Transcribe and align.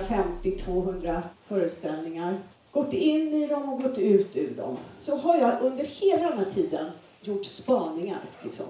150-200 0.00 1.22
föreställningar. 1.46 2.38
Gått 2.72 2.92
in 2.92 3.34
i 3.34 3.46
dem 3.46 3.72
och 3.72 3.82
gått 3.82 3.98
ut 3.98 4.36
ur 4.36 4.54
dem. 4.56 4.76
Så 4.98 5.16
har 5.16 5.38
jag 5.38 5.62
under 5.62 5.84
hela 5.84 6.28
den 6.28 6.38
här 6.38 6.50
tiden 6.54 6.86
gjort 7.22 7.44
spaningar. 7.44 8.20
Liksom. 8.42 8.66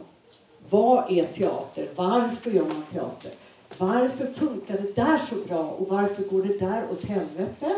Vad 0.71 1.13
är 1.13 1.27
teater? 1.27 1.89
Varför 1.97 2.51
gör 2.51 2.65
man 2.65 2.83
teater? 2.93 3.33
Varför 3.79 4.27
funkar 4.27 4.79
det 4.79 4.97
där 4.97 5.19
så 5.19 5.35
bra 5.35 5.71
och 5.71 5.89
varför 5.89 6.23
går 6.23 6.43
det 6.43 6.59
där 6.59 6.85
åt 6.93 7.05
helvete? 7.05 7.73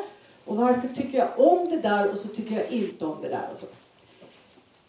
Och 0.45 0.57
varför 0.57 0.89
tycker 0.89 1.19
jag 1.19 1.29
om 1.37 1.69
det 1.69 1.81
där 1.81 2.11
och 2.13 2.19
så 2.19 2.29
tycker 2.29 2.55
jag 2.55 2.71
inte 2.71 3.07
om 3.07 3.17
det 3.23 3.29
där? 3.29 3.49
Och 3.53 3.59
så. 3.59 3.67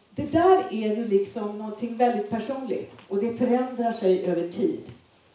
Det 0.10 0.32
där 0.32 0.64
är 0.72 0.96
ju 0.96 1.08
liksom 1.08 1.58
någonting 1.58 1.98
väldigt 1.98 2.30
personligt 2.30 2.96
och 3.08 3.18
det 3.18 3.38
förändrar 3.38 3.92
sig 3.92 4.26
över 4.26 4.50
tid. 4.50 4.82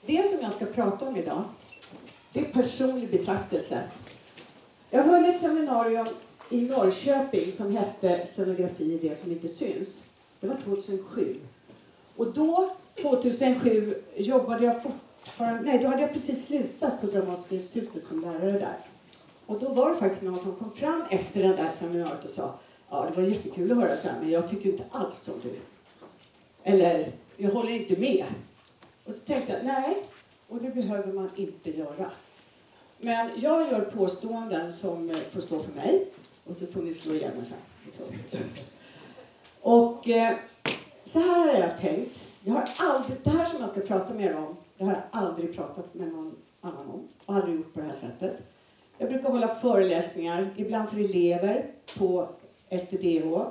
Det 0.06 0.26
som 0.26 0.38
jag 0.42 0.52
ska 0.52 0.64
prata 0.64 1.08
om 1.08 1.16
idag, 1.16 1.42
det 2.32 2.40
är 2.40 2.44
personlig 2.44 3.10
betraktelse. 3.10 3.82
Jag 4.90 5.02
höll 5.02 5.24
ett 5.24 5.40
seminarium 5.40 6.06
i 6.50 6.60
Norrköping 6.60 7.52
som 7.52 7.76
hette 7.76 8.26
Scenografi, 8.26 8.98
det 9.02 9.18
som 9.18 9.32
inte 9.32 9.48
syns. 9.48 10.02
Det 10.40 10.46
var 10.46 10.56
2007. 10.56 11.40
Och 12.16 12.32
då, 12.32 12.70
2007, 13.02 13.94
jobbade 14.16 14.64
jag 14.64 14.82
fortfarande... 14.82 15.62
Nej, 15.62 15.78
då 15.78 15.88
hade 15.88 16.02
jag 16.02 16.12
precis 16.12 16.46
slutat 16.46 17.00
på 17.00 17.06
Dramatiska 17.06 17.54
institutet 17.54 18.04
som 18.04 18.20
lärare 18.20 18.52
där. 18.52 18.76
Och 19.46 19.60
då 19.60 19.68
var 19.68 19.90
det 19.90 19.96
faktiskt 19.96 20.22
någon 20.22 20.40
som 20.40 20.56
kom 20.56 20.70
fram 20.70 21.02
efter 21.10 21.42
det 21.42 21.56
där 21.56 21.70
seminariet 21.70 22.24
och 22.24 22.30
sa 22.30 22.54
Ja, 22.90 23.06
det 23.14 23.20
var 23.20 23.28
jättekul 23.28 23.72
att 23.72 23.78
höra 23.78 23.96
så 23.96 24.08
här, 24.08 24.20
men 24.20 24.30
jag 24.30 24.48
tycker 24.48 24.68
inte 24.70 24.84
alls 24.90 25.20
som 25.20 25.34
du. 25.42 25.58
Eller, 26.62 27.12
jag 27.36 27.50
håller 27.50 27.70
inte 27.70 28.00
med. 28.00 28.24
Och 29.04 29.14
så 29.14 29.24
tänkte 29.24 29.52
jag, 29.52 29.64
nej, 29.64 29.96
och 30.50 30.62
det 30.62 30.70
behöver 30.70 31.12
man 31.12 31.30
inte 31.36 31.70
göra. 31.78 32.10
Men 32.98 33.30
jag 33.36 33.70
gör 33.70 33.80
påståenden 33.80 34.72
som 34.72 35.10
eh, 35.10 35.16
får 35.16 35.40
stå 35.40 35.58
för 35.58 35.72
mig 35.72 36.06
och 36.44 36.56
så 36.56 36.66
får 36.66 36.82
ni 36.82 36.94
slå 36.94 37.14
igen 37.14 37.32
mig 37.36 37.44
sen. 37.44 37.58
Och 39.60 40.08
eh, 40.08 40.36
så 41.04 41.18
här 41.18 41.38
har 41.38 41.60
jag 41.60 41.78
tänkt. 41.78 42.18
Jag 42.44 42.54
har 42.54 42.68
aldrig, 42.76 43.18
det 43.24 43.30
här 43.30 43.44
som 43.44 43.60
jag 43.60 43.70
ska 43.70 43.80
prata 43.80 44.14
med 44.14 44.26
er 44.26 44.36
om, 44.36 44.56
det 44.78 44.84
har 44.84 44.92
jag 44.92 45.02
aldrig 45.10 45.56
pratat 45.56 45.94
med 45.94 46.08
någon 46.08 46.36
annan 46.60 46.88
om. 46.88 47.08
Och 47.26 47.34
aldrig 47.34 47.56
gjort 47.56 47.74
på 47.74 47.80
det 47.80 47.86
här 47.86 47.92
sättet. 47.92 48.42
Jag 48.98 49.08
brukar 49.08 49.30
hålla 49.30 49.54
föreläsningar, 49.54 50.50
ibland 50.56 50.88
för 50.88 51.00
elever 51.00 51.66
på 51.98 52.28
STDH. 52.80 53.44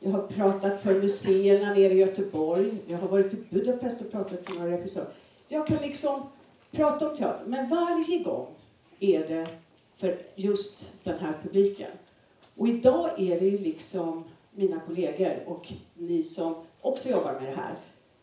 Jag 0.00 0.10
har 0.10 0.26
pratat 0.26 0.82
för 0.82 0.94
museerna 0.94 1.74
nere 1.74 1.92
i 1.92 1.98
Göteborg. 1.98 2.78
Jag 2.86 2.98
har 2.98 3.08
varit 3.08 3.34
i 3.34 3.36
Budapest 3.50 4.00
och 4.00 4.10
pratat 4.10 4.44
för 4.44 4.58
några 4.58 4.72
regissörer. 4.72 5.08
Jag 5.48 5.66
kan 5.66 5.76
liksom 5.76 6.22
prata 6.70 7.10
om 7.10 7.16
teater, 7.16 7.44
men 7.46 7.68
varje 7.68 8.18
gång 8.18 8.46
är 9.00 9.28
det 9.28 9.48
för 9.96 10.18
just 10.34 10.86
den 11.04 11.18
här 11.18 11.34
publiken. 11.42 11.90
Och 12.56 12.68
idag 12.68 13.10
är 13.16 13.40
det 13.40 13.46
ju 13.46 13.58
liksom 13.58 14.24
mina 14.50 14.80
kollegor 14.80 15.42
och 15.46 15.72
ni 15.94 16.22
som 16.22 16.54
också 16.80 17.08
jobbar 17.08 17.32
med 17.32 17.42
det 17.42 17.56
här 17.56 17.74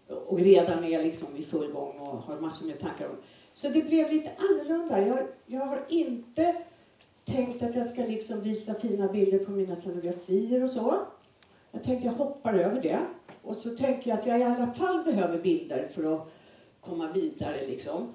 och 0.07 0.39
redan 0.39 0.83
är 0.83 1.03
liksom 1.03 1.27
i 1.37 1.43
full 1.43 1.71
gång 1.71 1.99
och 1.99 2.17
har 2.17 2.39
massor 2.39 2.67
med 2.67 2.79
tankar 2.79 3.09
om. 3.09 3.15
Så 3.53 3.69
det 3.69 3.81
blev 3.81 4.11
lite 4.11 4.31
annorlunda. 4.37 5.07
Jag, 5.07 5.27
jag 5.45 5.65
har 5.65 5.85
inte 5.89 6.55
tänkt 7.25 7.63
att 7.63 7.75
jag 7.75 7.85
ska 7.85 8.01
liksom 8.01 8.41
visa 8.41 8.73
fina 8.73 9.07
bilder 9.07 9.39
på 9.39 9.51
mina 9.51 9.75
scenografier 9.75 10.63
och 10.63 10.69
så. 10.69 10.95
Jag 11.71 11.83
tänkte 11.83 12.07
jag 12.07 12.13
hoppar 12.13 12.53
över 12.53 12.81
det. 12.81 12.99
Och 13.41 13.55
så 13.55 13.69
tänker 13.69 14.09
jag 14.09 14.19
att 14.19 14.27
jag 14.27 14.39
i 14.39 14.43
alla 14.43 14.73
fall 14.73 15.03
behöver 15.03 15.41
bilder 15.41 15.87
för 15.93 16.15
att 16.15 16.31
komma 16.89 17.11
vidare 17.11 17.67
liksom. 17.67 18.13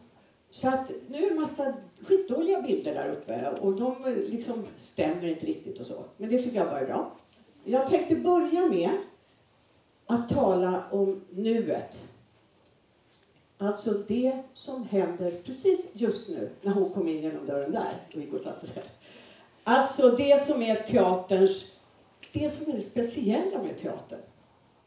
Så 0.51 0.69
att 0.69 0.91
nu 1.09 1.19
är 1.19 1.23
det 1.23 1.31
en 1.31 1.41
massa 1.41 1.75
skitdåliga 2.03 2.63
bilder 2.63 2.95
där 2.95 3.09
uppe 3.09 3.51
och 3.61 3.73
de 3.73 4.15
liksom 4.29 4.67
stämmer 4.77 5.27
inte 5.27 5.47
riktigt 5.47 5.81
och 5.81 5.87
så. 5.87 6.05
Men 6.17 6.31
det 6.31 6.43
tycker 6.43 6.57
jag 6.57 6.69
bara 6.69 6.81
är 6.81 6.87
bra. 6.87 7.13
Jag 7.65 7.89
tänkte 7.89 8.15
börja 8.15 8.69
med 8.69 8.91
att 10.07 10.29
tala 10.29 10.85
om 10.91 11.21
nuet. 11.31 12.01
Alltså 13.59 13.91
det 13.91 14.43
som 14.55 14.85
händer 14.85 15.31
precis 15.45 15.93
just 15.95 16.29
nu 16.29 16.51
när 16.63 16.73
hon 16.73 16.91
kom 16.91 17.09
in 17.09 17.23
genom 17.23 17.47
dörren 17.47 17.73
där 17.73 18.07
och 18.09 18.21
gick 18.21 18.33
och 18.33 18.41
satte 18.41 18.67
sig. 18.67 18.83
Alltså 19.65 20.11
det 20.11 20.41
som 20.41 20.63
är 20.63 20.75
teaterns, 20.75 21.77
det 22.33 22.51
som 22.51 22.73
är 22.73 22.77
det 22.77 22.83
speciella 22.83 23.63
med 23.63 23.79
teatern. 23.79 24.21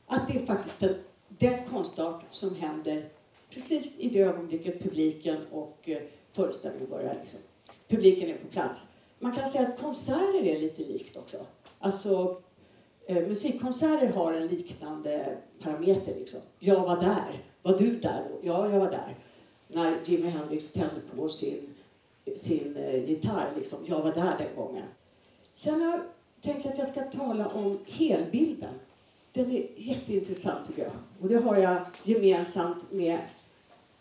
Att 0.08 0.28
det 0.28 0.34
är 0.34 0.46
faktiskt 0.46 0.80
den, 0.80 0.96
den 1.28 1.68
konstart 1.68 2.24
som 2.30 2.56
händer 2.56 3.10
precis 3.54 4.00
i 4.00 4.10
det 4.10 4.20
ögonblicket 4.20 4.84
publiken 4.84 5.38
och 5.52 5.78
eh, 5.84 6.02
föreställningen 6.32 6.90
börjar. 6.90 7.18
Liksom. 7.22 7.40
Publiken 7.88 8.30
är 8.30 8.38
på 8.38 8.48
plats. 8.48 8.96
Man 9.20 9.36
kan 9.36 9.48
säga 9.48 9.68
att 9.68 9.80
konserter 9.80 10.46
är 10.46 10.60
lite 10.60 10.82
likt 10.82 11.18
också. 11.18 11.38
Alltså 11.80 12.42
eh, 13.06 13.28
musikkonserter 13.28 14.08
har 14.08 14.34
en 14.34 14.48
liknande 14.48 15.38
parameter. 15.62 16.16
Liksom. 16.16 16.40
Jag 16.60 16.82
var 16.82 17.02
där. 17.02 17.42
Var 17.62 17.78
du 17.78 18.00
där 18.00 18.26
då? 18.30 18.40
Ja, 18.42 18.72
jag 18.72 18.80
var 18.80 18.92
där. 18.92 19.16
När 19.68 19.98
Jimi 20.06 20.28
Hendrix 20.28 20.74
tände 20.74 21.02
på 21.16 21.30
sin 21.30 21.74
sin 22.36 22.78
eh, 22.78 23.10
gitarr. 23.10 23.54
Liksom. 23.58 23.80
Jag 23.86 24.02
var 24.02 24.14
där 24.14 24.38
den 24.38 24.56
gången. 24.56 24.84
Sen 25.54 25.82
har 25.82 25.92
jag 25.92 26.02
tänkt 26.42 26.66
att 26.66 26.78
jag 26.78 26.88
ska 26.88 27.02
tala 27.02 27.48
om 27.48 27.80
helbilden. 27.86 28.74
Den 29.32 29.52
är 29.52 29.68
jätteintressant 29.76 30.68
tycker 30.68 30.84
jag. 30.84 30.92
Och 31.22 31.28
det 31.28 31.44
har 31.44 31.58
jag 31.58 31.86
gemensamt 32.04 32.92
med 32.92 33.20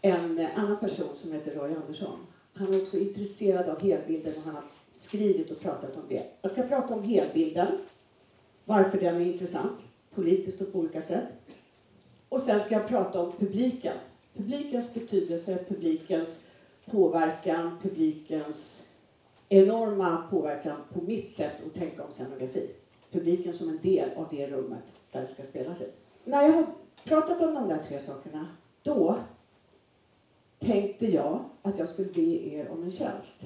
en 0.02 0.46
annan 0.56 0.78
person 0.78 1.16
som 1.16 1.32
heter 1.32 1.54
Roy 1.54 1.74
Andersson. 1.74 2.18
Han 2.54 2.74
är 2.74 2.82
också 2.82 2.98
intresserad 2.98 3.68
av 3.68 3.82
helbilden 3.82 4.34
och 4.36 4.42
han 4.42 4.54
har 4.54 4.64
skrivit 4.96 5.50
och 5.50 5.60
pratat 5.60 5.96
om 5.96 6.02
det. 6.08 6.22
Jag 6.40 6.50
ska 6.50 6.62
prata 6.62 6.94
om 6.94 7.04
helbilden, 7.04 7.78
varför 8.64 9.00
den 9.00 9.16
är 9.16 9.20
intressant, 9.20 9.78
politiskt 10.14 10.60
och 10.60 10.72
på 10.72 10.78
olika 10.78 11.02
sätt. 11.02 11.24
Och 12.28 12.42
sen 12.42 12.60
ska 12.60 12.74
jag 12.74 12.88
prata 12.88 13.20
om 13.20 13.32
publiken. 13.32 13.96
Publikens 14.36 14.94
betydelse, 14.94 15.64
publikens 15.68 16.48
påverkan, 16.90 17.78
publikens 17.82 18.88
enorma 19.48 20.24
påverkan 20.30 20.76
på 20.92 21.00
mitt 21.00 21.30
sätt 21.30 21.66
att 21.66 21.74
tänka 21.74 22.04
om 22.04 22.12
scenografi. 22.12 22.70
Publiken 23.10 23.54
som 23.54 23.68
en 23.68 23.78
del 23.82 24.10
av 24.16 24.26
det 24.30 24.46
rummet 24.46 24.84
där 25.12 25.20
det 25.20 25.26
ska 25.26 25.42
spelas 25.42 25.80
i. 25.82 25.92
När 26.24 26.42
jag 26.42 26.52
har 26.52 26.66
pratat 27.04 27.42
om 27.42 27.54
de 27.54 27.68
där 27.68 27.82
tre 27.88 28.00
sakerna, 28.00 28.46
då 28.82 29.18
tänkte 30.66 31.06
jag 31.06 31.44
att 31.62 31.78
jag 31.78 31.88
skulle 31.88 32.12
be 32.12 32.54
er 32.54 32.68
om 32.70 32.82
en 32.82 32.90
tjänst. 32.90 33.44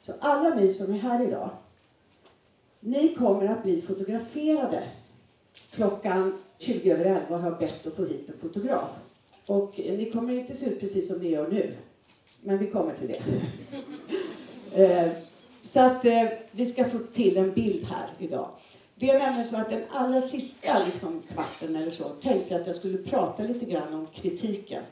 Så 0.00 0.12
alla 0.20 0.54
ni 0.54 0.68
som 0.68 0.94
är 0.94 0.98
här 0.98 1.26
idag, 1.26 1.50
ni 2.80 3.14
kommer 3.14 3.48
att 3.48 3.62
bli 3.62 3.82
fotograferade. 3.82 4.82
Klockan 5.70 6.38
20 6.58 6.90
över 6.92 7.04
11 7.04 7.36
har 7.36 7.50
jag 7.50 7.58
bett 7.58 7.86
att 7.86 7.94
få 7.94 8.04
hit 8.04 8.28
en 8.28 8.38
fotograf. 8.38 8.90
Och 9.46 9.74
ni 9.76 10.10
kommer 10.10 10.32
inte 10.32 10.54
se 10.54 10.66
ut 10.66 10.80
precis 10.80 11.08
som 11.08 11.18
ni 11.18 11.28
gör 11.28 11.48
nu. 11.50 11.74
Men 12.40 12.58
vi 12.58 12.66
kommer 12.66 12.94
till 12.94 13.08
det. 13.08 13.22
Eh, 14.76 15.12
så 15.62 15.80
att 15.80 16.04
eh, 16.04 16.28
vi 16.50 16.66
ska 16.66 16.84
få 16.84 16.98
till 16.98 17.36
en 17.36 17.52
bild 17.52 17.84
här 17.84 18.10
idag. 18.18 18.48
Det 18.94 19.10
är 19.10 19.18
nämligen 19.18 19.48
så 19.48 19.56
att 19.56 19.70
den 19.70 19.82
allra 19.90 20.20
sista 20.20 20.84
liksom, 20.86 21.22
kvarten 21.32 21.76
eller 21.76 21.90
så 21.90 22.08
tänkte 22.08 22.54
jag 22.54 22.60
att 22.60 22.66
jag 22.66 22.76
skulle 22.76 22.98
prata 22.98 23.42
lite 23.42 23.64
grann 23.64 23.94
om 23.94 24.06
kritiken. 24.06 24.82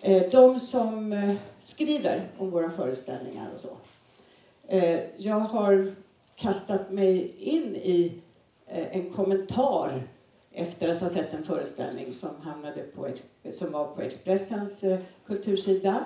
Eh, 0.00 0.30
de 0.30 0.60
som 0.60 1.12
eh, 1.12 1.34
skriver 1.60 2.28
om 2.38 2.50
våra 2.50 2.70
föreställningar 2.70 3.48
och 3.54 3.60
så. 3.60 3.76
Eh, 4.68 5.00
jag 5.16 5.40
har 5.40 5.94
kastat 6.36 6.90
mig 6.90 7.34
in 7.38 7.76
i 7.76 8.22
en 8.68 9.10
kommentar 9.10 10.02
efter 10.52 10.88
att 10.88 11.00
ha 11.00 11.08
sett 11.08 11.34
en 11.34 11.44
föreställning 11.44 12.12
som, 12.12 12.30
hamnade 12.42 12.82
på, 12.82 13.08
som 13.50 13.72
var 13.72 13.84
på 13.84 14.02
Expressens 14.02 14.84
kultursida 15.26 16.04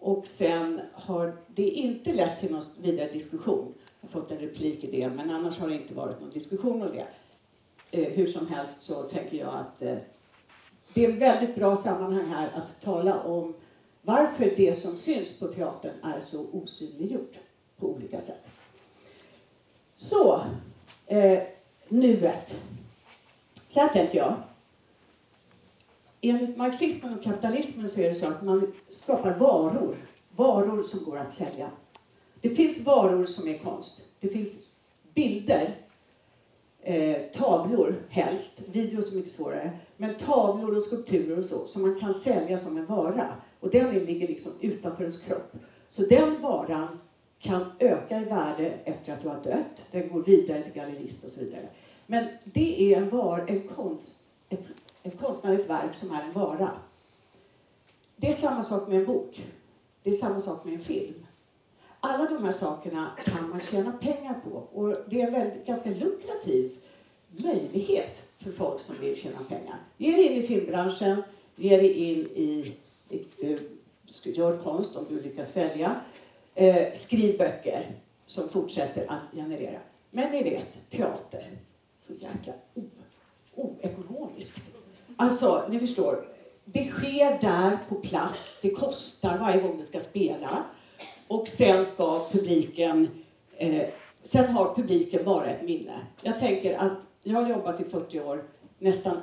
och 0.00 0.26
sen 0.26 0.80
har 0.92 1.36
det 1.46 1.68
inte 1.68 2.12
lett 2.12 2.40
till 2.40 2.52
någon 2.52 2.62
vidare 2.82 3.12
diskussion. 3.12 3.74
Jag 4.00 4.08
har 4.08 4.20
fått 4.20 4.30
en 4.30 4.38
replik 4.38 4.84
i 4.84 4.90
det, 4.90 5.08
men 5.08 5.30
annars 5.30 5.58
har 5.58 5.68
det 5.68 5.74
inte 5.74 5.94
varit 5.94 6.20
någon 6.20 6.30
diskussion 6.30 6.82
om 6.82 6.88
det. 6.92 7.06
Hur 8.06 8.26
som 8.26 8.46
helst 8.46 8.82
så 8.82 9.02
tänker 9.02 9.36
jag 9.36 9.54
att 9.54 9.82
det 10.94 11.04
är 11.04 11.08
ett 11.08 11.14
väldigt 11.14 11.54
bra 11.54 11.76
sammanhang 11.76 12.26
här 12.26 12.48
att 12.54 12.82
tala 12.82 13.22
om 13.22 13.54
varför 14.02 14.54
det 14.56 14.78
som 14.78 14.96
syns 14.96 15.38
på 15.40 15.48
teatern 15.48 16.04
är 16.04 16.20
så 16.20 16.46
osynliggjort 16.52 17.34
på 17.76 17.86
olika 17.86 18.20
sätt. 18.20 18.46
Så, 19.94 20.40
eh, 21.06 21.42
nuet. 21.88 22.56
Så 23.68 23.80
här 23.80 23.88
tänker 23.88 24.18
jag 24.18 24.36
enligt 26.22 26.56
marxismen 26.56 27.18
och 27.18 27.24
kapitalismen 27.24 27.90
så 27.90 28.00
är 28.00 28.08
det 28.08 28.14
så 28.14 28.28
att 28.28 28.42
man 28.42 28.72
skapar 28.90 29.38
varor. 29.38 29.96
Varor 30.36 30.82
som 30.82 31.04
går 31.04 31.18
att 31.18 31.30
sälja. 31.30 31.70
Det 32.40 32.50
finns 32.50 32.86
varor 32.86 33.24
som 33.24 33.48
är 33.48 33.58
konst. 33.58 34.04
Det 34.20 34.28
finns 34.28 34.58
bilder, 35.14 35.74
eh, 36.82 37.16
tavlor 37.32 38.02
helst, 38.08 38.62
video 38.72 38.98
är 38.98 39.16
mycket 39.16 39.32
svårare. 39.32 39.78
Men 39.96 40.14
tavlor 40.14 40.76
och 40.76 40.82
skulpturer 40.82 41.38
och 41.38 41.44
så, 41.44 41.66
som 41.66 41.82
man 41.82 42.00
kan 42.00 42.14
sälja 42.14 42.58
som 42.58 42.76
en 42.76 42.86
vara. 42.86 43.34
Och 43.60 43.70
den 43.70 43.94
ligger 43.94 44.28
liksom 44.28 44.52
utanför 44.60 45.02
ens 45.02 45.22
kropp. 45.22 45.52
Så 45.88 46.02
den 46.02 46.42
varan 46.42 47.00
kan 47.38 47.72
öka 47.78 48.20
i 48.20 48.24
värde 48.24 48.74
efter 48.84 49.12
att 49.12 49.22
du 49.22 49.28
har 49.28 49.42
dött. 49.42 49.86
Den 49.90 50.08
går 50.08 50.22
vidare 50.22 50.62
till 50.62 50.72
gallerist 50.72 51.24
och 51.24 51.32
så 51.32 51.40
vidare. 51.40 51.68
Men 52.06 52.28
det 52.44 52.94
är 52.94 53.02
en, 53.02 53.08
var, 53.08 53.44
en 53.48 53.68
konst, 53.68 54.26
ett, 54.48 54.66
ett 55.02 55.18
konstnärligt 55.20 55.70
verk 55.70 55.94
som 55.94 56.10
är 56.10 56.22
en 56.22 56.32
vara. 56.32 56.70
Det 58.16 58.28
är 58.28 58.32
samma 58.32 58.62
sak 58.62 58.88
med 58.88 58.98
en 58.98 59.06
bok. 59.06 59.46
Det 60.02 60.10
är 60.10 60.14
samma 60.14 60.40
sak 60.40 60.64
med 60.64 60.74
en 60.74 60.80
film. 60.80 61.21
Alla 62.04 62.28
de 62.30 62.44
här 62.44 62.52
sakerna 62.52 63.10
kan 63.24 63.50
man 63.50 63.60
tjäna 63.60 63.92
pengar 63.92 64.40
på 64.44 64.50
och 64.50 64.96
det 65.06 65.20
är 65.20 65.26
en 65.26 65.32
väldigt, 65.32 65.66
ganska 65.66 65.90
lukrativ 65.90 66.72
möjlighet 67.30 68.22
för 68.38 68.52
folk 68.52 68.80
som 68.80 68.96
vill 69.00 69.16
tjäna 69.16 69.38
pengar. 69.48 69.76
Ge 69.96 70.12
dig 70.12 70.26
in 70.26 70.42
i 70.42 70.46
filmbranschen, 70.46 71.22
ge 71.56 71.76
dig 71.76 71.92
in 71.92 72.18
i, 72.18 72.74
eh, 73.08 73.48
i, 73.50 74.32
gör 74.34 74.58
konst 74.58 74.96
om 74.96 75.04
du 75.08 75.22
lyckas 75.22 75.52
sälja, 75.52 76.00
eh, 76.54 76.92
skriv 76.94 77.38
böcker 77.38 77.90
som 78.26 78.48
fortsätter 78.48 79.06
att 79.08 79.36
generera. 79.36 79.80
Men 80.10 80.32
ni 80.32 80.42
vet, 80.42 80.90
teater, 80.90 81.44
så 82.06 82.12
jäkla 82.12 82.52
oekonomiskt. 83.54 84.70
Alltså, 85.16 85.64
ni 85.70 85.80
förstår, 85.80 86.28
det 86.64 86.84
sker 86.84 87.40
där 87.40 87.78
på 87.88 87.94
plats, 87.94 88.60
det 88.62 88.70
kostar 88.70 89.38
varje 89.38 89.62
gång 89.62 89.78
det 89.78 89.84
ska 89.84 90.00
spela. 90.00 90.64
Och 91.28 91.48
sen 91.48 91.84
ska 91.84 92.26
publiken, 92.32 93.08
eh, 93.56 93.88
sen 94.24 94.52
har 94.52 94.74
publiken 94.74 95.24
bara 95.24 95.46
ett 95.46 95.62
minne. 95.62 96.00
Jag 96.22 96.38
tänker 96.38 96.78
att 96.78 96.98
jag 97.22 97.40
har 97.40 97.48
jobbat 97.48 97.80
i 97.80 97.84
40 97.84 98.20
år, 98.20 98.44
nästan 98.78 99.16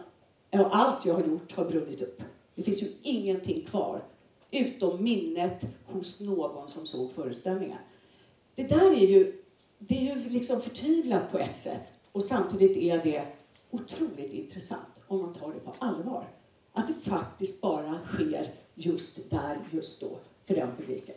allt 0.52 1.06
jag 1.06 1.14
har 1.14 1.24
gjort 1.24 1.56
har 1.56 1.66
brunnit 1.66 2.02
upp. 2.02 2.24
Det 2.56 2.64
finns 2.64 2.84
ju 2.84 2.88
ingenting 3.02 3.66
kvar, 3.66 4.02
utom 4.52 5.04
minnet 5.04 5.66
hos 5.86 6.22
någon 6.22 6.70
som 6.70 6.86
såg 6.86 7.12
föreställningen. 7.12 7.78
Det 8.56 8.64
där 8.64 8.92
är 8.92 9.08
ju, 9.08 9.44
det 9.80 9.98
är 9.98 10.16
ju 10.16 10.30
liksom 10.30 10.62
förtvivlat 10.62 11.32
på 11.32 11.40
ett 11.40 11.58
sätt 11.58 11.94
och 12.12 12.24
samtidigt 12.24 12.78
är 12.78 13.04
det 13.04 13.26
otroligt 13.72 14.34
intressant 14.34 15.02
om 15.08 15.22
man 15.22 15.34
tar 15.34 15.54
det 15.54 15.60
på 15.60 15.74
allvar. 15.80 16.28
Att 16.74 16.88
det 16.88 17.10
faktiskt 17.10 17.62
bara 17.62 18.00
sker 18.06 18.54
just 18.76 19.30
där, 19.30 19.60
just 19.72 20.02
då, 20.02 20.08
för 20.46 20.56
den 20.56 20.70
publiken. 20.78 21.16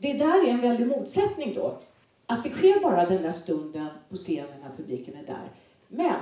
Det 0.00 0.12
där 0.12 0.46
är 0.46 0.50
en 0.50 0.60
väldig 0.60 0.86
motsättning 0.86 1.54
då. 1.54 1.78
Att 2.26 2.44
det 2.44 2.50
sker 2.50 2.80
bara 2.80 3.08
den 3.08 3.22
där 3.22 3.30
stunden 3.30 3.88
på 4.08 4.16
scenen 4.16 4.60
när 4.60 4.76
publiken 4.76 5.16
är 5.16 5.26
där. 5.26 5.50
Men 5.88 6.20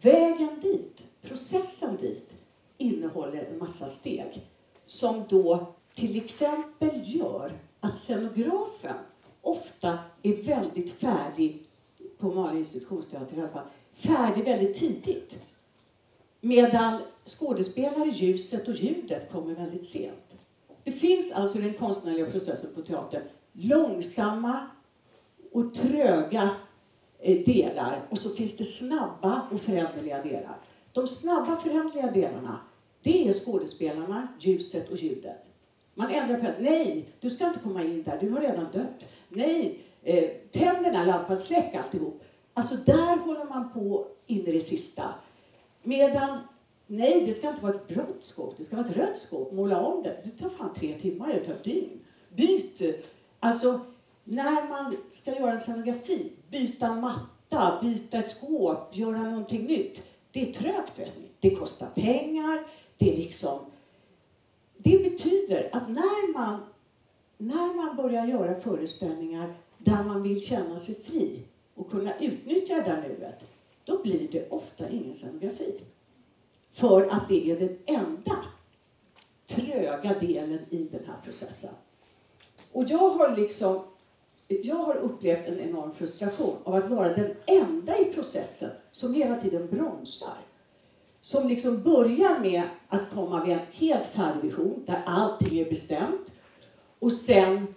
vägen 0.00 0.60
dit, 0.60 1.04
processen 1.22 1.96
dit, 1.96 2.30
innehåller 2.78 3.44
en 3.44 3.58
massa 3.58 3.86
steg 3.86 4.46
som 4.86 5.24
då 5.28 5.66
till 5.94 6.24
exempel 6.24 7.00
gör 7.04 7.52
att 7.80 7.96
scenografen 7.96 8.96
ofta 9.40 9.98
är 10.22 10.42
väldigt 10.42 10.90
färdig, 10.92 11.62
på 12.18 12.32
Malia 12.32 12.58
institutionsteater 12.58 13.36
i 13.36 13.40
alla 13.40 13.48
fall, 13.48 13.66
färdig 13.94 14.44
väldigt 14.44 14.76
tidigt. 14.76 15.38
Medan 16.40 17.00
skådespelare, 17.24 18.08
ljuset 18.08 18.68
och 18.68 18.74
ljudet 18.74 19.32
kommer 19.32 19.54
väldigt 19.54 19.84
sent. 19.84 20.21
Det 20.84 20.92
finns 20.92 21.32
alltså 21.32 21.58
i 21.58 21.62
den 21.62 21.74
konstnärliga 21.74 22.30
processen 22.30 22.74
på 22.74 22.82
teatern 22.82 23.22
långsamma 23.52 24.66
och 25.52 25.74
tröga 25.74 26.50
eh, 27.18 27.44
delar 27.44 28.06
och 28.10 28.18
så 28.18 28.28
finns 28.28 28.56
det 28.56 28.64
snabba 28.64 29.46
och 29.50 29.60
föränderliga 29.60 30.22
delar. 30.22 30.56
De 30.92 31.08
snabba 31.08 31.56
föränderliga 31.56 32.10
delarna, 32.10 32.60
det 33.02 33.28
är 33.28 33.32
skådespelarna, 33.32 34.28
ljuset 34.40 34.90
och 34.90 34.96
ljudet. 34.96 35.50
Man 35.94 36.10
ändrar 36.10 36.38
på 36.38 36.62
Nej, 36.62 37.08
du 37.20 37.30
ska 37.30 37.46
inte 37.46 37.60
komma 37.60 37.82
in 37.82 38.02
där, 38.02 38.18
du 38.20 38.30
har 38.30 38.40
redan 38.40 38.66
dött. 38.72 39.06
Nej, 39.28 39.78
eh, 40.02 40.30
tänderna, 40.52 41.04
lampan, 41.04 41.38
släck 41.38 41.74
alltihop. 41.74 42.22
Alltså 42.54 42.74
där 42.76 43.16
håller 43.16 43.44
man 43.44 43.72
på 43.72 44.06
in 44.26 44.46
i 44.46 44.52
det 44.52 44.60
sista. 44.60 45.14
Medan, 45.82 46.38
nej, 46.86 47.26
det 47.26 47.32
ska 47.32 47.48
inte 47.48 47.62
vara 47.62 47.74
ett 47.74 47.88
blått 47.88 48.24
skåp, 48.24 48.54
det 48.58 48.64
ska 48.64 48.76
vara 48.76 48.86
ett 48.86 48.96
rött 48.96 49.18
skåp. 49.18 49.52
Måla 49.52 49.80
om 49.80 50.02
det. 50.02 50.16
Det 50.24 50.30
tar 50.30 50.48
fan 50.50 50.74
tre 50.74 50.98
timmar, 50.98 51.28
det 51.28 51.44
tar 51.44 51.52
ett 51.52 51.64
dygn. 51.64 52.00
Byt! 52.28 52.82
Alltså, 53.40 53.80
när 54.24 54.68
man 54.68 54.96
ska 55.12 55.30
göra 55.30 55.52
en 55.52 55.58
scenografi, 55.58 56.32
byta 56.50 56.94
matta, 56.94 57.78
byta 57.82 58.18
ett 58.18 58.28
skåp, 58.28 58.96
göra 58.96 59.22
någonting 59.22 59.66
nytt. 59.66 60.02
Det 60.32 60.48
är 60.48 60.52
trögt, 60.52 60.98
vet 60.98 61.18
ni. 61.18 61.28
Det 61.40 61.56
kostar 61.56 61.86
pengar, 61.86 62.64
det 62.98 63.12
är 63.12 63.16
liksom... 63.16 63.58
Det 64.78 65.10
betyder 65.10 65.70
att 65.72 65.88
när 65.88 66.32
man, 66.32 66.60
när 67.38 67.74
man 67.74 67.96
börjar 67.96 68.26
göra 68.26 68.60
föreställningar 68.60 69.54
där 69.78 70.04
man 70.04 70.22
vill 70.22 70.40
känna 70.40 70.78
sig 70.78 70.94
fri 70.94 71.40
och 71.74 71.90
kunna 71.90 72.18
utnyttja 72.18 72.74
det 72.74 72.82
där 72.82 73.02
nuet, 73.08 73.46
då 73.84 74.02
blir 74.02 74.28
det 74.32 74.50
ofta 74.50 74.88
ingen 74.88 75.14
scenografi. 75.14 75.80
För 76.72 77.06
att 77.06 77.28
det 77.28 77.50
är 77.50 77.60
den 77.60 77.78
enda 77.86 78.36
tröga 79.46 80.14
delen 80.20 80.60
i 80.70 80.88
den 80.92 81.04
här 81.06 81.16
processen. 81.24 81.70
Och 82.72 82.84
jag 82.84 83.08
har 83.08 83.36
liksom 83.36 83.80
jag 84.62 84.76
har 84.76 84.94
upplevt 84.94 85.48
en 85.48 85.60
enorm 85.60 85.92
frustration 85.94 86.56
av 86.64 86.74
att 86.74 86.90
vara 86.90 87.08
den 87.08 87.34
enda 87.46 87.98
i 87.98 88.04
processen 88.04 88.70
som 88.92 89.14
hela 89.14 89.40
tiden 89.40 89.68
bromsar. 89.70 90.36
Som 91.20 91.48
liksom 91.48 91.82
börjar 91.82 92.40
med 92.40 92.62
att 92.88 93.10
komma 93.14 93.44
med 93.44 93.58
en 93.58 93.66
helt 93.72 94.06
färdig 94.06 94.42
vision 94.42 94.84
där 94.86 95.02
allting 95.06 95.58
är 95.58 95.70
bestämt 95.70 96.32
och 96.98 97.12
sen 97.12 97.74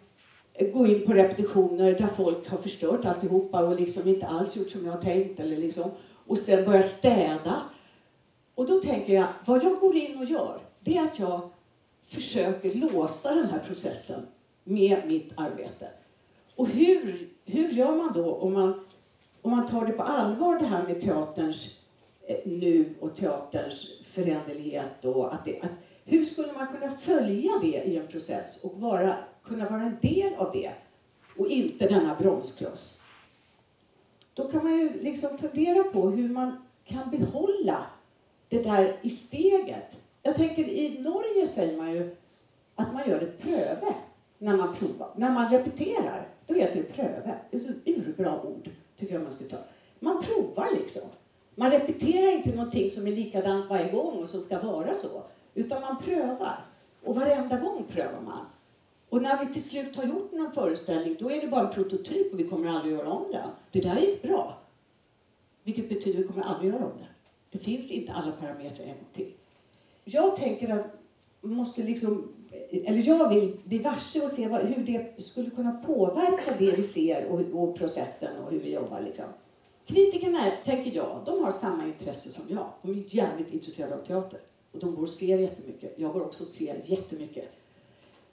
gå 0.74 0.88
in 0.88 1.06
på 1.06 1.14
repetitioner 1.14 1.94
där 1.94 2.08
folk 2.08 2.50
har 2.50 2.58
förstört 2.58 3.06
alltihopa 3.06 3.64
och 3.64 3.80
liksom 3.80 4.10
inte 4.10 4.28
alls 4.28 4.56
gjort 4.56 4.70
som 4.70 4.86
jag 4.86 4.94
har 4.94 5.02
tänkt. 5.02 5.40
Eller 5.40 5.58
liksom, 5.58 5.92
och 6.28 6.38
sen 6.38 6.66
börja 6.66 6.82
städa. 6.82 7.62
Och 8.56 8.68
då 8.68 8.80
tänker 8.80 9.14
jag, 9.14 9.28
vad 9.46 9.64
jag 9.64 9.80
går 9.80 9.96
in 9.96 10.18
och 10.18 10.26
gör, 10.26 10.60
det 10.80 10.98
är 10.98 11.04
att 11.04 11.20
jag 11.20 11.50
försöker 12.04 12.74
låsa 12.74 13.36
den 13.36 13.50
här 13.50 13.60
processen 13.60 14.26
med 14.64 15.08
mitt 15.08 15.34
arbete. 15.38 15.90
Och 16.56 16.68
hur, 16.68 17.30
hur 17.46 17.70
gör 17.70 17.96
man 17.96 18.14
då 18.14 18.34
om 18.34 18.54
man, 18.54 18.86
om 19.42 19.52
man 19.52 19.68
tar 19.68 19.86
det 19.86 19.92
på 19.94 20.04
allvar 20.04 20.60
det 20.60 20.66
här 20.66 20.84
med 20.88 21.02
teaterns 21.02 21.80
eh, 22.28 22.38
nu 22.46 22.96
och 23.00 23.16
teaterns 23.16 24.00
föränderlighet 24.06 25.06
och 25.06 25.34
att, 25.34 25.46
det, 25.46 25.62
att 25.62 25.72
hur 26.06 26.26
skulle 26.26 26.54
man 26.54 26.68
kunna 26.68 26.98
följa 26.98 27.52
det 27.62 27.84
i 27.84 27.98
en 27.98 28.08
process 28.08 28.66
och 28.66 28.82
vara, 28.82 29.16
kunna 29.44 29.70
vara 29.70 29.82
en 29.82 29.98
del 30.02 30.34
av 30.38 30.52
det 30.52 30.72
och 31.38 31.48
inte 31.48 31.88
denna 31.88 32.16
bromskloss? 32.16 33.04
Då 34.34 34.48
kan 34.48 34.64
man 34.64 34.78
ju 34.78 35.02
liksom 35.02 35.38
fundera 35.38 35.84
på 35.84 36.10
hur 36.10 36.30
man 36.30 36.66
kan 36.86 37.12
behålla 37.12 37.86
det 38.58 38.64
där 38.64 38.98
i 39.02 39.10
steget. 39.10 39.98
Jag 40.24 40.36
tänker 40.36 40.64
i 40.64 41.00
Norge 41.02 41.48
säger 41.48 41.78
man 41.78 41.94
ju 41.94 42.16
att 42.76 42.94
man 42.94 43.10
gör 43.10 43.22
ett 43.22 43.42
pröve 43.42 43.94
när 44.38 44.58
man 44.58 44.76
provar. 44.76 45.10
När 45.16 45.32
man 45.32 45.50
repeterar, 45.50 46.28
då 46.48 46.54
heter 46.54 46.76
det 46.76 46.84
pröve. 46.84 47.36
Det 47.52 47.58
är 47.58 47.62
ett 47.62 47.98
urbra 47.98 48.42
ord, 48.42 48.70
tycker 49.00 49.14
jag 49.14 49.24
man 49.24 49.34
ska 49.34 49.46
ta. 49.46 49.58
Man 50.00 50.24
provar 50.24 50.70
liksom. 50.72 51.10
Man 51.56 51.72
repeterar 51.72 52.32
inte 52.32 52.50
någonting 52.50 52.90
som 52.90 53.08
är 53.08 53.12
likadant 53.12 53.70
varje 53.70 53.92
gång 53.92 54.22
och 54.22 54.30
som 54.30 54.42
ska 54.42 54.60
vara 54.60 54.96
så. 54.96 55.24
Utan 55.54 55.82
man 55.82 56.02
prövar. 56.02 56.66
Och 57.04 57.16
varenda 57.16 57.60
gång 57.60 57.84
prövar 57.90 58.22
man. 58.26 58.46
Och 59.10 59.22
när 59.22 59.46
vi 59.46 59.54
till 59.54 59.64
slut 59.64 59.96
har 59.96 60.04
gjort 60.04 60.32
någon 60.32 60.52
föreställning, 60.52 61.16
då 61.20 61.32
är 61.32 61.42
det 61.42 61.48
bara 61.48 61.68
en 61.68 61.74
prototyp 61.74 62.34
och 62.34 62.40
vi 62.40 62.50
kommer 62.50 62.70
aldrig 62.70 62.94
göra 62.94 63.10
om 63.10 63.32
den. 63.32 63.50
Det 63.72 63.82
där 63.82 63.96
är 63.96 64.28
bra. 64.28 64.58
Vilket 65.64 65.90
betyder 65.90 66.20
att 66.20 66.26
vi 66.26 66.28
kommer 66.28 66.44
aldrig 66.44 66.74
göra 66.74 66.86
om 66.86 66.92
det. 67.00 67.15
Det 67.56 67.64
finns 67.64 67.92
inte 67.92 68.14
alla 68.14 68.32
parametrar 68.32 68.86
en 68.86 68.94
gång 68.94 69.08
till. 69.14 69.34
Jag 70.04 70.36
tänker 70.36 70.70
att 70.70 70.86
måste 71.42 71.84
liksom, 71.84 72.28
eller 72.72 73.08
jag 73.08 73.30
vill 73.30 73.58
bli 73.64 73.78
varse 73.78 74.22
och 74.22 74.32
se 74.32 74.48
vad, 74.48 74.62
hur 74.62 74.84
det 74.84 75.26
skulle 75.26 75.50
kunna 75.50 75.72
påverka 75.72 76.54
det 76.60 76.72
vi 76.72 76.84
ser 76.84 77.26
och, 77.26 77.64
och 77.64 77.78
processen 77.78 78.44
och 78.46 78.52
hur 78.52 78.60
vi 78.60 78.74
jobbar. 78.74 79.02
Liksom. 79.02 79.26
Kritikerna, 79.86 80.52
tänker 80.64 80.92
jag, 80.92 81.22
de 81.26 81.44
har 81.44 81.52
samma 81.52 81.86
intresse 81.86 82.30
som 82.30 82.44
jag. 82.50 82.70
De 82.82 82.92
är 82.92 83.16
jävligt 83.16 83.54
intresserade 83.54 83.96
av 83.96 84.06
teater. 84.06 84.40
Och 84.72 84.80
de 84.80 84.96
går 84.96 85.04
och 85.04 85.10
ser 85.10 85.40
jättemycket. 85.40 85.94
Jag 85.98 86.14
går 86.14 86.22
också 86.22 86.44
och 86.44 86.50
ser 86.50 86.82
jättemycket. 86.86 87.52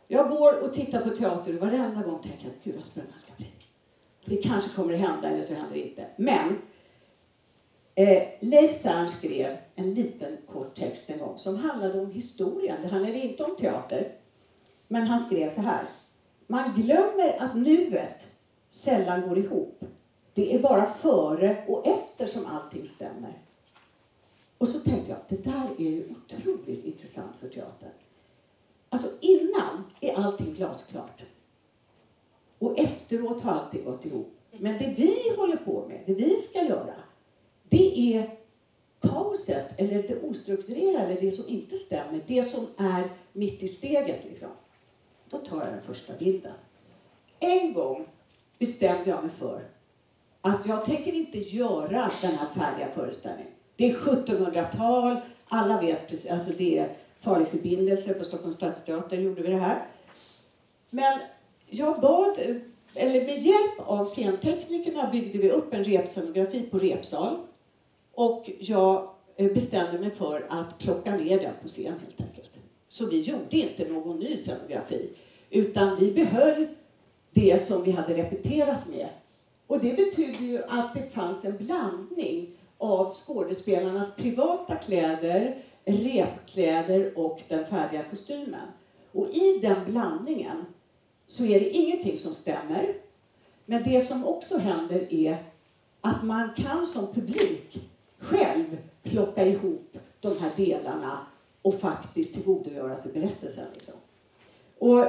Jag 0.09 0.31
går 0.31 0.61
och 0.61 0.75
tittar 0.75 1.01
på 1.01 1.17
teater 1.17 1.55
och 1.55 1.61
varenda 1.61 2.03
gång 2.03 2.23
tänker 2.23 2.45
jag, 2.45 2.53
gud 2.63 2.75
vad 2.75 2.85
spännande 2.85 3.15
det 3.17 3.21
ska 3.21 3.33
bli. 3.37 3.47
Det 4.25 4.43
kanske 4.43 4.71
kommer 4.71 4.95
att 4.95 5.01
hända 5.01 5.29
eller 5.31 5.43
så 5.43 5.55
händer 5.55 5.75
det 5.75 5.89
inte. 5.89 6.07
Men 6.17 6.59
eh, 7.95 8.29
Leif 8.41 8.75
Sern 8.75 9.09
skrev 9.09 9.57
en 9.75 9.95
liten 9.95 10.37
kort 10.53 10.75
text 10.75 11.11
en 11.11 11.19
gång 11.19 11.39
som 11.39 11.57
handlade 11.57 12.01
om 12.01 12.11
historien. 12.11 12.83
Det 12.83 12.89
handlade 12.89 13.19
inte 13.19 13.45
om 13.45 13.57
teater. 13.57 14.13
Men 14.89 15.07
han 15.07 15.21
skrev 15.21 15.51
så 15.51 15.61
här. 15.61 15.85
Man 16.47 16.75
glömmer 16.75 17.43
att 17.43 17.57
nuet 17.57 18.27
sällan 18.69 19.29
går 19.29 19.39
ihop. 19.39 19.85
Det 20.35 20.55
är 20.55 20.59
bara 20.59 20.93
före 20.93 21.65
och 21.69 21.87
efter 21.87 22.27
som 22.27 22.47
allting 22.47 22.87
stämmer. 22.87 23.39
Och 24.59 24.69
så 24.69 24.81
tänkte 24.81 25.11
jag, 25.11 25.19
det 25.29 25.51
där 25.51 25.69
är 25.79 25.91
ju 25.91 26.05
otroligt 26.11 26.85
intressant 26.85 27.33
för 27.41 27.49
teatern. 27.49 27.91
Alltså 28.89 29.09
innan 29.21 29.85
är 30.01 30.15
allting 30.15 30.55
glasklart. 30.55 31.23
Och 32.59 32.79
efteråt 32.79 33.43
har 33.43 33.53
allting 33.53 33.85
gått 33.85 34.07
ihop. 34.07 34.39
Men 34.51 34.79
det 34.79 34.95
vi 34.97 35.37
håller 35.37 35.57
på 35.57 35.89
med, 35.89 36.03
det 36.07 36.15
vi 36.15 36.37
ska 36.37 36.65
göra, 36.65 36.95
det 37.73 38.15
är 38.17 38.31
kaoset, 39.01 39.67
eller 39.77 40.03
det 40.03 40.23
ostrukturerade, 40.23 41.15
det 41.21 41.33
som 41.33 41.49
inte 41.49 41.77
stämmer, 41.77 42.21
det 42.27 42.45
som 42.45 42.67
är 42.77 43.11
mitt 43.33 43.63
i 43.63 43.69
steget. 43.69 44.25
Liksom. 44.31 44.49
Då 45.31 45.39
tar 45.39 45.57
jag 45.57 45.67
den 45.67 45.83
första 45.87 46.13
bilden. 46.19 46.53
En 47.41 47.73
gång 47.73 48.07
bestämde 48.59 49.11
jag 49.11 49.23
mig 49.23 49.33
för 49.39 49.63
att 50.41 50.67
jag 50.67 50.85
tänker 50.85 51.13
inte 51.13 51.39
göra 51.39 52.11
den 52.23 52.35
här 52.35 52.49
färdiga 52.55 52.89
föreställningen. 52.95 53.53
Det 53.77 53.91
är 53.91 53.95
1700-tal, 53.95 55.21
alla 55.49 55.81
vet, 55.81 56.31
alltså 56.31 56.53
det 56.59 56.79
är 56.79 56.97
farlig 57.21 57.49
förbindelse 57.49 58.15
på 58.15 58.25
Stockholms 58.25 58.57
stadsteater 58.57 59.17
gjorde 59.17 59.43
vi 59.43 59.49
det 59.49 59.57
här. 59.57 59.87
Men 60.91 61.19
jag 61.71 62.01
bad, 62.01 62.39
eller 62.95 63.25
med 63.25 63.39
hjälp 63.39 63.79
av 63.79 64.05
scenteknikerna 64.05 65.11
byggde 65.11 65.39
vi 65.39 65.51
upp 65.51 65.75
en 65.75 65.85
repscenografi 65.85 66.63
på 66.63 66.79
repsal. 66.79 67.37
Och 68.15 68.51
jag 68.61 69.11
eh, 69.37 69.53
bestämde 69.53 69.99
mig 69.99 70.11
för 70.11 70.47
att 70.49 70.79
plocka 70.79 71.17
ner 71.17 71.41
den 71.41 71.55
på 71.63 71.69
scen 71.69 71.95
helt 72.07 72.21
enkelt. 72.21 72.51
Så 72.89 73.07
vi 73.07 73.21
gjorde 73.21 73.57
inte 73.57 73.89
någon 73.89 74.19
ny 74.19 74.37
scenografi. 74.37 75.11
Utan 75.51 75.99
vi 76.01 76.13
behöll 76.13 76.67
det 77.31 77.63
som 77.63 77.85
vi 77.85 77.91
hade 77.91 78.17
repeterat 78.17 78.89
med. 78.89 79.09
Och 79.67 79.79
det 79.81 79.97
betydde 79.97 80.45
ju 80.45 80.63
att 80.69 80.95
det 80.95 81.11
fanns 81.11 81.45
en 81.45 81.57
blandning 81.57 82.51
av 82.79 83.13
skådespelarnas 83.13 84.17
privata 84.17 84.75
kläder, 84.75 85.57
repkläder 85.85 87.19
och 87.19 87.41
den 87.49 87.67
färdiga 87.67 88.03
kostymen. 88.03 88.69
Och 89.13 89.29
i 89.29 89.59
den 89.63 89.77
blandningen 89.87 90.65
så 91.27 91.45
är 91.45 91.61
det 91.61 91.71
ingenting 91.71 92.19
som 92.19 92.35
stämmer. 92.35 92.95
Men 93.67 93.83
det 93.83 94.01
som 94.01 94.27
också 94.27 94.59
händer 94.59 95.15
är 95.15 95.37
att 96.01 96.25
man 96.25 96.51
kan 96.57 96.87
som 96.87 97.15
publik 97.15 97.92
själv 98.23 98.79
plocka 99.03 99.47
ihop 99.47 99.97
de 100.21 100.39
här 100.39 100.51
delarna 100.57 101.27
och 101.63 101.81
faktiskt 101.81 102.35
tillgodogöra 102.35 102.97
sig 102.97 103.21
berättelsen. 103.21 103.67
Liksom. 103.75 103.95
Och 104.79 105.05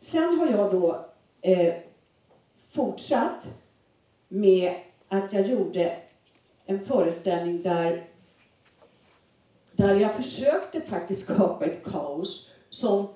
sen 0.00 0.38
har 0.38 0.46
jag 0.46 0.72
då 0.72 1.06
eh, 1.40 1.74
fortsatt 2.70 3.46
med 4.28 4.74
att 5.08 5.32
jag 5.32 5.48
gjorde 5.48 5.96
en 6.66 6.84
föreställning 6.84 7.62
där, 7.62 8.06
där 9.72 9.94
jag 9.94 10.16
försökte 10.16 10.80
faktiskt 10.80 11.24
skapa 11.34 11.64
ett 11.64 11.84
kaos 11.84 12.50
som 12.70 13.08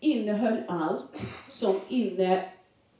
innehöll 0.00 0.62
allt. 0.68 1.06
Som 1.48 1.80
inne, 1.88 2.44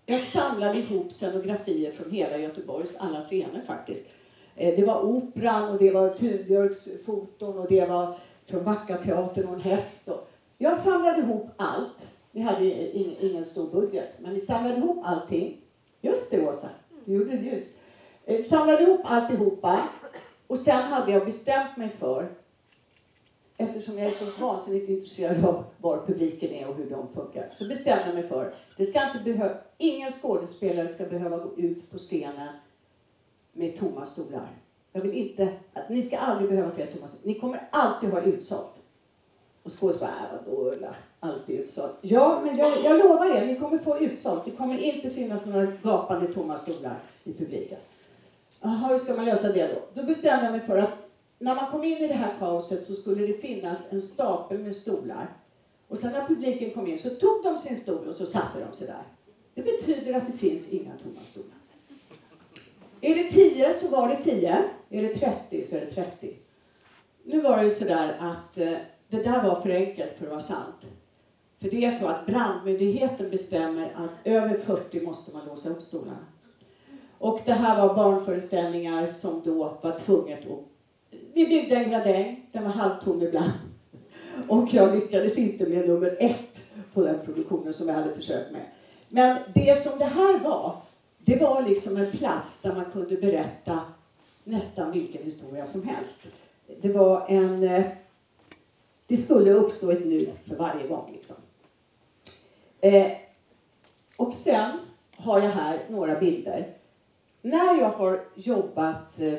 jag 0.06 0.20
samlade 0.20 0.78
ihop 0.78 1.12
scenografier 1.12 1.92
från 1.92 2.10
hela 2.10 2.38
Göteborgs 2.38 2.96
alla 2.96 3.20
scener 3.20 3.62
faktiskt. 3.66 4.10
Eh, 4.56 4.76
det 4.76 4.84
var 4.84 5.02
Operan 5.02 5.70
och 5.70 5.78
det 5.78 5.90
var 5.90 6.08
Tunbjörks 6.08 6.88
foton 7.06 7.58
och 7.58 7.66
det 7.68 7.88
var 7.88 8.18
från 8.46 8.64
Backateatern 8.64 9.46
och 9.46 9.54
en 9.54 9.60
häst. 9.60 10.08
Och 10.08 10.30
jag 10.58 10.76
samlade 10.76 11.18
ihop 11.18 11.50
allt. 11.56 12.08
Vi 12.30 12.40
hade 12.40 12.96
ingen 13.26 13.44
stor 13.44 13.70
budget, 13.70 14.08
men 14.18 14.34
vi 14.34 14.40
samlade 14.40 14.76
ihop 14.76 14.98
allting. 15.04 15.60
Just 16.00 16.30
det, 16.30 16.48
Åsa. 16.48 16.68
Du 17.04 17.12
gjorde 17.12 17.36
det 17.36 17.46
just. 17.46 17.78
Vi 18.26 18.42
samlade 18.42 18.82
ihop 18.82 19.00
alltihopa. 19.04 19.88
Och 20.46 20.58
sen 20.58 20.82
hade 20.82 21.12
jag 21.12 21.26
bestämt 21.26 21.76
mig 21.76 21.88
för, 21.88 22.28
eftersom 23.56 23.98
jag 23.98 24.06
är 24.06 24.12
så 24.12 24.40
vansinnigt 24.40 24.88
intresserad 24.88 25.44
av 25.44 25.64
var 25.78 26.06
publiken 26.06 26.50
är 26.50 26.68
och 26.68 26.74
hur 26.74 26.90
de 26.90 27.08
funkar, 27.14 27.48
så 27.52 27.68
bestämde 27.68 28.04
jag 28.06 28.14
mig 28.14 28.28
för, 28.28 28.54
det 28.76 28.84
ska 28.84 29.06
inte 29.06 29.24
behöva, 29.24 29.54
ingen 29.78 30.12
skådespelare 30.12 30.88
ska 30.88 31.04
behöva 31.04 31.38
gå 31.38 31.56
ut 31.56 31.90
på 31.90 31.98
scenen 31.98 32.48
med 33.52 33.76
tomma 33.78 34.06
stolar. 34.06 34.48
Jag 34.92 35.00
vill 35.00 35.12
inte, 35.12 35.52
att 35.72 35.88
ni 35.88 36.02
ska 36.02 36.18
aldrig 36.18 36.50
behöva 36.50 36.70
se 36.70 36.86
tomma 36.86 37.06
stolar. 37.06 37.34
Ni 37.34 37.40
kommer 37.40 37.68
alltid 37.70 38.10
ha 38.10 38.20
utsålt. 38.20 38.74
Och 39.62 39.80
skådespelaren, 39.80 40.24
äh, 40.24 40.40
vadå 40.46 40.70
Ulla? 40.70 40.94
Alltid 41.20 41.60
utsålt. 41.60 41.98
Ja, 42.00 42.40
men 42.44 42.56
jag, 42.56 42.72
jag 42.84 42.98
lovar 42.98 43.36
er, 43.36 43.46
ni 43.46 43.58
kommer 43.58 43.78
få 43.78 43.98
utsålt. 43.98 44.44
Det 44.44 44.50
kommer 44.50 44.78
inte 44.78 45.10
finnas 45.10 45.46
några 45.46 45.66
gapande 45.82 46.32
tomma 46.32 46.56
stolar 46.56 46.98
i 47.24 47.32
publiken. 47.32 47.78
Jaha, 48.60 48.88
hur 48.88 48.98
ska 48.98 49.14
man 49.14 49.24
lösa 49.24 49.52
det 49.52 49.66
då? 49.66 50.00
Då 50.00 50.06
bestämde 50.06 50.44
jag 50.44 50.52
mig 50.52 50.60
för 50.60 50.78
att 50.78 51.10
när 51.38 51.54
man 51.54 51.70
kom 51.70 51.84
in 51.84 51.98
i 51.98 52.08
det 52.08 52.14
här 52.14 52.34
kaoset 52.38 52.86
så 52.86 52.94
skulle 52.94 53.26
det 53.26 53.32
finnas 53.32 53.92
en 53.92 54.00
stapel 54.00 54.58
med 54.58 54.76
stolar. 54.76 55.36
Och 55.88 55.98
sen 55.98 56.12
när 56.12 56.26
publiken 56.26 56.70
kom 56.70 56.86
in 56.86 56.98
så 56.98 57.10
tog 57.10 57.44
de 57.44 57.58
sin 57.58 57.76
stol 57.76 58.08
och 58.08 58.14
så 58.14 58.26
satte 58.26 58.60
de 58.70 58.76
sig 58.76 58.86
där. 58.86 59.02
Det 59.54 59.62
betyder 59.62 60.14
att 60.14 60.26
det 60.26 60.32
finns 60.32 60.72
inga 60.72 60.90
tomma 61.02 61.20
stolar. 61.30 61.61
Är 63.04 63.14
det 63.14 63.24
10 63.24 63.72
så 63.72 63.88
var 63.88 64.08
det 64.08 64.22
10. 64.22 64.64
Är 64.90 65.02
det 65.02 65.14
30 65.14 65.64
så 65.70 65.76
är 65.76 65.80
det 65.80 65.90
30. 65.90 66.36
Nu 67.24 67.40
var 67.40 67.56
det 67.56 67.64
ju 67.64 67.70
sådär 67.70 68.16
att 68.20 68.58
eh, 68.58 68.72
det 69.08 69.22
där 69.22 69.42
var 69.42 69.60
för 69.60 69.70
enkelt 69.70 70.12
för 70.12 70.24
att 70.24 70.30
vara 70.30 70.42
sant. 70.42 70.86
För 71.60 71.70
det 71.70 71.84
är 71.84 71.90
så 71.90 72.06
att 72.06 72.26
brandmyndigheten 72.26 73.30
bestämmer 73.30 73.92
att 73.96 74.26
över 74.26 74.58
40 74.58 75.00
måste 75.00 75.36
man 75.36 75.46
låsa 75.46 75.68
upp 75.68 75.82
stolarna. 75.82 76.26
Och 77.18 77.40
det 77.44 77.52
här 77.52 77.86
var 77.86 77.94
barnföreställningar 77.94 79.06
som 79.06 79.42
då 79.44 79.78
var 79.80 79.98
tvunget 79.98 80.40
att... 80.40 80.58
Vi 81.34 81.46
byggde 81.46 81.76
en 81.76 81.90
gradäng, 81.90 82.48
den 82.52 82.64
var 82.64 82.70
halvtom 82.70 83.22
ibland. 83.22 83.52
Och 84.48 84.74
jag 84.74 84.94
lyckades 84.94 85.38
inte 85.38 85.66
med 85.66 85.88
nummer 85.88 86.16
ett 86.20 86.58
på 86.94 87.02
den 87.02 87.18
produktionen 87.24 87.74
som 87.74 87.88
jag 87.88 87.94
hade 87.94 88.14
försökt 88.14 88.52
med. 88.52 88.64
Men 89.08 89.38
det 89.54 89.82
som 89.82 89.98
det 89.98 90.04
här 90.04 90.38
var, 90.38 90.76
det 91.24 91.36
var 91.36 91.62
liksom 91.62 91.96
en 91.96 92.10
plats 92.10 92.62
där 92.62 92.74
man 92.74 92.84
kunde 92.84 93.16
berätta 93.16 93.80
nästan 94.44 94.92
vilken 94.92 95.22
historia 95.22 95.66
som 95.66 95.88
helst. 95.88 96.26
Det 96.80 96.92
var 96.92 97.26
en... 97.28 97.62
Eh, 97.62 97.84
det 99.06 99.16
skulle 99.16 99.52
uppstå 99.52 99.90
ett 99.90 100.06
nu 100.06 100.30
för 100.48 100.56
varje 100.56 100.88
gång. 100.88 101.12
Liksom. 101.12 101.36
Eh, 102.80 103.12
och 104.16 104.34
sen 104.34 104.70
har 105.16 105.40
jag 105.40 105.50
här 105.50 105.80
några 105.88 106.20
bilder. 106.20 106.74
När 107.42 107.80
jag 107.80 107.90
har 107.90 108.24
jobbat 108.34 109.20
eh, 109.20 109.38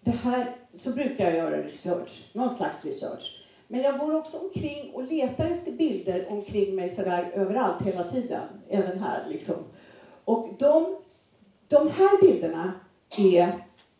det 0.00 0.10
här 0.10 0.56
så 0.78 0.90
brukar 0.90 1.24
jag 1.24 1.36
göra 1.36 1.62
research, 1.62 2.30
någon 2.32 2.50
slags 2.50 2.84
research. 2.84 3.44
Men 3.68 3.80
jag 3.80 3.98
går 3.98 4.16
också 4.16 4.36
omkring 4.38 4.90
och 4.94 5.12
letar 5.12 5.46
efter 5.46 5.72
bilder 5.72 6.26
omkring 6.30 6.76
mig 6.76 6.90
sådär 6.90 7.30
överallt 7.34 7.82
hela 7.82 8.10
tiden. 8.10 8.48
Även 8.68 8.98
här 8.98 9.28
liksom. 9.28 9.54
Och 10.28 10.48
de, 10.58 10.96
de 11.68 11.90
här 11.90 12.20
bilderna 12.20 12.72
är 13.16 13.52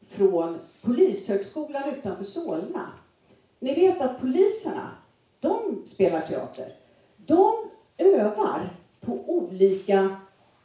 från 0.09 0.59
Polishögskolan 0.83 1.95
utanför 1.95 2.25
Solna. 2.25 2.91
Ni 3.59 3.75
vet 3.75 4.01
att 4.01 4.21
poliserna, 4.21 4.91
de 5.41 5.83
spelar 5.87 6.21
teater. 6.21 6.73
De 7.17 7.55
övar 7.99 8.77
på 9.01 9.13
olika 9.27 10.17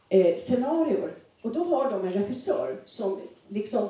eh, 0.10 0.39
scenarier. 0.39 1.13
Och 1.41 1.53
då 1.53 1.63
har 1.63 1.91
de 1.91 2.08
en 2.08 2.13
regissör 2.13 2.82
som 2.86 3.20
liksom 3.48 3.89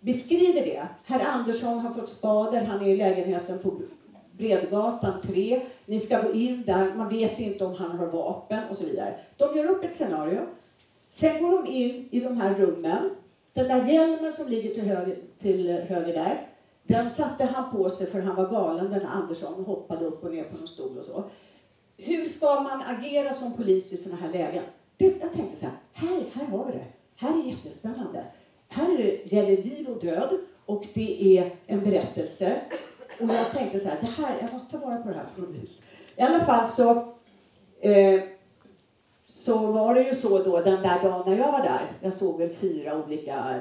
beskriver 0.00 0.60
det. 0.60 0.88
Herr 1.04 1.26
Andersson 1.26 1.78
har 1.78 1.94
fått 1.94 2.08
spader, 2.08 2.64
han 2.64 2.80
är 2.80 2.88
i 2.88 2.96
lägenheten 2.96 3.58
på 3.58 3.72
Bredgatan 4.32 5.22
3. 5.22 5.62
Ni 5.86 6.00
ska 6.00 6.22
gå 6.22 6.32
in 6.32 6.62
där, 6.66 6.94
man 6.94 7.08
vet 7.08 7.38
inte 7.38 7.64
om 7.64 7.74
han 7.74 7.98
har 7.98 8.06
vapen 8.06 8.68
och 8.70 8.76
så 8.76 8.84
vidare. 8.84 9.14
De 9.36 9.56
gör 9.56 9.70
upp 9.70 9.84
ett 9.84 9.92
scenario. 9.92 10.46
Sen 11.10 11.42
går 11.42 11.62
de 11.62 11.70
in 11.70 12.08
i 12.10 12.20
de 12.20 12.36
här 12.36 12.54
rummen. 12.54 13.10
Den 13.52 13.68
där 13.68 13.92
hjälmen 13.92 14.32
som 14.32 14.48
ligger 14.48 14.74
till 14.74 14.84
höger, 14.84 15.18
till 15.40 15.70
höger 15.70 16.12
där, 16.12 16.46
den 16.82 17.10
satte 17.10 17.44
han 17.44 17.72
på 17.72 17.90
sig 17.90 18.06
för 18.06 18.20
han 18.20 18.36
var 18.36 18.48
galen, 18.48 18.90
den 18.90 19.06
Andersson, 19.06 19.54
och 19.54 19.64
hoppade 19.64 20.04
upp 20.04 20.24
och 20.24 20.34
ner 20.34 20.44
på 20.44 20.56
någon 20.56 20.68
stol 20.68 20.98
och 20.98 21.04
så. 21.04 21.24
Hur 21.96 22.28
ska 22.28 22.60
man 22.60 22.82
agera 22.86 23.32
som 23.32 23.56
polis 23.56 23.92
i 23.92 23.96
sådana 23.96 24.20
här 24.20 24.32
lägen? 24.32 24.64
Det, 24.96 25.20
jag 25.20 25.32
tänkte 25.32 25.56
så 25.56 25.66
här, 25.66 25.74
här, 25.92 26.24
här 26.32 26.46
har 26.46 26.66
vi 26.66 26.72
det. 26.72 26.84
Här 27.16 27.40
är 27.42 27.48
jättespännande. 27.48 28.24
Här 28.68 28.94
är 28.94 28.98
det, 28.98 29.32
gäller 29.32 29.56
liv 29.56 29.88
och 29.88 30.00
död 30.00 30.38
och 30.66 30.86
det 30.94 31.38
är 31.38 31.50
en 31.66 31.80
berättelse. 31.80 32.60
Och 33.20 33.28
jag 33.28 33.50
tänkte 33.50 33.80
så 33.80 33.88
här, 33.88 33.98
det 34.00 34.06
här, 34.06 34.36
jag 34.40 34.52
måste 34.52 34.78
ta 34.78 34.86
vara 34.86 34.96
på 34.96 35.08
det 35.08 35.14
här 35.14 35.26
från 35.36 35.54
hus. 35.54 35.82
I 36.16 36.22
alla 36.22 36.44
fall 36.44 36.66
så, 36.66 36.90
eh, 37.80 38.20
så 39.30 39.66
var 39.66 39.94
det 39.94 40.02
ju 40.02 40.14
så 40.14 40.38
då 40.38 40.60
den 40.60 40.82
där 40.82 41.02
dagen 41.02 41.22
när 41.26 41.38
jag 41.38 41.52
var 41.52 41.62
där. 41.62 41.80
Jag 42.00 42.12
såg 42.12 42.38
väl 42.38 42.48
fyra 42.48 43.04
olika 43.04 43.60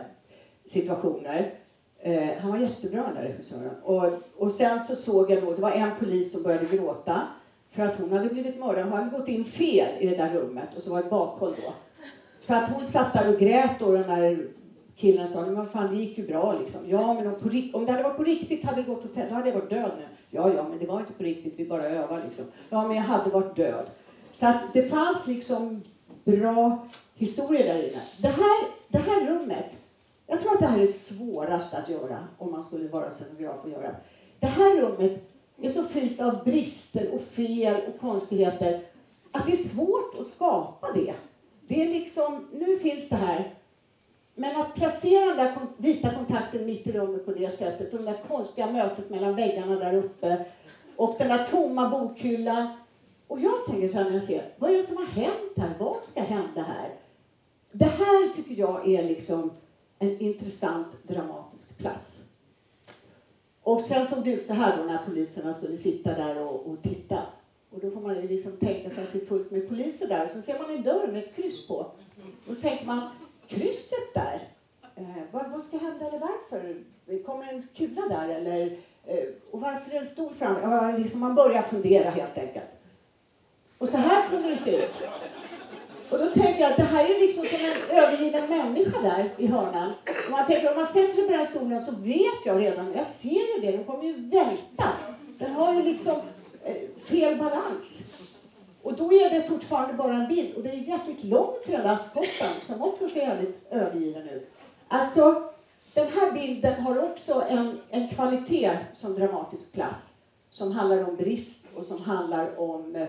situationer. 0.66 1.54
Eh, 2.02 2.30
han 2.40 2.52
var 2.52 2.58
jättebra 2.58 3.04
den 3.04 3.16
där 3.16 3.22
regissören. 3.22 3.72
Och, 3.84 4.06
och 4.38 4.52
sen 4.52 4.82
så 4.82 4.96
såg 4.96 5.32
jag 5.32 5.44
då, 5.44 5.54
det 5.54 5.62
var 5.62 5.72
en 5.72 5.92
polis 6.00 6.32
som 6.32 6.44
började 6.44 6.66
gråta. 6.66 7.22
För 7.72 7.84
att 7.84 7.98
hon 8.00 8.12
hade 8.12 8.30
blivit 8.30 8.60
mördad. 8.60 8.84
Hon 8.84 8.94
hade 8.94 9.18
gått 9.18 9.28
in 9.28 9.46
fel 9.46 9.88
i 10.00 10.08
det 10.08 10.16
där 10.16 10.34
rummet 10.34 10.70
och 10.76 10.84
så 10.84 10.94
var 10.94 11.04
det 11.04 11.10
bakhåll 11.10 11.56
då. 11.66 11.74
Så 12.40 12.56
att 12.56 12.70
hon 12.70 12.86
satt 12.86 13.14
där 13.14 13.34
och 13.34 13.40
grät 13.40 13.82
och 13.82 13.94
den 13.94 14.08
där 14.08 14.48
killen 14.96 15.28
sa, 15.28 15.46
men 15.46 15.70
fan 15.70 15.96
det 15.96 16.02
gick 16.02 16.18
ju 16.18 16.28
bra 16.28 16.60
liksom. 16.60 16.82
Ja 16.88 17.14
men 17.14 17.28
om, 17.28 17.36
på, 17.36 17.78
om 17.78 17.86
det 17.86 17.92
hade 17.92 18.04
varit 18.04 18.18
på 18.18 18.24
riktigt 18.24 18.66
hade 18.66 18.82
det 18.82 18.88
gått 18.88 19.06
åt 19.06 19.16
helvete. 19.16 19.28
Då 19.30 19.36
hade 19.36 19.50
jag 19.50 19.56
varit 19.56 19.70
död 19.70 19.92
nu. 19.98 20.06
Ja, 20.30 20.54
ja, 20.54 20.66
men 20.70 20.80
det 20.80 20.86
var 20.86 21.00
inte 21.00 21.14
på 21.14 21.24
riktigt, 21.24 21.54
vi 21.58 21.66
bara 21.66 21.90
övade 21.90 22.24
liksom. 22.26 22.46
Ja, 22.70 22.88
men 22.88 22.96
jag 22.98 23.04
hade 23.04 23.30
varit 23.30 23.56
död. 23.56 23.86
Så 24.34 24.48
att 24.48 24.74
det 24.74 24.90
fanns 24.90 25.28
liksom 25.28 25.84
bra 26.24 26.88
historier 27.16 27.66
där 27.66 27.90
inne. 27.90 28.02
Det 28.18 28.28
här, 28.28 28.68
det 28.88 28.98
här 28.98 29.28
rummet, 29.28 29.78
jag 30.28 30.42
tror 30.42 30.54
att 30.54 30.60
det 30.60 30.68
här 30.68 30.80
är 30.80 30.88
svårast 30.88 31.74
att 31.74 31.90
göra 31.90 32.28
om 32.38 32.52
man 32.52 32.64
skulle 32.64 32.90
vara 32.90 33.12
scenograf 33.12 33.58
och 33.64 33.70
göra. 33.70 33.96
Det 34.40 34.48
här 34.48 34.82
rummet 34.82 35.30
är 35.62 35.70
så 35.70 35.84
fyllt 35.84 36.22
av 36.22 36.44
brister 36.44 37.14
och 37.14 37.22
fel 37.22 37.82
och 37.88 38.02
konstigheter 38.02 38.82
att 39.32 39.46
det 39.46 39.52
är 39.52 39.58
svårt 39.58 40.20
att 40.20 40.28
skapa 40.28 40.92
det. 40.92 41.14
Det 41.68 41.82
är 41.82 41.90
liksom, 41.90 42.48
nu 42.54 42.78
finns 42.78 43.10
det 43.10 43.16
här. 43.16 43.54
Men 44.36 44.62
att 44.62 44.76
placera 44.76 45.26
den 45.26 45.38
där 45.38 45.56
vita 45.78 46.14
kontakten 46.14 46.66
mitt 46.66 46.88
i 46.88 46.92
rummet 46.92 47.26
på 47.26 47.32
det 47.32 47.58
sättet 47.58 47.94
och 47.94 48.00
det 48.00 48.06
där 48.06 48.24
konstiga 48.28 48.72
mötet 48.72 49.10
mellan 49.10 49.36
väggarna 49.36 49.76
där 49.76 49.94
uppe 49.94 50.46
och 50.96 51.16
den 51.18 51.28
där 51.28 51.48
tomma 51.52 51.90
bokhyllan. 51.90 52.68
Och 53.30 53.40
jag 53.40 53.66
tänker 53.66 53.88
så 53.88 53.98
här 53.98 54.04
när 54.04 54.14
jag 54.14 54.24
ser, 54.24 54.44
vad 54.58 54.72
är 54.72 54.78
det 54.78 54.84
som 54.84 54.98
har 54.98 55.06
hänt 55.06 55.58
här? 55.58 55.74
Vad 55.80 56.04
ska 56.04 56.22
hända 56.22 56.62
här? 56.62 56.96
Det 57.72 57.86
här 57.86 58.34
tycker 58.36 58.56
jag 58.56 58.88
är 58.88 59.04
liksom 59.04 59.52
en 60.00 60.20
intressant 60.20 60.88
dramatisk 61.04 61.78
plats. 61.78 62.30
Och 63.64 63.82
sen 63.82 64.06
såg 64.06 64.24
det 64.24 64.32
ut 64.32 64.46
så 64.46 64.54
här 64.54 64.78
då 64.78 64.84
när 64.84 65.06
poliserna 65.06 65.54
skulle 65.54 65.78
sitta 65.78 66.14
där 66.14 66.42
och, 66.42 66.68
och 66.68 66.82
titta. 66.84 67.22
Och 67.70 67.80
då 67.80 67.92
får 67.92 68.02
man 68.02 68.16
liksom 68.16 68.52
tänka 68.52 68.90
sig 68.90 69.04
att 69.04 69.14
det 69.14 69.22
är 69.22 69.26
fullt 69.26 69.52
med 69.52 69.70
poliser 69.70 70.08
där. 70.08 70.28
Så 70.28 70.42
ser 70.42 70.60
man 70.60 70.76
en 70.78 70.84
dörr 70.84 71.08
med 71.08 71.24
ett 71.24 71.36
kryss 71.36 71.68
på. 71.68 71.76
Och 72.48 72.56
då 72.56 72.56
tänker 72.56 72.86
man, 72.86 73.10
krysset 73.48 74.14
där, 74.14 74.48
eh, 74.96 75.24
vad, 75.32 75.52
vad, 75.52 75.64
ska 75.64 75.78
hända 75.78 76.08
eller 76.08 76.20
varför? 76.20 76.84
Kommer 77.26 77.54
en 77.54 77.62
kula 77.62 78.02
där 78.10 78.30
eller? 78.30 78.78
Eh, 79.06 79.24
och 79.52 79.62
varför 79.62 79.90
är 79.90 79.94
det 79.94 80.00
en 80.00 80.06
stol 80.06 80.34
framme? 80.34 80.60
Ja, 80.62 80.98
liksom 80.98 81.20
man 81.20 81.36
börjar 81.36 81.62
fundera 81.62 82.10
helt 82.10 82.38
enkelt. 82.38 82.79
Och 83.80 83.90
så 83.90 83.98
här 83.98 84.30
kunde 84.30 84.50
det 84.50 84.58
se 84.58 84.78
ut. 84.78 84.96
Och 86.12 86.20
då 86.20 86.26
tänker 86.26 86.62
jag 86.62 86.72
att 86.72 86.78
det 86.78 86.84
här 86.84 87.06
är 87.06 87.20
liksom 87.20 87.46
som 87.46 87.66
en 87.66 87.98
övergiven 87.98 88.50
människa 88.50 89.02
där 89.02 89.30
i 89.38 89.48
hörnan. 89.48 89.94
Och 90.26 90.32
man 90.32 90.48
tänker 90.48 90.70
om 90.70 90.76
man 90.76 90.86
sätter 90.86 91.14
sig 91.14 91.24
på 91.24 91.30
den 91.30 91.40
här 91.40 91.46
stolen 91.46 91.82
så 91.82 91.96
vet 91.96 92.46
jag 92.46 92.60
redan, 92.60 92.94
jag 92.96 93.06
ser 93.06 93.56
ju 93.56 93.62
det, 93.62 93.72
den 93.72 93.84
kommer 93.84 94.04
ju 94.04 94.14
välta. 94.14 94.90
Den 95.38 95.52
har 95.52 95.74
ju 95.74 95.84
liksom 95.84 96.16
eh, 96.64 96.76
fel 97.06 97.38
balans. 97.38 98.04
Och 98.84 98.94
då 98.94 99.14
är 99.14 99.30
det 99.30 99.48
fortfarande 99.48 99.94
bara 99.94 100.14
en 100.14 100.28
bild. 100.28 100.56
Och 100.56 100.64
det 100.64 100.70
är 100.70 100.76
jäkligt 100.76 101.24
långt 101.24 101.62
till 101.62 101.74
den 101.74 101.84
där 101.84 101.98
skotten 101.98 102.62
som 102.62 102.82
också 102.82 103.10
ser 103.10 103.22
jävligt 103.22 103.68
övergiven 103.72 104.30
ut. 104.30 104.52
Alltså, 104.88 105.44
den 105.94 106.08
här 106.08 106.32
bilden 106.32 106.82
har 106.82 107.04
också 107.04 107.44
en, 107.50 107.80
en 107.90 108.10
kvalitet 108.10 108.78
som 108.94 109.14
dramatisk 109.14 109.74
plats. 109.74 110.16
Som 110.50 110.72
handlar 110.72 111.10
om 111.10 111.16
brist 111.16 111.68
och 111.76 111.86
som 111.86 112.02
handlar 112.02 112.60
om 112.60 112.96
eh, 112.96 113.08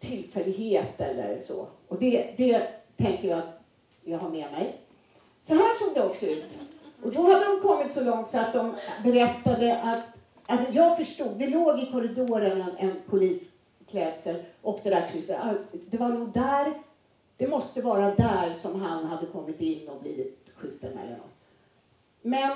tillfällighet 0.00 1.00
eller 1.00 1.40
så. 1.40 1.66
Och 1.88 1.98
det, 1.98 2.34
det 2.36 2.62
tänker 2.96 3.28
jag 3.28 3.38
att 3.38 3.60
jag 4.04 4.18
har 4.18 4.30
med 4.30 4.52
mig. 4.52 4.76
Så 5.40 5.54
här 5.54 5.74
såg 5.84 5.94
det 5.94 6.08
också 6.08 6.26
ut. 6.26 6.58
Och 7.02 7.12
då 7.12 7.22
hade 7.22 7.44
de 7.44 7.60
kommit 7.60 7.92
så 7.92 8.04
långt 8.04 8.28
så 8.28 8.38
att 8.38 8.52
de 8.52 8.74
berättade 9.04 9.82
att, 9.82 10.04
att 10.46 10.74
jag 10.74 10.96
förstod, 10.96 11.38
det 11.38 11.46
låg 11.46 11.78
i 11.78 11.90
korridoren 11.92 12.60
en, 12.60 12.76
en 12.76 12.96
polisklädsel 13.06 14.42
och 14.62 14.80
det 14.82 14.90
där 14.90 15.08
krysset. 15.08 15.38
Det 15.90 15.96
var 15.96 16.08
nog 16.08 16.32
där, 16.32 16.74
det 17.36 17.48
måste 17.48 17.82
vara 17.82 18.14
där 18.14 18.54
som 18.54 18.80
han 18.80 19.04
hade 19.04 19.26
kommit 19.26 19.60
in 19.60 19.88
och 19.88 20.00
blivit 20.00 20.52
skjuten 20.54 20.98
eller 20.98 21.16
något. 21.16 21.34
Men, 22.22 22.50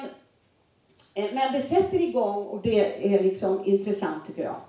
eh, 1.14 1.34
men 1.34 1.52
det 1.52 1.62
sätter 1.62 2.00
igång 2.00 2.46
och 2.46 2.62
det 2.62 3.14
är 3.14 3.22
liksom 3.22 3.64
intressant 3.64 4.26
tycker 4.26 4.42
jag. 4.42 4.60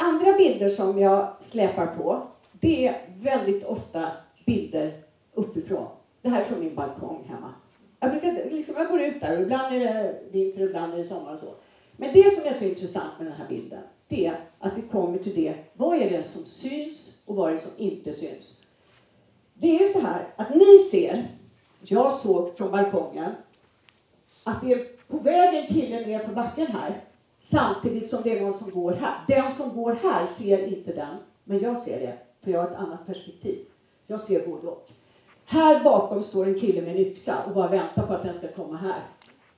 Andra 0.00 0.32
bilder 0.32 0.68
som 0.68 0.98
jag 0.98 1.28
släpar 1.40 1.86
på, 1.86 2.26
det 2.52 2.86
är 2.86 2.96
väldigt 3.16 3.64
ofta 3.64 4.10
bilder 4.46 5.02
uppifrån. 5.34 5.86
Det 6.22 6.28
här 6.28 6.40
är 6.40 6.44
från 6.44 6.60
min 6.60 6.74
balkong 6.74 7.24
hemma. 7.28 7.54
Jag, 8.00 8.10
brukar, 8.10 8.50
liksom, 8.50 8.74
jag 8.78 8.88
går 8.88 9.00
ut 9.00 9.20
där 9.20 9.36
och 9.36 9.42
ibland 9.42 9.74
är 9.74 9.80
det 9.80 10.18
vinter 10.30 10.62
och 10.62 10.68
ibland 10.68 10.92
är 10.92 10.98
det 10.98 11.04
sommar 11.04 11.34
och 11.34 11.40
så. 11.40 11.54
Men 11.96 12.12
det 12.12 12.30
som 12.30 12.50
är 12.50 12.54
så 12.54 12.64
intressant 12.64 13.12
med 13.18 13.26
den 13.26 13.34
här 13.34 13.48
bilden, 13.48 13.82
det 14.08 14.26
är 14.26 14.40
att 14.58 14.78
vi 14.78 14.82
kommer 14.82 15.18
till 15.18 15.34
det, 15.34 15.54
vad 15.72 15.96
är 15.96 16.10
det 16.10 16.24
som 16.24 16.42
syns 16.44 17.22
och 17.26 17.36
vad 17.36 17.48
är 17.48 17.52
det 17.52 17.58
som 17.58 17.84
inte 17.84 18.12
syns? 18.12 18.62
Det 19.54 19.76
är 19.76 19.80
ju 19.80 19.88
så 19.88 20.00
här 20.00 20.26
att 20.36 20.54
ni 20.54 20.78
ser, 20.78 21.28
jag 21.80 22.12
såg 22.12 22.56
från 22.56 22.70
balkongen, 22.70 23.32
att 24.44 24.60
det 24.62 24.72
är 24.72 24.86
på 25.08 25.18
väg 25.18 25.54
en 25.54 25.66
kille 25.66 26.06
ner 26.06 26.18
för 26.18 26.32
backen 26.32 26.66
här 26.66 27.04
Samtidigt 27.40 28.08
som 28.08 28.22
det 28.22 28.38
är 28.38 28.44
någon 28.44 28.54
som 28.54 28.70
går 28.70 28.92
här. 28.92 29.14
Den 29.28 29.52
som 29.52 29.76
går 29.76 29.98
här 30.02 30.26
ser 30.26 30.66
inte 30.66 30.92
den, 30.92 31.16
men 31.44 31.60
jag 31.60 31.78
ser 31.78 32.00
det, 32.00 32.18
för 32.44 32.50
jag 32.50 32.62
har 32.62 32.68
ett 32.70 32.76
annat 32.76 33.06
perspektiv. 33.06 33.58
Jag 34.06 34.20
ser 34.20 34.46
både 34.46 34.66
och. 34.66 34.90
Här 35.44 35.84
bakom 35.84 36.22
står 36.22 36.46
en 36.46 36.60
kille 36.60 36.82
med 36.82 36.90
en 36.90 36.96
yxa 36.96 37.44
och 37.46 37.54
bara 37.54 37.68
väntar 37.68 38.06
på 38.06 38.12
att 38.12 38.22
den 38.22 38.34
ska 38.34 38.48
komma 38.48 38.76
här. 38.76 39.02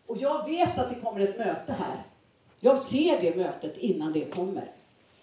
Och 0.07 0.17
jag 0.17 0.49
vet 0.49 0.79
att 0.79 0.89
det 0.89 1.01
kommer 1.01 1.21
ett 1.21 1.39
möte 1.39 1.73
här. 1.73 2.07
Jag 2.61 2.79
ser 2.79 3.21
det 3.21 3.37
mötet 3.37 3.79
innan 3.79 4.13
det 4.13 4.25
kommer. 4.25 4.71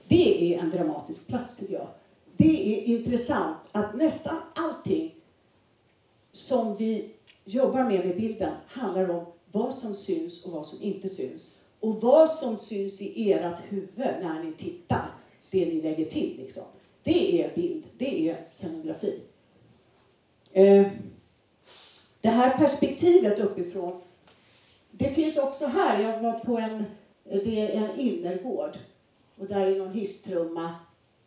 Det 0.08 0.54
är 0.54 0.60
en 0.60 0.70
dramatisk 0.70 1.28
plats 1.28 1.58
tycker 1.58 1.74
jag. 1.74 1.88
Det 2.38 2.78
är 2.78 2.98
intressant 2.98 3.58
att 3.72 3.96
nästan 3.96 4.38
allting 4.56 5.16
som 6.32 6.76
vi 6.76 7.14
jobbar 7.46 7.84
med 7.84 8.06
med 8.06 8.18
bilden 8.18 8.54
handlar 8.68 9.10
om 9.10 9.26
vad 9.52 9.74
som 9.74 9.96
syns 9.96 10.46
och 10.46 10.52
vad 10.52 10.68
som 10.68 10.84
inte 10.84 11.10
syns. 11.10 11.64
Och 11.88 12.02
vad 12.02 12.30
som 12.32 12.58
syns 12.58 13.02
i 13.02 13.32
ert 13.32 13.60
huvud 13.70 14.16
när 14.22 14.44
ni 14.44 14.54
tittar, 14.54 15.12
det 15.52 15.66
ni 15.66 15.82
lägger 15.82 16.06
till, 16.06 16.38
liksom, 16.38 16.64
det 17.04 17.42
är 17.42 17.56
bild, 17.56 17.84
det 17.98 18.30
är 18.30 18.48
scenografi. 18.52 19.20
Eh, 20.52 20.88
det 22.22 22.30
här 22.30 22.58
perspektivet 22.58 23.40
uppifrån, 23.40 24.02
det 24.92 25.10
finns 25.10 25.38
också 25.38 25.66
här. 25.68 26.02
Jag 26.02 26.22
var 26.22 26.40
på 26.40 26.58
en, 26.58 26.84
det 27.24 27.62
är 27.62 27.72
en 27.72 28.00
innergård 28.00 28.78
och 29.38 29.46
där 29.46 29.68
är 29.68 29.80
någon 29.80 29.94
hisstrumma. 29.94 30.76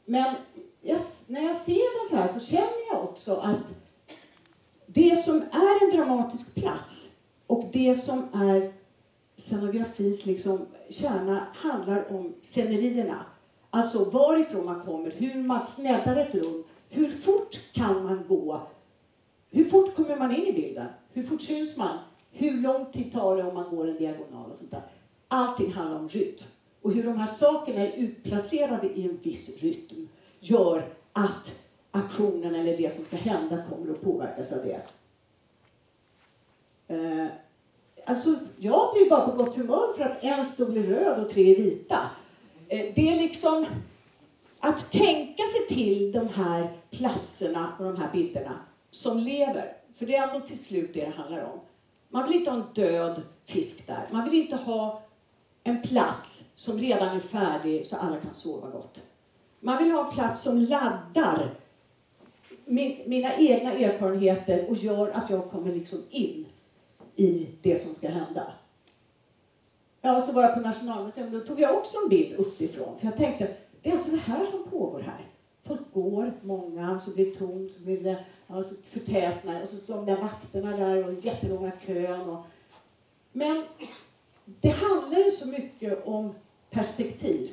Men 0.04 0.34
jag, 0.80 1.00
när 1.28 1.42
jag 1.42 1.56
ser 1.56 2.00
den 2.00 2.10
så 2.10 2.16
här 2.16 2.40
så 2.40 2.46
känner 2.46 2.92
jag 2.92 3.04
också 3.04 3.34
att 3.34 3.66
det 4.86 5.24
som 5.24 5.36
är 5.36 5.84
en 5.84 5.96
dramatisk 5.96 6.54
plats 6.54 7.16
och 7.46 7.64
det 7.72 7.94
som 7.94 8.28
är 8.34 8.79
scenografins 9.40 10.26
liksom 10.26 10.66
kärna 10.88 11.46
handlar 11.54 12.12
om 12.12 12.34
scenerierna. 12.42 13.24
Alltså 13.70 14.10
varifrån 14.10 14.64
man 14.64 14.80
kommer, 14.80 15.10
hur 15.10 15.42
man 15.42 15.66
sneddar 15.66 16.16
ett 16.16 16.34
rum, 16.34 16.64
hur 16.88 17.10
fort 17.10 17.58
kan 17.72 18.04
man 18.04 18.24
gå? 18.28 18.60
Hur 19.50 19.64
fort 19.64 19.94
kommer 19.96 20.16
man 20.16 20.36
in 20.36 20.46
i 20.46 20.52
bilden? 20.52 20.86
Hur 21.12 21.22
fort 21.22 21.42
syns 21.42 21.78
man? 21.78 21.98
Hur 22.30 22.60
lång 22.60 22.92
tid 22.92 23.12
tar 23.12 23.36
det 23.36 23.42
om 23.42 23.54
man 23.54 23.76
går 23.76 23.88
en 23.88 23.96
diagonal 23.96 24.50
och 24.50 24.58
sånt 24.58 24.70
där? 24.70 24.82
Allting 25.28 25.72
handlar 25.72 25.98
om 25.98 26.08
rytm. 26.08 26.44
Och 26.82 26.92
hur 26.92 27.02
de 27.02 27.18
här 27.18 27.26
sakerna 27.26 27.80
är 27.80 27.92
utplacerade 27.96 28.88
i 28.88 29.04
en 29.04 29.18
viss 29.22 29.62
rytm 29.62 30.08
gör 30.40 30.88
att 31.12 31.62
aktionen 31.90 32.54
eller 32.54 32.76
det 32.76 32.92
som 32.92 33.04
ska 33.04 33.16
hända 33.16 33.62
kommer 33.70 33.92
att 33.92 34.02
påverkas 34.02 34.52
av 34.52 34.58
det. 34.64 34.82
Eh, 36.94 37.26
Alltså, 38.10 38.30
jag 38.58 38.94
blir 38.94 39.10
bara 39.10 39.28
på 39.28 39.36
gott 39.36 39.56
humör 39.56 39.92
för 39.96 40.04
att 40.04 40.24
en 40.24 40.46
stol 40.46 40.76
är 40.76 40.82
röd 40.82 41.24
och 41.24 41.30
tre 41.30 41.50
är 41.50 41.56
vita. 41.56 42.10
Eh, 42.68 42.92
det 42.94 43.08
är 43.08 43.16
liksom 43.16 43.66
att 44.60 44.92
tänka 44.92 45.42
sig 45.42 45.76
till 45.76 46.12
de 46.12 46.28
här 46.28 46.68
platserna 46.90 47.72
och 47.78 47.84
de 47.84 47.96
här 47.96 48.12
bilderna 48.12 48.60
som 48.90 49.18
lever. 49.18 49.76
För 49.98 50.06
det 50.06 50.16
är 50.16 50.28
ändå 50.28 50.46
till 50.46 50.58
slut 50.58 50.90
det 50.94 51.00
det 51.00 51.16
handlar 51.16 51.44
om. 51.44 51.60
Man 52.08 52.28
vill 52.28 52.36
inte 52.36 52.50
ha 52.50 52.58
en 52.58 52.74
död 52.74 53.22
fisk 53.46 53.86
där. 53.86 54.08
Man 54.10 54.30
vill 54.30 54.40
inte 54.40 54.56
ha 54.56 55.02
en 55.64 55.82
plats 55.82 56.52
som 56.56 56.78
redan 56.78 57.16
är 57.16 57.20
färdig 57.20 57.86
så 57.86 57.96
alla 57.96 58.16
kan 58.16 58.34
sova 58.34 58.70
gott. 58.70 59.02
Man 59.60 59.84
vill 59.84 59.92
ha 59.92 60.06
en 60.06 60.12
plats 60.12 60.42
som 60.42 60.58
laddar 60.58 61.54
mina 63.06 63.34
egna 63.36 63.72
erfarenheter 63.72 64.70
och 64.70 64.76
gör 64.76 65.10
att 65.10 65.30
jag 65.30 65.50
kommer 65.50 65.74
liksom 65.74 65.98
in 66.10 66.46
i 67.16 67.48
det 67.62 67.82
som 67.82 67.94
ska 67.94 68.08
hända. 68.08 68.52
Ja, 70.00 70.20
så 70.20 70.32
var 70.32 70.42
jag 70.42 70.54
på 70.54 70.60
Nationalmuseum. 70.60 71.30
Då 71.30 71.40
tog 71.40 71.60
jag 71.60 71.76
också 71.76 71.98
en 72.04 72.08
bild 72.08 72.34
uppifrån. 72.38 72.98
För 72.98 73.06
jag 73.06 73.16
tänkte, 73.16 73.44
att 73.44 73.50
det 73.82 73.88
är 73.88 73.92
alltså 73.92 74.10
det 74.10 74.22
här 74.22 74.46
som 74.46 74.70
pågår 74.70 75.00
här. 75.00 75.26
Folk 75.62 75.80
går, 75.92 76.32
många, 76.42 77.00
så 77.00 77.14
blir 77.14 77.26
det 77.26 77.34
tomt, 77.34 77.72
så 77.72 77.80
blir 77.80 78.00
det 78.00 78.24
alltså, 78.46 78.74
förtätnar 78.82 79.62
och 79.62 79.68
så 79.68 79.76
står 79.76 79.96
de 79.96 80.06
där 80.06 80.16
vakterna 80.16 80.76
där 80.76 81.08
och 81.08 81.24
jättelånga 81.24 81.72
kön. 81.86 82.20
Och... 82.20 82.44
Men 83.32 83.64
det 84.44 84.68
handlar 84.68 85.18
ju 85.18 85.30
så 85.30 85.48
mycket 85.48 86.06
om 86.06 86.34
perspektiv. 86.70 87.50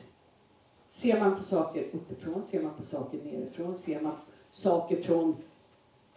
Ser 0.91 1.19
man 1.19 1.35
på 1.35 1.43
saker 1.43 1.87
uppifrån, 1.93 2.43
ser 2.43 2.63
man 2.63 2.73
på 2.73 2.83
saker 2.83 3.17
nerifrån, 3.23 3.75
ser 3.75 4.01
man 4.01 4.15
saker 4.51 5.01
från 5.01 5.35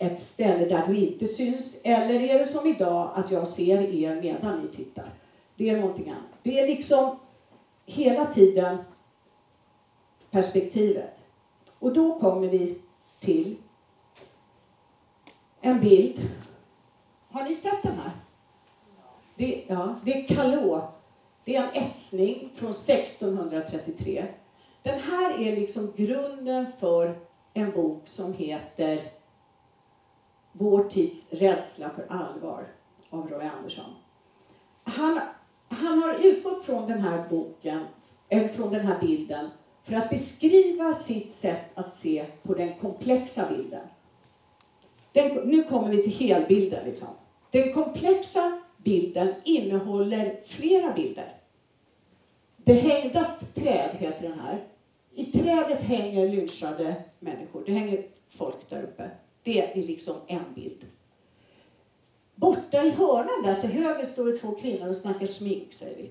ett 0.00 0.20
ställe 0.20 0.64
där 0.64 0.86
du 0.86 0.98
inte 0.98 1.26
syns? 1.26 1.80
Eller 1.84 2.20
är 2.20 2.38
det 2.38 2.46
som 2.46 2.66
idag 2.66 3.10
att 3.14 3.30
jag 3.30 3.48
ser 3.48 3.82
er 3.82 4.20
medan 4.22 4.60
ni 4.60 4.76
tittar? 4.76 5.10
Det 5.56 5.68
är 5.68 5.76
någonting 5.80 6.10
annat. 6.10 6.38
Det 6.42 6.60
är 6.60 6.66
liksom 6.66 7.18
hela 7.86 8.26
tiden 8.26 8.78
perspektivet. 10.30 11.16
Och 11.78 11.92
då 11.92 12.20
kommer 12.20 12.48
vi 12.48 12.78
till 13.20 13.56
en 15.60 15.80
bild. 15.80 16.30
Har 17.28 17.44
ni 17.44 17.54
sett 17.54 17.82
den 17.82 17.98
här? 17.98 18.10
Det, 19.36 19.64
ja, 19.66 19.96
det 20.04 20.12
är 20.12 20.34
Calot. 20.34 20.82
Det 21.44 21.56
är 21.56 21.62
en 21.62 21.84
etsning 21.84 22.52
från 22.56 22.70
1633. 22.70 24.26
Den 24.82 25.00
här 25.00 25.40
är 25.40 25.56
liksom 25.56 25.92
grunden 25.96 26.72
för 26.80 27.18
en 27.54 27.70
bok 27.70 28.08
som 28.08 28.34
heter 28.34 29.19
vår 30.52 30.84
tids 30.84 31.32
rädsla 31.32 31.90
för 31.90 32.06
allvar 32.08 32.66
av 33.10 33.28
Roy 33.28 33.44
Andersson. 33.44 33.94
Han, 34.84 35.20
han 35.68 36.02
har 36.02 36.26
utgått 36.26 36.64
från 36.64 36.88
den 36.88 37.00
här 37.00 37.28
boken, 37.28 37.84
eller 38.28 38.48
från 38.48 38.72
den 38.72 38.86
här 38.86 39.00
bilden, 39.00 39.50
för 39.82 39.94
att 39.94 40.10
beskriva 40.10 40.94
sitt 40.94 41.32
sätt 41.32 41.70
att 41.74 41.92
se 41.92 42.26
på 42.42 42.54
den 42.54 42.74
komplexa 42.74 43.48
bilden. 43.48 43.86
Den, 45.12 45.48
nu 45.48 45.62
kommer 45.62 45.88
vi 45.88 46.02
till 46.02 46.12
helbilden. 46.12 46.84
Liksom. 46.84 47.08
Den 47.50 47.72
komplexa 47.72 48.60
bilden 48.76 49.34
innehåller 49.44 50.40
flera 50.46 50.92
bilder. 50.92 51.34
Det 52.56 52.74
hängdas 52.74 53.40
träd 53.54 53.96
heter 53.98 54.28
den 54.28 54.38
här. 54.38 54.64
I 55.12 55.24
trädet 55.24 55.80
hänger 55.80 56.28
lynchade 56.28 56.94
människor. 57.18 57.62
Det 57.66 57.72
hänger 57.72 58.06
folk 58.30 58.70
där 58.70 58.82
uppe. 58.82 59.10
Det 59.42 59.80
är 59.80 59.86
liksom 59.86 60.14
en 60.26 60.54
bild. 60.54 60.86
Borta 62.34 62.82
i 62.82 62.90
hörnan 62.90 63.42
där 63.44 63.60
till 63.60 63.70
höger 63.70 64.04
står 64.04 64.26
det 64.26 64.36
två 64.36 64.50
kvinnor 64.50 64.88
och 64.88 64.96
snackar 64.96 65.26
smink, 65.26 65.72
säger 65.72 65.96
vi. 65.96 66.10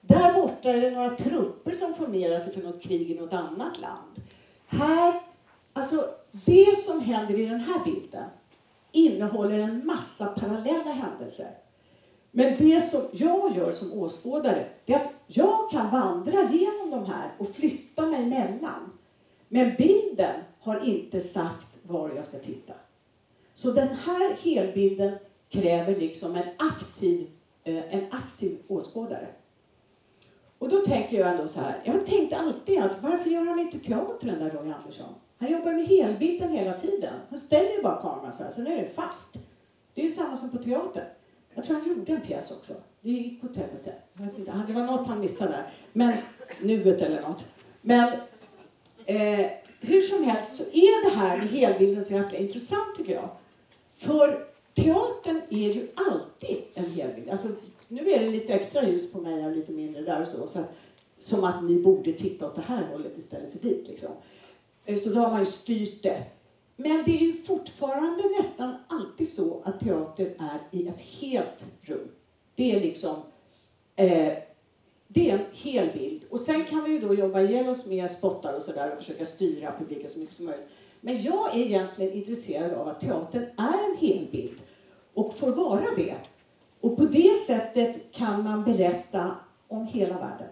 Där 0.00 0.32
borta 0.32 0.70
är 0.70 0.80
det 0.80 0.90
några 0.90 1.16
trupper 1.16 1.72
som 1.72 1.94
formerar 1.94 2.38
sig 2.38 2.54
för 2.54 2.68
något 2.68 2.82
krig 2.82 3.10
i 3.10 3.20
något 3.20 3.32
annat 3.32 3.80
land. 3.80 4.22
Här, 4.66 5.20
alltså 5.72 6.04
det 6.32 6.78
som 6.78 7.00
händer 7.00 7.38
i 7.38 7.46
den 7.46 7.60
här 7.60 7.84
bilden 7.84 8.28
innehåller 8.92 9.58
en 9.58 9.86
massa 9.86 10.26
parallella 10.26 10.92
händelser. 10.92 11.50
Men 12.30 12.56
det 12.58 12.82
som 12.82 13.00
jag 13.12 13.56
gör 13.56 13.72
som 13.72 13.92
åskådare, 13.92 14.66
det 14.84 14.94
är 14.94 15.04
att 15.04 15.12
jag 15.26 15.70
kan 15.70 15.90
vandra 15.90 16.42
genom 16.50 16.90
de 16.90 17.06
här 17.06 17.30
och 17.38 17.54
flytta 17.54 18.06
mig 18.06 18.22
emellan. 18.22 18.98
Men 19.48 19.74
bilden 19.76 20.40
har 20.60 20.84
inte 20.84 21.20
sagt 21.20 21.67
var 21.88 22.10
jag 22.14 22.24
ska 22.24 22.38
titta. 22.38 22.72
Så 23.54 23.70
den 23.70 23.88
här 23.88 24.36
helbilden 24.42 25.18
kräver 25.48 25.96
liksom 25.96 26.36
en 26.36 26.48
aktiv, 26.58 27.30
eh, 27.64 27.94
en 27.94 28.12
aktiv 28.12 28.58
åskådare. 28.68 29.26
Och 30.58 30.68
då 30.68 30.80
tänker 30.80 31.18
jag 31.18 31.28
ändå 31.28 31.48
så 31.48 31.60
här, 31.60 31.80
jag 31.84 31.92
har 31.92 32.00
tänkt 32.00 32.32
alltid 32.32 32.78
att 32.78 33.02
varför 33.02 33.30
gör 33.30 33.46
han 33.46 33.58
inte 33.58 33.78
teater 33.78 34.26
den 34.26 34.38
där 34.38 34.50
Roy 34.50 34.72
Andersson? 34.72 35.14
Han 35.38 35.52
jobbar 35.52 35.72
med 35.72 35.86
helbilden 35.86 36.50
hela 36.50 36.78
tiden. 36.78 37.14
Han 37.28 37.38
ställer 37.38 37.70
ju 37.70 37.82
bara 37.82 38.02
kameran 38.02 38.32
så 38.32 38.42
här, 38.42 38.50
sen 38.50 38.66
är 38.66 38.76
den 38.76 38.90
fast. 38.94 39.36
Det 39.94 40.00
är 40.00 40.04
ju 40.04 40.10
samma 40.10 40.36
som 40.36 40.50
på 40.50 40.58
teater. 40.58 41.12
Jag 41.54 41.64
tror 41.64 41.76
han 41.76 41.88
gjorde 41.88 42.12
en 42.12 42.20
pjäs 42.20 42.50
också. 42.50 42.72
Det 43.00 43.10
gick 43.10 43.44
åt 43.44 43.56
helvete. 43.56 43.94
Det 44.66 44.72
var 44.72 44.82
något 44.82 45.06
han 45.06 45.20
missade 45.20 45.50
där. 45.50 45.72
Men, 45.92 46.16
nuet 46.62 47.00
eller 47.00 47.22
något. 47.22 47.44
Men 47.80 48.12
eh, 49.06 49.46
hur 49.80 50.00
som 50.00 50.24
helst 50.24 50.56
så 50.56 50.62
är 50.62 51.04
det 51.04 51.16
här 51.16 51.38
med 51.38 51.48
helbilden 51.48 52.04
så 52.04 52.12
jäkla 52.12 52.38
intressant 52.38 52.96
tycker 52.96 53.14
jag. 53.14 53.28
För 53.96 54.46
teatern 54.74 55.40
är 55.50 55.72
ju 55.72 55.88
alltid 55.94 56.62
en 56.74 56.90
helbild. 56.90 57.30
Alltså, 57.30 57.48
nu 57.88 58.10
är 58.10 58.20
det 58.20 58.30
lite 58.30 58.54
extra 58.54 58.88
ljus 58.88 59.12
på 59.12 59.20
mig 59.20 59.46
och 59.46 59.56
lite 59.56 59.72
mindre 59.72 60.02
där 60.02 60.20
och 60.20 60.28
så. 60.28 60.46
så 60.46 60.64
som 61.18 61.44
att 61.44 61.64
ni 61.64 61.80
borde 61.80 62.12
titta 62.12 62.46
åt 62.46 62.54
det 62.54 62.62
här 62.66 62.86
hållet 62.86 63.18
istället 63.18 63.52
för 63.52 63.58
dit. 63.58 63.88
Liksom. 63.88 64.10
Eh, 64.84 64.98
så 64.98 65.08
då 65.08 65.20
har 65.20 65.30
man 65.30 65.40
ju 65.40 65.46
styrt 65.46 66.02
det. 66.02 66.22
Men 66.76 67.02
det 67.06 67.10
är 67.10 67.26
ju 67.26 67.42
fortfarande 67.42 68.22
nästan 68.38 68.74
alltid 68.88 69.28
så 69.28 69.62
att 69.64 69.80
teatern 69.80 70.32
är 70.38 70.78
i 70.78 70.88
ett 70.88 71.00
helt 71.00 71.64
rum. 71.80 72.08
Det 72.54 72.76
är 72.76 72.80
liksom 72.80 73.16
eh, 73.96 74.32
det 75.08 75.30
är 75.30 75.34
en 75.34 75.44
hel 75.52 75.92
bild. 75.92 76.24
Och 76.30 76.40
sen 76.40 76.64
kan 76.64 76.84
vi 76.84 76.90
ju 76.90 77.00
då 77.00 77.14
jobba 77.14 77.40
ihjäl 77.40 77.68
oss 77.68 77.86
med 77.86 78.10
spottar 78.10 78.54
och 78.54 78.62
sådär 78.62 78.92
och 78.92 78.98
försöka 78.98 79.26
styra 79.26 79.74
publiken 79.78 80.10
så 80.10 80.18
mycket 80.18 80.34
som 80.34 80.46
möjligt. 80.46 80.68
Men 81.00 81.22
jag 81.22 81.56
är 81.56 81.60
egentligen 81.60 82.12
intresserad 82.12 82.72
av 82.72 82.88
att 82.88 83.00
teatern 83.00 83.42
är 83.42 83.90
en 83.90 83.96
helbild 83.96 84.60
och 85.14 85.34
får 85.34 85.52
vara 85.52 85.86
det. 85.96 86.16
Och 86.80 86.96
på 86.96 87.04
det 87.04 87.36
sättet 87.46 88.12
kan 88.12 88.44
man 88.44 88.64
berätta 88.64 89.34
om 89.68 89.86
hela 89.86 90.18
världen. 90.18 90.48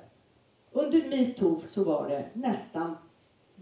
Under 0.72 1.08
metoo 1.08 1.60
så 1.66 1.84
var 1.84 2.08
det 2.08 2.26
nästan 2.32 2.96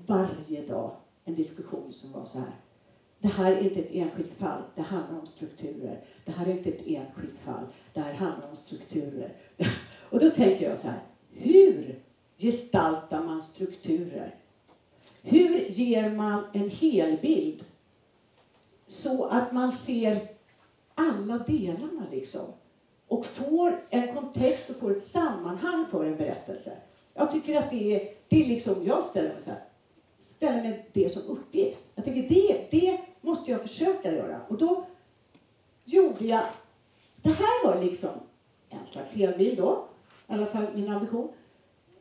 varje 0.06 0.66
dag 0.66 0.90
en 1.24 1.34
diskussion 1.34 1.92
som 1.92 2.12
var 2.12 2.24
så 2.24 2.38
här. 2.38 2.54
Det 3.18 3.28
här 3.28 3.52
är 3.52 3.60
inte 3.60 3.80
ett 3.80 3.92
enskilt 3.92 4.34
fall, 4.34 4.62
det 4.74 4.82
handlar 4.82 5.20
om 5.20 5.26
strukturer. 5.26 6.04
Det 6.24 6.32
här 6.32 6.46
är 6.46 6.50
inte 6.50 6.68
ett 6.68 6.86
enskilt 6.86 7.38
fall, 7.38 7.66
det 7.92 8.00
här 8.00 8.14
handlar 8.14 8.48
om 8.48 8.56
strukturer. 8.56 9.32
Och 10.14 10.20
då 10.20 10.30
tänker 10.30 10.68
jag 10.68 10.78
så 10.78 10.88
här, 10.88 11.00
hur 11.32 12.02
gestaltar 12.36 13.22
man 13.22 13.42
strukturer? 13.42 14.34
Hur 15.22 15.58
ger 15.70 16.10
man 16.10 16.44
en 16.52 16.70
helbild 16.70 17.64
så 18.86 19.24
att 19.24 19.52
man 19.52 19.72
ser 19.72 20.28
alla 20.94 21.38
delarna 21.38 22.06
liksom? 22.10 22.40
Och 23.08 23.26
får 23.26 23.84
en 23.90 24.14
kontext 24.14 24.70
och 24.70 24.76
får 24.76 24.90
ett 24.90 25.02
sammanhang 25.02 25.86
för 25.90 26.04
en 26.04 26.16
berättelse. 26.16 26.70
Jag 27.14 27.32
tycker 27.32 27.58
att 27.58 27.70
det 27.70 27.94
är, 27.94 28.14
det 28.28 28.44
är 28.44 28.48
liksom, 28.48 28.74
jag 28.84 29.02
ställer 29.02 29.28
mig 29.28 29.42
så 29.42 29.50
här, 29.50 29.60
ställer 30.18 30.62
mig 30.62 30.88
det 30.92 31.08
som 31.12 31.22
uppgift. 31.22 31.80
Jag 31.94 32.04
tänker 32.04 32.28
det, 32.28 32.66
det 32.70 33.00
måste 33.20 33.50
jag 33.50 33.62
försöka 33.62 34.12
göra. 34.12 34.40
Och 34.48 34.58
då 34.58 34.86
gjorde 35.84 36.26
jag, 36.26 36.46
det 37.16 37.30
här 37.30 37.66
var 37.66 37.84
liksom 37.84 38.10
en 38.68 38.86
slags 38.86 39.12
helbild 39.12 39.58
då, 39.58 39.88
i 40.28 40.32
alla 40.32 40.46
fall 40.46 40.66
min 40.74 40.88
ambition. 40.88 41.28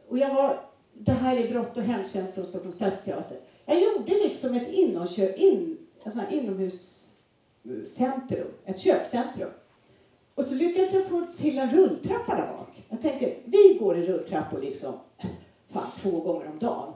Och 0.08 0.18
jag 0.18 0.36
var, 0.36 0.60
det 0.94 1.12
här 1.12 1.38
är 1.38 1.50
brott 1.50 1.78
och 1.78 1.84
hemtjänst 1.84 2.38
och 2.38 2.48
Stockholms 2.48 2.76
stadsteater. 2.76 3.40
Jag 3.66 3.82
gjorde 3.82 4.12
liksom 4.12 4.56
ett 4.56 4.68
inomkö, 4.68 5.36
in, 5.36 5.78
alltså 6.04 6.20
inomhuscentrum, 6.32 8.48
ett 8.66 8.80
köpcentrum. 8.80 9.50
Och 10.36 10.46
så 10.46 10.56
lyckades 10.56 10.94
jag 10.94 11.06
få 11.06 11.26
till 11.38 11.58
en 11.58 11.70
rulltrappa 11.70 12.36
där 12.36 12.48
bak. 12.48 12.84
Jag 12.90 13.02
tänkte, 13.02 13.34
vi 13.46 13.78
går 13.80 13.98
i 13.98 14.06
rulltrappor 14.06 14.62
liksom 14.62 14.94
fan, 15.70 15.88
två 16.02 16.20
gånger 16.20 16.48
om 16.48 16.60
dagen. 16.60 16.94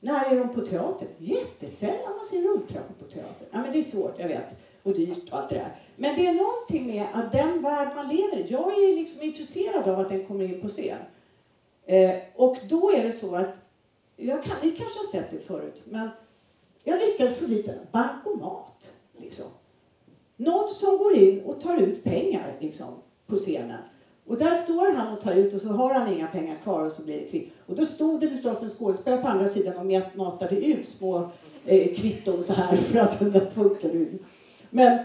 När 0.00 0.24
är 0.24 0.38
de 0.38 0.54
på 0.54 0.60
teatern? 0.60 1.08
Jättesällan 1.18 2.16
man 2.16 2.24
ser 2.24 2.42
rulltrappor 2.42 2.94
på 2.98 3.04
teatern. 3.04 3.48
Ja, 3.50 3.62
men 3.62 3.72
det 3.72 3.78
är 3.78 3.82
svårt, 3.82 4.18
jag 4.18 4.28
vet. 4.28 4.56
Och 4.82 4.94
dyrt 4.94 5.32
och 5.32 5.38
allt 5.38 5.48
det 5.48 5.54
där. 5.54 5.76
Men 5.96 6.14
det 6.14 6.26
är 6.26 6.34
någonting 6.34 6.86
med 6.86 7.06
att 7.12 7.32
den 7.32 7.62
värld 7.62 7.88
man 7.96 8.08
lever 8.08 8.36
i, 8.36 8.46
jag 8.48 8.72
är 8.72 8.96
liksom 8.96 9.22
intresserad 9.22 9.88
av 9.88 10.00
att 10.00 10.08
den 10.08 10.26
kommer 10.26 10.44
in 10.44 10.60
på 10.60 10.68
scen. 10.68 10.98
Eh, 11.86 12.14
och 12.36 12.56
då 12.68 12.92
är 12.92 13.02
det 13.02 13.12
så 13.12 13.36
att, 13.36 13.60
jag 14.16 14.44
kan, 14.44 14.56
ni 14.62 14.70
kanske 14.70 14.98
har 14.98 15.04
sett 15.04 15.30
det 15.30 15.38
förut, 15.38 15.82
men 15.84 16.08
jag 16.84 16.98
lyckades 16.98 17.38
få 17.38 17.46
dit 17.46 17.68
en 17.68 17.78
bankomat. 17.92 18.92
Liksom. 19.18 19.46
Någon 20.36 20.70
som 20.70 20.98
går 20.98 21.16
in 21.16 21.40
och 21.40 21.60
tar 21.60 21.76
ut 21.76 22.04
pengar 22.04 22.56
liksom, 22.60 22.94
på 23.26 23.36
scenen. 23.36 23.82
Och 24.26 24.38
där 24.38 24.54
står 24.54 24.92
han 24.92 25.16
och 25.16 25.22
tar 25.22 25.34
ut 25.34 25.54
och 25.54 25.60
så 25.60 25.68
har 25.68 25.94
han 25.94 26.14
inga 26.14 26.26
pengar 26.26 26.56
kvar 26.62 26.86
och 26.86 26.92
så 26.92 27.02
blir 27.02 27.20
det 27.20 27.26
kvitt. 27.26 27.52
Och 27.66 27.76
då 27.76 27.84
stod 27.84 28.20
det 28.20 28.28
förstås 28.28 28.62
en 28.62 28.68
skådespelare 28.68 29.22
på 29.22 29.28
andra 29.28 29.48
sidan 29.48 29.76
och 29.78 30.16
matade 30.16 30.56
ut 30.56 30.88
små 30.88 31.30
eh, 31.64 31.94
kvitton 31.94 32.42
så 32.42 32.52
här 32.52 32.76
för 32.76 32.98
att 32.98 33.18
den 33.18 33.50
funkade. 33.50 34.06
Men, 34.74 34.98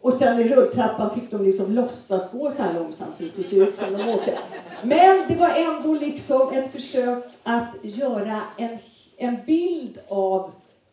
och 0.00 0.14
sen 0.14 0.40
i 0.40 0.48
rulltrappan 0.48 1.14
fick 1.14 1.30
de 1.30 1.44
liksom 1.44 1.72
låtsas 1.72 2.32
gå 2.32 2.50
så 2.50 2.62
här 2.62 2.74
långsamt 2.74 3.14
så 3.14 3.22
det 3.22 3.28
skulle 3.28 3.44
se 3.44 3.56
ut 3.56 3.74
som 3.74 3.92
de 3.92 4.08
åkte. 4.08 4.38
Men 4.82 5.28
det 5.28 5.34
var 5.34 5.50
ändå 5.50 5.94
liksom 5.94 6.52
ett 6.52 6.72
försök 6.72 7.24
att 7.42 7.74
göra 7.82 8.40
en, 8.56 8.78
en 9.16 9.36
bild 9.46 9.98
av 10.08 10.50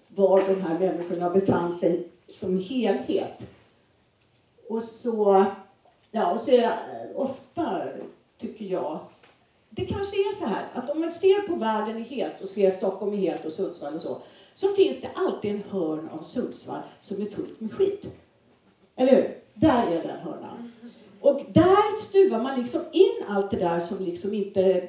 var 0.07 0.43
de 0.47 0.61
här 0.61 0.79
människorna 0.79 1.29
befann 1.29 1.71
sig 1.71 2.07
som 2.27 2.59
helhet. 2.59 3.55
Och 4.69 4.83
så, 4.83 5.45
ja, 6.11 6.31
och 6.31 6.39
så 6.39 6.51
är 6.51 6.57
det 6.57 6.65
eh, 6.65 7.21
ofta, 7.21 7.81
tycker 8.37 8.65
jag, 8.65 8.99
det 9.69 9.85
kanske 9.85 10.15
är 10.15 10.35
så 10.35 10.45
här 10.45 10.63
att 10.73 10.89
om 10.89 10.99
man 10.99 11.11
ser 11.11 11.47
på 11.47 11.55
världen 11.55 11.97
i 11.97 12.03
helt 12.03 12.41
och 12.41 12.49
ser 12.49 12.71
Stockholm 12.71 13.13
i 13.13 13.17
helt 13.17 13.45
och 13.45 13.51
Sundsvall 13.51 13.95
och 13.95 14.01
så, 14.01 14.17
så 14.55 14.67
finns 14.67 15.01
det 15.01 15.09
alltid 15.15 15.51
en 15.51 15.63
hörn 15.69 16.09
av 16.09 16.21
Sundsvall 16.21 16.81
som 16.99 17.21
är 17.21 17.25
fullt 17.25 17.61
med 17.61 17.73
skit. 17.73 18.05
Eller 18.95 19.15
hur? 19.15 19.37
Där 19.53 19.87
är 19.87 20.03
den 20.03 20.19
hörnan. 20.19 20.71
Och 21.21 21.41
där 21.53 21.97
stuvar 21.97 22.43
man 22.43 22.61
liksom 22.61 22.81
in 22.91 23.23
allt 23.27 23.51
det 23.51 23.57
där 23.57 23.79
som 23.79 24.05
liksom 24.05 24.33
inte, 24.33 24.87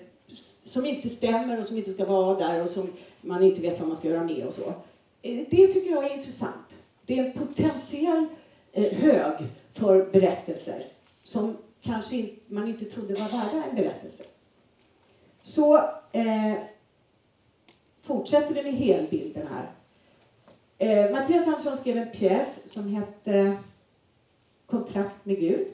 som 0.64 0.87
inte 0.87 1.09
stämmer 1.09 1.61
och 1.61 1.66
som 1.66 1.76
inte 1.76 1.92
ska 1.92 2.05
vara 2.05 2.38
där 2.38 2.62
och 2.62 2.70
som 2.70 2.92
man 3.20 3.42
inte 3.42 3.61
vet 3.61 3.79
vad 3.79 3.88
man 3.88 3.96
ska 3.96 4.09
göra 4.09 4.24
med 4.24 4.46
och 4.46 4.55
så. 4.55 4.68
Eh, 5.22 5.46
det 5.50 5.66
tycker 5.66 5.90
jag 5.90 6.05
är 6.05 6.16
intressant. 6.16 6.76
Det 7.07 7.18
är 7.18 7.24
en 7.24 7.33
potentiell 7.33 8.26
eh, 8.72 8.92
hög 8.92 9.33
för 9.74 10.11
berättelser 10.12 10.87
som 11.24 11.57
kanske 11.83 12.29
man 12.46 12.68
inte 12.68 12.85
trodde 12.85 13.14
var 13.14 13.29
värda 13.29 13.64
en 13.70 13.76
berättelse. 13.76 14.24
Så 15.42 15.76
eh, 16.12 16.52
fortsätter 18.06 18.54
vi 18.54 18.62
med 18.62 18.74
helbilden 18.74 19.46
här. 19.46 19.70
Eh, 20.78 21.12
Mattias 21.12 21.46
Andersson 21.46 21.76
skrev 21.76 21.96
en 21.96 22.10
pjäs 22.10 22.72
som 22.72 22.94
hette 22.94 23.56
Kontrakt 24.66 25.24
med 25.24 25.40
Gud. 25.40 25.66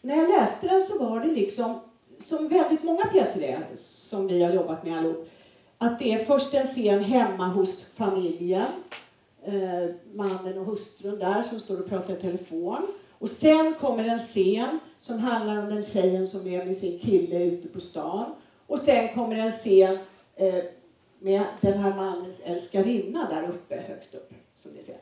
När 0.00 0.16
jag 0.16 0.28
läste 0.28 0.68
den 0.68 0.82
så 0.82 1.04
var 1.04 1.20
det 1.20 1.32
liksom, 1.32 1.80
som 2.18 2.48
väldigt 2.48 2.82
många 2.82 3.04
pjäser 3.04 3.42
är, 3.42 3.66
som 3.76 4.26
vi 4.26 4.42
har 4.42 4.52
jobbat 4.52 4.84
med 4.84 4.98
allihop, 4.98 5.28
att 5.78 5.98
det 5.98 6.12
är 6.12 6.24
först 6.24 6.54
en 6.54 6.64
scen 6.64 7.04
hemma 7.04 7.48
hos 7.48 7.92
familjen, 7.92 8.72
eh, 9.44 9.94
mannen 10.14 10.58
och 10.58 10.66
hustrun 10.66 11.18
där 11.18 11.42
som 11.42 11.60
står 11.60 11.80
och 11.80 11.88
pratar 11.88 12.16
i 12.16 12.20
telefon. 12.20 12.86
Och 13.18 13.30
sen 13.30 13.74
kommer 13.74 14.04
en 14.04 14.18
scen 14.18 14.78
som 14.98 15.18
handlar 15.18 15.62
om 15.62 15.74
den 15.74 15.82
tjejen 15.82 16.26
som 16.26 16.46
är 16.46 16.64
med 16.64 16.76
sin 16.76 16.98
kille 16.98 17.44
ute 17.44 17.68
på 17.68 17.80
stan. 17.80 18.34
Och 18.66 18.78
sen 18.78 19.14
kommer 19.14 19.36
en 19.36 19.52
scen 19.52 19.98
Eh, 20.36 20.64
med 21.18 21.44
den 21.60 21.78
här 21.78 21.94
mannens 21.94 22.42
älskarinna 22.44 23.28
där 23.28 23.48
uppe, 23.48 23.76
högst 23.88 24.14
upp. 24.14 24.32
Som 24.56 24.72
ni 24.72 24.82
ser. 24.82 24.96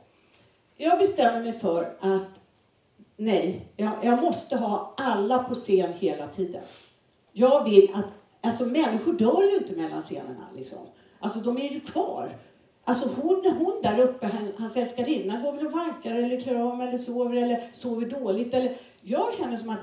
Jag 0.77 0.99
bestämmer 0.99 1.43
mig 1.43 1.53
för 1.53 1.97
att 2.01 2.41
nej, 3.17 3.69
jag, 3.77 3.93
jag 4.03 4.23
måste 4.23 4.57
ha 4.57 4.95
alla 4.97 5.43
på 5.43 5.55
scen 5.55 5.93
hela 5.93 6.29
tiden. 6.29 6.63
Jag 7.33 7.65
vill 7.65 7.91
att, 7.95 8.05
alltså 8.41 8.65
människor 8.65 9.13
dör 9.13 9.43
ju 9.43 9.57
inte 9.57 9.73
mellan 9.73 10.03
scenerna 10.03 10.47
liksom. 10.57 10.79
Alltså 11.21 11.39
de 11.39 11.59
är 11.59 11.69
ju 11.69 11.81
kvar. 11.81 12.37
Alltså 12.85 13.09
hon, 13.21 13.57
hon 13.59 13.83
där 13.83 14.01
uppe, 14.01 14.31
hans 14.59 14.77
älskarinna, 14.77 15.41
går 15.41 15.53
väl 15.53 15.67
och 15.67 15.73
vankar 15.73 16.15
eller 16.15 16.41
kramar 16.41 16.89
eller 16.89 16.99
sover 16.99 17.37
eller 17.37 17.69
sover 17.73 18.07
dåligt. 18.07 18.55
Eller, 18.55 18.77
jag 19.01 19.35
känner 19.35 19.59
som 19.59 19.71
att 19.71 19.81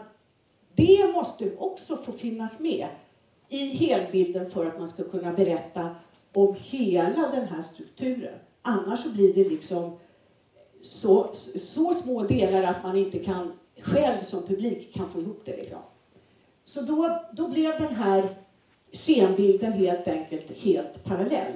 det 0.75 1.13
måste 1.13 1.55
också 1.57 1.97
få 1.97 2.11
finnas 2.11 2.59
med 2.59 2.87
i 3.51 3.65
helbilden 3.65 4.49
för 4.49 4.65
att 4.65 4.77
man 4.77 4.87
ska 4.87 5.03
kunna 5.03 5.33
berätta 5.33 5.95
om 6.33 6.55
hela 6.59 7.31
den 7.31 7.47
här 7.47 7.61
strukturen. 7.61 8.39
Annars 8.61 9.03
så 9.03 9.09
blir 9.09 9.33
det 9.33 9.49
liksom 9.49 9.97
så, 10.81 11.29
så 11.59 11.93
små 11.93 12.23
delar 12.23 12.63
att 12.63 12.83
man 12.83 12.97
inte 12.97 13.19
kan 13.19 13.51
själv 13.81 14.21
som 14.21 14.47
publik 14.47 14.93
kan 14.93 15.09
få 15.09 15.21
ihop 15.21 15.41
det. 15.45 15.57
Liksom. 15.57 15.79
Så 16.65 16.81
då, 16.81 17.19
då 17.33 17.47
blev 17.47 17.79
den 17.79 17.95
här 17.95 18.35
scenbilden 18.91 19.71
helt 19.71 20.07
enkelt 20.07 20.57
helt 20.57 21.03
parallell. 21.03 21.53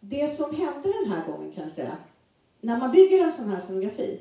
Det 0.00 0.28
som 0.28 0.56
hände 0.56 0.92
den 1.02 1.12
här 1.12 1.26
gången 1.26 1.52
kan 1.52 1.62
jag 1.62 1.72
säga, 1.72 1.96
när 2.60 2.78
man 2.78 2.92
bygger 2.92 3.24
en 3.24 3.32
sån 3.32 3.50
här 3.50 3.58
scenografi, 3.58 4.20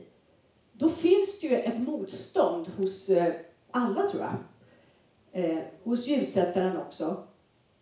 då 0.73 0.89
finns 0.89 1.41
det 1.41 1.47
ju 1.47 1.55
ett 1.55 1.79
motstånd 1.79 2.67
hos 2.77 3.09
eh, 3.09 3.33
alla 3.71 4.09
tror 4.09 4.21
jag. 4.21 4.35
Eh, 5.31 5.59
hos 5.83 6.07
ljussättaren 6.07 6.77
också. 6.77 7.23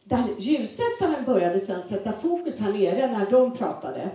Där 0.03 0.23
ljussättaren 0.37 1.25
började 1.25 1.59
sen 1.59 1.83
sätta 1.83 2.11
fokus 2.11 2.59
här 2.59 2.73
nere 2.73 3.11
när 3.11 3.31
de 3.31 3.57
pratade. 3.57 4.09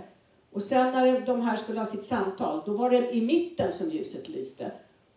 Och 0.52 0.62
sen 0.62 0.92
när 0.92 1.26
de 1.26 1.40
här 1.40 1.56
skulle 1.56 1.78
ha 1.78 1.86
sitt 1.86 2.04
samtal, 2.04 2.62
då 2.66 2.72
var 2.72 2.90
det 2.90 3.14
i 3.14 3.22
mitten 3.22 3.72
som 3.72 3.90
ljuset 3.90 4.28
lyste. 4.28 4.70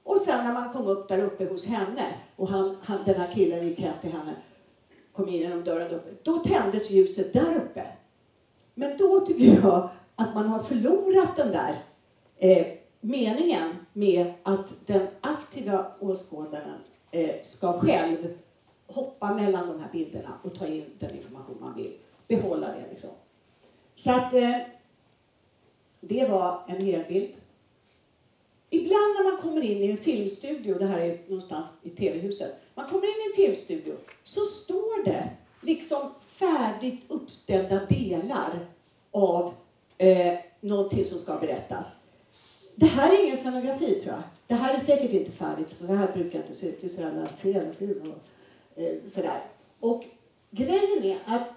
Och 0.04 0.20
sen 0.20 0.44
när 0.44 0.54
man 0.54 0.74
kom 0.74 0.88
upp 0.88 1.08
där 1.08 1.24
uppe 1.24 1.46
hos 1.46 1.68
henne 1.68 2.06
och 2.36 2.50
han, 2.50 2.78
han, 2.84 3.00
den 3.06 3.16
här 3.16 3.32
killen 3.34 3.68
gick 3.68 3.80
hem 3.80 3.94
till 4.02 4.12
henne, 4.12 4.36
kom 5.14 5.30
in 5.30 5.42
genom 5.42 5.64
dörren 5.64 5.92
uppe, 5.92 6.10
då 6.24 6.38
tändes 6.40 6.92
ljuset 6.92 7.34
där 7.34 7.56
uppe. 7.56 7.88
Men 8.74 8.98
då 8.98 9.20
tycker 9.20 9.62
jag 9.64 9.90
att 10.16 10.36
man 10.36 10.48
har 10.48 10.64
förlorat 10.64 11.36
den 11.36 11.52
där 11.52 11.84
eh, 12.38 12.68
meningen 13.02 13.76
med 13.94 14.34
att 14.44 14.88
den 14.88 15.08
aktiva 15.22 15.92
åskådaren 16.00 16.80
Eh, 17.12 17.42
ska 17.42 17.74
själv 17.74 18.38
hoppa 18.88 19.34
mellan 19.34 19.68
de 19.68 19.80
här 19.80 19.90
bilderna 19.92 20.40
och 20.44 20.56
ta 20.56 20.68
in 20.68 20.86
den 21.00 21.16
information 21.16 21.58
man 21.62 21.76
vill. 21.76 21.94
Behålla 22.28 22.68
det 22.68 22.86
liksom. 22.92 23.10
Så 23.96 24.12
att 24.12 24.34
eh, 24.34 24.58
det 26.00 26.30
var 26.30 26.64
en 26.68 26.86
helbild. 26.86 27.34
Ibland 28.70 29.16
när 29.18 29.32
man 29.32 29.42
kommer 29.42 29.62
in 29.62 29.84
i 29.84 29.92
en 29.92 29.98
filmstudio, 29.98 30.78
det 30.80 30.86
här 30.86 31.00
är 31.00 31.20
någonstans 31.28 31.80
i 31.84 31.90
TV-huset, 31.90 32.56
man 32.76 32.88
kommer 32.88 33.04
in 33.04 33.26
i 33.26 33.30
en 33.30 33.46
filmstudio 33.46 33.96
så 34.24 34.42
står 34.42 35.04
det 35.04 35.30
liksom 35.62 36.00
färdigt 36.20 37.04
uppställda 37.08 37.86
delar 37.86 38.60
av 39.12 39.54
eh, 39.98 40.34
någonting 40.62 41.06
som 41.06 41.20
ska 41.20 41.38
berättas. 41.38 42.12
Det 42.76 42.86
här 42.86 43.14
är 43.14 43.26
ingen 43.26 43.38
scenografi 43.38 44.02
tror 44.02 44.14
jag. 44.14 44.24
Det 44.48 44.56
här 44.56 44.74
är 44.74 44.80
säkert 44.80 45.12
inte 45.12 45.32
färdigt, 45.32 45.72
så 45.72 45.86
det 45.86 45.96
här 45.96 46.14
brukar 46.14 46.40
inte 46.40 46.54
se 46.54 46.68
ut. 46.70 46.82
Det 46.82 46.88
är 46.88 46.90
så 46.90 47.02
jävla 47.02 47.28
fel 47.28 47.74
film 47.74 48.02
och 48.02 48.82
eh, 48.82 48.96
sådär. 49.08 49.42
Och 49.80 50.04
grejen 50.52 51.04
är 51.04 51.18
att 51.26 51.48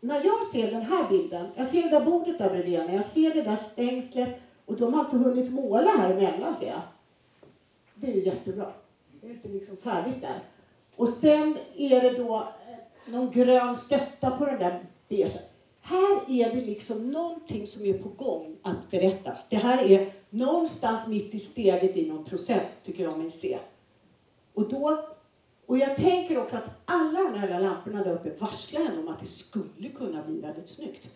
när 0.00 0.24
jag 0.24 0.44
ser 0.44 0.70
den 0.70 0.82
här 0.82 1.08
bilden, 1.08 1.46
jag 1.56 1.66
ser 1.68 1.82
det 1.82 1.88
där 1.88 2.04
bordet 2.04 2.38
där 2.38 2.50
bredvid 2.50 2.78
mig. 2.78 2.94
jag 2.94 3.04
ser 3.04 3.34
det 3.34 3.42
där 3.42 3.56
stängslet 3.56 4.40
och 4.64 4.76
de 4.76 4.94
har 4.94 5.04
inte 5.04 5.16
hunnit 5.16 5.52
måla 5.52 5.90
här 5.90 6.10
emellan 6.10 6.56
ser 6.56 6.66
jag. 6.66 6.82
Det 7.94 8.06
är 8.06 8.14
ju 8.14 8.24
jättebra. 8.24 8.72
Det 9.20 9.26
är 9.26 9.30
inte 9.30 9.48
liksom 9.48 9.76
färdigt 9.76 10.20
där. 10.20 10.42
Och 10.96 11.08
sen 11.08 11.56
är 11.76 12.00
det 12.00 12.18
då 12.18 12.36
eh, 12.36 13.12
någon 13.12 13.30
grön 13.30 13.76
stötta 13.76 14.30
på 14.30 14.44
den 14.44 14.58
där 14.58 14.84
beiga. 15.08 15.28
Här 15.88 16.20
är 16.28 16.54
det 16.54 16.60
liksom 16.60 17.10
någonting 17.10 17.66
som 17.66 17.86
är 17.86 17.92
på 17.92 18.08
gång 18.08 18.56
att 18.62 18.90
berättas. 18.90 19.48
Det 19.48 19.56
här 19.56 19.84
är 19.84 20.12
någonstans 20.30 21.08
mitt 21.08 21.34
i 21.34 21.38
steget 21.38 21.96
i 21.96 22.08
någon 22.08 22.24
process, 22.24 22.82
tycker 22.82 23.02
jag 23.02 23.18
mig 23.18 23.30
se. 23.30 23.58
Och, 24.54 24.68
då, 24.68 25.04
och 25.66 25.78
jag 25.78 25.96
tänker 25.96 26.38
också 26.38 26.56
att 26.56 26.70
alla 26.84 27.20
de 27.22 27.38
här 27.38 27.60
lamporna 27.60 28.04
där 28.04 28.14
uppe 28.14 28.30
varslar 28.38 28.80
ändå 28.80 29.00
om 29.00 29.08
att 29.08 29.20
det 29.20 29.26
skulle 29.26 29.88
kunna 29.88 30.22
bli 30.22 30.40
väldigt 30.40 30.68
snyggt. 30.68 31.08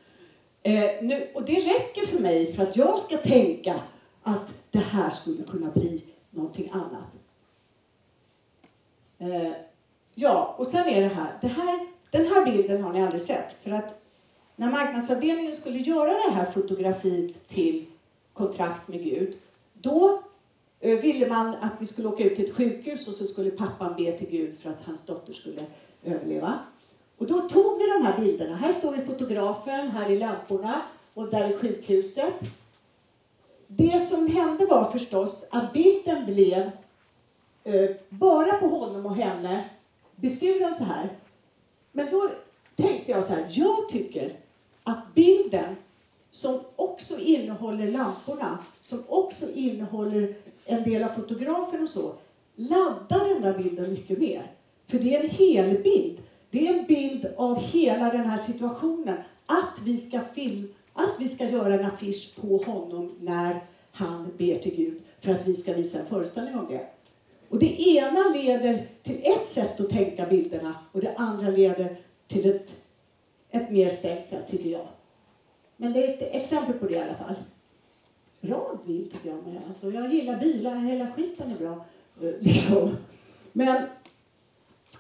Eh, 0.63 0.91
nu, 1.03 1.29
och 1.35 1.45
det 1.45 1.55
räcker 1.55 2.07
för 2.07 2.19
mig 2.19 2.53
för 2.53 2.63
att 2.63 2.77
jag 2.77 2.99
ska 2.99 3.17
tänka 3.17 3.81
att 4.23 4.49
det 4.71 4.79
här 4.79 5.11
skulle 5.11 5.43
kunna 5.43 5.71
bli 5.71 6.05
någonting 6.31 6.71
annat. 6.73 7.13
Eh, 9.19 9.53
ja, 10.15 10.55
och 10.59 10.67
sen 10.67 10.89
är 10.89 11.01
det 11.01 11.15
här, 11.15 11.39
det 11.41 11.49
här, 11.49 11.87
den 12.11 12.27
här 12.27 12.45
bilden 12.45 12.83
har 12.83 12.93
ni 12.93 13.03
aldrig 13.03 13.23
sett. 13.23 13.53
För 13.63 13.71
att 13.71 14.00
när 14.61 14.71
marknadsavdelningen 14.71 15.57
skulle 15.57 15.79
göra 15.79 16.13
det 16.13 16.33
här 16.35 16.45
fotografiet 16.45 17.49
till 17.49 17.87
kontrakt 18.33 18.89
med 18.89 19.05
Gud, 19.05 19.37
då 19.73 20.23
eh, 20.81 21.01
ville 21.01 21.29
man 21.29 21.49
att 21.55 21.73
vi 21.79 21.87
skulle 21.87 22.09
åka 22.09 22.25
ut 22.25 22.37
till 22.37 22.45
ett 22.45 22.57
sjukhus 22.57 23.09
och 23.09 23.15
så 23.15 23.25
skulle 23.25 23.51
pappan 23.51 23.95
be 23.97 24.13
till 24.13 24.31
Gud 24.31 24.59
för 24.63 24.71
att 24.71 24.85
hans 24.85 25.07
dotter 25.07 25.33
skulle 25.33 25.63
överleva. 26.05 26.59
Och 27.19 27.27
då 27.27 27.41
tog 27.41 27.79
vi 27.79 27.87
de 27.87 28.07
här 28.07 28.21
bilderna. 28.21 28.57
Här 28.57 28.73
står 28.73 28.93
vi 28.93 29.03
fotografen, 29.03 29.91
här 29.91 30.11
är 30.11 30.19
lamporna 30.19 30.83
och 31.15 31.29
där 31.29 31.51
är 31.51 31.59
sjukhuset. 31.59 32.35
Det 33.67 34.01
som 34.01 34.27
hände 34.27 34.67
var 34.67 34.91
förstås 34.93 35.49
att 35.53 35.73
bilden 35.73 36.27
blev 36.27 36.71
eh, 37.65 37.91
bara 38.09 38.53
på 38.53 38.67
honom 38.67 39.07
och 39.07 39.17
henne 39.17 39.65
beskuren 40.17 40.75
så 40.75 40.85
här. 40.85 41.09
Men 41.93 42.11
då 42.11 42.29
tänkte 42.77 43.11
jag 43.11 43.25
så 43.25 43.33
här, 43.33 43.47
jag 43.51 43.89
tycker 43.89 44.37
att 44.85 45.15
bilden 45.15 45.77
som 46.31 46.61
också 46.77 47.21
innehåller 47.21 47.91
lamporna, 47.91 48.59
som 48.81 48.99
också 49.09 49.47
innehåller 49.55 50.35
en 50.65 50.83
del 50.83 51.03
av 51.03 51.09
fotografen 51.09 51.83
och 51.83 51.89
så, 51.89 52.13
laddar 52.57 53.29
den 53.29 53.43
där 53.43 53.59
bilden 53.59 53.91
mycket 53.91 54.19
mer. 54.19 54.51
För 54.87 54.99
det 54.99 55.17
är 55.17 55.25
en 55.25 55.31
helbild. 55.31 56.19
Det 56.51 56.69
är 56.69 56.79
en 56.79 56.87
bild 56.87 57.27
av 57.37 57.61
hela 57.61 58.05
den 58.05 58.27
här 58.27 58.37
situationen. 58.37 59.19
Att 59.47 59.81
vi 59.85 59.99
ska 59.99 60.21
film, 60.35 60.75
att 60.93 61.15
vi 61.19 61.29
ska 61.29 61.49
göra 61.49 61.75
en 61.75 61.85
affisch 61.85 62.37
på 62.41 62.57
honom 62.57 63.13
när 63.21 63.61
han 63.93 64.33
ber 64.39 64.59
till 64.59 64.77
Gud 64.77 65.01
för 65.21 65.33
att 65.33 65.47
vi 65.47 65.55
ska 65.55 65.73
visa 65.73 65.99
en 65.99 66.07
föreställning 66.07 66.59
om 66.59 66.67
det. 66.69 66.87
Och 67.49 67.59
det 67.59 67.81
ena 67.81 68.29
leder 68.35 68.87
till 69.03 69.21
ett 69.23 69.47
sätt 69.47 69.81
att 69.81 69.91
tänka 69.91 70.27
bilderna 70.27 70.75
och 70.93 71.01
det 71.01 71.15
andra 71.17 71.51
leder 71.51 71.97
till 72.29 72.51
ett 72.51 72.69
ett 73.51 73.71
mer 73.71 73.89
stängt 73.89 74.27
sätt, 74.27 74.49
tycker 74.49 74.71
jag. 74.71 74.87
Men 75.77 75.93
det 75.93 76.07
är 76.07 76.15
ett 76.15 76.35
exempel 76.35 76.79
på 76.79 76.87
det 76.87 76.95
i 76.95 77.01
alla 77.01 77.15
fall. 77.15 77.35
Bra 78.41 78.79
bil, 78.87 79.11
tycker 79.11 79.29
jag. 79.29 79.47
Med. 79.47 79.63
Alltså, 79.67 79.91
jag 79.91 80.15
gillar 80.15 80.41
bilar, 80.41 80.77
hela 80.77 81.13
skiten 81.13 81.51
är 81.51 81.59
bra. 81.59 81.85
Eh, 82.23 82.35
liksom. 82.41 82.97
Men, 83.53 83.87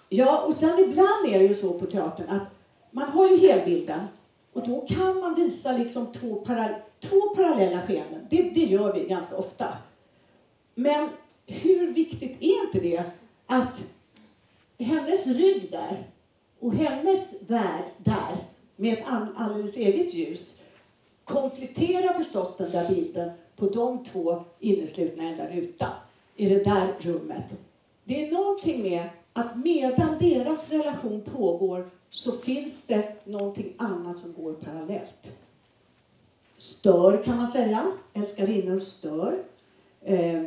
ja, 0.08 0.42
och 0.46 0.54
sen 0.54 0.78
ibland 0.78 1.26
är 1.26 1.38
det 1.38 1.44
ju 1.44 1.54
så 1.54 1.78
på 1.78 1.86
teatern 1.86 2.28
att 2.28 2.48
man 2.90 3.08
har 3.08 3.28
ju 3.28 3.36
helbilden 3.36 4.00
och 4.52 4.68
då 4.68 4.80
kan 4.80 5.20
man 5.20 5.34
visa 5.34 5.72
liksom 5.72 6.12
två, 6.12 6.34
para, 6.34 6.68
två 7.00 7.20
parallella 7.36 7.82
skeenden. 7.86 8.26
Det, 8.30 8.42
det 8.42 8.60
gör 8.60 8.92
vi 8.92 9.06
ganska 9.06 9.36
ofta. 9.36 9.68
Men 10.74 11.08
hur 11.46 11.92
viktigt 11.92 12.42
är 12.42 12.64
inte 12.64 12.80
det 12.80 13.04
att 13.46 13.92
hennes 14.78 15.26
rygg 15.26 15.70
där 15.70 16.06
och 16.60 16.74
hennes 16.74 17.50
värld 17.50 17.84
där, 17.98 18.36
med 18.76 18.98
ett 18.98 19.04
alldeles 19.36 19.76
eget 19.76 20.14
ljus, 20.14 20.62
kompletterar 21.24 22.12
förstås 22.12 22.56
den 22.56 22.70
där 22.70 22.88
bilden 22.88 23.30
på 23.56 23.66
de 23.66 24.04
två 24.04 24.44
inneslutna 24.58 25.24
i 25.24 25.26
en 25.26 25.36
där 25.36 25.50
ruta, 25.50 25.88
i 26.36 26.48
det 26.48 26.64
där 26.64 26.94
rummet. 26.98 27.44
Det 28.04 28.26
är 28.26 28.32
någonting 28.32 28.82
med 28.82 29.08
att 29.32 29.56
medan 29.56 30.18
deras 30.20 30.72
relation 30.72 31.20
pågår 31.20 31.90
så 32.10 32.32
finns 32.32 32.86
det 32.86 33.16
någonting 33.24 33.72
annat 33.76 34.18
som 34.18 34.32
går 34.32 34.52
parallellt. 34.52 35.30
Stör 36.58 37.22
kan 37.24 37.36
man 37.36 37.46
säga. 37.46 37.92
Älskarinnor 38.12 38.80
stör. 38.80 39.42
Eh, 40.02 40.42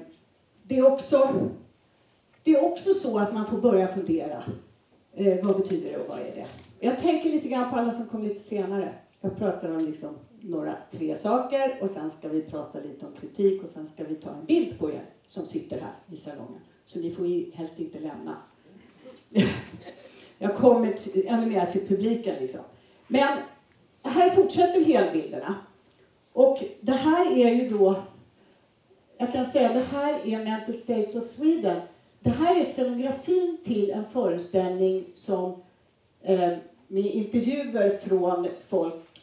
det, 0.63 0.78
är 0.78 0.91
också, 0.91 1.30
det 2.43 2.52
är 2.52 2.63
också 2.63 2.93
så 2.93 3.19
att 3.19 3.34
man 3.34 3.47
får 3.47 3.58
börja 3.58 3.88
fundera. 3.88 4.43
Eh, 5.15 5.45
vad 5.45 5.58
betyder 5.58 5.91
det 5.91 5.97
och 5.97 6.10
vad 6.10 6.19
är 6.19 6.36
det? 6.36 6.47
Jag 6.80 6.99
tänker 6.99 7.30
lite 7.30 7.47
grann 7.47 7.69
på 7.69 7.76
alla 7.76 7.91
som 7.91 8.08
kom 8.08 8.23
lite 8.23 8.39
senare. 8.39 8.93
Jag 9.21 9.38
pratar 9.38 9.71
om 9.71 9.86
liksom 9.86 10.10
några, 10.41 10.76
tre 10.91 11.15
saker 11.15 11.78
och 11.82 11.89
sen 11.89 12.12
ska 12.12 12.28
vi 12.30 12.41
prata 12.41 12.80
lite 12.80 13.06
om 13.06 13.13
kritik 13.21 13.63
och 13.63 13.69
sen 13.69 13.88
ska 13.88 14.04
vi 14.04 14.15
ta 14.15 14.30
en 14.30 14.45
bild 14.45 14.80
på 14.80 14.91
er 14.91 15.06
som 15.28 15.43
sitter 15.43 15.80
här 15.80 15.93
i 16.12 16.17
salongen. 16.17 16.62
Så 16.86 16.99
ni 16.99 17.12
får 17.12 17.56
helst 17.56 17.80
inte 17.80 17.99
lämna. 17.99 18.38
Jag 20.38 20.58
kommer 20.58 20.97
ännu 21.26 21.45
mer 21.45 21.65
till 21.65 21.88
publiken 21.88 22.36
liksom. 22.39 22.62
Men 23.08 23.38
här 24.04 24.30
fortsätter 24.30 24.86
helbilderna. 24.86 25.56
Och 26.34 26.63
det 26.82 26.91
här 26.91 27.38
är 27.38 27.49
ju 27.49 27.69
då, 27.69 28.04
jag 29.17 29.34
kan 29.34 29.45
säga 29.45 29.73
det 29.73 29.86
här 29.91 30.28
är 30.28 30.43
Mental 30.43 30.76
States 30.76 31.15
of 31.15 31.28
Sweden. 31.28 31.82
Det 32.24 32.30
här 32.30 32.60
är 32.60 32.66
scenografin 32.66 33.58
till 33.64 33.92
en 33.92 34.06
föreställning 34.06 35.06
som 35.14 35.62
eh, 36.22 36.58
med 36.88 37.06
intervjuer 37.06 37.98
från 37.98 38.48
folk 38.68 39.22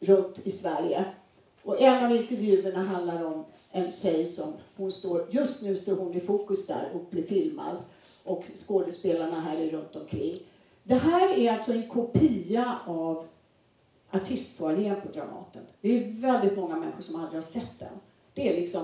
runt 0.00 0.46
i 0.46 0.50
Sverige. 0.50 1.04
Och 1.62 1.80
en 1.80 2.04
av 2.04 2.16
intervjuerna 2.16 2.84
handlar 2.84 3.24
om 3.24 3.44
en 3.70 3.92
tjej 3.92 4.26
som, 4.26 4.52
hon 4.76 4.92
står, 4.92 5.26
just 5.30 5.62
nu 5.62 5.76
står 5.76 5.96
hon 5.96 6.14
i 6.14 6.20
fokus 6.20 6.66
där 6.66 6.90
och 6.94 7.00
blir 7.10 7.22
filmad. 7.22 7.76
Och 8.24 8.44
skådespelarna 8.54 9.40
här 9.40 9.56
är 9.56 9.70
runt 9.70 9.96
omkring. 9.96 10.38
Det 10.82 10.94
här 10.94 11.38
är 11.38 11.52
alltså 11.52 11.72
en 11.72 11.88
kopia 11.88 12.78
av 12.86 13.26
artistfoajén 14.10 15.00
på 15.00 15.08
Dramaten. 15.12 15.62
Det 15.80 15.98
är 15.98 16.20
väldigt 16.20 16.56
många 16.56 16.76
människor 16.76 17.02
som 17.02 17.20
aldrig 17.20 17.36
har 17.36 17.42
sett 17.42 17.78
den. 17.78 18.00
Det 18.34 18.48
är 18.48 18.60
liksom 18.60 18.82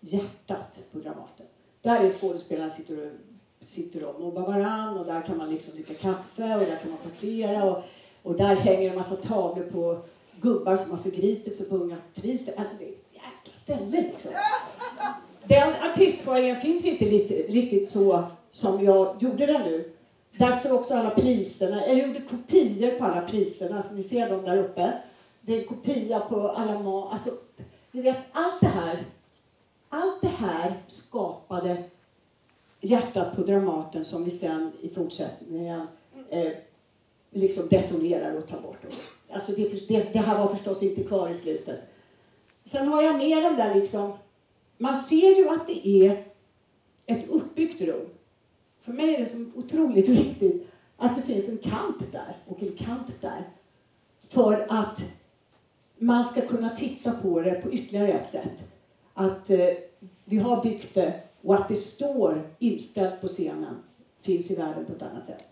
hjärtat 0.00 0.78
på 0.92 0.98
Dramaten. 0.98 1.46
Där 1.86 2.04
är 2.04 2.10
skådespelarna 2.10 2.70
sitter 2.70 3.06
och, 3.06 3.68
sitter 3.68 4.04
och 4.04 4.20
mobbar 4.20 4.42
varann 4.42 4.98
och 4.98 5.06
där 5.06 5.22
kan 5.22 5.38
man 5.38 5.50
liksom 5.50 5.74
dricka 5.74 5.94
kaffe 5.94 6.54
och 6.54 6.60
där 6.60 6.76
kan 6.76 6.90
man 6.90 6.98
passera 7.04 7.64
och, 7.64 7.82
och 8.22 8.34
där 8.34 8.56
hänger 8.56 8.90
en 8.90 8.96
massa 8.96 9.16
tavlor 9.16 9.64
på 9.64 9.98
gubbar 10.40 10.76
som 10.76 10.90
har 10.90 11.02
förgripit 11.02 11.56
sig 11.56 11.68
på 11.68 11.76
unga 11.76 11.96
aktriser. 11.96 12.54
Alltså, 12.56 12.74
det 12.78 12.84
är 12.84 12.88
ett 12.88 13.06
jäkla 13.12 13.54
ställe 13.54 14.00
liksom. 14.12 14.30
Den 15.44 15.74
artistfoajén 15.90 16.60
finns 16.60 16.84
inte 16.84 17.04
riktigt 17.04 17.88
så 17.88 18.24
som 18.50 18.84
jag 18.84 19.22
gjorde 19.22 19.46
den 19.46 19.62
nu. 19.62 19.92
Där 20.38 20.52
står 20.52 20.74
också 20.74 20.94
alla 20.94 21.10
priserna. 21.10 21.86
Jag 21.86 21.98
gjorde 21.98 22.20
kopior 22.20 22.98
på 22.98 23.04
alla 23.04 23.20
priserna, 23.20 23.82
så 23.82 23.94
ni 23.94 24.02
ser 24.02 24.30
dem 24.30 24.44
där 24.44 24.58
uppe. 24.58 24.92
Det 25.40 25.54
är 25.54 25.60
en 25.60 25.66
kopia 25.66 26.20
på 26.20 26.48
alla 26.48 26.78
mat. 26.78 27.12
Alltså, 27.12 27.30
ni 27.92 28.02
vet, 28.02 28.18
allt 28.32 28.60
det 28.60 28.66
här, 28.66 29.04
allt 29.96 30.20
det 30.20 30.28
här 30.28 30.74
skapade 30.86 31.82
hjärtat 32.80 33.36
på 33.36 33.42
Dramaten 33.42 34.04
som 34.04 34.24
vi 34.24 34.30
sen 34.30 34.72
i 34.80 34.88
fortsättningen 34.88 35.86
eh, 36.30 36.52
liksom 37.30 37.68
detonerar 37.70 38.34
och 38.34 38.48
tar 38.48 38.60
bort. 38.60 38.86
Alltså 39.30 39.52
det, 39.52 39.88
det, 39.88 40.12
det, 40.12 40.18
här 40.18 40.38
var 40.38 40.54
förstås 40.54 40.82
inte 40.82 41.04
kvar 41.04 41.28
i 41.28 41.34
slutet. 41.34 41.80
Sen 42.64 42.88
har 42.88 43.02
jag 43.02 43.16
med 43.16 43.44
den 43.44 43.56
där 43.56 43.74
liksom, 43.74 44.12
man 44.78 44.96
ser 44.96 45.36
ju 45.36 45.48
att 45.48 45.66
det 45.66 45.88
är 45.88 46.24
ett 47.06 47.28
uppbyggt 47.28 47.80
rum. 47.80 48.06
För 48.80 48.92
mig 48.92 49.14
är 49.14 49.20
det 49.20 49.30
så 49.30 49.44
otroligt 49.54 50.08
viktigt 50.08 50.66
att 50.96 51.16
det 51.16 51.22
finns 51.22 51.48
en 51.48 51.70
kant 51.70 52.12
där 52.12 52.36
och 52.46 52.62
en 52.62 52.76
kant 52.76 53.20
där. 53.20 53.44
För 54.28 54.66
att 54.68 55.00
man 55.98 56.24
ska 56.24 56.40
kunna 56.40 56.76
titta 56.76 57.12
på 57.12 57.40
det 57.40 57.54
på 57.54 57.72
ytterligare 57.72 58.12
ett 58.12 58.28
sätt. 58.28 58.75
Att 59.18 59.50
eh, 59.50 59.68
vi 60.24 60.38
har 60.38 60.62
byggt 60.62 60.94
det 60.94 61.20
och 61.42 61.54
att 61.54 61.68
det 61.68 61.76
står 61.76 62.50
inställt 62.58 63.20
på 63.20 63.28
scenen 63.28 63.82
finns 64.20 64.50
i 64.50 64.56
världen 64.56 64.84
på 64.86 64.92
ett 64.92 65.02
annat 65.02 65.26
sätt. 65.26 65.48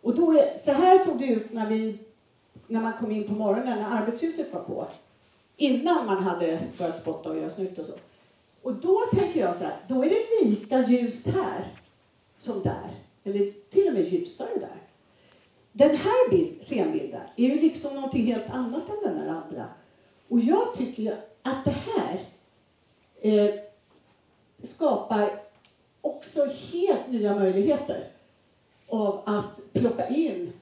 Och 0.00 0.14
då 0.14 0.32
är, 0.32 0.58
så 0.58 0.72
här 0.72 0.98
såg 0.98 1.18
det 1.18 1.26
ut 1.26 1.52
när, 1.52 1.66
vi, 1.66 1.98
när 2.66 2.80
man 2.80 2.92
kom 2.92 3.10
in 3.10 3.28
på 3.28 3.32
morgonen 3.32 3.78
när 3.78 3.98
arbetshuset 3.98 4.54
var 4.54 4.60
på. 4.60 4.86
Innan 5.56 6.06
man 6.06 6.22
hade 6.22 6.60
börjat 6.78 6.96
spotta 6.96 7.30
och 7.30 7.36
göra 7.36 7.50
snyggt 7.50 7.78
och 7.78 7.86
så. 7.86 7.92
Och 8.62 8.74
då 8.74 9.00
tänker 9.12 9.40
jag 9.40 9.56
så 9.56 9.64
här, 9.64 9.76
då 9.88 10.04
är 10.04 10.08
det 10.08 10.48
lika 10.48 10.86
ljust 10.86 11.26
här 11.26 11.66
som 12.38 12.62
där. 12.62 12.90
Eller 13.24 13.52
till 13.70 13.88
och 13.88 13.94
med 13.94 14.08
ljusare 14.08 14.58
där. 14.60 14.76
Den 15.72 15.96
här 15.96 16.30
bild, 16.30 16.64
scenbilden 16.64 17.20
är 17.36 17.48
ju 17.48 17.60
liksom 17.60 17.94
någonting 17.94 18.26
helt 18.26 18.50
annat 18.50 18.88
än 18.88 19.14
den 19.14 19.24
där 19.24 19.28
andra. 19.28 19.66
Och 20.28 20.40
jag 20.40 20.74
tycker 20.76 21.20
att 21.42 21.64
det 21.64 21.70
här 21.70 22.31
eh, 23.22 23.50
skapar 24.62 25.30
också 26.00 26.40
helt 26.72 27.08
nya 27.08 27.34
möjligheter 27.34 28.04
av 28.88 29.22
att 29.24 29.60
plocka 29.72 30.08
in 30.08 30.52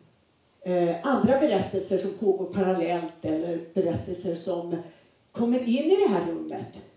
eh, 0.60 1.06
andra 1.06 1.40
berättelser 1.40 1.98
som 1.98 2.10
pågår 2.12 2.46
parallellt 2.46 3.24
eller 3.24 3.60
berättelser 3.74 4.34
som 4.34 4.76
kommer 5.32 5.58
in 5.58 5.90
i 5.90 5.96
det 5.96 6.08
här 6.08 6.26
rummet. 6.26 6.88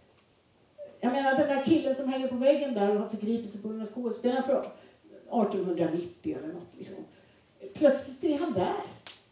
Jag 1.00 1.12
menar 1.12 1.38
den 1.38 1.48
där 1.48 1.66
killen 1.66 1.96
som 1.96 2.10
hänger 2.10 2.28
på 2.28 2.36
väggen 2.36 2.74
där 2.74 2.96
och 2.96 3.00
har 3.00 3.10
förgripit 3.10 3.52
sig 3.52 3.62
på 3.62 3.68
den 3.68 3.80
där 3.80 3.86
skådespelaren 3.86 4.44
från 4.44 4.58
1890 5.46 6.38
eller 6.38 6.54
något. 6.54 6.76
Liksom. 6.78 6.96
Plötsligt 7.74 8.24
är 8.24 8.38
han 8.40 8.54
där. 8.54 8.84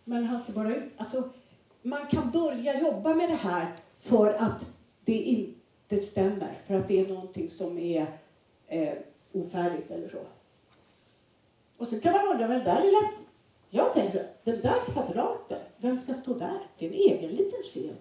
Men 0.04 0.24
han 0.24 0.42
ser 0.42 0.54
bara 0.54 0.76
ut... 0.76 0.84
Alltså, 0.98 1.24
man 1.82 2.08
kan 2.08 2.32
börja 2.32 2.80
jobba 2.82 3.16
med 3.16 3.30
det 3.30 3.36
här 3.36 3.68
för 4.00 4.34
att 4.34 4.66
det 5.06 5.22
inte 5.22 5.61
det 5.92 5.98
stämmer. 5.98 6.58
För 6.68 6.76
att 6.76 6.88
det 6.88 7.00
är 7.00 7.08
någonting 7.08 7.50
som 7.50 7.78
är 7.78 8.06
eh, 8.68 8.94
ofärdigt 9.32 9.92
eller 9.92 10.10
så. 10.10 10.18
Och 11.78 11.88
så 11.88 12.00
kan 12.00 12.12
man 12.12 12.28
undra, 12.28 12.48
men 12.48 12.64
där 12.64 12.84
lilla... 12.84 13.12
Jag 13.70 13.94
tänker, 13.94 14.28
den 14.44 14.62
där 14.62 14.80
kvadraten, 14.94 15.60
vem 15.78 15.98
ska 15.98 16.14
stå 16.14 16.34
där? 16.34 16.60
Det 16.78 16.86
är 16.86 16.90
en 16.90 16.96
egen 16.96 17.30
liten 17.30 17.62
scen. 17.62 17.96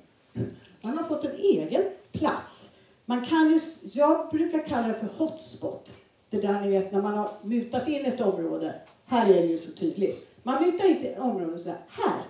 Man 0.81 0.99
har 0.99 1.05
fått 1.05 1.25
en 1.25 1.37
egen 1.37 1.83
plats. 2.13 2.77
Man 3.05 3.25
kan 3.25 3.51
ju, 3.51 3.61
jag 3.93 4.31
brukar 4.31 4.67
kalla 4.67 4.89
det 4.89 4.95
för 4.95 5.25
hotspot. 5.25 5.93
Det 6.31 6.41
där 6.41 6.61
ni 6.61 6.71
vet 6.71 6.93
när 6.93 7.03
man 7.03 7.19
har 7.19 7.31
mutat 7.43 7.89
in 7.89 8.05
ett 8.05 8.21
område. 8.21 8.75
Här 9.05 9.31
är 9.31 9.43
det 9.43 9.49
ju 9.49 9.59
så 9.59 9.73
tydligt. 9.73 10.29
Man 10.43 10.65
mutar 10.65 10.85
in 10.85 11.07
ett 11.07 11.19
område 11.19 11.53
och 11.53 11.61
säger, 11.61 11.79
här 11.89 12.23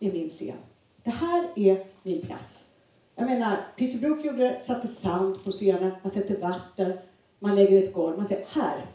är 0.00 0.12
min 0.12 0.28
scen. 0.28 0.56
Det 1.02 1.10
här 1.10 1.48
är 1.56 1.86
min 2.02 2.22
plats. 2.22 2.73
Jag 3.14 3.26
menar, 3.26 3.56
Peter 3.76 3.98
Brook 3.98 4.24
gjorde, 4.24 4.38
det, 4.38 4.60
satte 4.64 4.88
sand 4.88 5.44
på 5.44 5.50
scenen, 5.50 5.92
man 6.02 6.12
sätter 6.12 6.40
vatten, 6.40 6.92
man 7.38 7.54
lägger 7.54 7.82
ett 7.82 7.94
golv, 7.94 8.16
man 8.16 8.26
säger 8.26 8.46
här 8.48 8.86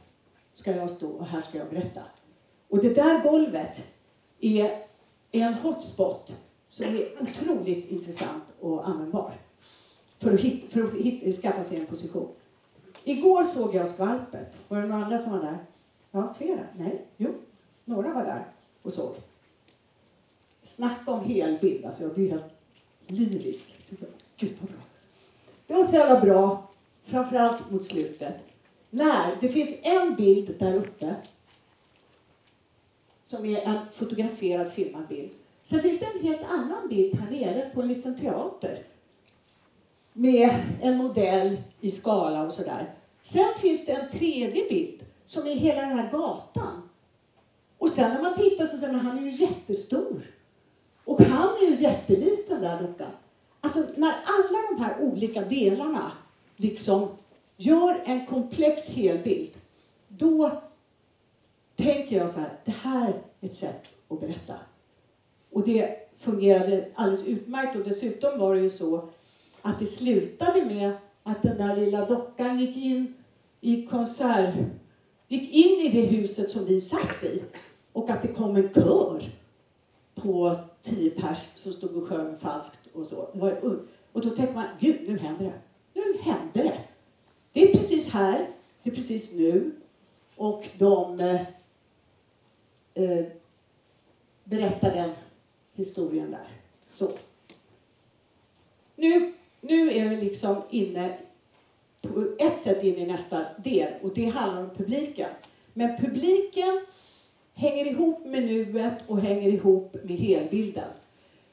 ska 0.51 0.75
jag 0.75 0.91
stå 0.91 1.09
och 1.09 1.25
här 1.25 1.41
ska 1.41 1.57
jag 1.57 1.69
berätta. 1.69 2.01
Och 2.67 2.81
det 2.81 2.93
där 2.93 3.23
golvet 3.23 3.91
är, 4.39 4.65
är 5.31 5.47
en 5.47 5.53
hotspot 5.53 6.33
som 6.67 6.85
är 6.85 7.21
otroligt 7.21 7.91
intressant 7.91 8.43
och 8.59 8.89
användbar 8.89 9.33
för 10.17 10.33
att, 10.33 10.39
hit, 10.39 10.73
för 10.73 10.83
att 10.83 10.93
hit, 10.93 11.41
skaffa 11.41 11.63
sig 11.63 11.79
en 11.79 11.85
position. 11.85 12.27
Igår 13.03 13.43
såg 13.43 13.75
jag 13.75 13.87
Skvalpet. 13.87 14.59
Var 14.67 14.81
det 14.81 14.87
några 14.87 15.03
andra 15.03 15.19
som 15.19 15.31
var 15.31 15.39
där? 15.39 15.57
Ja, 16.11 16.33
flera? 16.37 16.59
Nej, 16.77 17.05
jo, 17.17 17.33
några 17.85 18.13
var 18.13 18.23
där 18.23 18.45
och 18.81 18.93
såg. 18.93 19.13
Snacka 20.63 21.11
om 21.11 21.25
helbild, 21.25 21.85
alltså 21.85 22.03
jag 22.03 22.13
blir 22.13 22.29
helt 22.29 22.58
lyrisk. 23.09 23.75
Gud 24.37 24.51
vad 24.59 24.69
bra. 24.69 24.79
Det 25.67 25.73
var 25.73 25.83
så 25.83 25.95
jävla 25.95 26.19
bra, 26.19 26.69
framförallt 27.05 27.71
mot 27.71 27.83
slutet. 27.83 28.35
När 28.89 29.37
det 29.41 29.49
finns 29.49 29.79
en 29.83 30.15
bild 30.15 30.55
där 30.59 30.75
uppe 30.75 31.15
som 33.23 33.45
är 33.45 33.61
en 33.61 33.77
fotograferad 33.93 34.71
filmad 34.71 35.07
bild. 35.07 35.29
Sen 35.63 35.81
finns 35.81 35.99
det 35.99 36.05
en 36.05 36.23
helt 36.23 36.41
annan 36.41 36.87
bild 36.89 37.19
här 37.19 37.31
nere 37.31 37.69
på 37.73 37.81
en 37.81 37.87
liten 37.87 38.19
teater 38.19 38.83
med 40.13 40.63
en 40.81 40.97
modell 40.97 41.57
i 41.81 41.91
skala 41.91 42.43
och 42.43 42.53
sådär. 42.53 42.93
Sen 43.23 43.53
finns 43.61 43.85
det 43.85 43.91
en 43.91 44.11
tredje 44.19 44.69
bild 44.69 45.05
som 45.25 45.47
är 45.47 45.55
hela 45.55 45.81
den 45.81 45.99
här 45.99 46.11
gatan. 46.11 46.89
Och 47.77 47.89
sen 47.89 48.13
när 48.13 48.21
man 48.21 48.35
tittar 48.35 48.67
så 48.67 48.77
ser 48.77 48.91
man 48.91 48.99
han 48.99 49.17
är 49.17 49.21
ju 49.21 49.31
jättestor. 49.31 50.21
Och 51.09 51.21
han 51.21 51.49
är 51.57 51.69
ju 51.69 51.75
jättelik 51.75 52.49
den 52.49 52.61
där 52.61 52.81
dockan. 52.81 53.11
Alltså 53.61 53.79
när 53.95 54.09
alla 54.09 54.59
de 54.69 54.83
här 54.83 55.01
olika 55.01 55.41
delarna 55.41 56.11
liksom 56.55 57.07
gör 57.57 58.01
en 58.05 58.25
komplex 58.25 58.89
helbild, 58.89 59.51
då 60.07 60.61
tänker 61.75 62.17
jag 62.17 62.29
så 62.29 62.39
här, 62.39 62.49
det 62.65 62.71
här 62.71 63.13
är 63.41 63.47
ett 63.47 63.53
sätt 63.53 63.83
att 64.09 64.19
berätta. 64.19 64.55
Och 65.51 65.65
det 65.65 66.09
fungerade 66.17 66.89
alldeles 66.95 67.27
utmärkt 67.27 67.75
och 67.75 67.83
dessutom 67.83 68.39
var 68.39 68.55
det 68.55 68.61
ju 68.61 68.69
så 68.69 69.09
att 69.61 69.79
det 69.79 69.85
slutade 69.85 70.65
med 70.65 70.91
att 71.23 71.41
den 71.43 71.57
där 71.57 71.75
lilla 71.75 72.05
dockan 72.05 72.59
gick 72.59 72.77
in 72.77 73.13
i 73.61 73.85
konsert, 73.85 74.55
gick 75.27 75.53
in 75.53 75.85
i 75.85 75.89
det 75.89 76.17
huset 76.17 76.49
som 76.49 76.65
vi 76.65 76.81
satt 76.81 77.23
i 77.23 77.43
och 77.93 78.09
att 78.09 78.21
det 78.21 78.27
kom 78.27 78.55
en 78.55 78.73
kör 78.73 79.23
på 80.15 80.59
tio 80.81 81.09
pers 81.09 81.37
som 81.55 81.73
stod 81.73 81.95
och 81.95 82.07
sjöng 82.07 82.37
falskt 82.37 82.87
och 82.93 83.05
så. 83.05 83.17
Och 84.11 84.21
då 84.21 84.29
tänker 84.29 84.53
man, 84.53 84.67
gud 84.79 85.09
nu 85.09 85.17
händer 85.17 85.45
det. 85.45 85.61
Nu 85.93 86.17
händer 86.21 86.63
det. 86.63 86.79
Det 87.53 87.69
är 87.69 87.73
precis 87.73 88.09
här, 88.09 88.47
det 88.83 88.89
är 88.89 88.95
precis 88.95 89.35
nu. 89.35 89.71
Och 90.35 90.67
de 90.77 91.19
eh, 91.19 91.41
eh, 92.93 93.25
berättar 94.43 94.91
den 94.95 95.11
historien 95.73 96.31
där. 96.31 96.47
Så. 96.87 97.11
Nu, 98.95 99.33
nu 99.61 99.91
är 99.91 100.09
vi 100.09 100.15
liksom 100.15 100.61
inne 100.69 101.17
på 102.01 102.35
ett 102.39 102.57
sätt 102.57 102.83
in 102.83 102.95
i 102.95 103.05
nästa 103.05 103.45
del 103.63 103.93
och 104.01 104.13
det 104.13 104.25
handlar 104.25 104.63
om 104.63 104.69
publiken. 104.69 105.29
Men 105.73 105.97
publiken 105.97 106.85
hänger 107.59 107.85
ihop 107.85 108.25
med 108.25 108.43
nuet 108.43 109.03
och 109.07 109.19
hänger 109.19 109.49
ihop 109.49 109.95
med 110.03 110.17
helbilden. 110.17 110.87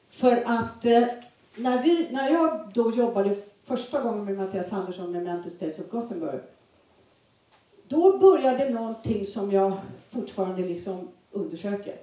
För 0.09 0.43
att 0.45 0.85
eh, 0.85 1.03
när, 1.55 1.83
vi, 1.83 2.07
när 2.11 2.29
jag 2.29 2.71
då 2.73 2.91
jobbade 2.91 3.35
första 3.65 4.01
gången 4.01 4.25
med 4.25 4.37
Mattias 4.37 4.73
Andersson 4.73 5.11
med 5.11 5.23
Mental 5.23 5.51
States 5.51 5.79
of 5.79 5.89
Gothenburg 5.89 6.41
då 7.87 8.17
började 8.17 8.69
någonting 8.69 9.25
som 9.25 9.51
jag 9.51 9.73
fortfarande 10.09 10.61
liksom 10.61 11.07
undersöker. 11.31 11.95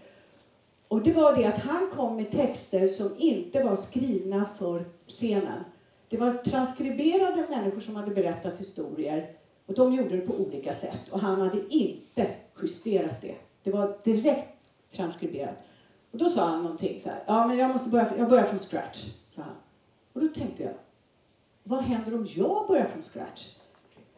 Och 0.88 1.02
det 1.02 1.12
var 1.12 1.36
det 1.36 1.44
att 1.44 1.60
han 1.60 1.90
kom 1.96 2.16
med 2.16 2.30
texter 2.30 2.88
som 2.88 3.10
inte 3.18 3.62
var 3.62 3.76
skrivna 3.76 4.46
för 4.58 4.84
scenen. 5.08 5.64
Det 6.08 6.16
var 6.16 6.32
transkriberade 6.32 7.46
människor 7.50 7.80
som 7.80 7.96
hade 7.96 8.14
berättat 8.14 8.60
historier 8.60 9.30
och 9.66 9.74
de 9.74 9.94
gjorde 9.94 10.16
det 10.16 10.26
på 10.26 10.34
olika 10.34 10.72
sätt 10.72 11.00
och 11.10 11.20
han 11.20 11.40
hade 11.40 11.74
inte 11.74 12.26
justerat 12.62 13.20
det. 13.20 13.34
Det 13.64 13.70
var 13.70 13.96
direkt 14.04 14.66
transkriberat. 14.92 15.56
Och 16.10 16.18
då 16.18 16.28
sa 16.28 16.46
han 16.46 16.62
någonting 16.62 17.00
så 17.00 17.08
här, 17.08 17.18
ja 17.26 17.46
men 17.46 17.58
jag 17.58 17.70
måste 17.70 17.90
börja, 17.90 18.18
jag 18.18 18.28
börjar 18.28 18.44
från 18.44 18.58
scratch, 18.58 19.04
sa 19.30 19.42
han. 19.42 19.56
Och 20.12 20.20
då 20.20 20.28
tänkte 20.28 20.62
jag, 20.62 20.72
vad 21.62 21.82
händer 21.82 22.14
om 22.14 22.26
jag 22.36 22.66
börjar 22.68 22.86
från 22.86 23.02
scratch? 23.02 23.56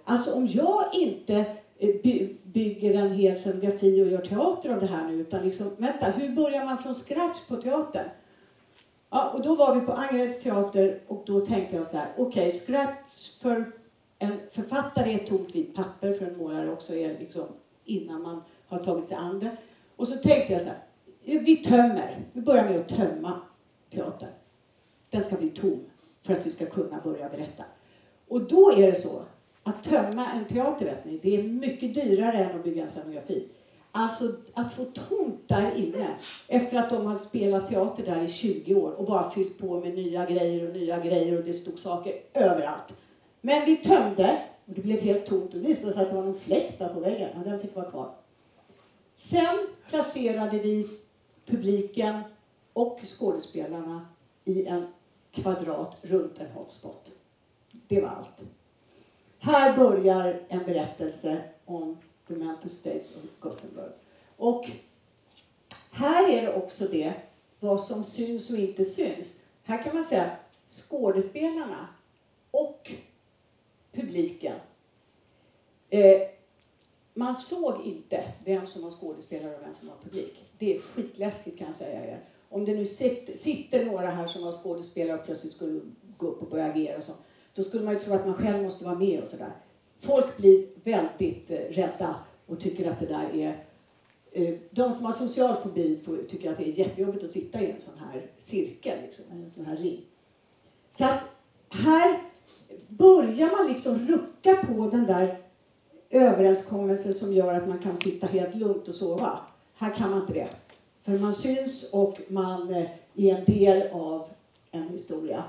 Alltså 0.05 0.35
om 0.35 0.47
jag 0.47 0.85
inte 0.93 1.35
eh, 1.79 1.95
by, 2.03 2.37
bygger 2.43 2.95
en 2.95 3.13
hel 3.13 3.37
scenografi 3.37 4.03
och 4.03 4.09
gör 4.09 4.21
teater 4.21 4.71
av 4.71 4.81
det 4.81 4.87
här 4.87 5.09
nu, 5.09 5.15
utan 5.15 5.43
liksom, 5.43 5.71
vänta, 5.77 6.07
hur 6.07 6.29
börjar 6.37 6.65
man 6.65 6.79
från 6.79 6.95
scratch 6.95 7.39
på 7.49 7.57
teatern? 7.57 8.09
Ja, 9.11 9.31
och 9.31 9.43
då 9.43 9.57
var 9.57 9.75
vi 9.75 9.81
på 9.81 9.93
Angereds 9.93 10.43
teater 10.43 11.01
och 11.07 11.23
då 11.27 11.41
tänkte 11.41 11.77
jag 11.77 11.87
så 11.87 11.97
här, 11.97 12.09
okej, 12.17 12.49
okay, 12.49 12.61
scratch 12.61 13.41
för 13.43 13.73
en 14.19 14.41
författare 14.51 15.13
är 15.13 15.17
ett 15.17 15.27
tomt 15.27 15.55
vitt 15.55 15.75
papper, 15.75 16.13
för 16.13 16.27
en 16.27 16.39
målare 16.39 16.73
också 16.73 16.95
är 16.95 17.19
liksom 17.19 17.47
innan 17.85 18.23
man 18.23 18.43
har 18.67 18.79
tagit 18.79 19.07
sig 19.07 19.17
an 19.17 19.41
det. 19.41 19.57
Och 19.97 20.09
så 20.09 20.17
tänkte 20.17 20.53
jag 20.53 20.63
så 20.63 20.69
här, 20.69 20.79
vi 21.25 21.57
tömmer, 21.57 22.25
vi 22.33 22.41
börjar 22.41 22.65
med 22.65 22.77
att 22.77 22.89
tömma 22.89 23.41
teatern. 23.91 24.31
Den 25.11 25.23
ska 25.23 25.37
bli 25.37 25.51
tom 25.51 25.81
för 26.23 26.33
att 26.33 26.47
vi 26.47 26.51
ska 26.51 26.67
kunna 26.67 27.01
börja 27.05 27.29
berätta. 27.29 27.65
Och 28.29 28.43
då 28.43 28.73
är 28.73 28.87
det 28.87 28.95
så 28.95 29.23
att 29.63 29.85
tömma 29.85 30.27
en 30.33 30.45
teater, 30.45 30.85
vet 30.85 31.05
ni, 31.05 31.19
det 31.23 31.37
är 31.37 31.43
mycket 31.43 31.95
dyrare 31.95 32.37
än 32.37 32.57
att 32.57 32.65
bygga 32.65 32.83
en 32.83 32.89
scenografi. 32.89 33.49
Alltså 33.93 34.25
att 34.55 34.75
få 34.75 34.85
tomt 34.85 35.41
där 35.47 35.75
inne 35.77 36.17
efter 36.49 36.79
att 36.79 36.91
de 36.91 37.07
har 37.07 37.15
spelat 37.15 37.67
teater 37.67 38.03
där 38.03 38.23
i 38.23 38.29
20 38.29 38.75
år 38.75 38.93
och 38.93 39.07
bara 39.07 39.31
fyllt 39.31 39.59
på 39.59 39.81
med 39.81 39.95
nya 39.95 40.27
grejer 40.27 40.69
och 40.69 40.75
nya 40.75 41.01
grejer 41.01 41.39
och 41.39 41.45
det 41.45 41.55
stod 41.55 41.79
saker 41.79 42.15
överallt. 42.35 42.95
Men 43.41 43.67
vi 43.67 43.77
tömde 43.77 44.39
och 44.67 44.75
det 44.75 44.83
blev 44.83 45.01
helt 45.01 45.27
tomt 45.27 45.55
och 45.55 45.61
det 45.61 45.69
visade 45.69 45.93
sig 45.93 46.03
att 46.03 46.11
det 46.11 46.17
var 46.17 46.23
någon 46.23 46.39
fläkt 46.39 46.79
där 46.79 46.89
på 46.89 47.01
väggen, 47.01 47.29
men 47.35 47.45
den 47.45 47.61
fick 47.61 47.77
vara 47.77 47.91
kvar. 47.91 48.11
Sen 49.17 49.67
placerade 49.89 50.59
vi 50.59 50.89
publiken 51.47 52.23
och 52.73 53.01
skådespelarna 53.05 54.09
i 54.45 54.67
en 54.67 54.87
kvadrat 55.33 55.97
runt 56.03 56.39
en 56.39 56.51
hotspot. 56.51 57.11
Det 57.71 58.01
var 58.01 58.09
allt. 58.09 58.49
Här 59.39 59.77
börjar 59.77 60.41
en 60.49 60.65
berättelse 60.65 61.43
om 61.65 61.97
The 62.29 62.35
Mental 62.35 62.71
States 62.71 63.17
of 63.17 63.23
Gothenburg. 63.41 63.93
Och 64.37 64.71
här 65.91 66.29
är 66.33 66.43
det 66.43 66.55
också 66.55 66.85
det, 66.85 67.15
vad 67.61 67.81
som 67.81 68.05
syns 68.05 68.51
och 68.51 68.59
inte 68.59 68.85
syns. 68.85 69.43
Här 69.63 69.83
kan 69.83 69.95
man 69.95 70.05
säga 70.05 70.31
skådespelarna 70.69 71.89
och 72.51 72.93
publiken. 73.93 74.57
Eh, 75.91 76.36
man 77.17 77.37
såg 77.37 77.75
inte 77.85 78.25
vem 78.45 78.67
som 78.67 78.83
var 78.83 78.91
skådespelare 78.91 79.55
och 79.57 79.63
vem 79.63 79.75
som 79.75 79.89
var 79.89 79.97
publik. 80.03 80.45
Det 80.59 80.77
är 80.77 80.81
skitläskigt 80.81 81.59
kan 81.59 81.67
jag 81.67 81.77
säga 81.77 82.05
er. 82.07 82.21
Om 82.49 82.65
det 82.65 82.75
nu 82.75 82.87
sitter, 82.87 83.37
sitter 83.37 83.85
några 83.85 84.11
här 84.11 84.27
som 84.27 84.45
var 84.45 84.53
skådespelare 84.53 85.19
och 85.19 85.25
plötsligt 85.25 85.53
skulle 85.53 85.81
gå 86.19 86.27
upp 86.27 86.43
och 86.43 86.49
börja 86.49 86.65
agera 86.65 86.97
och 86.97 87.03
så, 87.03 87.13
då 87.55 87.65
skulle 87.65 87.85
man 87.85 87.95
ju 87.95 88.01
tro 88.01 88.15
att 88.15 88.27
man 88.27 88.35
själv 88.35 88.63
måste 88.63 88.85
vara 88.85 88.99
med 88.99 89.23
och 89.23 89.29
sådär. 89.29 89.53
Folk 90.01 90.37
blir 90.37 90.67
väldigt 90.85 91.51
eh, 91.51 91.57
rädda 91.57 92.15
och 92.47 92.61
tycker 92.61 92.91
att 92.91 93.01
det 93.01 93.07
där 93.07 93.35
är 93.35 93.65
eh, 94.33 94.55
de 94.71 94.93
som 94.93 95.07
har 95.07 95.13
social 95.13 95.57
fobi 95.57 95.99
tycker 96.31 96.53
att 96.53 96.59
det 96.59 96.69
är 96.69 96.79
jättejobbigt 96.79 97.25
att 97.25 97.31
sitta 97.31 97.61
i 97.61 97.71
en 97.71 97.81
sån 97.81 97.99
här 97.99 98.31
cirkel, 98.39 98.99
liksom, 99.03 99.25
en 99.31 99.51
sån 99.51 99.67
här 99.67 99.77
ring. 99.77 100.05
Så 100.91 101.05
att 101.05 101.21
här 101.71 102.19
börjar 102.89 103.57
man 103.57 103.73
liksom 103.73 104.09
rucka 104.09 104.55
på 104.55 104.91
den 104.91 105.07
där 105.07 105.46
överenskommelser 106.11 107.13
som 107.13 107.33
gör 107.33 107.55
att 107.55 107.69
man 107.69 107.79
kan 107.79 107.97
sitta 107.97 108.27
helt 108.27 108.55
lugnt 108.55 108.89
och 108.89 108.95
sova. 108.95 109.39
Här 109.75 109.95
kan 109.95 110.11
man 110.11 110.21
inte 110.21 110.33
det. 110.33 110.49
För 111.03 111.19
man 111.19 111.33
syns 111.33 111.93
och 111.93 112.21
man 112.29 112.75
eh, 112.75 112.91
är 113.15 113.37
en 113.37 113.45
del 113.45 113.93
av 113.93 114.29
en 114.71 114.89
historia. 114.89 115.45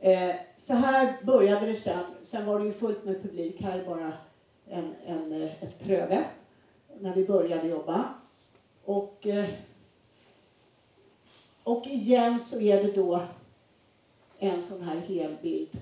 Eh, 0.00 0.34
så 0.56 0.74
här 0.74 1.16
började 1.22 1.66
det 1.66 1.80
sen. 1.80 2.04
Sen 2.22 2.46
var 2.46 2.60
det 2.60 2.66
ju 2.66 2.72
fullt 2.72 3.04
med 3.04 3.22
publik. 3.22 3.62
Här 3.62 3.78
är 3.78 3.84
bara 3.84 4.12
en, 4.68 4.94
en, 5.06 5.42
eh, 5.42 5.62
ett 5.62 5.84
pröve 5.84 6.24
när 7.00 7.14
vi 7.14 7.26
började 7.26 7.68
jobba. 7.68 8.04
Och, 8.84 9.26
och 11.62 11.86
igen 11.86 12.40
så 12.40 12.60
är 12.60 12.82
det 12.82 12.92
då 12.92 13.22
en 14.38 14.62
sån 14.62 14.82
här 14.82 14.96
helbild. 14.96 15.78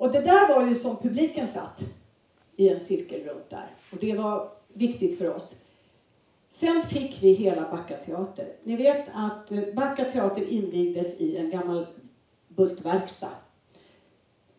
Och 0.00 0.12
det 0.12 0.20
där 0.20 0.48
var 0.48 0.66
ju 0.66 0.74
som 0.74 0.96
publiken 0.96 1.48
satt 1.48 1.80
i 2.56 2.68
en 2.68 2.80
cirkel 2.80 3.20
runt 3.20 3.50
där. 3.50 3.70
Och 3.92 3.98
det 4.00 4.14
var 4.14 4.52
viktigt 4.72 5.18
för 5.18 5.34
oss. 5.34 5.64
Sen 6.48 6.82
fick 6.82 7.22
vi 7.22 7.32
hela 7.32 7.70
Backa 7.70 7.96
teater. 7.96 8.52
Ni 8.64 8.76
vet 8.76 9.06
att 9.14 9.52
eh, 9.52 9.60
Backa 9.74 10.04
teater 10.04 10.42
invigdes 10.48 11.20
i 11.20 11.36
en 11.36 11.50
gammal 11.50 11.86
bultverkstad. 12.48 13.32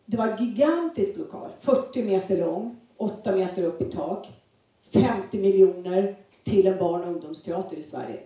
Det 0.04 0.16
var 0.16 0.28
en 0.28 0.44
gigantisk 0.44 1.18
lokal, 1.18 1.50
40 1.60 2.02
meter 2.02 2.36
lång, 2.36 2.76
8 2.96 3.36
meter 3.36 3.62
upp 3.62 3.82
i 3.82 3.84
tak, 3.84 4.28
50 4.90 5.38
miljoner 5.38 6.16
till 6.44 6.66
en 6.66 6.78
barn 6.78 7.00
och 7.00 7.08
ungdomsteater 7.08 7.76
i 7.76 7.82
Sverige. 7.82 8.20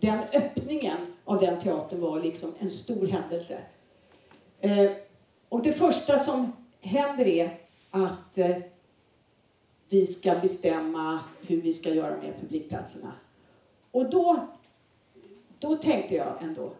Den 0.00 0.18
öppningen 0.32 0.98
av 1.24 1.40
den 1.40 1.60
teatern 1.60 2.00
var 2.00 2.20
liksom 2.20 2.50
en 2.58 2.70
stor 2.70 3.06
händelse. 3.06 3.58
Eh, 4.60 4.90
och 5.48 5.62
det 5.62 5.72
första 5.72 6.18
som 6.18 6.52
händer 6.80 7.26
är 7.26 7.58
att 7.90 8.38
eh, 8.38 8.56
vi 9.88 10.06
ska 10.06 10.34
bestämma 10.34 11.20
hur 11.40 11.62
vi 11.62 11.72
ska 11.72 11.90
göra 11.90 12.16
med 12.16 12.40
publikplatserna. 12.40 13.12
Och 13.90 14.10
då, 14.10 14.46
då 15.58 15.76
tänkte 15.76 16.14
jag 16.14 16.42
ändå, 16.42 16.72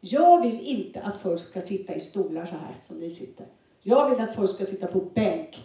jag 0.00 0.42
vill 0.42 0.60
inte 0.60 1.02
att 1.02 1.20
folk 1.20 1.40
ska 1.40 1.60
sitta 1.60 1.94
i 1.94 2.00
stolar 2.00 2.44
så 2.44 2.54
här 2.54 2.76
som 2.80 2.96
ni 2.96 3.10
sitter. 3.10 3.46
Jag 3.82 4.10
vill 4.10 4.20
att 4.20 4.34
folk 4.34 4.50
ska 4.50 4.64
sitta 4.64 4.86
på 4.86 5.00
bänk. 5.00 5.62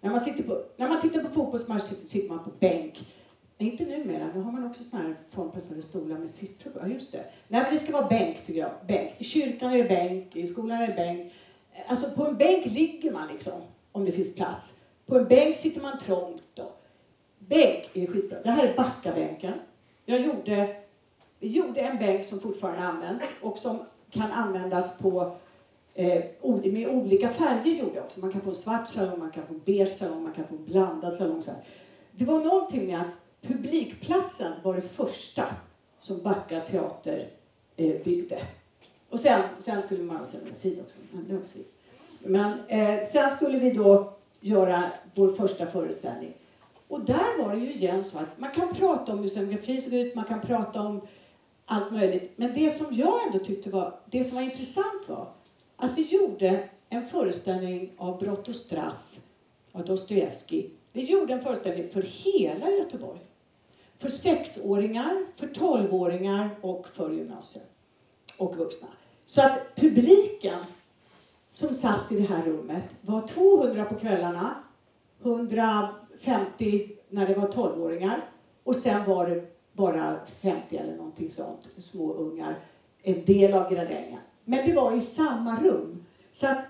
När 0.00 0.10
man, 0.10 0.20
sitter 0.20 0.42
på, 0.42 0.62
när 0.76 0.88
man 0.88 1.00
tittar 1.00 1.20
på 1.24 1.28
fotbollsmatch 1.28 1.82
sitter 2.04 2.28
man 2.28 2.44
på 2.44 2.50
bänk. 2.58 3.06
Inte 3.58 3.84
numera, 3.84 4.30
nu 4.34 4.40
har 4.40 4.52
man 4.52 4.66
också 4.66 4.84
såna 4.84 5.02
här 5.02 5.16
formpressade 5.30 5.82
stolar 5.82 6.18
med 6.18 6.30
siffror 6.30 6.72
Ja, 6.80 6.88
just 6.88 7.12
det. 7.12 7.24
Nej, 7.48 7.62
men 7.62 7.72
det 7.72 7.78
ska 7.78 7.92
vara 7.92 8.08
bänk 8.08 8.44
tycker 8.46 8.60
jag. 8.60 8.70
Bänk. 8.86 9.12
I 9.18 9.24
kyrkan 9.24 9.72
är 9.72 9.78
det 9.78 9.84
bänk, 9.84 10.36
i 10.36 10.46
skolan 10.46 10.82
är 10.82 10.86
det 10.86 10.94
bänk. 10.94 11.32
Alltså 11.86 12.10
på 12.10 12.26
en 12.26 12.36
bänk 12.36 12.66
ligger 12.66 13.12
man 13.12 13.28
liksom, 13.28 13.52
om 13.92 14.04
det 14.04 14.12
finns 14.12 14.34
plats. 14.34 14.80
På 15.06 15.18
en 15.18 15.28
bänk 15.28 15.56
sitter 15.56 15.80
man 15.80 15.98
trångt 15.98 16.42
då. 16.54 16.72
Bänk 17.38 17.90
är 17.94 18.06
skitbra. 18.06 18.38
Det 18.42 18.50
här 18.50 18.66
är 18.66 18.76
Backabänken. 18.76 19.54
Jag 20.04 20.20
gjorde, 20.20 20.76
vi 21.38 21.48
gjorde 21.48 21.80
en 21.80 21.98
bänk 21.98 22.24
som 22.24 22.40
fortfarande 22.40 22.82
används 22.82 23.38
och 23.42 23.58
som 23.58 23.78
kan 24.10 24.32
användas 24.32 24.98
på 24.98 25.36
eh, 25.94 26.24
med 26.72 26.88
olika 26.88 27.28
färger 27.28 27.74
gjorde 27.74 27.94
jag 27.94 28.04
också. 28.04 28.20
Man 28.20 28.32
kan 28.32 28.40
få 28.40 28.50
en 28.50 28.56
svart 28.56 28.88
salong, 28.88 29.18
man 29.18 29.30
kan 29.30 29.46
få 29.46 29.54
beige 29.54 29.96
salong, 29.96 30.22
man 30.22 30.32
kan 30.32 30.46
få 30.46 30.54
en 30.54 30.64
blandad 30.64 31.14
salong. 31.14 31.42
Så 31.42 31.52
Det 32.12 32.24
var 32.24 32.40
någonting 32.40 32.86
med 32.86 33.00
att 33.00 33.48
publikplatsen 33.48 34.52
var 34.62 34.74
det 34.74 34.82
första 34.82 35.44
som 35.98 36.22
Backa 36.22 36.60
teater 36.60 37.30
eh, 37.76 38.02
byggde. 38.04 38.42
Och 39.12 39.20
sen, 39.20 39.42
sen 39.58 39.82
skulle 39.82 40.02
man 40.02 40.16
ha 40.16 40.24
scenografi 40.24 40.82
också. 40.86 40.98
Men 41.10 41.28
det 41.28 42.28
Men 42.28 42.58
eh, 42.68 43.04
sen 43.04 43.30
skulle 43.30 43.58
vi 43.58 43.70
då 43.70 44.12
göra 44.40 44.82
vår 45.14 45.32
första 45.32 45.66
föreställning. 45.66 46.32
Och 46.88 47.00
där 47.00 47.44
var 47.44 47.54
det 47.54 47.60
ju 47.60 47.72
igen 47.72 48.04
så 48.04 48.18
att 48.18 48.38
man 48.38 48.50
kan 48.50 48.74
prata 48.74 49.12
om 49.12 49.18
hur 49.18 49.28
scenografin 49.28 49.82
såg 49.82 49.92
ut, 49.92 50.14
man 50.14 50.24
kan 50.24 50.40
prata 50.40 50.80
om 50.82 51.00
allt 51.64 51.92
möjligt. 51.92 52.32
Men 52.36 52.54
det 52.54 52.70
som 52.70 52.86
jag 52.90 53.26
ändå 53.26 53.38
tyckte 53.38 53.70
var, 53.70 53.94
det 54.06 54.24
som 54.24 54.36
var 54.36 54.42
intressant 54.42 55.08
var 55.08 55.28
att 55.76 55.98
vi 55.98 56.02
gjorde 56.02 56.68
en 56.88 57.06
föreställning 57.06 57.90
av 57.96 58.18
Brott 58.18 58.48
och 58.48 58.56
straff 58.56 59.18
av 59.72 59.84
Dostojevskij. 59.84 60.70
Vi 60.92 61.04
gjorde 61.04 61.32
en 61.32 61.42
föreställning 61.42 61.88
för 61.88 62.02
hela 62.02 62.70
Göteborg. 62.70 63.20
För 63.98 64.08
sexåringar, 64.08 65.26
för 65.36 65.46
tolvåringar 65.46 66.50
och 66.60 66.88
för 66.88 67.10
gymnasiet. 67.10 67.70
Och 68.36 68.56
vuxna. 68.56 68.88
Så 69.32 69.42
att 69.42 69.76
publiken 69.76 70.58
som 71.50 71.74
satt 71.74 72.12
i 72.12 72.16
det 72.16 72.26
här 72.26 72.42
rummet 72.42 72.84
var 73.00 73.28
200 73.28 73.84
på 73.84 73.94
kvällarna, 73.94 74.54
150 75.22 76.90
när 77.08 77.26
det 77.26 77.34
var 77.34 77.48
12-åringar 77.48 78.24
och 78.64 78.76
sen 78.76 79.04
var 79.04 79.26
det 79.26 79.44
bara 79.72 80.26
50 80.26 80.76
eller 80.76 80.96
någonting 80.96 81.30
sånt, 81.30 81.70
små 81.78 82.12
ungar, 82.12 82.58
en 83.02 83.24
del 83.24 83.54
av 83.54 83.72
gradängen. 83.72 84.20
Men 84.44 84.68
det 84.68 84.74
var 84.74 84.96
i 84.96 85.00
samma 85.00 85.62
rum. 85.62 86.04
Så 86.34 86.46
att 86.46 86.64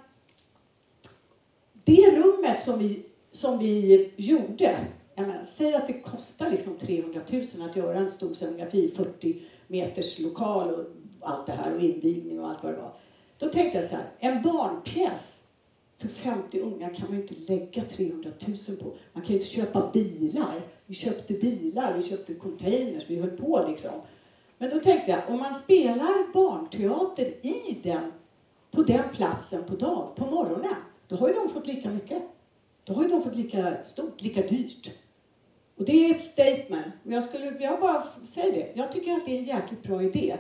det 1.85 2.17
rummet 2.17 2.61
som 2.61 2.79
vi, 2.79 3.07
som 3.33 3.59
vi 3.59 4.11
gjorde, 4.17 4.77
jag 5.15 5.27
menar, 5.27 5.45
säg 5.45 5.75
att 5.75 5.87
det 5.87 6.01
kostar 6.01 6.51
liksom 6.51 6.77
300 6.77 7.21
000 7.31 7.71
att 7.71 7.77
göra 7.77 7.99
en 7.99 8.11
stor 8.11 8.35
scenografi, 8.35 8.95
40 8.97 9.43
meters 9.67 10.19
lokal 10.19 10.71
och 10.71 10.87
allt 11.23 11.47
det 11.47 11.53
här 11.53 11.75
och 11.75 11.81
invigning 11.81 12.41
och 12.41 12.49
allt 12.49 12.63
vad 12.63 12.73
det 12.73 12.81
var. 12.81 12.93
Då 13.39 13.49
tänkte 13.49 13.79
jag 13.79 13.85
så 13.85 13.97
här, 13.97 14.05
en 14.19 14.43
barnpjäs 14.43 15.43
för 15.99 16.09
50 16.09 16.61
unga 16.61 16.89
kan 16.89 17.09
man 17.09 17.17
ju 17.17 17.23
inte 17.23 17.53
lägga 17.53 17.83
300 17.83 18.31
000 18.47 18.57
på. 18.77 18.97
Man 19.13 19.23
kan 19.23 19.29
ju 19.29 19.35
inte 19.35 19.47
köpa 19.47 19.91
bilar. 19.93 20.67
Vi 20.87 20.95
köpte 20.95 21.35
bilar, 21.35 21.95
vi 21.97 22.03
köpte 22.03 22.35
containers, 22.35 23.05
vi 23.07 23.21
höll 23.21 23.31
på 23.31 23.65
liksom. 23.69 23.91
Men 24.59 24.71
då 24.71 24.79
tänkte 24.79 25.11
jag, 25.11 25.21
om 25.29 25.39
man 25.39 25.55
spelar 25.55 26.33
barnteater 26.33 27.25
i 27.47 27.79
den, 27.83 28.13
på 28.71 28.83
den 28.83 29.05
platsen 29.13 29.65
på 29.65 29.75
dag, 29.75 30.17
på 30.17 30.27
morgonen, 30.27 30.75
då 31.09 31.17
har 31.17 31.29
ju 31.29 31.35
de 31.35 31.49
fått 31.49 31.67
lika 31.67 31.91
mycket. 31.91 32.23
Då 32.85 32.95
har 32.95 33.03
ju 33.03 33.09
de 33.09 33.23
fått 33.23 33.37
lika 33.37 33.85
stort, 33.85 34.23
lika 34.23 34.43
dyrt. 34.43 34.91
Och 35.77 35.85
det 35.85 35.93
är 35.93 36.15
ett 36.15 36.21
statement. 36.21 36.95
Jag, 37.03 37.25
skulle, 37.25 37.57
jag 37.61 37.81
bara 37.81 38.03
säger 38.27 38.53
det. 38.53 38.73
Jag 38.75 38.93
tycker 38.93 39.13
att 39.13 39.27
det 39.27 39.33
är 39.33 39.39
en 39.39 39.45
jäkligt 39.45 39.83
bra 39.83 40.03
idé. 40.03 40.37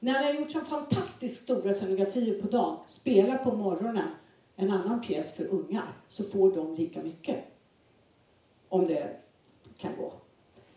När 0.00 0.20
ni 0.20 0.26
har 0.26 0.40
gjort 0.40 0.50
så 0.50 0.60
fantastiskt 0.60 1.42
stora 1.42 1.72
scenografier 1.72 2.40
på 2.42 2.48
dagen, 2.48 2.78
spela 2.86 3.38
på 3.38 3.56
morgonen 3.56 4.08
en 4.56 4.70
annan 4.70 5.00
pjäs 5.00 5.36
för 5.36 5.46
ungar, 5.46 5.92
så 6.08 6.24
får 6.24 6.52
de 6.52 6.74
lika 6.74 7.02
mycket. 7.02 7.44
Om 8.68 8.86
det 8.86 9.16
kan 9.78 9.96
gå. 9.96 10.12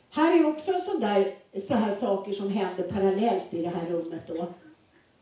Här 0.09 0.39
är 0.39 0.45
också 0.45 0.73
en 0.73 0.81
sån 0.81 0.99
där, 0.99 1.35
så 1.61 1.73
här 1.73 1.91
saker 1.91 2.33
som 2.33 2.49
händer 2.49 2.83
parallellt 2.83 3.53
i 3.53 3.61
det 3.61 3.69
här 3.69 3.85
rummet 3.85 4.21
då. 4.27 4.47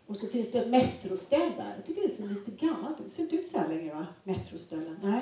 Och 0.08 0.18
så 0.18 0.28
finns 0.28 0.52
det 0.52 0.60
ett 0.60 0.68
metroställ 0.68 1.52
där. 1.58 1.74
Jag 1.76 1.86
tycker 1.86 2.02
det 2.02 2.16
ser 2.16 2.24
lite 2.24 2.66
gammalt 2.66 3.00
ut. 3.00 3.06
Det 3.06 3.10
ser 3.10 3.24
inte 3.24 3.36
ut 3.36 3.48
så 3.48 3.58
här 3.58 3.68
längre 3.68 3.94
va? 3.94 4.06
Metroställen. 4.24 5.00
Nej. 5.04 5.22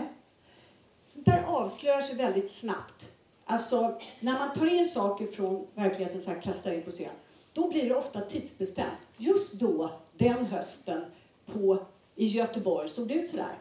Sånt 1.08 1.26
där 1.26 1.44
avslöjar 1.48 2.02
sig 2.02 2.16
väldigt 2.16 2.52
snabbt. 2.52 3.12
Alltså, 3.46 4.00
när 4.20 4.34
man 4.34 4.54
tar 4.54 4.74
in 4.74 4.86
saker 4.86 5.28
från 5.28 5.68
verkligheten 5.76 6.22
så 6.22 6.32
här 6.32 6.42
kastar 6.42 6.72
in 6.72 6.84
på 6.84 6.92
scen, 6.92 7.12
då 7.56 7.68
blir 7.68 7.90
det 7.90 7.96
ofta 7.96 8.22
tidsbestämt. 8.22 8.98
Just 9.18 9.60
då, 9.60 9.92
den 10.18 10.46
hösten, 10.46 11.02
på, 11.46 11.78
i 12.16 12.26
Göteborg 12.26 12.90
såg 12.90 13.08
det 13.08 13.14
ut 13.14 13.30
sådär. 13.30 13.58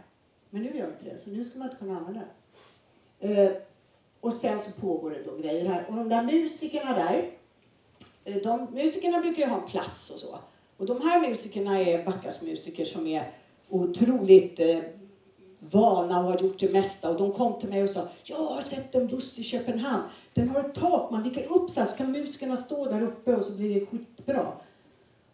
Men 0.51 0.63
nu 0.63 0.77
gör 0.79 0.87
det 0.87 0.93
inte 0.93 1.05
det, 1.05 1.19
så 1.19 1.31
nu 1.31 1.45
ska 1.45 1.59
man 1.59 1.69
inte 1.69 1.79
kunna 1.79 1.97
använda 1.97 2.21
det. 3.19 3.29
Eh, 3.29 3.53
och 4.21 4.35
sen 4.35 4.61
så 4.61 4.81
pågår 4.81 5.11
det 5.11 5.23
då 5.23 5.37
grejer 5.37 5.69
här. 5.69 5.87
Och 5.89 5.97
de 5.97 6.09
där 6.09 6.23
musikerna 6.23 6.95
där, 6.95 7.31
eh, 8.25 8.37
de 8.37 8.67
musikerna 8.75 9.21
brukar 9.21 9.43
ju 9.43 9.49
ha 9.49 9.63
en 9.63 9.69
plats 9.69 10.11
och 10.11 10.19
så. 10.19 10.39
Och 10.77 10.87
de 10.87 11.01
här 11.01 11.29
musikerna 11.29 11.81
är 11.81 12.05
Backas 12.05 12.43
musiker 12.43 12.85
som 12.85 13.07
är 13.07 13.33
otroligt 13.69 14.61
eh, 14.61 14.79
vana 15.59 16.19
och 16.19 16.25
har 16.25 16.39
gjort 16.43 16.59
det 16.59 16.73
mesta. 16.73 17.11
Och 17.11 17.17
de 17.17 17.33
kom 17.33 17.61
till 17.61 17.69
mig 17.69 17.83
och 17.83 17.91
sa, 17.91 18.09
jag 18.23 18.37
har 18.37 18.63
sett 18.63 18.95
en 18.95 19.07
buss 19.07 19.39
i 19.39 19.43
Köpenhamn. 19.43 20.03
Den 20.35 20.49
har 20.49 20.61
ett 20.61 20.75
tak, 20.75 21.11
man 21.11 21.23
viker 21.23 21.53
upp 21.53 21.71
så 21.71 21.81
här 21.81 21.87
så 21.87 21.97
kan 21.97 22.13
musikerna 22.13 22.57
stå 22.57 22.85
där 22.85 23.03
uppe 23.03 23.37
och 23.37 23.45
så 23.45 23.53
blir 23.53 23.81
det 23.81 23.87
skitbra. 23.87 24.53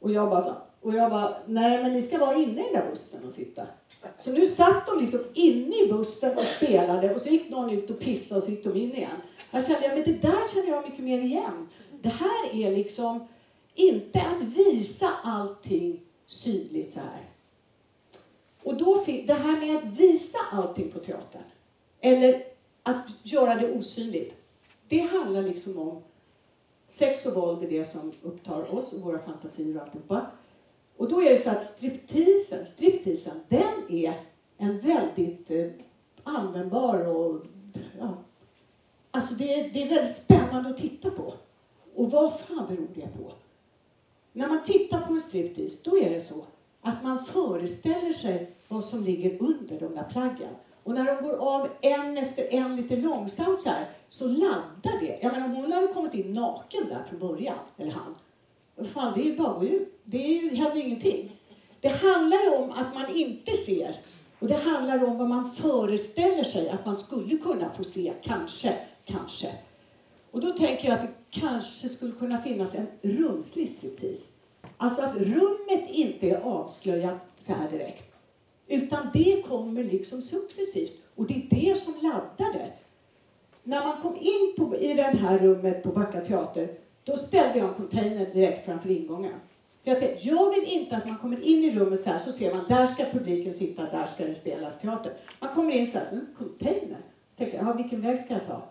Och 0.01 0.13
jag 0.13 0.31
bara, 0.31 0.41
så, 0.41 0.53
och 0.81 0.95
jag 0.95 1.11
bara, 1.11 1.37
nej 1.47 1.83
men 1.83 1.93
ni 1.93 2.03
ska 2.03 2.19
vara 2.19 2.37
inne 2.37 2.61
i 2.61 2.73
den 2.73 2.83
där 2.83 2.91
bussen 2.91 3.29
och 3.29 3.33
sitta. 3.33 3.67
Så 4.19 4.33
nu 4.33 4.47
satt 4.47 4.87
de 4.87 5.01
liksom 5.01 5.21
inne 5.35 5.77
i 5.77 5.93
bussen 5.93 6.37
och 6.37 6.43
spelade 6.43 7.15
och 7.15 7.21
så 7.21 7.29
gick 7.29 7.51
någon 7.51 7.71
ut 7.71 7.91
och 7.91 8.01
pissade 8.01 8.39
och 8.39 8.45
så 8.45 8.51
gick 8.51 8.65
de 8.65 8.77
in 8.77 8.95
igen. 8.95 9.11
Jag 9.51 9.67
kände, 9.67 9.87
ja, 9.87 9.95
men 9.95 10.05
det 10.05 10.23
där 10.23 10.55
känner 10.55 10.69
jag 10.69 10.89
mycket 10.89 11.05
mer 11.05 11.19
igen. 11.19 11.69
Det 12.03 12.09
här 12.09 12.55
är 12.55 12.71
liksom 12.71 13.29
inte 13.75 14.21
att 14.21 14.43
visa 14.43 15.11
allting 15.23 16.01
synligt 16.27 16.93
så 16.93 17.01
här. 17.01 17.31
Och 18.63 18.75
då, 18.77 19.05
det 19.07 19.35
här 19.35 19.61
med 19.61 19.77
att 19.77 20.01
visa 20.01 20.39
allting 20.53 20.91
på 20.91 20.99
teatern, 20.99 21.43
eller 22.01 22.45
att 22.83 23.07
göra 23.23 23.55
det 23.55 23.73
osynligt, 23.73 24.35
det 24.91 25.01
handlar 25.01 25.43
liksom 25.43 25.79
om 25.79 26.03
sex 26.89 27.27
och 27.27 27.35
våld 27.35 27.65
är 27.65 27.71
det 27.71 27.85
som 27.85 28.13
upptar 28.23 28.75
oss 28.75 28.93
och 28.93 29.01
våra 29.01 29.19
fantasier 29.19 29.77
och 29.77 29.83
alltihopa. 29.83 30.27
Och 30.97 31.09
då 31.09 31.23
är 31.23 31.31
det 31.31 31.39
så 31.39 31.51
att 31.51 31.65
stripteasen, 31.65 32.67
striptisen 32.67 33.41
den 33.49 33.91
är 33.91 34.15
en 34.57 34.81
väldigt 34.81 35.51
eh, 35.51 35.67
användbar 36.23 37.07
och 37.07 37.43
ja, 37.99 38.15
alltså 39.11 39.35
det, 39.35 39.55
är, 39.55 39.71
det 39.71 39.83
är 39.83 39.89
väldigt 39.89 40.15
spännande 40.15 40.71
att 40.71 40.79
titta 40.79 41.11
på. 41.11 41.35
Och 41.95 42.11
vad 42.11 42.41
fan 42.41 42.67
beror 42.69 42.89
det 42.95 43.09
på? 43.19 43.33
När 44.33 44.49
man 44.49 44.65
tittar 44.65 45.01
på 45.01 45.13
en 45.13 45.21
striptease, 45.21 45.91
då 45.91 45.99
är 45.99 46.11
det 46.11 46.21
så 46.21 46.45
att 46.81 47.05
man 47.05 47.25
föreställer 47.25 48.13
sig 48.13 48.57
vad 48.69 48.85
som 48.85 49.05
ligger 49.05 49.43
under 49.43 49.81
de 49.81 49.95
där 49.95 50.09
plaggen. 50.11 50.55
Och 50.85 50.95
när 50.95 51.05
de 51.05 51.29
går 51.29 51.37
av 51.37 51.69
en 51.81 52.19
efter 52.19 52.55
en 52.55 52.77
lite 52.77 52.97
långsamt 52.97 53.61
så 53.61 53.69
här, 53.71 53.89
så 54.09 54.29
laddar 54.29 55.01
det. 55.01 55.19
Jag 55.23 55.33
menar 55.33 55.47
om 55.47 55.57
hon 55.57 55.73
hade 55.73 55.87
kommit 55.87 56.15
in 56.15 56.35
naken 56.35 56.89
där 56.89 57.05
från 57.09 57.19
början, 57.19 57.59
eller 57.77 57.93
han. 57.93 58.15
Fan, 58.87 59.13
det 59.17 59.29
är 59.29 59.37
bara 59.37 59.51
att 59.51 59.61
gå 59.61 59.67
ut. 59.67 60.01
Det 60.05 60.57
händer 60.57 60.77
ingenting. 60.77 61.37
Det 61.81 61.89
handlar 61.89 62.59
om 62.59 62.71
att 62.71 62.95
man 62.95 63.17
inte 63.17 63.51
ser. 63.51 64.01
Och 64.39 64.49
det 64.49 64.57
handlar 64.57 65.05
om 65.05 65.19
vad 65.19 65.29
man 65.29 65.51
föreställer 65.51 66.45
sig 66.45 66.69
att 66.69 66.87
man 66.87 66.97
skulle 66.97 67.37
kunna 67.37 67.71
få 67.71 67.85
se, 67.85 68.13
kanske, 68.23 68.75
kanske. 69.05 69.49
Och 70.31 70.41
då 70.41 70.53
tänker 70.53 70.89
jag 70.89 70.95
att 70.95 71.03
det 71.03 71.41
kanske 71.41 71.89
skulle 71.89 72.13
kunna 72.13 72.43
finnas 72.43 72.75
en 72.75 72.87
rumslig 73.03 73.71
striptease. 73.79 74.31
Alltså 74.77 75.03
att 75.03 75.17
rummet 75.17 75.89
inte 75.89 76.31
är 76.31 76.41
avslöjat 76.41 77.19
så 77.39 77.53
här 77.53 77.71
direkt. 77.71 78.10
Utan 78.71 79.07
det 79.13 79.43
kommer 79.49 79.85
liksom 79.85 80.23
successivt. 80.23 80.93
Och 81.15 81.27
det 81.27 81.35
är 81.35 81.47
det 81.51 81.81
som 81.81 81.95
laddar 82.03 82.53
det. 82.53 82.73
När 83.63 83.87
man 83.87 84.03
kom 84.03 84.17
in 84.17 84.55
på, 84.57 84.77
i 84.77 84.95
det 84.95 85.03
här 85.03 85.39
rummet 85.39 85.83
på 85.83 85.89
Backa 85.89 86.21
teater, 86.21 86.69
då 87.05 87.17
ställde 87.17 87.59
jag 87.59 87.69
en 87.69 87.75
container 87.75 88.27
direkt 88.27 88.65
framför 88.67 88.91
ingången. 88.91 89.33
Jag, 89.83 89.99
tänkte, 89.99 90.29
jag 90.29 90.55
vill 90.55 90.65
inte 90.65 90.97
att 90.97 91.07
man 91.07 91.19
kommer 91.19 91.41
in 91.41 91.65
i 91.65 91.79
rummet 91.79 92.01
så 92.01 92.11
här, 92.11 92.19
så 92.19 92.33
ser 92.33 92.55
man, 92.55 92.65
där 92.69 92.87
ska 92.87 93.05
publiken 93.05 93.55
sitta, 93.55 93.83
där 93.83 94.07
ska 94.07 94.25
det 94.25 94.35
spelas 94.35 94.81
teater. 94.81 95.13
Man 95.41 95.55
kommer 95.55 95.73
in 95.73 95.87
så 95.87 95.99
här, 95.99 96.07
en 96.07 96.13
mm, 96.13 96.27
container. 96.39 96.99
Så 97.31 97.37
tänker 97.37 97.59
jag, 97.59 97.77
vilken 97.77 98.01
väg 98.01 98.19
ska 98.19 98.35
jag 98.35 98.47
ta? 98.47 98.63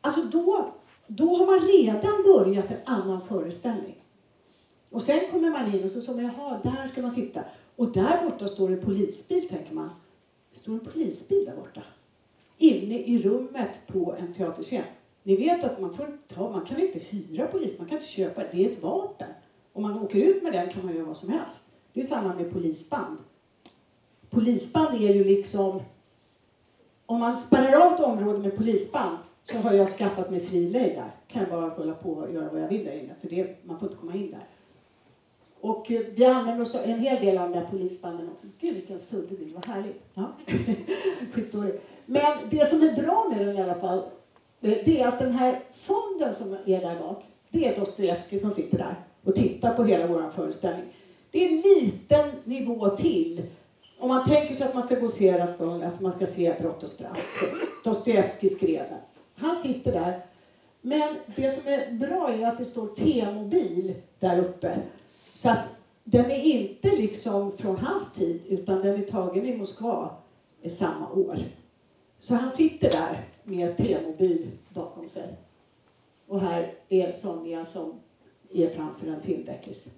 Alltså 0.00 0.22
då, 0.22 0.66
då 1.06 1.36
har 1.36 1.46
man 1.46 1.68
redan 1.68 2.22
börjat 2.22 2.70
en 2.70 2.94
annan 2.94 3.26
föreställning. 3.28 3.96
Och 4.90 5.02
sen 5.02 5.20
kommer 5.30 5.50
man 5.50 5.74
in 5.74 5.84
och 5.84 5.90
så 5.90 6.00
säger 6.00 6.22
man, 6.22 6.32
jaha, 6.38 6.60
där 6.62 6.88
ska 6.88 7.02
man 7.02 7.10
sitta. 7.10 7.40
Och 7.76 7.92
där 7.92 8.24
borta 8.24 8.48
står 8.48 8.70
en 8.70 8.80
polisbil, 8.80 9.48
tänker 9.48 9.74
man. 9.74 9.90
Det 10.50 10.58
står 10.58 10.72
en 10.72 10.80
polisbil 10.80 11.44
där 11.44 11.56
borta. 11.56 11.82
Inne 12.58 12.98
i 12.98 13.22
rummet 13.22 13.86
på 13.86 14.14
en 14.18 14.34
teaterscen. 14.34 14.84
Ni 15.22 15.36
vet 15.36 15.64
att 15.64 15.80
man, 15.80 15.94
får 15.94 16.18
ta, 16.28 16.50
man 16.50 16.66
kan 16.66 16.80
inte 16.80 16.98
hyra 16.98 17.46
polis, 17.46 17.78
man 17.78 17.88
kan 17.88 17.98
inte 17.98 18.10
köpa 18.10 18.40
det. 18.40 18.48
Det 18.52 18.66
är 18.66 18.70
ett 18.70 18.82
vapen. 18.82 19.28
Om 19.72 19.82
man 19.82 19.98
åker 19.98 20.18
ut 20.18 20.42
med 20.42 20.52
den 20.52 20.72
kan 20.72 20.86
man 20.86 20.94
göra 20.94 21.06
vad 21.06 21.16
som 21.16 21.28
helst. 21.28 21.74
Det 21.92 22.00
är 22.00 22.04
samma 22.04 22.34
med 22.34 22.52
polisband. 22.52 23.18
Polisband 24.30 24.94
är 24.94 25.14
ju 25.14 25.24
liksom... 25.24 25.80
Om 27.06 27.20
man 27.20 27.38
spärrar 27.38 27.86
av 27.86 27.92
ett 27.92 28.00
område 28.00 28.38
med 28.38 28.56
polisband 28.56 29.18
så 29.42 29.58
har 29.58 29.72
jag 29.72 29.88
skaffat 29.88 30.30
mig 30.30 30.40
fri 30.40 30.70
lejd 30.70 30.96
där. 30.96 31.10
Kan 31.28 31.42
jag 31.42 31.50
bara 31.50 31.68
hålla 31.68 31.94
på 31.94 32.12
och 32.12 32.32
göra 32.32 32.50
vad 32.52 32.62
jag 32.62 32.68
vill 32.68 32.84
där 32.84 32.92
inne. 32.92 33.14
För 33.20 33.28
det, 33.28 33.64
man 33.64 33.78
får 33.78 33.88
inte 33.88 34.00
komma 34.00 34.14
in 34.14 34.30
där. 34.30 34.46
Och 35.64 35.90
eh, 35.90 36.00
vi 36.14 36.24
använder 36.24 36.62
oss 36.62 36.74
en 36.74 36.98
hel 36.98 37.24
del 37.24 37.38
av 37.38 37.50
de 37.50 37.58
där 37.58 37.66
polisbanden 37.66 38.30
också. 38.30 38.46
Gud 38.60 38.74
vilken 38.74 39.00
suddig 39.00 39.38
bild, 39.38 39.54
vad 39.54 39.66
härligt. 39.66 40.04
Ja. 40.14 40.32
Men 42.06 42.36
det 42.50 42.68
som 42.68 42.82
är 42.82 43.02
bra 43.02 43.28
med 43.28 43.46
den 43.46 43.56
i 43.56 43.62
alla 43.62 43.74
fall, 43.74 43.98
eh, 44.60 44.78
det 44.84 45.00
är 45.00 45.08
att 45.08 45.18
den 45.18 45.32
här 45.32 45.62
fonden 45.74 46.34
som 46.34 46.52
är 46.52 46.80
där 46.80 46.98
bak, 46.98 47.24
det 47.50 47.68
är 47.68 47.80
Dostojevskij 47.80 48.40
som 48.40 48.50
sitter 48.50 48.78
där 48.78 48.94
och 49.24 49.34
tittar 49.34 49.74
på 49.74 49.84
hela 49.84 50.06
vår 50.06 50.30
föreställning. 50.36 50.84
Det 51.30 51.44
är 51.44 51.48
en 51.48 51.60
liten 51.60 52.30
nivå 52.44 52.88
till. 52.88 53.42
om 53.98 54.08
man 54.08 54.24
tänker 54.24 54.54
sig 54.54 54.66
att 54.66 54.74
man 54.74 54.82
ska 54.82 54.94
gå 54.94 55.06
och 55.06 55.12
se 55.12 55.38
Raskolnikov, 55.38 55.84
alltså 55.84 56.02
man 56.02 56.12
ska 56.12 56.26
se 56.26 56.54
Brott 56.60 56.82
och 56.82 56.90
straff. 56.90 57.44
Dostojevskij 57.84 58.50
skrev 58.50 58.88
den. 58.88 58.98
Han 59.34 59.56
sitter 59.56 59.92
där. 59.92 60.26
Men 60.80 61.16
det 61.36 61.50
som 61.50 61.72
är 61.72 61.92
bra 61.92 62.30
är 62.30 62.46
att 62.46 62.58
det 62.58 62.64
står 62.64 62.86
T-mobil 62.86 63.94
där 64.18 64.38
uppe. 64.38 64.76
Så 65.34 65.50
att 65.50 65.64
den 66.04 66.30
är 66.30 66.44
inte 66.44 66.88
liksom 66.88 67.56
från 67.56 67.76
hans 67.76 68.14
tid, 68.14 68.42
utan 68.48 68.82
den 68.82 69.02
är 69.02 69.06
tagen 69.06 69.46
i 69.46 69.56
Moskva 69.56 70.10
samma 70.70 71.10
år. 71.10 71.38
Så 72.18 72.34
han 72.34 72.50
sitter 72.50 72.90
där 72.90 73.28
med 73.44 73.76
T-mobil 73.76 74.50
bakom 74.68 75.08
sig. 75.08 75.34
Och 76.26 76.40
här 76.40 76.74
är 76.88 77.12
Sonja 77.12 77.64
som 77.64 77.92
är 78.52 78.68
framför 78.68 79.06
en 79.06 79.22
filmdäckis. 79.22 79.88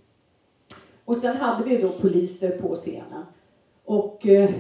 Och 1.04 1.16
sen 1.16 1.36
hade 1.36 1.64
vi 1.64 1.76
då 1.76 1.90
poliser 1.90 2.58
på 2.58 2.74
scenen. 2.74 3.24
Och 3.84 4.26
eh, 4.26 4.50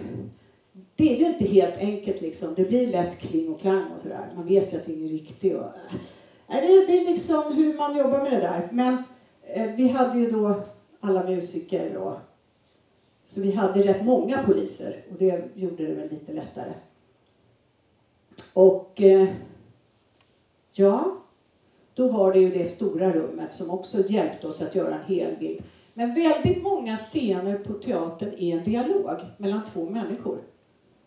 det 0.96 1.14
är 1.14 1.18
ju 1.18 1.26
inte 1.26 1.44
helt 1.44 1.76
enkelt 1.78 2.20
liksom. 2.20 2.54
Det 2.54 2.64
blir 2.64 2.86
lätt 2.86 3.18
kling 3.18 3.54
och 3.54 3.60
klang 3.60 3.84
och 3.96 4.02
sådär. 4.02 4.32
Man 4.36 4.46
vet 4.46 4.72
ju 4.72 4.76
att 4.76 4.86
det 4.86 4.92
är 4.92 5.08
riktigt. 5.08 5.54
Och, 5.54 5.64
äh, 6.48 6.60
det, 6.86 6.98
är 6.98 7.12
liksom 7.12 7.54
hur 7.54 7.74
man 7.74 7.96
jobbar 7.96 8.22
med 8.22 8.32
det 8.32 8.40
där. 8.40 8.68
Men 8.72 9.02
Eh, 9.46 9.70
vi 9.76 9.88
hade 9.88 10.18
ju 10.18 10.30
då 10.30 10.62
alla 11.00 11.24
musiker 11.24 11.96
och 11.96 12.16
så 13.26 13.40
vi 13.40 13.52
hade 13.52 13.82
rätt 13.82 14.04
många 14.04 14.42
poliser 14.42 15.04
och 15.10 15.18
det 15.18 15.44
gjorde 15.54 15.86
det 15.86 15.94
väl 15.94 16.10
lite 16.10 16.32
lättare. 16.32 16.72
Och 18.52 19.02
eh, 19.02 19.28
ja, 20.72 21.16
då 21.94 22.08
var 22.08 22.32
det 22.32 22.38
ju 22.38 22.50
det 22.50 22.66
stora 22.66 23.12
rummet 23.12 23.52
som 23.52 23.70
också 23.70 23.98
hjälpte 24.08 24.46
oss 24.46 24.62
att 24.62 24.74
göra 24.74 24.94
en 24.94 25.14
hel 25.14 25.36
bild. 25.36 25.62
Men 25.94 26.14
väldigt 26.14 26.62
många 26.62 26.96
scener 26.96 27.58
på 27.58 27.72
teatern 27.72 28.34
är 28.38 28.58
en 28.58 28.64
dialog 28.64 29.20
mellan 29.36 29.60
två 29.72 29.90
människor. 29.90 30.38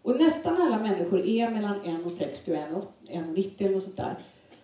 Och 0.01 0.19
nästan 0.19 0.61
alla 0.61 0.79
människor 0.79 1.25
är 1.25 1.49
mellan 1.49 1.81
1,60 1.81 2.73
och 2.73 2.85
1,90 3.09 3.51
eller 3.57 3.69
något 3.69 3.83
sånt 3.83 3.97
där. 3.97 4.17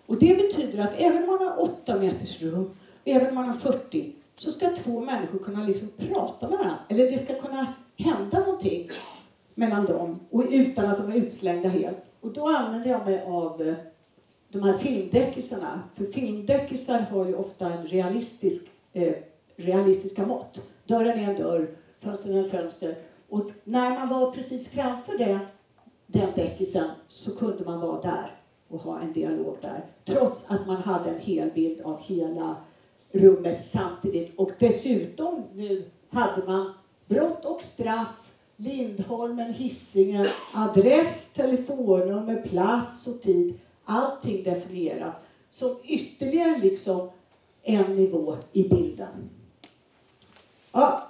Och 0.05 0.19
det 0.19 0.37
betyder 0.37 0.83
att 0.83 0.93
även 0.97 1.23
om 1.23 1.29
man 1.29 1.47
har 1.47 1.61
8 1.61 1.99
meters 1.99 2.41
rum, 2.41 2.69
även 3.05 3.29
om 3.29 3.35
man 3.35 3.45
har 3.45 3.55
40, 3.55 4.11
så 4.35 4.51
ska 4.51 4.69
två 4.69 5.01
människor 5.01 5.39
kunna 5.39 5.63
liksom 5.63 5.89
prata 5.97 6.49
med 6.49 6.57
varandra. 6.57 6.79
Eller 6.89 7.11
det 7.11 7.17
ska 7.17 7.33
kunna 7.33 7.73
hända 7.97 8.39
någonting 8.39 8.89
mellan 9.53 9.85
dem 9.85 10.19
och 10.29 10.43
utan 10.49 10.85
att 10.85 10.97
de 10.97 11.11
är 11.11 11.15
utslängda 11.15 11.69
helt. 11.69 12.05
Och 12.21 12.33
då 12.33 12.49
använder 12.49 12.89
jag 12.89 13.05
mig 13.05 13.23
av 13.27 13.61
eh, 13.61 13.75
de 14.49 14.63
här 14.63 14.77
filmdäckisarna. 14.77 15.81
För 15.95 16.05
filmdäckisar 16.05 16.99
har 16.99 17.25
ju 17.25 17.35
ofta 17.35 17.73
en 17.73 17.87
realistisk, 17.87 18.71
eh, 18.93 19.15
realistiska 19.55 20.25
mått. 20.25 20.61
Dörren 20.85 21.19
är 21.19 21.29
en 21.29 21.41
dörr, 21.41 21.69
fönstren 21.99 22.37
är 22.37 22.43
en 22.43 22.49
fönster. 22.49 22.95
Och 23.29 23.49
när 23.63 23.89
man 23.89 24.09
var 24.09 24.31
precis 24.31 24.69
framför 24.69 25.17
det, 25.17 25.39
den 26.07 26.29
däckisen 26.35 26.89
så 27.07 27.37
kunde 27.37 27.65
man 27.65 27.79
vara 27.79 28.01
där 28.01 28.31
och 28.67 28.81
ha 28.81 28.99
en 28.99 29.13
dialog 29.13 29.57
där. 29.61 29.85
Trots 30.05 30.51
att 30.51 30.67
man 30.67 30.77
hade 30.77 31.09
en 31.09 31.19
hel 31.19 31.51
bild 31.51 31.81
av 31.81 32.01
hela 32.01 32.55
rummet 33.15 33.67
samtidigt. 33.67 34.39
Och 34.39 34.51
dessutom 34.59 35.43
nu 35.53 35.83
hade 36.09 36.45
man 36.47 36.73
brott 37.05 37.45
och 37.45 37.61
straff, 37.61 38.33
Lindholmen, 38.57 39.53
Hisingen, 39.53 40.27
adress, 40.53 41.33
telefonnummer, 41.33 42.41
plats 42.41 43.07
och 43.07 43.21
tid. 43.21 43.59
Allting 43.85 44.43
definierat 44.43 45.15
som 45.51 45.75
ytterligare 45.83 46.59
liksom 46.59 47.09
en 47.63 47.95
nivå 47.95 48.37
i 48.51 48.69
bilden. 48.69 49.29
Ja, 50.71 51.03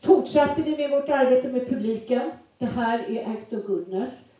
fortsatte 0.00 0.62
vi 0.62 0.76
med 0.76 0.90
vårt 0.90 1.08
arbete 1.08 1.48
med 1.48 1.68
publiken. 1.68 2.30
Det 2.58 2.66
här 2.66 3.10
är 3.10 3.30
Act 3.30 3.52
of 3.52 3.64
Goodness. 3.66 4.32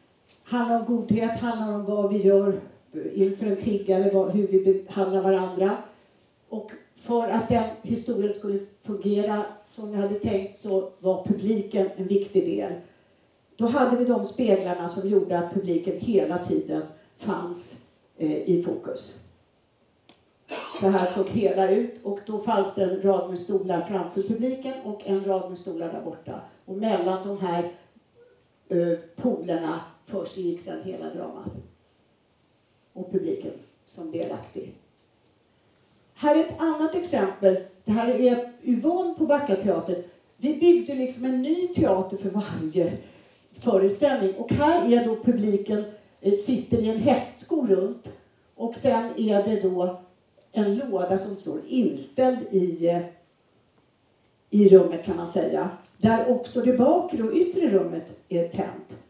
Handlar 0.42 0.80
om 0.80 0.86
godhet, 0.86 1.40
handlar 1.40 1.74
om 1.74 1.84
vad 1.84 2.12
vi 2.12 2.22
gör 2.22 2.60
inför 3.14 3.46
en 3.46 3.56
tiggare, 3.56 4.30
hur 4.32 4.46
vi 4.46 4.84
behandlar 4.86 5.22
varandra. 5.22 5.76
Och 6.48 6.72
för 6.96 7.28
att 7.30 7.48
den 7.48 7.64
historien 7.82 8.32
skulle 8.32 8.58
fungera 8.82 9.44
som 9.66 9.90
vi 9.90 9.96
hade 9.96 10.14
tänkt 10.14 10.54
så 10.54 10.90
var 10.98 11.24
publiken 11.24 11.90
en 11.96 12.06
viktig 12.06 12.46
del. 12.46 12.72
Då 13.56 13.66
hade 13.66 13.96
vi 13.96 14.04
de 14.04 14.24
speglarna 14.24 14.88
som 14.88 15.08
gjorde 15.08 15.38
att 15.38 15.54
publiken 15.54 16.00
hela 16.00 16.44
tiden 16.44 16.82
fanns 17.16 17.84
eh, 18.16 18.32
i 18.32 18.62
fokus. 18.62 19.18
Så 20.80 20.88
här 20.88 21.06
såg 21.06 21.26
hela 21.26 21.70
ut 21.70 22.04
och 22.04 22.20
då 22.26 22.38
fanns 22.38 22.74
det 22.74 22.84
en 22.84 23.02
rad 23.02 23.28
med 23.30 23.38
stolar 23.38 23.80
framför 23.80 24.22
publiken 24.22 24.74
och 24.84 25.06
en 25.06 25.24
rad 25.24 25.48
med 25.48 25.58
stolar 25.58 25.92
där 25.92 26.02
borta. 26.02 26.40
Och 26.64 26.76
mellan 26.76 27.28
de 27.28 27.38
här 27.40 27.72
eh, 28.68 28.98
polerna 29.16 29.80
försiggick 30.04 30.60
sedan 30.60 30.82
hela 30.84 31.14
dramat. 31.14 31.52
Och 32.92 33.12
publiken 33.12 33.52
som 33.86 34.10
delaktig. 34.10 34.74
Här 36.18 36.36
är 36.36 36.40
ett 36.40 36.60
annat 36.60 36.94
exempel. 36.94 37.58
Det 37.84 37.92
här 37.92 38.08
är 38.08 38.52
Yvonne 38.62 39.14
på 39.14 39.26
Backateatern. 39.26 40.02
Vi 40.36 40.54
byggde 40.54 40.94
liksom 40.94 41.24
en 41.24 41.42
ny 41.42 41.68
teater 41.68 42.16
för 42.16 42.30
varje 42.30 42.92
föreställning. 43.60 44.34
Och 44.34 44.52
här 44.52 44.92
är 44.92 45.06
då 45.06 45.16
publiken 45.16 45.84
eh, 46.20 46.32
sitter 46.32 46.78
i 46.78 46.88
en 46.88 46.98
hästsko 46.98 47.66
runt. 47.66 48.20
Och 48.54 48.76
sen 48.76 49.12
är 49.16 49.42
det 49.42 49.60
då 49.60 49.98
en 50.52 50.76
låda 50.76 51.18
som 51.18 51.36
står 51.36 51.60
inställd 51.68 52.38
i, 52.50 52.88
eh, 52.88 53.02
i 54.50 54.68
rummet 54.68 55.04
kan 55.04 55.16
man 55.16 55.26
säga. 55.26 55.70
Där 55.98 56.30
också 56.30 56.60
det 56.60 56.78
bakre 56.78 57.22
och 57.22 57.34
yttre 57.34 57.68
rummet 57.68 58.06
är 58.28 58.48
tänt. 58.48 59.04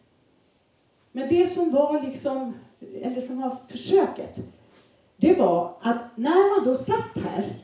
Men 1.13 1.29
det 1.29 1.47
som 1.47 1.73
var 1.73 2.03
liksom, 2.03 2.55
eller 3.03 3.21
som 3.21 3.41
var 3.41 3.57
försöket, 3.69 4.37
det 5.17 5.35
var 5.35 5.75
att 5.81 6.17
när 6.17 6.57
man 6.57 6.67
då 6.67 6.77
satt 6.77 7.25
här 7.25 7.55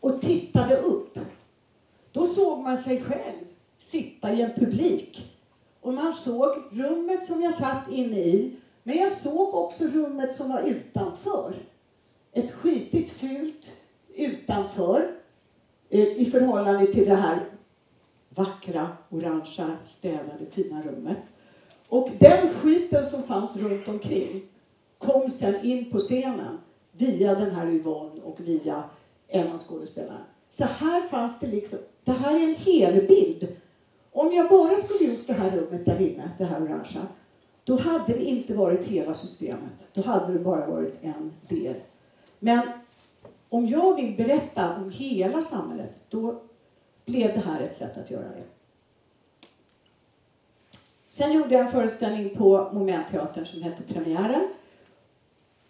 och 0.00 0.22
tittade 0.22 0.76
upp, 0.76 1.18
då 2.12 2.24
såg 2.24 2.58
man 2.58 2.78
sig 2.78 3.02
själv 3.02 3.44
sitta 3.78 4.32
i 4.32 4.42
en 4.42 4.54
publik. 4.54 5.38
Och 5.80 5.94
man 5.94 6.12
såg 6.12 6.48
rummet 6.70 7.24
som 7.24 7.42
jag 7.42 7.54
satt 7.54 7.90
inne 7.90 8.18
i, 8.18 8.56
men 8.82 8.96
jag 8.96 9.12
såg 9.12 9.54
också 9.54 9.84
rummet 9.84 10.34
som 10.34 10.52
var 10.52 10.62
utanför. 10.62 11.54
Ett 12.32 12.52
skitigt 12.52 13.10
fult 13.10 13.82
utanför 14.14 15.10
eh, 15.88 16.00
i 16.00 16.30
förhållande 16.30 16.92
till 16.92 17.08
det 17.08 17.14
här 17.16 17.40
vackra, 18.28 18.88
orangea, 19.10 19.76
städade, 19.88 20.46
fina 20.50 20.82
rummet. 20.82 21.18
Och 21.88 22.10
den 22.18 22.48
skiten 22.48 23.06
som 23.06 23.22
fanns 23.22 23.56
runt 23.56 23.88
omkring 23.88 24.42
kom 25.02 25.30
sen 25.30 25.64
in 25.64 25.90
på 25.90 25.98
scenen 25.98 26.58
via 26.92 27.34
den 27.34 27.50
här 27.50 27.66
Yvonne 27.66 28.22
och 28.22 28.40
via 28.40 28.84
en 29.28 29.52
av 29.52 29.58
skådespelarna. 29.58 30.24
Så 30.50 30.64
här 30.64 31.02
fanns 31.02 31.40
det 31.40 31.46
liksom, 31.46 31.78
det 32.04 32.12
här 32.12 32.34
är 32.34 32.48
en 32.48 32.54
helbild. 32.54 33.56
Om 34.12 34.32
jag 34.32 34.48
bara 34.48 34.78
skulle 34.78 35.10
gjort 35.10 35.26
det 35.26 35.32
här 35.32 35.50
rummet 35.50 35.84
där 35.84 36.00
inne, 36.00 36.30
det 36.38 36.44
här 36.44 36.62
orangea, 36.62 37.06
då 37.64 37.76
hade 37.78 38.12
det 38.12 38.24
inte 38.24 38.54
varit 38.54 38.84
hela 38.84 39.14
systemet. 39.14 39.88
Då 39.94 40.02
hade 40.02 40.32
det 40.32 40.38
bara 40.38 40.66
varit 40.66 40.98
en 41.02 41.32
del. 41.48 41.74
Men 42.38 42.62
om 43.48 43.66
jag 43.66 43.96
vill 43.96 44.16
berätta 44.16 44.76
om 44.76 44.90
hela 44.90 45.42
samhället, 45.42 45.94
då 46.08 46.40
blev 47.04 47.32
det 47.32 47.40
här 47.40 47.60
ett 47.60 47.76
sätt 47.76 47.98
att 47.98 48.10
göra 48.10 48.28
det. 48.28 48.44
Sen 51.08 51.32
gjorde 51.32 51.54
jag 51.54 51.66
en 51.66 51.72
föreställning 51.72 52.36
på 52.36 52.70
Momentteatern 52.72 53.46
som 53.46 53.62
hette 53.62 53.82
Premiären 53.82 54.48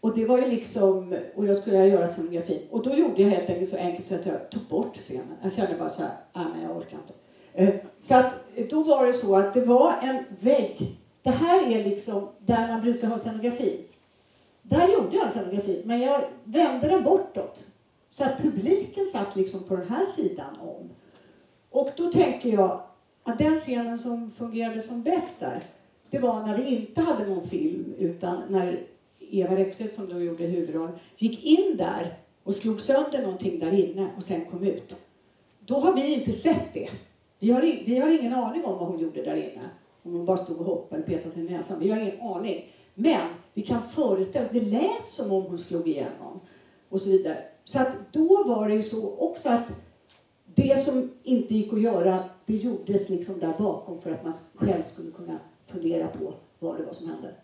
och 0.03 0.15
det 0.15 0.25
var 0.25 0.39
ju 0.39 0.49
liksom, 0.49 1.17
och 1.35 1.47
jag 1.47 1.57
skulle 1.57 1.87
göra 1.87 2.07
scenografin. 2.07 2.63
Och 2.71 2.83
då 2.83 2.91
gjorde 2.91 3.23
jag 3.23 3.31
helt 3.31 3.51
enkelt 3.51 3.71
så 3.71 3.77
enkelt 3.77 4.07
så 4.07 4.15
att 4.15 4.27
jag 4.27 4.51
tog 4.51 4.63
bort 4.63 4.97
scenen. 4.97 5.37
Jag 5.43 5.53
kände 5.53 5.77
bara 5.79 5.89
så 5.89 6.03
här, 6.03 6.11
nej 6.33 6.47
men 6.55 6.63
jag 6.63 6.77
orkar 6.77 6.99
inte. 6.99 7.15
Eh, 7.53 7.75
så 8.01 8.15
att 8.15 8.33
eh, 8.55 8.67
då 8.71 8.83
var 8.83 9.07
det 9.07 9.13
så 9.13 9.37
att 9.37 9.55
det 9.55 9.61
var 9.61 9.95
en 10.03 10.25
vägg. 10.41 10.99
Det 11.23 11.31
här 11.31 11.73
är 11.73 11.85
liksom 11.85 12.29
där 12.39 12.69
man 12.69 12.81
brukar 12.81 13.09
ha 13.09 13.19
scenografi. 13.19 13.85
Där 14.63 14.89
gjorde 14.89 15.17
jag 15.17 15.31
scenografi, 15.31 15.83
men 15.85 16.01
jag 16.01 16.21
vände 16.45 16.89
den 16.89 17.05
bortåt. 17.05 17.67
Så 18.11 18.25
att 18.25 18.39
publiken 18.39 19.07
satt 19.07 19.37
liksom 19.37 19.63
på 19.63 19.77
den 19.77 19.89
här 19.89 20.05
sidan 20.05 20.61
om. 20.61 20.91
Och 21.71 21.91
då 21.97 22.13
tänker 22.13 22.49
jag 22.49 22.83
att 23.23 23.39
den 23.39 23.57
scenen 23.57 23.99
som 23.99 24.31
fungerade 24.31 24.83
som 24.83 25.03
bäst 25.03 25.41
där, 25.41 25.63
det 26.11 26.19
var 26.19 26.47
när 26.47 26.57
vi 26.57 26.77
inte 26.77 27.01
hade 27.01 27.27
någon 27.27 27.49
film 27.49 27.95
utan 27.99 28.43
när 28.49 28.87
Eva 29.33 29.57
Rexed 29.57 29.93
som 29.93 30.09
då 30.09 30.21
gjorde 30.21 30.45
huvudrollen, 30.45 30.99
gick 31.17 31.45
in 31.45 31.77
där 31.77 32.19
och 32.43 32.55
slog 32.55 32.81
sönder 32.81 33.23
någonting 33.23 33.59
där 33.59 33.75
inne 33.75 34.11
och 34.17 34.23
sen 34.23 34.45
kom 34.45 34.65
ut. 34.65 34.97
Då 35.61 35.75
har 35.75 35.95
vi 35.95 36.15
inte 36.15 36.33
sett 36.33 36.75
det. 36.75 36.89
Vi 37.39 37.51
har, 37.51 37.63
vi 37.63 37.99
har 37.99 38.11
ingen 38.21 38.35
aning 38.35 38.65
om 38.65 38.79
vad 38.79 38.89
hon 38.89 38.99
gjorde 38.99 39.23
där 39.23 39.37
inne. 39.37 39.71
Om 40.03 40.13
hon 40.13 40.25
bara 40.25 40.37
stod 40.37 40.59
och 40.59 40.65
hoppade 40.65 41.03
och 41.03 41.09
petade 41.09 41.31
sig 41.31 41.47
i 41.47 41.51
näsan. 41.51 41.81
Vi 41.81 41.91
har 41.91 42.01
ingen 42.01 42.21
aning. 42.21 42.73
Men 42.95 43.29
vi 43.55 43.63
kan 43.63 43.83
föreställa 43.83 44.47
oss, 44.47 44.53
det 44.53 44.61
lät 44.61 45.11
som 45.11 45.33
om 45.33 45.43
hon 45.43 45.59
slog 45.59 45.89
igenom. 45.89 46.41
Och 46.89 47.01
så 47.01 47.11
vidare. 47.11 47.39
Så 47.65 47.81
att 47.81 48.13
då 48.13 48.45
var 48.45 48.69
det 48.69 48.75
ju 48.75 48.83
så 48.83 49.17
också 49.17 49.49
att 49.49 49.69
det 50.55 50.85
som 50.85 51.11
inte 51.23 51.55
gick 51.55 51.73
att 51.73 51.83
göra, 51.83 52.25
det 52.47 52.57
gjordes 52.57 53.09
liksom 53.09 53.39
där 53.39 53.55
bakom 53.59 54.01
för 54.01 54.13
att 54.13 54.25
man 54.25 54.35
själv 54.55 54.83
skulle 54.83 55.11
kunna 55.11 55.39
fundera 55.67 56.09
på 56.09 56.35
vad 56.59 56.79
det 56.79 56.85
var 56.85 56.93
som 56.93 57.09
hände. 57.09 57.35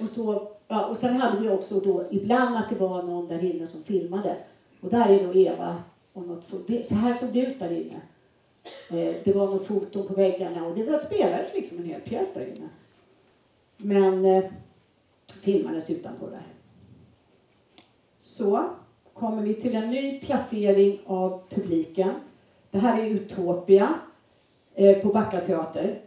Och, 0.00 0.08
så, 0.08 0.48
ja, 0.68 0.86
och 0.86 0.96
sen 0.96 1.16
hade 1.16 1.40
vi 1.40 1.48
också 1.48 1.80
då 1.80 2.04
ibland 2.10 2.56
att 2.56 2.70
det 2.70 2.76
var 2.76 3.02
någon 3.02 3.28
där 3.28 3.44
inne 3.44 3.66
som 3.66 3.82
filmade. 3.82 4.36
Och 4.80 4.90
där 4.90 5.08
är 5.08 5.26
nog 5.26 5.36
Eva 5.36 5.82
och 6.12 6.26
något 6.26 6.44
Så 6.86 6.94
här 6.94 7.14
såg 7.14 7.32
det 7.32 7.40
ut 7.40 7.58
där 7.58 7.72
inne. 7.72 8.00
Eh, 8.90 9.14
det 9.24 9.32
var 9.32 9.46
några 9.46 9.64
foton 9.64 10.06
på 10.06 10.14
väggarna 10.14 10.66
och 10.66 10.74
det 10.74 10.84
var, 10.84 10.98
spelades 10.98 11.54
liksom 11.54 11.78
en 11.78 11.84
hel 11.84 12.00
pjäs 12.00 12.34
där 12.34 12.46
inne. 12.46 12.68
Men 13.76 14.24
eh, 14.24 14.44
filmades 15.42 15.90
utanpå 15.90 16.26
där. 16.26 16.46
Så 18.22 18.70
kommer 19.14 19.42
vi 19.42 19.54
till 19.54 19.74
en 19.74 19.90
ny 19.90 20.20
placering 20.20 21.00
av 21.06 21.42
publiken. 21.50 22.10
Det 22.70 22.78
här 22.78 23.02
är 23.02 23.06
Utopia 23.06 23.94
eh, 24.74 24.98
på 24.98 25.08
Backa 25.08 25.40
teater. 25.40 26.00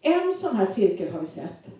En 0.00 0.32
sån 0.32 0.56
här 0.56 0.66
cirkel 0.66 1.12
har 1.12 1.20
vi 1.20 1.26
sett. 1.26 1.77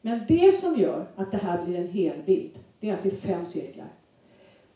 Men 0.00 0.20
det 0.28 0.52
som 0.58 0.80
gör 0.80 1.06
att 1.16 1.30
det 1.30 1.38
här 1.38 1.64
blir 1.64 1.76
en 1.76 1.88
helbild, 1.88 2.58
det 2.80 2.90
är 2.90 2.94
att 2.94 3.02
det 3.02 3.08
är 3.08 3.16
fem 3.16 3.46
cirklar. 3.46 3.88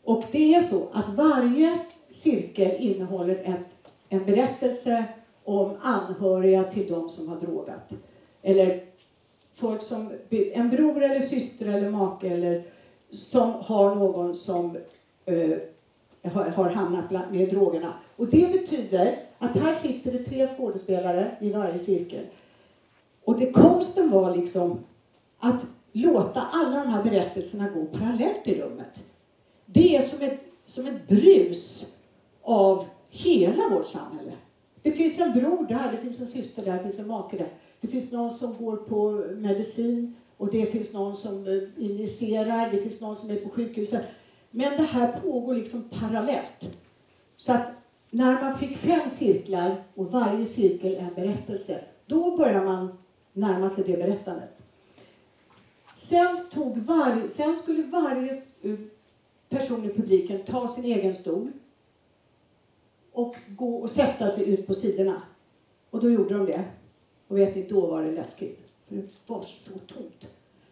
Och 0.03 0.23
det 0.31 0.55
är 0.55 0.59
så 0.59 0.89
att 0.93 1.09
varje 1.15 1.79
cirkel 2.11 2.75
innehåller 2.79 3.35
ett, 3.35 3.91
en 4.09 4.25
berättelse 4.25 5.05
om 5.43 5.75
anhöriga 5.81 6.63
till 6.63 6.91
de 6.91 7.09
som 7.09 7.29
har 7.29 7.35
drogat. 7.35 7.93
Eller 8.41 8.83
folk 9.53 9.81
som, 9.81 10.11
en 10.29 10.69
bror 10.69 11.03
eller 11.03 11.19
syster 11.19 11.65
eller 11.65 11.89
make 11.89 12.27
eller 12.27 12.63
som 13.11 13.51
har 13.51 13.95
någon 13.95 14.35
som 14.35 14.77
eh, 15.25 15.57
har, 16.23 16.45
har 16.45 16.69
hamnat 16.69 17.11
med 17.31 17.49
drogerna. 17.49 17.93
Och 18.15 18.27
det 18.27 18.51
betyder 18.51 19.19
att 19.39 19.57
här 19.57 19.73
sitter 19.73 20.11
det 20.11 20.23
tre 20.23 20.47
skådespelare 20.47 21.37
i 21.41 21.51
varje 21.51 21.79
cirkel. 21.79 22.25
Och 23.23 23.39
det 23.39 23.51
konsten 23.51 24.11
var 24.11 24.35
liksom 24.35 24.79
att 25.43 25.65
låta 25.91 26.41
alla 26.41 26.79
de 26.79 26.89
här 26.89 27.03
berättelserna 27.03 27.69
gå 27.69 27.85
parallellt 27.85 28.47
i 28.47 28.61
rummet. 28.61 29.03
Det 29.65 29.95
är 29.95 30.01
som 30.01 30.21
ett, 30.21 30.39
som 30.65 30.87
ett 30.87 31.07
brus 31.07 31.95
av 32.41 32.85
hela 33.09 33.69
vårt 33.69 33.85
samhälle. 33.85 34.31
Det 34.81 34.91
finns 34.91 35.19
en 35.19 35.31
bror 35.31 35.67
där, 35.67 35.91
det 35.91 35.97
finns 35.97 36.21
en 36.21 36.27
syster 36.27 36.65
där, 36.65 36.73
det 36.73 36.83
finns 36.83 36.99
en 36.99 37.07
make 37.07 37.37
där. 37.37 37.53
Det 37.81 37.87
finns 37.87 38.11
någon 38.11 38.31
som 38.31 38.57
går 38.57 38.77
på 38.77 39.11
medicin 39.35 40.15
och 40.37 40.51
det 40.51 40.65
finns 40.65 40.93
någon 40.93 41.15
som 41.15 41.47
eh, 41.47 41.85
injicerar, 41.85 42.71
det 42.71 42.81
finns 42.81 43.01
någon 43.01 43.15
som 43.15 43.35
är 43.35 43.39
på 43.39 43.49
sjukhuset. 43.49 44.03
Men 44.51 44.77
det 44.77 44.83
här 44.83 45.11
pågår 45.11 45.55
liksom 45.55 45.83
parallellt. 45.99 46.77
Så 47.37 47.53
att 47.53 47.67
när 48.09 48.41
man 48.41 48.57
fick 48.57 48.77
fem 48.77 49.09
cirklar 49.09 49.83
och 49.95 50.11
varje 50.11 50.45
cirkel 50.45 50.95
en 50.95 51.13
berättelse, 51.13 51.83
då 52.05 52.37
börjar 52.37 52.65
man 52.65 52.97
närma 53.33 53.69
sig 53.69 53.83
det 53.87 53.97
berättandet. 53.97 54.62
Sen, 56.03 56.39
tog 56.51 56.77
var, 56.77 57.27
sen 57.29 57.55
skulle 57.55 57.83
varje 57.83 58.41
person 59.49 59.85
i 59.85 59.93
publiken 59.93 60.43
ta 60.43 60.67
sin 60.67 60.85
egen 60.85 61.15
stol 61.15 61.51
och 63.11 63.35
gå 63.47 63.75
och 63.75 63.91
sätta 63.91 64.29
sig 64.29 64.53
ut 64.53 64.67
på 64.67 64.73
sidorna. 64.73 65.21
Och 65.89 66.01
då 66.01 66.09
gjorde 66.09 66.33
de 66.33 66.45
det. 66.45 66.63
Och 67.27 67.37
vet 67.37 67.55
ni, 67.55 67.67
då 67.69 67.87
var 67.87 68.03
det 68.03 68.11
läskigt. 68.11 68.59
För 68.87 68.95
det 68.95 69.03
var 69.27 69.43
så 69.43 69.79
tomt. 69.79 70.27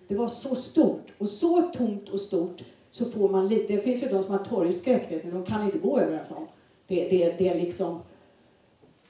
Det 0.07 0.15
var 0.15 0.27
så 0.27 0.55
stort. 0.55 1.13
Och 1.17 1.29
så 1.29 1.61
tomt 1.61 2.09
och 2.09 2.19
stort 2.19 2.63
så 2.89 3.05
får 3.05 3.29
man 3.29 3.47
lite... 3.47 3.75
Det 3.75 3.81
finns 3.81 4.03
ju 4.03 4.07
de 4.07 4.23
som 4.23 4.31
har 4.31 4.45
torgskräck, 4.45 5.23
men 5.23 5.33
de 5.33 5.45
kan 5.45 5.65
inte 5.65 5.77
gå 5.77 5.99
över 5.99 6.17
en 6.17 6.25
sån. 6.25 6.47
Det, 6.87 7.09
det, 7.09 7.35
det 7.37 7.47
är 7.47 7.55
liksom... 7.55 7.99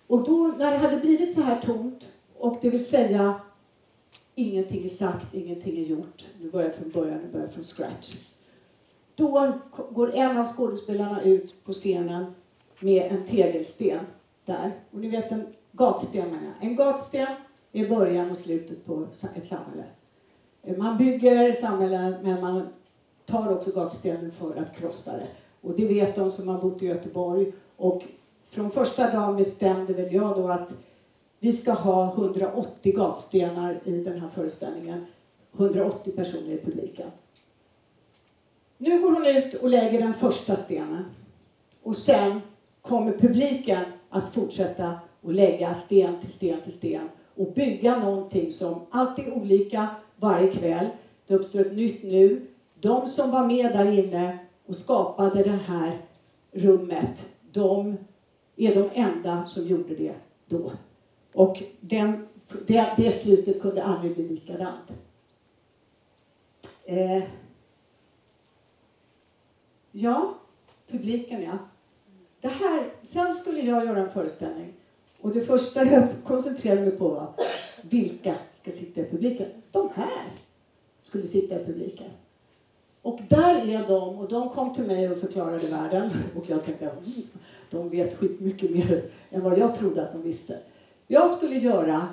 Och 0.07 0.23
då, 0.23 0.53
när 0.57 0.71
det 0.71 0.77
hade 0.77 0.97
blivit 0.97 1.33
så 1.33 1.41
här 1.41 1.61
tomt, 1.61 2.07
och 2.37 2.57
det 2.61 2.69
vill 2.69 2.85
säga 2.85 3.41
ingenting 4.35 4.85
är 4.85 4.89
sagt, 4.89 5.33
ingenting 5.33 5.79
är 5.79 5.83
gjort. 5.83 6.25
Nu 6.41 6.51
börjar 6.51 6.67
jag 6.67 6.75
från 6.75 6.89
början, 6.89 7.17
nu 7.17 7.31
börjar 7.31 7.45
jag 7.45 7.53
från 7.53 7.63
scratch. 7.63 8.15
Då 9.15 9.53
går 9.91 10.15
en 10.15 10.37
av 10.37 10.45
skådespelarna 10.45 11.23
ut 11.23 11.63
på 11.63 11.73
scenen 11.73 12.25
med 12.79 13.11
en 13.11 13.25
tegelsten 13.25 13.99
där. 14.45 14.71
Och 14.91 14.99
ni 14.99 15.09
vet 15.09 15.31
en 15.31 15.47
gatsten 15.71 16.25
menar 16.25 16.43
jag. 16.43 16.69
En 16.69 16.75
gatsten 16.75 17.27
är 17.71 17.89
början 17.89 18.31
och 18.31 18.37
slutet 18.37 18.85
på 18.85 19.07
ett 19.35 19.45
samhälle. 19.45 19.83
Man 20.77 20.97
bygger 20.97 21.53
samhällen 21.53 22.15
men 22.23 22.41
man 22.41 22.67
tar 23.25 23.51
också 23.51 23.71
gatstenen 23.71 24.31
för 24.31 24.55
att 24.55 24.77
krossa 24.77 25.11
det. 25.11 25.27
Och 25.61 25.75
det 25.77 25.87
vet 25.87 26.15
de 26.15 26.31
som 26.31 26.47
har 26.47 26.61
bott 26.61 26.81
i 26.81 26.85
Göteborg. 26.85 27.51
Och 27.77 28.03
från 28.49 28.71
första 28.71 29.11
dagen 29.11 29.35
bestämde 29.35 29.93
väl 29.93 30.13
jag 30.13 30.37
då 30.37 30.47
att 30.47 30.73
vi 31.43 31.53
ska 31.53 31.71
ha 31.71 32.13
180 32.13 32.93
gatstenar 32.95 33.79
i 33.83 33.91
den 33.91 34.19
här 34.19 34.29
föreställningen. 34.29 35.05
180 35.57 36.11
personer 36.15 36.51
i 36.51 36.57
publiken. 36.57 37.07
Nu 38.77 39.01
går 39.01 39.11
hon 39.11 39.25
ut 39.25 39.53
och 39.53 39.69
lägger 39.69 40.01
den 40.01 40.13
första 40.13 40.55
stenen. 40.55 41.05
Och 41.83 41.97
sen 41.97 42.41
kommer 42.81 43.11
publiken 43.11 43.83
att 44.09 44.33
fortsätta 44.33 44.99
att 45.23 45.35
lägga 45.35 45.73
sten 45.73 46.21
till 46.21 46.31
sten 46.31 46.61
till 46.61 46.73
sten 46.73 47.09
och 47.35 47.53
bygga 47.53 47.99
någonting 47.99 48.51
som 48.51 48.81
alltid 48.91 49.27
är 49.27 49.33
olika 49.33 49.87
varje 50.15 50.51
kväll. 50.51 50.87
Det 51.27 51.35
uppstår 51.35 51.59
ett 51.59 51.75
nytt 51.75 52.03
nu. 52.03 52.47
De 52.79 53.07
som 53.07 53.31
var 53.31 53.47
med 53.47 53.71
där 53.71 53.91
inne 53.91 54.37
och 54.65 54.75
skapade 54.75 55.43
det 55.43 55.59
här 55.67 56.01
rummet, 56.51 57.25
de 57.51 57.97
är 58.55 58.75
de 58.75 58.89
enda 58.93 59.45
som 59.47 59.67
gjorde 59.67 59.95
det 59.95 60.13
då. 60.45 60.71
Och 61.33 61.63
den, 61.79 62.27
det, 62.67 62.93
det 62.97 63.11
slutet 63.11 63.61
kunde 63.61 63.83
aldrig 63.83 64.15
bli 64.15 64.27
likadant. 64.27 64.91
Eh, 66.85 67.23
ja, 69.91 70.33
publiken 70.87 71.41
ja. 71.43 71.57
Det 72.41 72.47
här, 72.47 72.89
sen 73.03 73.35
skulle 73.35 73.61
jag 73.61 73.85
göra 73.85 73.99
en 73.99 74.09
föreställning. 74.09 74.73
Och 75.21 75.33
det 75.33 75.41
första 75.41 75.85
jag 75.85 76.07
koncentrerade 76.25 76.81
mig 76.81 76.91
på 76.91 77.07
var 77.07 77.33
vilka 77.81 78.35
ska 78.53 78.71
sitta 78.71 79.01
i 79.01 79.05
publiken? 79.05 79.47
De 79.71 79.89
här 79.95 80.31
skulle 81.01 81.27
sitta 81.27 81.61
i 81.61 81.65
publiken. 81.65 82.09
Och 83.01 83.19
där 83.29 83.69
är 83.69 83.87
de, 83.87 84.19
och 84.19 84.29
de 84.29 84.49
kom 84.49 84.73
till 84.73 84.83
mig 84.83 85.11
och 85.11 85.17
förklarade 85.17 85.67
världen. 85.67 86.11
Och 86.35 86.43
jag 86.47 86.65
tänkte, 86.65 86.85
mm, 86.85 87.21
de 87.69 87.89
vet 87.89 88.17
skitmycket 88.17 88.71
mer 88.71 89.03
än 89.29 89.41
vad 89.41 89.57
jag 89.57 89.75
trodde 89.75 90.03
att 90.03 90.13
de 90.13 90.21
visste. 90.21 90.59
Jag 91.13 91.29
skulle 91.29 91.55
göra 91.55 92.07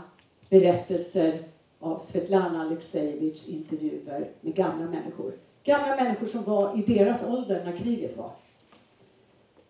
berättelser 0.51 1.38
av 1.78 1.99
Svetlana 1.99 2.62
Aleksejevitjs 2.62 3.49
intervjuer 3.49 4.30
med 4.40 4.55
gamla 4.55 4.86
människor. 4.86 5.32
Gamla 5.64 5.96
människor 5.96 6.26
som 6.26 6.42
var 6.42 6.78
i 6.78 6.94
deras 6.94 7.28
ålder 7.28 7.64
när 7.64 7.76
kriget 7.76 8.16
var. 8.16 8.30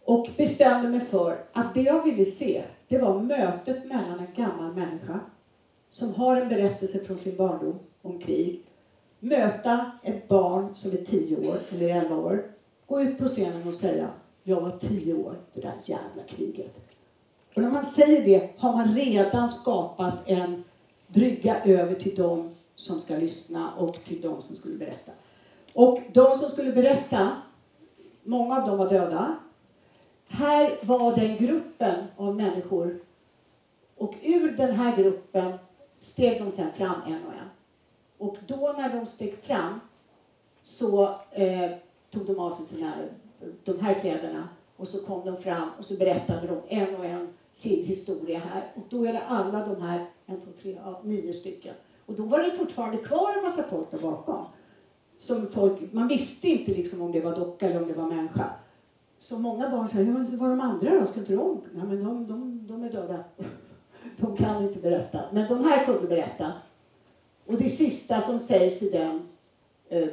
Och 0.05 0.29
bestämde 0.37 0.89
mig 0.89 1.01
för 1.01 1.45
att 1.53 1.74
det 1.74 1.83
jag 1.83 2.05
ville 2.05 2.24
se, 2.24 2.62
det 2.89 2.99
var 2.99 3.20
mötet 3.20 3.85
mellan 3.85 4.18
en 4.18 4.35
gammal 4.45 4.74
människa 4.74 5.20
som 5.91 6.14
har 6.14 6.37
en 6.37 6.49
berättelse 6.49 6.99
från 6.99 7.18
sin 7.18 7.37
barndom 7.37 7.79
om 8.03 8.20
krig, 8.20 8.62
möta 9.18 9.91
ett 10.03 10.29
barn 10.29 10.74
som 10.74 10.91
är 10.91 11.05
10 11.05 11.49
år 11.49 11.59
eller 11.72 11.89
11 11.89 12.16
år, 12.16 12.51
gå 12.87 13.01
ut 13.01 13.18
på 13.18 13.29
scenen 13.29 13.66
och 13.66 13.74
säga 13.74 14.09
jag 14.43 14.61
var 14.61 14.70
10 14.70 15.14
år, 15.14 15.35
det 15.55 15.61
där 15.61 15.74
jävla 15.85 16.22
kriget. 16.29 16.88
Och 17.55 17.62
när 17.62 17.70
man 17.70 17.82
säger 17.82 18.24
det 18.24 18.51
har 18.59 18.72
man 18.72 18.94
redan 18.94 19.49
skapat 19.49 20.28
en 20.28 20.64
brygga 21.07 21.64
över 21.64 21.94
till 21.94 22.14
dem 22.14 22.55
som 22.74 23.01
ska 23.01 23.16
lyssna 23.16 23.72
och 23.74 24.05
till 24.05 24.20
dem 24.20 24.42
som 24.42 24.57
skulle 24.57 24.76
berätta. 24.76 25.12
Och 25.72 26.01
de 26.12 26.34
som 26.34 26.51
skulle 26.51 26.72
berätta, 26.72 27.32
många 28.22 28.57
av 28.57 28.68
dem 28.68 28.78
var 28.78 28.90
döda. 28.90 29.36
Här 30.28 30.78
var 30.82 31.16
den 31.16 31.36
gruppen 31.36 32.05
av 32.16 32.36
människor 32.36 33.01
och 33.96 34.14
ur 34.22 34.51
den 34.57 34.74
här 34.74 34.96
gruppen 34.96 35.59
steg 36.01 36.44
de 36.44 36.51
sen 36.51 36.72
fram 36.72 37.03
en 37.07 37.26
och 37.26 37.32
en. 37.32 37.49
Och 38.18 38.36
då 38.46 38.74
när 38.78 38.96
de 38.96 39.07
steg 39.07 39.36
fram 39.42 39.80
så 40.62 41.05
eh, 41.30 41.70
tog 42.11 42.26
de 42.26 42.38
av 42.38 42.51
sig 42.53 42.66
sina, 42.66 42.92
de 43.64 43.80
här 43.80 43.94
kläderna 43.94 44.49
och 44.79 44.89
så 44.89 45.07
kom 45.07 45.26
de 45.26 45.37
fram 45.37 45.68
och 45.79 45.85
så 45.85 45.99
berättade 45.99 46.47
de 46.47 46.61
en 46.68 46.95
och 46.97 47.05
en 47.05 47.29
sin 47.53 47.85
historia 47.85 48.39
här. 48.39 48.72
Och 48.74 48.83
då 48.89 49.07
är 49.07 49.12
det 49.12 49.22
alla 49.29 49.66
de 49.66 49.83
här, 49.83 50.07
en, 50.26 50.41
två, 50.41 50.51
tre, 50.62 50.79
ja, 50.85 51.01
nio 51.05 51.35
stycken. 51.35 51.74
Och 52.07 52.14
då 52.14 52.22
var 52.22 52.39
det 52.43 52.51
fortfarande 52.51 52.97
kvar 52.97 53.39
en 53.39 53.45
massa 53.45 53.62
folk 53.62 53.91
där 53.91 53.99
bakom. 53.99 54.45
Som 55.18 55.47
folk, 55.47 55.93
man 55.93 56.09
visste 56.09 56.49
inte 56.49 56.70
liksom 56.70 57.03
om 57.03 57.12
det 57.12 57.20
var 57.20 57.37
docka 57.37 57.66
eller 57.66 57.83
om 57.83 57.89
det 57.89 57.95
var 57.95 58.07
människa. 58.07 58.51
Så 59.18 59.39
många 59.39 59.70
barn 59.70 59.89
säger, 59.89 60.05
hur 60.05 60.37
var 60.37 60.49
de 60.49 60.61
andra 60.61 61.01
då? 61.01 61.07
Ska 61.07 61.20
inte 61.20 61.33
de? 61.33 61.61
Nej 61.72 61.85
men 61.87 62.05
de, 62.05 62.26
de, 62.26 62.66
de 62.66 62.83
är 62.83 62.93
döda. 62.93 63.24
De 64.16 64.37
kan 64.37 64.64
inte 64.64 64.79
berätta. 64.79 65.20
Men 65.33 65.49
de 65.49 65.64
här 65.64 65.85
kunde 65.85 66.09
berätta. 66.09 66.53
Och 67.47 67.57
det 67.57 67.68
sista 67.68 68.20
som 68.20 68.41
sägs 68.41 68.83
i 68.83 68.91
den, 68.91 69.20
eh, 69.89 70.09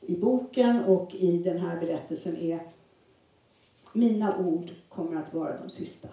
i 0.00 0.16
boken 0.16 0.84
och 0.84 1.14
i 1.14 1.38
den 1.38 1.58
här 1.58 1.80
berättelsen 1.80 2.36
är 2.36 2.60
mina 3.92 4.38
ord 4.38 4.70
kommer 4.88 5.22
att 5.22 5.34
vara 5.34 5.60
de 5.62 5.70
sista. 5.70 6.08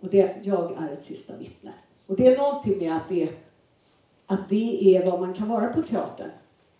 Och 0.00 0.08
det, 0.08 0.36
jag 0.42 0.72
är 0.72 0.92
ett 0.92 1.02
sista 1.02 1.36
vittne. 1.36 1.72
Och 2.06 2.16
det 2.16 2.26
är 2.26 2.38
någonting 2.38 2.78
med 2.78 2.96
att 2.96 3.08
det, 3.08 3.30
att 4.26 4.48
det 4.48 4.96
är 4.96 5.10
vad 5.10 5.20
man 5.20 5.34
kan 5.34 5.48
vara 5.48 5.72
på 5.72 5.82
teatern. 5.82 6.30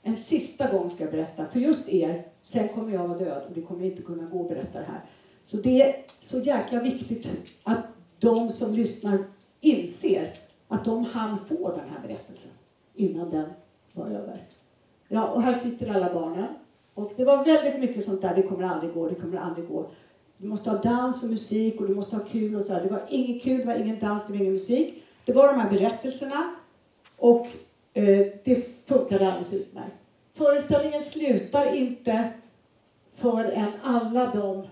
En 0.02 0.16
sista 0.16 0.72
gång 0.72 0.90
ska 0.90 1.04
jag 1.04 1.12
berätta 1.12 1.46
för 1.46 1.60
just 1.60 1.88
er. 1.88 2.26
Sen 2.42 2.68
kommer 2.68 2.92
jag 2.92 3.08
vara 3.08 3.18
död 3.18 3.42
och 3.48 3.54
det 3.54 3.62
kommer 3.62 3.84
inte 3.84 4.02
kunna 4.02 4.30
gå 4.30 4.42
att 4.42 4.48
berätta 4.48 4.78
det 4.78 4.84
här. 4.84 5.04
Så 5.44 5.56
det 5.56 5.82
är 5.82 5.94
så 6.20 6.38
jäkla 6.38 6.82
viktigt 6.82 7.28
att 7.62 7.84
de 8.18 8.50
som 8.50 8.74
lyssnar 8.74 9.18
inser 9.60 10.32
att 10.68 10.84
de 10.84 11.04
hann 11.04 11.38
få 11.48 11.76
den 11.76 11.88
här 11.88 12.08
berättelsen 12.08 12.50
innan 12.94 13.30
den 13.30 13.50
var 13.92 14.06
över. 14.06 14.46
Ja, 15.08 15.28
och 15.28 15.42
här 15.42 15.54
sitter 15.54 15.94
alla 15.94 16.14
barnen. 16.14 16.48
Och 16.94 17.12
det 17.16 17.24
var 17.24 17.44
väldigt 17.44 17.80
mycket 17.80 18.04
sånt 18.04 18.22
där, 18.22 18.34
det 18.34 18.42
kommer 18.42 18.64
aldrig 18.64 18.94
gå, 18.94 19.08
det 19.08 19.14
kommer 19.14 19.38
aldrig 19.38 19.68
gå. 19.68 19.86
Du 20.36 20.48
måste 20.48 20.70
ha 20.70 20.78
dans 20.78 21.22
och 21.22 21.30
musik 21.30 21.80
och 21.80 21.88
du 21.88 21.94
måste 21.94 22.16
ha 22.16 22.24
kul 22.24 22.56
och 22.56 22.64
så 22.64 22.72
här. 22.72 22.82
Det 22.82 22.88
var 22.88 23.02
inget 23.08 23.42
kul, 23.42 23.58
det 23.58 23.64
var 23.64 23.74
ingen 23.74 23.98
dans, 23.98 24.26
det 24.26 24.32
var 24.32 24.40
ingen 24.40 24.52
musik. 24.52 25.04
Det 25.24 25.32
var 25.32 25.52
de 25.52 25.60
här 25.60 25.70
berättelserna 25.70 26.54
och 27.16 27.46
eh, 27.94 28.26
det 28.44 28.86
funkade 28.86 29.26
alldeles 29.26 29.54
utmärkt. 29.54 29.96
Föreställningen 30.34 31.02
slutar 31.02 31.74
inte 31.74 32.32
förrän 33.14 33.72
alla 33.82 34.26
de 34.34 34.66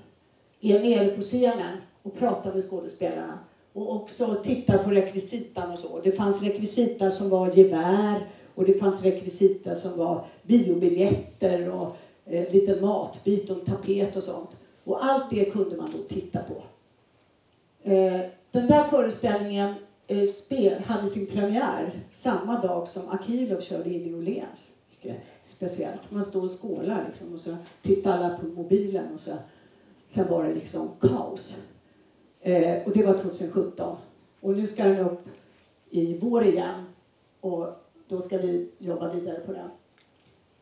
är 0.60 0.80
nere 0.80 1.16
på 1.16 1.22
scenen 1.22 1.78
och 2.02 2.18
pratar 2.18 2.54
med 2.54 2.64
skådespelarna 2.64 3.38
och 3.72 3.94
också 3.94 4.34
tittar 4.44 4.78
på 4.78 4.90
rekvisitan 4.90 5.70
och 5.70 5.78
så. 5.78 6.00
Det 6.04 6.12
fanns 6.12 6.42
rekvisita 6.42 7.10
som 7.10 7.30
var 7.30 7.58
gevär 7.58 8.26
och 8.54 8.64
det 8.64 8.74
fanns 8.74 9.04
rekvisita 9.04 9.74
som 9.74 9.98
var 9.98 10.24
biobiljetter 10.42 11.70
och 11.70 11.96
eh, 12.30 12.52
liten 12.52 12.80
matbit 12.80 13.50
och 13.50 13.56
en 13.56 13.64
tapet 13.64 14.16
och 14.16 14.22
sånt. 14.22 14.50
Och 14.84 15.04
allt 15.04 15.30
det 15.30 15.44
kunde 15.44 15.76
man 15.76 15.90
då 15.92 16.14
titta 16.14 16.38
på. 16.42 16.62
Eh, 17.90 18.20
den 18.50 18.66
där 18.66 18.84
föreställningen 18.84 19.74
eh, 20.06 20.26
spel, 20.26 20.82
hade 20.82 21.08
sin 21.08 21.26
premiär 21.26 22.00
samma 22.12 22.60
dag 22.60 22.88
som 22.88 23.08
Akilov 23.08 23.60
körde 23.60 23.94
in 23.94 24.06
i 24.06 24.14
Åhléns. 24.14 24.76
Speciellt. 25.44 26.10
Man 26.10 26.24
står 26.24 26.44
och 26.44 26.62
skålar 26.62 27.04
liksom, 27.08 27.34
och 27.34 27.40
så 27.40 27.56
tittar 27.82 28.12
alla 28.12 28.38
på 28.38 28.46
mobilen 28.46 29.14
och 29.14 29.20
så 29.20 29.30
sen 30.06 30.28
var 30.28 30.44
det 30.44 30.54
liksom 30.54 30.88
kaos. 31.00 31.64
Eh, 32.40 32.82
och 32.84 32.92
det 32.92 33.06
var 33.06 33.14
2017. 33.14 33.96
Och 34.40 34.56
nu 34.56 34.66
ska 34.66 34.84
den 34.84 34.98
upp 34.98 35.28
i 35.90 36.18
vår 36.18 36.44
igen 36.44 36.84
och 37.40 37.66
då 38.08 38.20
ska 38.20 38.38
vi 38.38 38.68
jobba 38.78 39.12
vidare 39.12 39.40
på 39.40 39.52
den. 39.52 39.70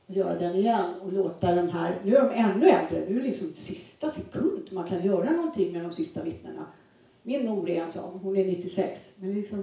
Och 0.08 0.16
göra 0.16 0.38
den 0.38 0.56
igen 0.56 0.94
och 1.02 1.12
låta 1.12 1.54
de 1.54 1.68
här, 1.68 1.98
nu 2.04 2.16
är 2.16 2.22
de 2.22 2.30
ännu 2.30 2.68
äldre, 2.68 3.04
nu 3.08 3.16
är 3.16 3.20
det 3.20 3.28
liksom 3.28 3.52
sista 3.54 4.10
sekund 4.10 4.68
man 4.70 4.88
kan 4.88 5.04
göra 5.06 5.30
någonting 5.30 5.72
med 5.72 5.82
de 5.82 5.92
sista 5.92 6.22
vittnena. 6.22 6.66
Min 7.22 7.46
mor 7.46 7.70
är 7.70 7.82
en 7.82 7.92
sån, 7.92 8.20
hon 8.22 8.36
är 8.36 8.44
96, 8.44 9.16
men 9.18 9.34
liksom, 9.34 9.62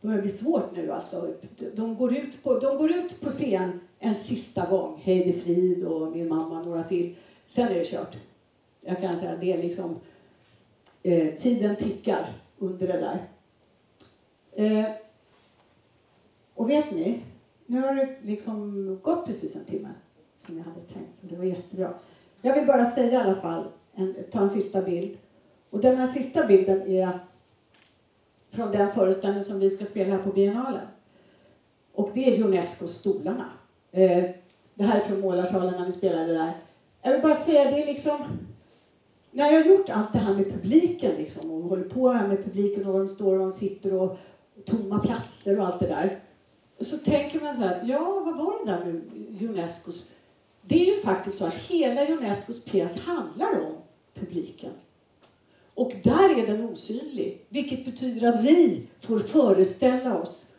då 0.00 0.08
börjar 0.08 0.16
det 0.16 0.22
bli 0.22 0.30
svårt 0.30 0.76
nu 0.76 0.92
alltså. 0.92 1.34
De 1.74 1.96
går, 1.96 2.16
ut 2.16 2.42
på, 2.42 2.58
de 2.58 2.76
går 2.76 2.92
ut 2.92 3.20
på 3.20 3.30
scen 3.30 3.80
en 3.98 4.14
sista 4.14 4.66
gång, 4.70 5.00
Heidi 5.04 5.32
Frid 5.32 5.84
och 5.84 6.16
min 6.16 6.28
mamma, 6.28 6.62
några 6.62 6.84
till. 6.84 7.14
Sen 7.46 7.68
är 7.68 7.74
det 7.74 7.84
kört. 7.84 8.16
Jag 8.80 9.00
kan 9.00 9.18
säga 9.18 9.36
det 9.40 9.52
är 9.52 9.62
liksom, 9.62 9.96
eh, 11.02 11.34
tiden 11.34 11.76
tickar 11.76 12.32
under 12.58 12.86
det 12.86 12.98
där. 12.98 13.26
Eh, 14.52 14.90
och 16.54 16.70
vet 16.70 16.90
ni, 16.90 17.20
nu 17.66 17.80
har 17.80 17.94
det 17.94 18.16
liksom 18.22 18.98
gått 19.02 19.26
precis 19.26 19.56
en 19.56 19.64
timme 19.64 19.88
som 20.36 20.56
jag 20.56 20.64
hade 20.64 20.80
tänkt 20.80 21.22
och 21.22 21.28
det 21.28 21.36
var 21.36 21.44
jättebra. 21.44 21.94
Jag 22.42 22.54
vill 22.54 22.66
bara 22.66 22.84
säga 22.84 23.12
i 23.12 23.16
alla 23.16 23.40
fall, 23.40 23.64
en, 23.94 24.14
ta 24.32 24.40
en 24.40 24.50
sista 24.50 24.82
bild. 24.82 25.18
Och 25.70 25.80
den 25.80 25.96
här 25.96 26.06
sista 26.06 26.46
bilden 26.46 26.82
är 26.82 27.18
från 28.50 28.72
den 28.72 28.92
föreställning 28.92 29.44
som 29.44 29.58
vi 29.58 29.70
ska 29.70 29.84
spela 29.84 30.16
här 30.16 30.22
på 30.22 30.32
biennalen. 30.32 30.86
Och 31.92 32.10
det 32.14 32.36
är 32.36 32.44
Unescos 32.44 32.92
Stolarna. 32.92 33.50
Eh, 33.92 34.24
det 34.74 34.84
här 34.84 35.00
är 35.00 35.04
från 35.04 35.20
målarsalen 35.20 35.74
när 35.74 35.86
vi 35.86 35.92
spelade 35.92 36.34
där. 36.34 36.52
Jag 37.02 37.12
vill 37.12 37.22
bara 37.22 37.36
säga, 37.36 37.70
det 37.70 37.82
är 37.82 37.86
liksom... 37.86 38.18
När 39.30 39.52
jag 39.52 39.62
har 39.62 39.70
gjort 39.70 39.90
allt 39.90 40.12
det 40.12 40.18
här 40.18 40.34
med 40.34 40.52
publiken 40.52 41.14
liksom, 41.18 41.50
och 41.50 41.62
håller 41.62 41.84
på 41.84 42.08
här 42.08 42.28
med 42.28 42.44
publiken 42.44 42.86
och 42.86 42.92
var 42.92 43.00
de 43.00 43.08
står 43.08 43.32
och 43.32 43.38
de 43.38 43.52
sitter 43.52 43.94
och 43.94 44.18
tomma 44.64 44.98
platser 44.98 45.60
och 45.60 45.66
allt 45.66 45.80
det 45.80 45.86
där. 45.86 46.18
Och 46.78 46.86
Så 46.86 46.96
tänker 46.96 47.40
man 47.40 47.54
så 47.54 47.60
här, 47.60 47.84
ja 47.86 48.22
vad 48.24 48.36
var 48.36 48.64
det 48.64 48.72
där 48.72 48.84
med 48.84 49.50
Unescos... 49.50 50.04
Det 50.62 50.88
är 50.90 50.96
ju 50.96 51.00
faktiskt 51.00 51.38
så 51.38 51.46
att 51.46 51.54
hela 51.54 52.06
Unescos 52.06 52.64
pjäs 52.64 52.98
handlar 52.98 53.60
om 53.66 53.74
publiken. 54.14 54.72
Och 55.74 55.92
där 56.04 56.38
är 56.38 56.46
den 56.46 56.64
osynlig, 56.64 57.46
vilket 57.48 57.84
betyder 57.84 58.28
att 58.28 58.44
vi 58.44 58.86
får 59.00 59.18
föreställa 59.18 60.18
oss 60.18 60.52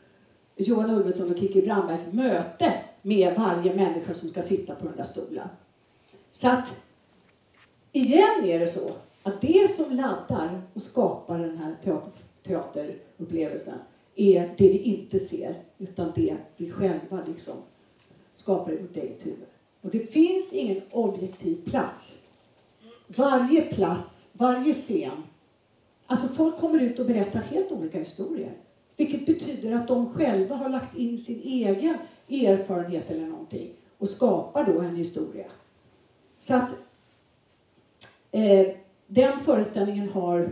Johan 0.56 0.90
Ulveson 0.92 1.32
och 1.32 1.38
Kikki 1.38 1.62
Brandbergs 1.62 2.14
möte 2.14 2.74
med 3.02 3.36
varje 3.36 3.76
människa 3.76 4.14
som 4.14 4.30
ska 4.30 4.42
sitta 4.42 4.76
på 4.76 4.86
den 4.86 4.98
där 4.98 5.04
stolen. 5.04 5.48
Så 6.32 6.50
att 6.50 6.68
igen 7.92 8.44
är 8.44 8.60
det 8.60 8.68
så 8.68 8.92
att 9.24 9.42
det 9.42 9.72
som 9.72 9.96
laddar 9.96 10.62
och 10.74 10.82
skapar 10.82 11.40
den 11.40 11.58
här 11.58 11.76
teater, 11.84 12.12
teaterupplevelsen 12.44 13.78
är 14.16 14.56
det 14.58 14.68
vi 14.68 14.78
inte 14.80 15.20
ser, 15.20 15.56
utan 15.78 16.12
det 16.16 16.38
vi 16.58 16.72
själva 16.72 17.22
liksom 17.28 17.56
skapar 18.34 18.72
i 18.72 18.82
vårt 18.82 18.96
eget 18.96 19.26
huvud. 19.26 19.48
Och 19.82 19.90
det 19.90 20.00
finns 20.00 20.54
ingen 20.54 20.82
objektiv 20.92 21.70
plats. 21.70 22.28
Varje 23.08 23.62
plats, 23.62 24.32
varje 24.34 24.74
scen, 24.74 25.24
alltså 26.06 26.28
folk 26.28 26.58
kommer 26.58 26.80
ut 26.80 27.00
och 27.00 27.06
berättar 27.06 27.40
helt 27.40 27.72
olika 27.72 28.00
historier. 28.00 28.54
Vilket 28.96 29.26
betyder 29.26 29.76
att 29.76 29.88
de 29.88 30.14
själva 30.14 30.56
har 30.56 30.70
lagt 30.70 30.98
in 30.98 31.18
sin 31.20 31.42
egen 31.42 31.98
erfarenhet 32.30 33.12
eller 33.12 33.28
någonting 33.28 33.74
och 33.98 34.10
skapar 34.10 34.66
då 34.66 34.82
en 34.82 34.96
historia. 34.96 35.46
Så 36.40 36.56
att 36.56 36.70
eh, 38.32 38.68
den 39.08 39.40
föreställningen 39.40 40.10
har, 40.10 40.52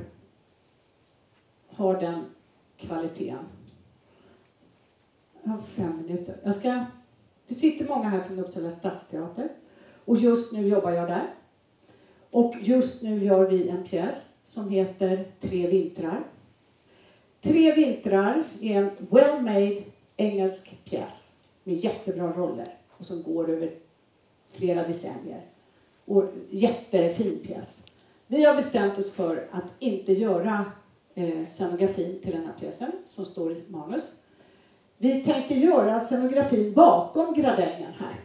har 1.68 2.02
den 2.02 2.26
kvaliteten. 2.78 3.46
Jag 5.46 5.52
har 5.52 5.62
fem 5.62 5.98
minuter. 6.02 6.38
Jag 6.44 6.56
ska, 6.56 6.86
det 7.48 7.54
sitter 7.54 7.88
många 7.88 8.10
här 8.10 8.20
från 8.20 8.40
Uppsala 8.40 8.70
stadsteater 8.70 9.50
och 10.06 10.18
just 10.18 10.54
nu 10.54 10.68
jobbar 10.68 10.92
jag 10.92 11.08
där. 11.08 11.34
Och 12.32 12.56
just 12.62 13.04
nu 13.04 13.24
gör 13.24 13.50
vi 13.50 13.70
en 13.70 13.84
pjäs 13.84 14.16
som 14.44 14.70
heter 14.70 15.26
Tre 15.42 15.68
vintrar. 15.68 16.24
Tre 17.42 17.74
vintrar 17.74 18.44
är 18.62 18.76
en 18.76 18.90
well-made 19.10 19.84
engelsk 20.18 20.80
pjäs 20.86 21.36
med 21.64 21.76
jättebra 21.76 22.34
roller 22.34 22.78
och 22.98 23.06
som 23.06 23.24
går 23.24 23.50
över 23.50 23.72
flera 24.52 24.88
decennier. 24.88 25.42
Och 26.06 26.24
jättefin 26.50 27.40
pjäs. 27.46 27.86
Vi 28.28 28.46
har 28.46 28.56
bestämt 28.56 28.98
oss 28.98 29.14
för 29.14 29.48
att 29.52 29.74
inte 29.80 30.14
göra 30.14 30.66
eh, 31.14 31.46
scenografin 31.46 32.20
till 32.22 32.32
den 32.32 32.46
här 32.46 32.54
pjäsen 32.60 32.92
som 33.08 33.26
står 33.26 33.52
i 33.52 33.64
manus. 33.68 34.16
Vi 34.98 35.24
tänker 35.24 35.56
göra 35.56 36.00
scenografin 36.00 36.74
bakom 36.74 37.34
gradängen 37.34 37.94
här. 38.00 38.20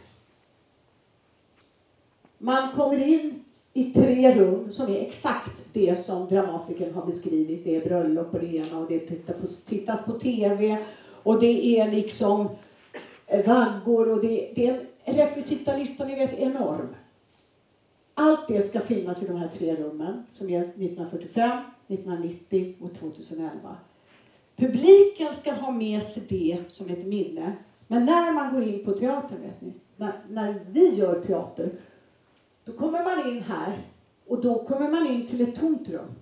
Man 2.37 2.71
kommer 2.71 3.07
in 3.07 3.43
i 3.73 3.83
tre 3.93 4.35
rum 4.35 4.71
som 4.71 4.91
är 4.91 5.01
exakt 5.01 5.51
det 5.73 6.03
som 6.03 6.27
dramatikern 6.27 6.93
har 6.93 7.05
beskrivit. 7.05 7.63
Det 7.63 7.75
är 7.75 7.85
bröllop 7.85 8.31
på 8.31 8.39
det 8.39 8.55
ena 8.55 8.79
och 8.79 8.87
det 8.87 8.99
tittas 8.99 9.65
på, 9.65 9.69
tittas 9.69 10.05
på 10.05 10.11
TV 10.11 10.77
och 11.23 11.39
det 11.39 11.79
är 11.79 11.91
liksom 11.91 12.49
eh, 13.27 13.45
vaggor 13.45 14.11
och 14.11 14.21
det, 14.21 14.51
det 14.55 14.67
är 14.67 14.85
en 15.03 15.15
rekvisitalistan 15.15 16.09
är 16.09 16.15
rätt 16.15 16.39
enorm. 16.39 16.95
Allt 18.13 18.47
det 18.47 18.61
ska 18.61 18.79
finnas 18.79 19.23
i 19.23 19.27
de 19.27 19.37
här 19.37 19.49
tre 19.57 19.75
rummen 19.75 20.23
som 20.31 20.49
är 20.49 20.61
1945, 20.61 21.59
1990 21.87 22.75
och 22.81 22.93
2011. 22.93 23.77
Publiken 24.55 25.33
ska 25.33 25.51
ha 25.51 25.71
med 25.71 26.03
sig 26.03 26.23
det 26.29 26.57
som 26.67 26.89
ett 26.89 27.05
minne. 27.05 27.53
Men 27.87 28.05
när 28.05 28.33
man 28.33 28.53
går 28.53 28.63
in 28.63 28.85
på 28.85 28.91
teatern, 28.91 29.41
vet 29.41 29.61
ni, 29.61 29.73
när, 29.95 30.13
när 30.29 30.59
vi 30.67 30.95
gör 30.95 31.21
teater, 31.21 31.71
då 32.65 32.71
kommer 32.71 33.03
man 33.03 33.29
in 33.29 33.43
här 33.43 33.77
och 34.27 34.41
då 34.41 34.63
kommer 34.63 34.89
man 34.89 35.07
in 35.07 35.27
till 35.27 35.41
ett 35.41 35.59
tomt 35.59 35.89
rum. 35.89 36.15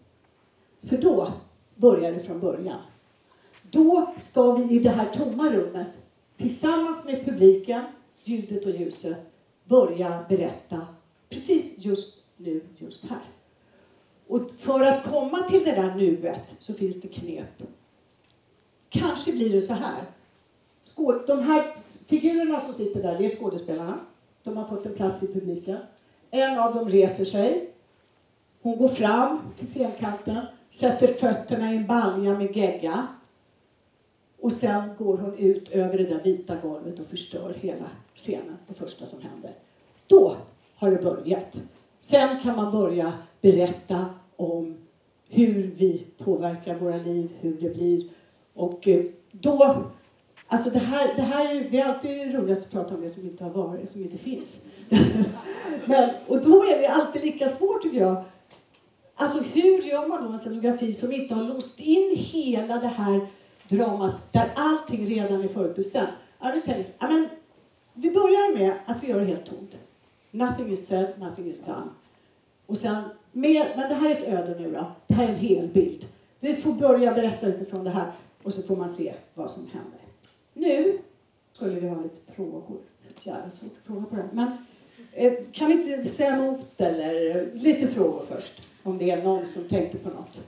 För 0.82 0.98
då 0.98 1.34
börjar 1.76 2.12
det 2.12 2.20
från 2.20 2.40
början. 2.40 2.80
Då 3.72 4.14
ska 4.22 4.52
vi 4.52 4.76
i 4.76 4.80
det 4.80 4.90
här 4.90 5.14
tomma 5.14 5.50
rummet 5.50 5.92
tillsammans 6.38 7.06
med 7.06 7.26
publiken, 7.26 7.82
ljudet 8.24 8.66
och 8.66 8.72
ljuset 8.72 9.18
börja 9.64 10.26
berätta 10.30 10.88
precis 11.30 11.76
just 11.78 12.24
nu, 12.38 12.62
just 12.78 13.06
här. 13.06 13.24
Och 14.28 14.52
för 14.52 14.82
att 14.82 15.06
komma 15.06 15.44
till 15.50 15.64
det 15.64 15.72
där 15.72 15.96
nuet 15.96 16.56
så 16.60 16.74
finns 16.74 17.02
det 17.02 17.08
knep. 17.08 17.64
Kanske 18.90 19.32
blir 19.32 19.54
det 19.54 19.62
så 19.62 19.74
här. 19.74 20.04
De 21.28 21.40
här 21.44 21.76
figurerna 22.08 22.60
som 22.60 22.74
sitter 22.74 23.04
där, 23.04 23.18
det 23.18 23.26
är 23.26 23.30
skådespelarna. 23.30 24.00
De 24.44 24.58
har 24.58 24.66
fått 24.66 24.86
en 24.86 24.96
plats 24.96 25.24
i 25.24 25.34
publiken. 25.34 25.78
En 26.32 26.60
av 26.60 26.76
dem 26.76 26.90
reser 26.90 27.26
sig 27.26 27.70
Hon 28.62 28.78
går 28.78 28.88
fram 28.88 29.40
till 29.58 29.68
scenkanten, 29.68 30.46
sätter 30.70 31.08
fötterna 31.08 31.74
i 31.74 31.78
en 31.78 31.88
balja 31.88 32.38
med 32.38 32.58
gegga. 32.58 33.08
Och 34.42 34.52
sen 34.52 34.90
går 34.98 35.18
hon 35.18 35.38
ut 35.38 35.70
över 35.70 35.98
det 35.98 36.04
där 36.04 36.24
vita 36.24 36.56
golvet 36.56 37.00
och 37.00 37.06
förstör 37.06 37.54
hela 37.60 37.90
scenen, 38.16 38.58
det 38.68 38.74
första 38.74 39.06
som 39.06 39.22
händer. 39.22 39.52
Då 40.08 40.36
har 40.76 40.92
det 40.92 41.04
börjat. 41.04 41.62
Sen 42.00 42.40
kan 42.40 42.56
man 42.56 42.72
börja 42.72 43.14
berätta 43.42 44.06
om 44.36 44.78
hur 45.30 45.72
vi 45.78 46.06
påverkar 46.18 46.76
våra 46.76 46.98
liv, 46.98 47.30
hur 47.40 47.58
det 47.62 47.76
blir. 47.76 48.10
Och 48.60 48.88
eh, 48.88 49.06
då, 49.32 49.84
alltså 50.48 50.70
det 50.70 50.80
här, 50.80 51.16
det 51.16 51.22
här 51.22 51.56
är, 51.56 51.70
det 51.70 51.80
är 51.80 51.86
alltid 51.86 52.36
roligt 52.36 52.58
att 52.58 52.72
prata 52.72 52.96
om 52.96 53.02
det 53.02 53.10
som 53.10 53.24
inte 53.24 53.44
har 53.44 53.52
varit, 53.52 53.90
som 53.90 54.02
inte 54.02 54.18
finns. 54.18 54.66
Men, 55.86 56.10
och 56.28 56.42
då 56.42 56.64
är 56.64 56.82
det 56.82 56.88
alltid 56.88 57.22
lika 57.22 57.50
svårt 57.50 57.82
tycker 57.82 58.00
jag. 58.00 58.24
Alltså 59.16 59.44
hur 59.54 59.82
gör 59.82 60.08
man 60.08 60.24
då 60.24 60.32
en 60.32 60.40
scenografi 60.40 60.94
som 60.94 61.12
inte 61.12 61.36
har 61.36 61.44
låst 61.44 61.80
in 61.80 62.16
hela 62.18 62.76
det 62.76 62.88
här 62.88 63.28
dramat 63.68 64.34
där 64.34 64.52
allting 64.56 65.08
redan 65.08 65.42
är 65.42 65.48
förutbestämt? 65.48 66.10
Ja, 66.40 66.62
men, 67.00 67.30
vi 67.94 68.12
börjar 68.12 68.58
med 68.58 68.74
att 68.86 69.04
vi 69.04 69.08
gör 69.08 69.20
det 69.20 69.26
helt 69.26 69.46
tomt. 69.46 69.78
Nothing 70.32 70.72
is 70.72 70.88
said, 70.88 71.08
nothing 71.20 71.50
is 71.50 71.66
done. 71.66 71.90
Och 72.66 72.78
sen, 72.78 73.04
med, 73.32 73.68
men 73.76 73.90
det 73.90 73.96
här 73.96 74.10
är 74.10 74.16
ett 74.16 74.28
öde 74.28 74.60
nu 74.60 74.72
då. 74.72 74.92
Det 75.08 75.14
här 75.14 75.24
är 75.24 75.30
en 75.30 75.36
hel 75.36 75.68
bild. 75.68 76.06
Vi 76.40 76.56
får 76.56 76.74
börja 76.74 77.14
berätta 77.14 77.48
utifrån 77.48 77.84
det 77.84 77.90
här 77.90 78.12
och 78.50 78.54
så 78.54 78.62
får 78.62 78.76
man 78.76 78.90
se 78.90 79.14
vad 79.34 79.52
som 79.52 79.68
händer. 79.68 80.00
Nu 80.54 81.00
skulle 81.52 81.80
vi 81.80 81.88
ha 81.88 82.02
lite 82.02 82.34
frågor. 82.36 82.78
Jävla 83.22 83.52
svårt 83.52 83.72
att 83.78 83.86
fråga 83.86 84.06
på 84.06 84.16
det. 84.16 84.30
Men 84.34 84.52
eh, 85.12 85.34
kan 85.52 85.68
vi 85.68 85.74
inte 85.74 86.10
säga 86.10 86.36
emot 86.36 86.82
eller 86.82 87.52
lite 87.54 87.88
frågor 87.88 88.22
först? 88.30 88.62
Om 88.84 88.98
det 88.98 89.12
är 89.12 89.24
någon 89.24 89.46
som 89.46 89.64
tänkte 89.64 89.98
på 89.98 90.10
något. 90.10 90.42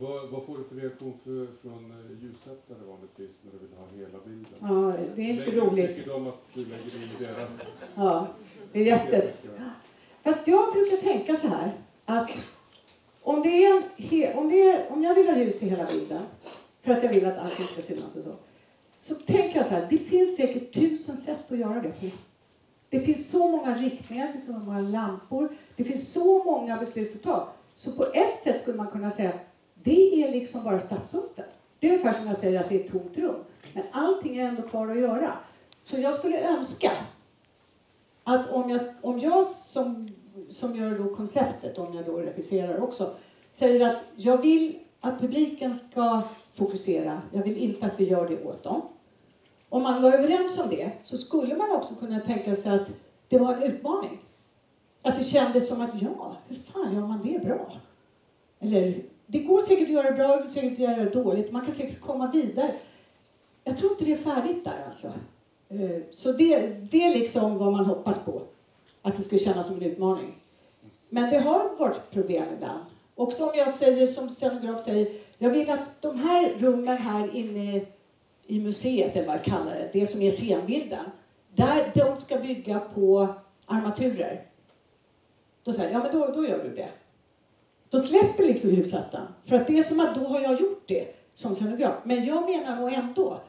Vad, 0.00 0.28
vad 0.28 0.46
får 0.46 0.58
du 0.58 0.64
för 0.64 0.74
reaktion 0.76 1.14
för, 1.24 1.46
från 1.62 1.90
eh, 1.90 2.22
ljussättare 2.22 2.78
vanligtvis 2.86 3.40
när 3.42 3.52
du 3.52 3.58
vill 3.58 3.76
ha 3.76 3.86
hela 3.96 4.24
bilden? 4.24 4.54
Ja, 4.60 5.06
det 5.16 5.22
är 5.22 5.28
inte 5.28 5.44
lägger, 5.44 5.60
roligt. 5.60 5.96
Tycker 5.96 6.10
de 6.10 6.26
att 6.26 6.54
du 6.54 6.60
lägger 6.60 6.96
in 6.96 7.10
deras... 7.18 7.78
Ja, 7.94 8.26
det 8.72 8.80
är 8.80 8.84
jättes... 8.84 9.48
Fast 10.22 10.48
jag 10.48 10.72
brukar 10.72 10.96
tänka 10.96 11.36
så 11.36 11.46
här 11.46 11.72
att 12.04 12.30
om, 13.22 13.42
det 13.42 13.64
är 13.64 13.76
en, 13.76 14.38
om, 14.38 14.48
det 14.50 14.70
är, 14.70 14.92
om 14.92 15.02
jag 15.02 15.14
vill 15.14 15.28
ha 15.28 15.36
ljus 15.36 15.62
i 15.62 15.68
hela 15.68 15.86
bilden 15.86 16.22
för 16.82 16.92
att 16.92 17.02
jag 17.02 17.10
vill 17.10 17.26
att 17.26 17.38
allting 17.38 17.66
ska 17.66 17.82
synas 17.82 18.16
och 18.16 18.24
så. 18.24 18.34
Så 19.02 19.14
tänker 19.14 19.56
jag 19.56 19.66
så 19.66 19.74
här, 19.74 19.86
det 19.90 19.98
finns 19.98 20.36
säkert 20.36 20.74
tusen 20.74 21.16
sätt 21.16 21.52
att 21.52 21.58
göra 21.58 21.80
det 21.80 21.88
på. 22.00 22.06
Det 22.90 23.00
finns 23.00 23.30
så 23.30 23.48
många 23.48 23.74
riktningar, 23.74 24.26
det 24.26 24.32
finns 24.32 24.46
så 24.46 24.52
många 24.52 24.80
lampor, 24.80 25.56
det 25.76 25.84
finns 25.84 26.12
så 26.12 26.44
många 26.44 26.76
beslut 26.76 27.16
att 27.16 27.22
ta. 27.22 27.48
Så 27.74 27.92
på 27.92 28.04
ett 28.04 28.36
sätt 28.36 28.60
skulle 28.60 28.76
man 28.76 28.86
kunna 28.86 29.10
säga, 29.10 29.32
det 29.74 30.24
är 30.24 30.32
liksom 30.32 30.64
bara 30.64 30.80
startpunkten. 30.80 31.44
Det 31.78 31.86
är 31.86 31.90
ungefär 31.90 32.12
som 32.12 32.26
jag 32.26 32.36
säger 32.36 32.60
att 32.60 32.68
det 32.68 32.80
är 32.80 32.84
ett 32.84 32.92
tomt 32.92 33.18
rum. 33.18 33.44
Men 33.72 33.84
allting 33.92 34.38
är 34.38 34.48
ändå 34.48 34.62
kvar 34.62 34.88
att 34.88 34.98
göra. 35.00 35.32
Så 35.84 36.00
jag 36.00 36.14
skulle 36.14 36.48
önska 36.48 36.92
att 38.24 38.50
om 38.50 38.70
jag, 38.70 38.80
om 39.02 39.18
jag 39.18 39.46
som, 39.46 40.08
som 40.50 40.76
gör 40.76 40.98
då 40.98 41.16
konceptet, 41.16 41.78
om 41.78 41.94
jag 41.94 42.06
då 42.06 42.16
regisserar 42.16 42.80
också, 42.80 43.14
säger 43.50 43.90
att 43.90 43.96
jag 44.16 44.42
vill 44.42 44.78
att 45.00 45.20
publiken 45.20 45.74
ska 45.74 46.22
fokusera, 46.52 47.22
jag 47.32 47.42
vill 47.42 47.56
inte 47.56 47.86
att 47.86 48.00
vi 48.00 48.04
gör 48.04 48.28
det 48.28 48.44
åt 48.44 48.62
dem. 48.62 48.82
Om 49.68 49.82
man 49.82 50.02
var 50.02 50.12
överens 50.12 50.60
om 50.60 50.70
det 50.70 50.92
så 51.02 51.18
skulle 51.18 51.56
man 51.56 51.70
också 51.70 51.94
kunna 51.94 52.20
tänka 52.20 52.56
sig 52.56 52.72
att 52.74 52.88
det 53.28 53.38
var 53.38 53.54
en 53.54 53.62
utmaning. 53.62 54.20
Att 55.02 55.16
det 55.16 55.24
kändes 55.24 55.68
som 55.68 55.80
att 55.80 56.02
ja, 56.02 56.36
hur 56.48 56.56
fan 56.56 56.94
gör 56.94 57.00
man 57.00 57.20
det 57.24 57.44
bra? 57.44 57.72
Eller 58.60 59.02
det 59.26 59.38
går 59.38 59.60
säkert 59.60 59.88
att 59.88 59.94
göra 59.94 60.12
bra, 60.12 60.36
det 60.36 60.42
går 60.42 60.48
säkert 60.48 60.72
att 60.72 60.78
göra 60.78 61.10
dåligt, 61.10 61.52
man 61.52 61.64
kan 61.64 61.74
säkert 61.74 62.00
komma 62.00 62.30
vidare. 62.30 62.74
Jag 63.64 63.78
tror 63.78 63.92
inte 63.92 64.04
det 64.04 64.12
är 64.12 64.16
färdigt 64.16 64.64
där 64.64 64.84
alltså. 64.86 65.08
Eh, 65.68 66.02
så 66.10 66.32
det, 66.32 66.66
det 66.90 67.04
är 67.04 67.14
liksom 67.18 67.58
vad 67.58 67.72
man 67.72 67.84
hoppas 67.84 68.24
på. 68.24 68.42
Att 69.02 69.16
det 69.16 69.22
ska 69.22 69.38
kännas 69.38 69.66
som 69.66 69.76
en 69.76 69.82
utmaning. 69.82 70.34
Men 71.08 71.30
det 71.30 71.38
har 71.38 71.78
varit 71.78 72.10
problem 72.10 72.44
ibland. 72.56 72.84
Och 73.14 73.32
som 73.32 73.50
jag 73.54 73.70
säger, 73.70 74.06
som 74.06 74.28
scenograf 74.28 74.82
säger, 74.82 75.08
jag 75.38 75.50
vill 75.50 75.70
att 75.70 76.02
de 76.02 76.18
här 76.18 76.54
rummen 76.58 76.96
här 76.96 77.36
inne 77.36 77.86
i 78.46 78.60
museet, 78.60 79.16
eller 79.16 79.26
vad 79.26 79.34
jag 79.34 79.44
kallar 79.44 79.74
det, 79.74 79.90
det 79.92 80.06
som 80.06 80.22
är 80.22 80.30
scenbilden, 80.30 81.04
där 81.54 81.92
de 81.94 82.16
ska 82.16 82.36
bygga 82.36 82.80
på 82.80 83.34
armaturer. 83.66 84.46
Då 85.62 85.72
säger 85.72 85.92
jag, 85.92 86.00
ja 86.00 86.04
men 86.04 86.20
då, 86.20 86.26
då 86.26 86.48
gör 86.48 86.64
du 86.64 86.74
det. 86.74 86.88
Då 87.90 88.00
släpper 88.00 88.44
liksom 88.44 88.70
ljussättaren. 88.70 89.26
För 89.44 89.56
att 89.56 89.66
det 89.66 89.78
är 89.78 89.82
som 89.82 90.00
att 90.00 90.14
då 90.14 90.20
har 90.20 90.40
jag 90.40 90.60
gjort 90.60 90.82
det 90.86 91.14
som 91.34 91.54
scenograf. 91.54 91.94
Men 92.04 92.24
jag 92.24 92.50
menar 92.50 92.80
nog 92.80 92.92
ändå 92.92 93.40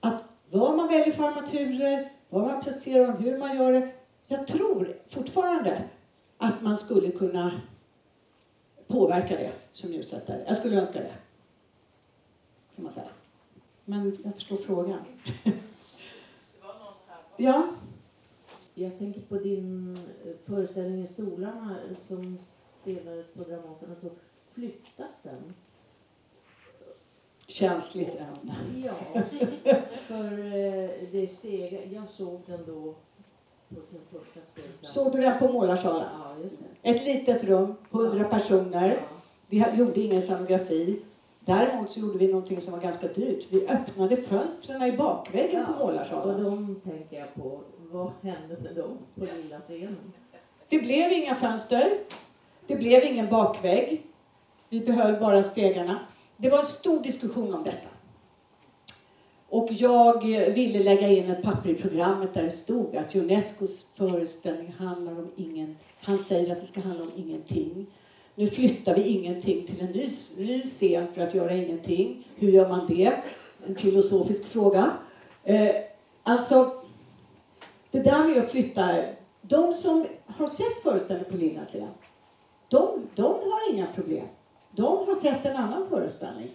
att 0.00 0.24
vad 0.50 0.76
man 0.76 0.88
väljer 0.88 1.12
för 1.12 1.24
armaturer, 1.24 2.12
vad 2.28 2.46
man 2.46 2.62
placerar 2.62 3.06
dem, 3.06 3.16
hur 3.16 3.38
man 3.38 3.56
gör 3.56 3.72
det. 3.72 3.90
Jag 4.26 4.46
tror 4.46 4.96
fortfarande 5.08 5.82
att 6.38 6.62
man 6.62 6.76
skulle 6.76 7.10
kunna 7.10 7.60
påverka 8.92 9.36
det 9.36 9.52
som 9.72 9.92
ljussättare. 9.92 10.44
Jag 10.46 10.56
skulle 10.56 10.80
önska 10.80 10.98
det. 10.98 11.14
Kan 12.74 12.84
man 12.84 12.92
säga. 12.92 13.08
Men 13.84 14.16
jag 14.24 14.34
förstår 14.34 14.56
frågan. 14.56 14.98
ja? 17.36 17.74
Jag 18.74 18.98
tänker 18.98 19.20
på 19.20 19.38
din 19.38 19.96
eh, 20.24 20.32
föreställning 20.44 21.02
i 21.02 21.06
Stolarna 21.06 21.76
som 21.96 22.38
spelades 22.82 23.26
på 23.26 23.42
Dramaten 23.42 23.92
och 23.92 23.98
så 24.00 24.10
flyttas 24.48 25.22
den. 25.22 25.54
Känsligt 27.46 28.14
ämne. 28.14 28.54
Ja, 28.84 28.94
för 29.92 30.38
eh, 30.38 30.90
det 31.12 31.26
steg, 31.30 31.88
jag 31.92 32.08
såg 32.08 32.40
den 32.46 32.66
då 32.66 32.94
på 32.94 32.94
sin 32.94 32.94
första 32.94 32.94
spelplats. 32.94 33.61
Såg 34.82 35.12
du 35.12 35.20
den 35.20 35.38
på 35.38 35.48
Målarsalen? 35.48 36.06
Ja. 36.12 36.36
Ett 36.82 37.04
litet 37.04 37.44
rum, 37.44 37.74
100 37.90 38.24
personer. 38.24 39.00
Vi 39.46 39.64
gjorde 39.74 40.00
ingen 40.00 40.22
scenografi. 40.22 41.02
Däremot 41.40 41.90
så 41.90 42.00
gjorde 42.00 42.18
vi 42.18 42.26
någonting 42.28 42.60
som 42.60 42.72
var 42.72 42.80
ganska 42.80 43.08
dyrt. 43.08 43.46
Vi 43.50 43.68
öppnade 43.68 44.16
fönstren 44.16 44.82
i 44.82 44.96
bakväggen 44.96 45.66
på 45.66 45.72
Och 45.72 45.78
Målarsalen. 45.86 46.44
de 46.44 46.80
tänker 46.90 47.18
jag 47.18 47.34
på, 47.34 47.60
vad 47.90 48.10
hände 48.22 48.56
med 48.62 48.74
dem 48.74 48.98
på 49.14 49.24
lilla 49.42 49.60
scenen? 49.60 50.12
Det 50.68 50.78
blev 50.78 51.12
inga 51.12 51.34
fönster. 51.34 51.98
Det 52.66 52.76
blev 52.76 53.04
ingen 53.04 53.30
bakvägg. 53.30 54.06
Vi 54.68 54.80
behöll 54.80 55.20
bara 55.20 55.42
stegarna. 55.42 55.98
Det 56.36 56.50
var 56.50 56.58
en 56.58 56.64
stor 56.64 57.02
diskussion 57.02 57.54
om 57.54 57.64
detta. 57.64 57.88
Och 59.52 59.68
jag 59.72 60.34
eh, 60.34 60.54
ville 60.54 60.82
lägga 60.82 61.08
in 61.08 61.30
ett 61.30 61.42
papper 61.42 61.70
i 61.70 61.74
programmet 61.74 62.34
där 62.34 62.42
det 62.42 62.50
stod 62.50 62.96
att 62.96 63.16
Unescos 63.16 63.86
föreställning 63.94 64.74
handlar 64.78 65.12
om 65.12 65.30
ingen... 65.36 65.76
Han 66.00 66.18
säger 66.18 66.52
att 66.52 66.60
det 66.60 66.66
ska 66.66 66.80
handla 66.80 67.02
om 67.04 67.10
ingenting. 67.16 67.86
Nu 68.34 68.46
flyttar 68.46 68.94
vi 68.94 69.02
ingenting 69.02 69.66
till 69.66 69.80
en 69.80 69.92
ny, 69.92 70.08
ny 70.36 70.62
scen 70.62 71.06
för 71.14 71.22
att 71.22 71.34
göra 71.34 71.54
ingenting. 71.54 72.28
Hur 72.36 72.48
gör 72.48 72.68
man 72.68 72.86
det? 72.86 73.12
En 73.66 73.74
filosofisk 73.74 74.46
fråga. 74.46 74.90
Eh, 75.44 75.70
alltså, 76.22 76.72
det 77.90 78.00
där 78.00 78.28
med 78.28 78.38
att 78.38 78.50
flytta... 78.50 78.88
De 79.42 79.72
som 79.72 80.06
har 80.26 80.48
sett 80.48 80.82
föreställningen 80.82 81.32
på 81.32 81.36
Lilla 81.36 81.64
scen, 81.64 81.88
de, 82.68 83.06
de 83.14 83.22
har 83.24 83.74
inga 83.74 83.86
problem. 83.86 84.26
De 84.70 85.06
har 85.06 85.14
sett 85.14 85.46
en 85.46 85.56
annan 85.56 85.88
föreställning. 85.88 86.50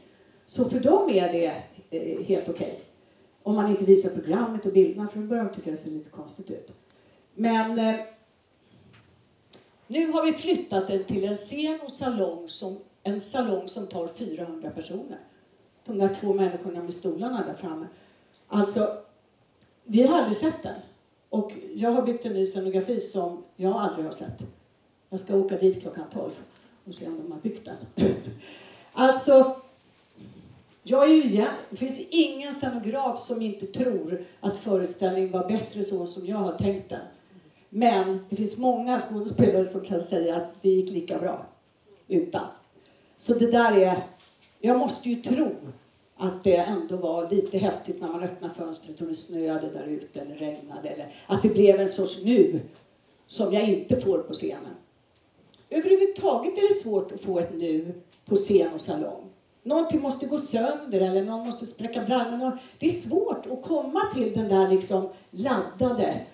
Så 0.46 0.70
för 0.70 0.80
dem 0.80 1.10
är 1.10 1.34
det 1.34 1.46
eh, 1.90 2.26
helt 2.26 2.50
okej. 2.50 2.74
Okay. 2.74 2.87
Om 3.48 3.56
man 3.56 3.70
inte 3.72 3.86
visar 3.86 4.10
programmet 4.10 4.66
och 4.66 4.74
bilderna, 4.74 5.08
för 5.08 5.20
då 5.20 5.26
börjar 5.26 5.44
de 5.44 5.56
tycka 5.56 5.72
det 5.72 5.78
ser 5.78 5.92
lite 5.92 6.10
konstigt 6.10 6.52
ut. 6.52 6.72
Men 7.34 7.80
eh, 7.80 7.96
nu 9.88 10.12
har 10.12 10.26
vi 10.26 10.34
flyttat 10.34 10.88
den 10.88 11.04
till 11.04 11.24
en 11.24 11.38
scen 11.38 11.80
och 11.86 11.92
salong 11.92 12.48
som, 12.48 12.78
en 13.04 13.22
salong 13.22 13.68
som 13.68 13.88
tar 13.88 14.08
400 14.08 14.70
personer. 14.70 15.20
De 15.86 15.98
där 15.98 16.14
två 16.14 16.34
människorna 16.34 16.84
med 16.84 16.94
stolarna 16.94 17.46
där 17.46 17.54
framme. 17.54 17.88
Alltså, 18.48 18.88
vi 19.84 20.04
har 20.04 20.18
aldrig 20.18 20.38
sett 20.38 20.64
den. 20.64 20.80
Och 21.30 21.52
jag 21.74 21.92
har 21.92 22.02
byggt 22.02 22.26
en 22.26 22.34
ny 22.34 22.46
scenografi 22.46 23.00
som 23.00 23.44
jag 23.56 23.74
aldrig 23.74 24.06
har 24.06 24.14
sett. 24.14 24.44
Jag 25.10 25.20
ska 25.20 25.36
åka 25.36 25.58
dit 25.58 25.82
klockan 25.82 26.06
12 26.14 26.32
och 26.86 26.94
se 26.94 27.08
om 27.08 27.18
de 27.18 27.32
har 27.32 27.40
byggt 27.40 27.66
den. 27.66 28.08
alltså, 28.94 29.62
jag 30.90 31.04
är 31.04 31.16
ju 31.16 31.46
det 31.70 31.78
finns 31.78 32.08
ingen 32.10 32.54
scenograf 32.54 33.20
som 33.20 33.42
inte 33.42 33.68
tror 33.68 34.26
att 34.40 34.60
föreställningen 34.60 35.32
var 35.32 35.48
bättre 35.48 35.84
så 35.84 36.06
som 36.06 36.26
jag 36.26 36.38
har 36.38 36.58
tänkt 36.58 36.90
den. 36.90 37.02
Men 37.70 38.26
det 38.30 38.36
finns 38.36 38.58
många 38.58 39.00
skådespelare 39.00 39.66
som 39.66 39.82
kan 39.82 40.02
säga 40.02 40.36
att 40.36 40.62
det 40.62 40.70
gick 40.70 40.92
lika 40.92 41.20
bra 41.20 41.46
utan. 42.08 42.46
Så 43.18 43.34
det 43.34 43.52
där 43.52 43.78
är, 43.78 43.98
jag 44.60 44.78
måste 44.78 45.10
ju 45.10 45.16
tro 45.16 45.52
att 46.18 46.44
det 46.44 46.56
ändå 46.56 46.98
var 46.98 47.30
lite 47.30 47.58
häftigt 47.58 48.02
när 48.02 48.08
man 48.08 48.24
öppnade 48.24 48.54
fönstret 48.54 49.02
och 49.02 49.08
det 49.08 49.16
snöade 49.16 49.70
där 49.70 49.88
ute 49.88 50.22
eller 50.22 50.36
regnade 50.36 50.90
eller 50.90 51.16
att 51.28 51.42
det 51.42 51.50
blev 51.50 51.80
en 51.80 51.90
sorts 51.90 52.24
nu 52.24 52.60
som 53.28 53.54
jag 53.54 53.70
inte 53.70 54.02
får 54.02 54.18
på 54.18 54.34
scenen. 54.34 54.76
Överhuvudtaget 55.70 56.58
är 56.58 56.68
det 56.68 56.74
svårt 56.74 57.12
att 57.12 57.22
få 57.22 57.40
ett 57.40 57.54
nu 57.56 57.94
på 58.26 58.36
scen 58.36 58.74
och 58.74 58.82
salong. 58.82 59.27
Någonting 59.68 60.02
måste 60.02 60.26
gå 60.26 60.38
sönder 60.38 61.02
eller 61.02 61.24
någon 61.24 61.46
måste 61.46 61.66
spräcka 61.66 62.04
brallorna. 62.04 62.60
Det 62.80 62.88
är 62.88 62.92
svårt 62.92 63.46
att 63.46 63.64
komma 63.64 64.02
till 64.16 64.34
den 64.34 64.48
där 64.50 64.70
liksom 64.70 65.10
laddade. 65.32 66.26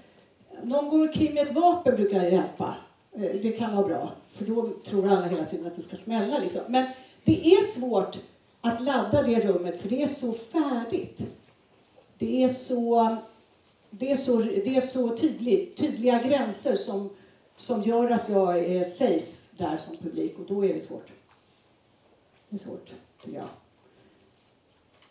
Någon 0.63 0.89
går 0.89 1.01
omkring 1.01 1.33
med 1.33 1.47
ett 1.47 1.55
vapen 1.55 1.95
brukar 1.95 2.23
hjälpa. 2.23 2.75
Eh, 3.11 3.21
det 3.41 3.51
kan 3.51 3.75
vara 3.75 3.87
bra, 3.87 4.11
för 4.29 4.45
då 4.45 4.69
tror 4.85 5.07
alla 5.07 5.27
hela 5.27 5.45
tiden 5.45 5.67
att 5.67 5.75
det 5.75 5.81
ska 5.81 5.95
smälla. 5.95 6.37
Liksom. 6.37 6.61
Men 6.67 6.85
det 7.23 7.53
är 7.53 7.63
svårt 7.63 8.17
att 8.61 8.83
ladda 8.83 9.21
det 9.21 9.39
rummet, 9.39 9.81
för 9.81 9.89
det 9.89 10.03
är 10.03 10.07
så 10.07 10.33
färdigt. 10.33 11.21
Det 12.17 12.43
är 12.43 12.49
så, 12.49 13.15
det 13.89 14.11
är 14.11 14.15
så, 14.15 14.37
det 14.37 14.75
är 14.75 14.81
så 14.81 15.17
tydligt, 15.17 15.77
tydliga 15.77 16.21
gränser 16.21 16.75
som, 16.75 17.09
som 17.57 17.81
gör 17.81 18.09
att 18.09 18.29
jag 18.29 18.59
är 18.59 18.83
safe 18.83 19.31
där 19.51 19.77
som 19.77 19.97
publik 19.97 20.39
och 20.39 20.45
då 20.47 20.65
är 20.65 20.73
det 20.73 20.81
svårt. 20.81 21.07
Det 22.49 22.55
är 22.55 22.59
svårt, 22.59 22.89
jag. 23.31 23.47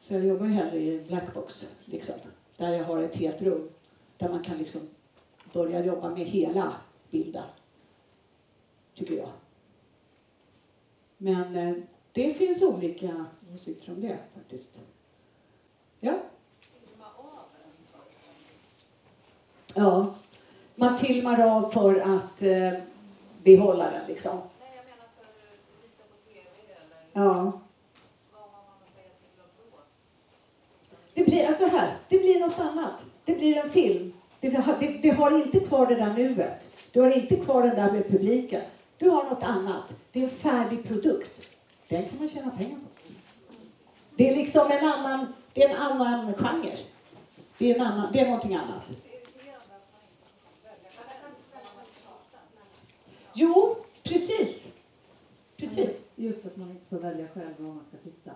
Så 0.00 0.14
jag 0.14 0.24
jobbar 0.26 0.46
hellre 0.46 0.78
i 0.78 1.04
blackbox, 1.08 1.72
liksom, 1.84 2.14
där 2.56 2.68
jag 2.68 2.84
har 2.84 3.02
ett 3.02 3.16
helt 3.16 3.42
rum 3.42 3.68
där 4.18 4.28
man 4.28 4.42
kan 4.44 4.58
liksom 4.58 4.80
börja 5.52 5.84
jobba 5.84 6.10
med 6.10 6.26
hela 6.26 6.72
bilden, 7.10 7.44
tycker 8.94 9.14
jag. 9.14 9.28
Men 11.16 11.56
eh, 11.56 11.74
det 12.12 12.34
finns 12.34 12.62
olika 12.62 13.24
åsikter 13.54 13.92
om 13.92 14.00
det 14.00 14.18
faktiskt. 14.34 14.80
Ja. 16.00 16.18
Ja, 19.74 20.14
man 20.74 20.98
filmar 20.98 21.40
av 21.40 21.70
för 21.70 22.00
att 22.00 22.42
eh, 22.42 22.72
behålla 23.42 23.90
den 23.90 24.06
liksom. 24.08 24.38
Nej, 24.60 24.72
jag 24.76 24.84
menar 24.84 25.08
för 25.16 25.24
att 25.24 25.82
visa 25.82 26.02
på 26.02 26.16
TV 26.32 26.48
eller 26.66 27.24
Ja. 27.24 27.34
vad 28.32 28.42
har 28.42 28.50
man 28.50 28.76
att 28.86 28.94
säga 28.94 29.08
till 29.08 29.42
om 29.42 29.48
då? 29.70 29.78
Det 31.14 31.24
blir 31.24 31.46
alltså 31.46 31.66
här, 31.66 31.96
det 32.08 32.18
blir 32.18 32.40
något 32.40 32.58
annat. 32.58 33.04
Det 33.24 33.34
blir 33.34 33.56
en 33.56 33.70
film. 33.70 34.12
Det, 34.40 34.48
det, 34.80 34.98
det 35.02 35.10
har 35.10 35.44
inte 35.44 35.60
kvar 35.60 35.86
det 35.86 35.94
där 35.94 36.14
nuet. 36.14 36.76
Du 36.92 37.00
har 37.00 37.10
inte 37.10 37.36
kvar 37.36 37.62
den 37.62 37.76
där 37.76 37.92
med 37.92 38.08
publiken. 38.08 38.62
Du 38.98 39.08
har 39.08 39.24
något 39.24 39.42
annat. 39.42 39.94
Det 40.12 40.20
är 40.20 40.24
en 40.24 40.30
färdig 40.30 40.88
produkt. 40.88 41.48
Den 41.88 42.08
kan 42.08 42.18
man 42.18 42.28
tjäna 42.28 42.50
pengar 42.50 42.76
på. 42.76 42.82
Det 44.16 44.30
är 44.30 44.36
liksom 44.36 44.70
en 44.70 44.88
annan, 44.88 45.32
det 45.54 45.62
är 45.62 45.68
en 45.68 45.76
annan 45.76 46.34
genre. 46.34 46.76
Det 47.58 47.70
är, 47.70 47.74
en 47.74 47.80
annan, 47.80 48.12
det 48.12 48.20
är 48.20 48.24
någonting 48.24 48.54
annat. 48.54 48.86
Det 48.86 48.92
man 48.92 49.00
inte 51.30 51.42
får 51.50 51.56
välja 51.56 51.78
själv. 51.78 51.92
Jo, 53.34 53.76
precis. 54.02 54.72
Precis. 55.56 56.10
Just 56.16 56.46
att 56.46 56.56
man 56.56 56.70
inte 56.70 56.86
får 56.88 56.98
välja 56.98 57.28
själv 57.34 57.54
vad 57.58 57.74
man 57.74 57.84
ska 57.88 57.96
titta. 57.96 58.30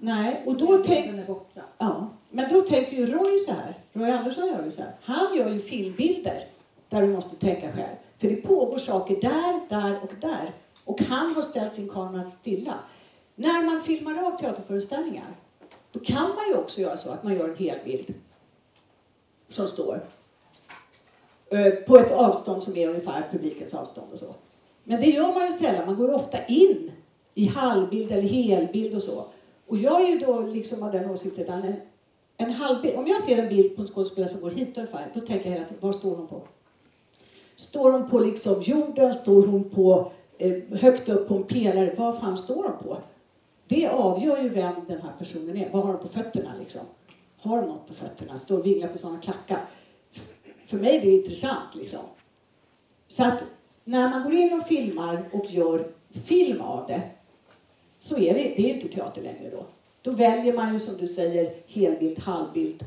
Nej, 0.00 0.42
och 0.46 0.56
då 0.56 0.82
tänk, 0.86 1.06
Den 1.06 1.18
är 1.18 1.26
borta. 1.26 1.60
Ja, 1.78 2.08
men 2.30 2.52
då 2.52 2.60
tänker 2.60 2.96
ju 2.96 3.06
Roy 3.06 3.38
så 3.38 3.52
här. 3.52 3.78
Roy 3.92 4.10
Andersson 4.10 4.46
gör 4.46 4.64
ju 4.64 4.70
så 4.70 4.82
här. 4.82 4.92
Han 5.02 5.36
gör 5.36 5.50
ju 5.50 5.60
filmbilder 5.60 6.44
där 6.88 7.02
du 7.02 7.08
måste 7.08 7.36
tänka 7.36 7.72
själv. 7.72 7.96
För 8.18 8.28
det 8.28 8.36
pågår 8.36 8.78
saker 8.78 9.20
där, 9.20 9.60
där 9.68 10.02
och 10.02 10.12
där. 10.20 10.52
Och 10.84 11.02
han 11.02 11.34
har 11.34 11.42
ställt 11.42 11.74
sin 11.74 11.88
kamera 11.88 12.24
stilla. 12.24 12.74
När 13.34 13.62
man 13.66 13.80
filmar 13.80 14.26
av 14.26 14.38
teaterföreställningar 14.38 15.36
då 15.92 16.00
kan 16.00 16.28
man 16.28 16.48
ju 16.48 16.54
också 16.54 16.80
göra 16.80 16.96
så 16.96 17.10
att 17.10 17.24
man 17.24 17.34
gör 17.34 17.48
en 17.48 17.56
hel 17.56 17.78
bild 17.84 18.14
som 19.48 19.68
står 19.68 20.00
eh, 21.50 21.72
på 21.72 21.98
ett 21.98 22.12
avstånd 22.12 22.62
som 22.62 22.76
är 22.76 22.88
ungefär 22.88 23.28
publikens 23.32 23.74
avstånd 23.74 24.12
och 24.12 24.18
så. 24.18 24.34
Men 24.84 25.00
det 25.00 25.06
gör 25.06 25.34
man 25.34 25.46
ju 25.46 25.52
sällan. 25.52 25.86
Man 25.86 25.96
går 25.96 26.08
ju 26.08 26.14
ofta 26.14 26.46
in 26.46 26.92
i 27.34 27.46
halvbild 27.46 28.12
eller 28.12 28.28
helbild 28.28 28.94
och 28.94 29.02
så. 29.02 29.26
Och 29.72 29.78
jag 29.78 30.02
är 30.02 30.08
ju 30.08 30.18
då 30.18 30.40
liksom 30.40 30.82
av 30.82 30.92
den 30.92 31.10
åsikten 31.10 31.50
att 31.50 31.64
en, 31.64 31.76
en 32.36 32.50
halvbild, 32.50 32.96
om 32.96 33.06
jag 33.06 33.20
ser 33.20 33.42
en 33.42 33.48
bild 33.48 33.76
på 33.76 33.82
en 33.82 33.88
skådespelare 33.88 34.30
som 34.30 34.40
går 34.40 34.50
hit 34.50 34.78
ungefär, 34.78 35.10
då 35.14 35.20
tänker 35.20 35.44
jag 35.44 35.52
hela 35.52 35.64
tiden, 35.64 35.80
var 35.80 35.92
står 35.92 36.16
hon 36.16 36.26
på? 36.26 36.40
Står 37.56 37.92
hon 37.92 38.10
på 38.10 38.18
liksom 38.18 38.62
jorden? 38.62 39.14
Står 39.14 39.46
hon 39.46 39.70
på 39.70 40.12
eh, 40.38 40.62
högt 40.80 41.08
upp 41.08 41.28
på 41.28 41.34
en 41.34 41.42
pelare? 41.42 41.94
Vad 41.98 42.20
fan 42.20 42.36
står 42.36 42.62
hon 42.62 42.88
på? 42.88 42.98
Det 43.68 43.88
avgör 43.88 44.42
ju 44.42 44.48
vem 44.48 44.74
den 44.86 45.02
här 45.02 45.12
personen 45.18 45.56
är. 45.56 45.70
Vad 45.70 45.82
har 45.82 45.92
hon 45.92 46.02
på 46.02 46.08
fötterna 46.08 46.54
liksom? 46.60 46.82
Har 47.38 47.58
hon 47.58 47.68
något 47.68 47.88
på 47.88 47.94
fötterna? 47.94 48.38
Står 48.38 48.58
och 48.58 48.66
vinglar 48.66 48.88
på 48.88 48.98
sådana 48.98 49.20
klackar? 49.20 49.60
För 50.66 50.76
mig 50.76 50.96
är 50.96 51.00
det 51.00 51.10
intressant 51.10 51.74
liksom. 51.74 52.00
Så 53.08 53.24
att 53.24 53.44
när 53.84 54.10
man 54.10 54.24
går 54.24 54.32
in 54.32 54.60
och 54.60 54.66
filmar 54.66 55.24
och 55.32 55.46
gör 55.46 55.88
film 56.24 56.60
av 56.60 56.86
det 56.86 57.02
så 58.02 58.18
är 58.18 58.34
det, 58.34 58.40
det 58.56 58.70
är 58.70 58.74
inte 58.74 58.88
teater 58.88 59.22
längre 59.22 59.50
då. 59.50 59.64
Då 60.02 60.10
väljer 60.10 60.52
man 60.54 60.72
ju 60.72 60.80
som 60.80 60.96
du 60.96 61.08
säger 61.08 61.54
helbild, 61.66 62.18
halvbild 62.18 62.84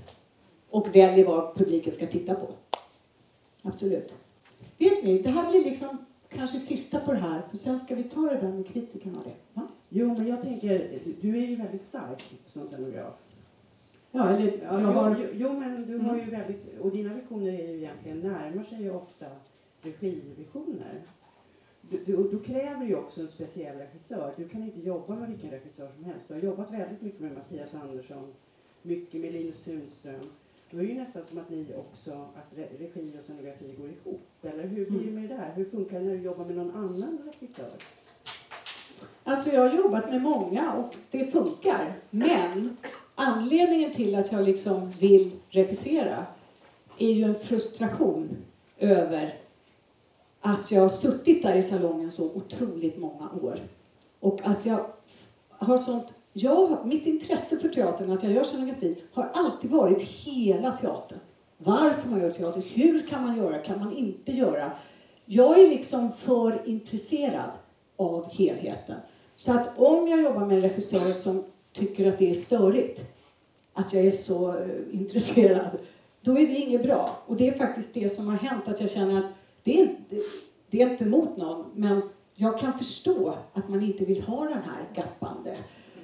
och 0.70 0.96
väljer 0.96 1.26
vad 1.26 1.56
publiken 1.56 1.94
ska 1.94 2.06
titta 2.08 2.36
på. 2.36 2.48
Absolut. 3.62 4.14
Vet 4.78 5.04
ni, 5.04 5.22
det 5.22 5.30
här 5.30 5.52
blir 5.52 5.64
liksom 5.64 5.98
kanske 6.30 6.60
sista 6.60 7.00
på 7.00 7.12
det 7.12 7.18
här 7.20 7.42
för 7.50 7.58
sen 7.58 7.80
ska 7.80 7.96
vi 7.96 8.04
ta 8.04 8.22
det 8.22 8.38
där 8.42 8.52
med 8.52 8.68
kritikerna 8.68 9.18
och 9.20 9.24
det. 9.26 9.60
Va? 9.62 9.68
Jo, 9.90 10.08
men 10.08 10.28
jag 10.28 10.42
tänker, 10.42 11.00
du 11.22 11.38
är 11.44 11.48
ju 11.48 11.56
väldigt 11.56 11.82
stark 11.82 12.24
som 12.46 12.68
scenograf. 12.68 13.14
Ja, 14.12 14.30
eller 14.30 14.60
Ja, 14.64 14.82
jag 14.82 14.88
har... 14.88 15.16
jo, 15.22 15.28
jo, 15.34 15.60
men 15.60 15.86
du 15.88 15.98
har 15.98 16.14
Mm. 16.14 16.26
ju 16.26 16.32
väldigt, 16.32 16.80
och 16.80 16.92
dina 16.92 17.14
visioner 17.14 17.48
är 17.48 17.68
ju 17.68 17.78
egentligen, 17.78 18.20
närmar 18.20 18.64
sig 18.64 18.82
ju 18.82 18.92
ofta 18.96 19.26
regivisioner. 19.82 21.02
Du, 21.90 22.04
du, 22.06 22.30
då 22.32 22.40
kräver 22.40 22.86
ju 22.86 22.96
också 22.96 23.22
en 23.22 23.28
speciell 23.28 23.78
regissör. 23.78 24.34
Du 24.38 24.48
kan 24.48 24.64
inte 24.64 24.80
jobba 24.80 25.16
med 25.16 25.30
vilken 25.30 25.52
regissör 25.52 25.88
som 25.96 26.04
helst. 26.04 26.28
Du 26.28 26.34
har 26.34 26.42
jobbat 26.42 26.72
väldigt 26.72 27.02
mycket 27.02 27.20
med 27.20 27.32
Mattias 27.32 27.74
Andersson, 27.74 28.34
mycket 28.82 29.22
med 29.22 29.34
Linus 29.34 29.64
Tunström. 29.64 30.30
Då 30.72 30.78
är 30.78 30.82
det 30.82 30.88
ju 30.88 31.00
nästan 31.00 31.24
som 31.24 31.38
att 31.38 31.50
ni 31.50 31.68
också, 31.78 32.12
att 32.12 32.58
re, 32.58 32.68
regi 32.80 33.14
och 33.18 33.24
scenografi 33.24 33.76
går 33.78 33.90
ihop. 33.90 34.22
Eller 34.42 34.68
hur 34.68 34.90
blir 34.90 35.06
det 35.06 35.12
med 35.12 35.30
det 35.30 35.36
där? 35.36 35.52
Hur 35.56 35.66
funkar 35.66 36.00
det 36.00 36.06
när 36.06 36.16
du 36.16 36.22
jobbar 36.22 36.46
med 36.46 36.56
någon 36.56 36.76
annan 36.76 37.20
regissör? 37.26 37.72
Alltså 39.24 39.50
jag 39.50 39.70
har 39.70 39.78
jobbat 39.78 40.10
med 40.10 40.22
många 40.22 40.74
och 40.74 40.96
det 41.12 41.32
funkar. 41.32 41.94
Men 42.10 42.78
anledningen 43.16 43.94
till 43.94 44.16
att 44.16 44.32
jag 44.32 44.44
liksom 44.44 44.90
vill 44.90 45.32
regissera 45.50 46.26
är 46.98 47.12
ju 47.12 47.24
en 47.24 47.36
frustration 47.36 48.30
över 48.78 49.34
att 50.46 50.72
jag 50.72 50.82
har 50.82 50.90
suttit 50.90 51.44
där 51.44 51.56
i 51.56 51.64
salongen 51.64 52.12
så 52.12 52.24
otroligt 52.24 52.98
många 52.98 53.30
år. 53.42 53.60
Och 54.20 54.40
att 54.44 54.66
jag 54.66 54.86
har 55.50 55.78
sånt... 55.78 56.14
Jag, 56.34 56.86
mitt 56.86 57.06
intresse 57.06 57.58
för 57.58 57.70
teatern, 57.70 58.12
att 58.12 58.24
jag 58.24 58.32
gör 58.32 58.44
scenografi, 58.44 59.04
har 59.14 59.30
alltid 59.34 59.72
varit 59.72 60.02
hela 60.02 60.78
teatern. 60.78 61.20
Varför 61.58 62.10
man 62.10 62.22
gör 62.22 62.32
teater, 62.32 62.64
hur 62.74 63.08
kan 63.08 63.24
man 63.24 63.38
göra, 63.38 63.58
kan 63.60 63.80
man 63.80 63.98
inte 63.98 64.32
göra? 64.32 64.72
Jag 65.26 65.60
är 65.60 65.70
liksom 65.70 66.12
för 66.12 66.62
intresserad 66.66 67.52
av 67.98 68.30
helheten. 68.32 68.96
Så 69.38 69.52
att 69.52 69.78
om 69.78 70.08
jag 70.08 70.22
jobbar 70.22 70.46
med 70.46 70.56
en 70.58 70.62
regissör 70.62 71.14
som 71.14 71.44
tycker 71.74 72.08
att 72.08 72.20
det 72.20 72.30
är 72.30 72.36
störigt, 72.36 73.02
att 73.74 73.94
jag 73.94 74.06
är 74.06 74.12
så 74.12 74.58
eh, 74.58 74.68
intresserad, 74.92 75.78
då 76.22 76.32
är 76.32 76.48
det 76.48 76.56
inget 76.56 76.84
bra. 76.84 77.18
Och 77.26 77.36
det 77.36 77.48
är 77.48 77.58
faktiskt 77.58 77.94
det 77.94 78.10
som 78.10 78.28
har 78.28 78.38
hänt, 78.38 78.68
att 78.68 78.82
jag 78.82 78.90
känner 78.90 79.20
att 79.20 79.32
det 79.66 79.80
är, 79.80 79.82
inte, 79.82 80.16
det 80.70 80.82
är 80.82 80.90
inte 80.90 81.06
mot 81.06 81.38
någon, 81.38 81.66
men 81.76 82.02
jag 82.36 82.60
kan 82.60 82.78
förstå 82.78 83.34
att 83.54 83.70
man 83.70 83.84
inte 83.84 84.06
vill 84.06 84.22
ha 84.22 84.44
den 84.44 84.62
här 84.64 84.90
gappande 84.96 85.58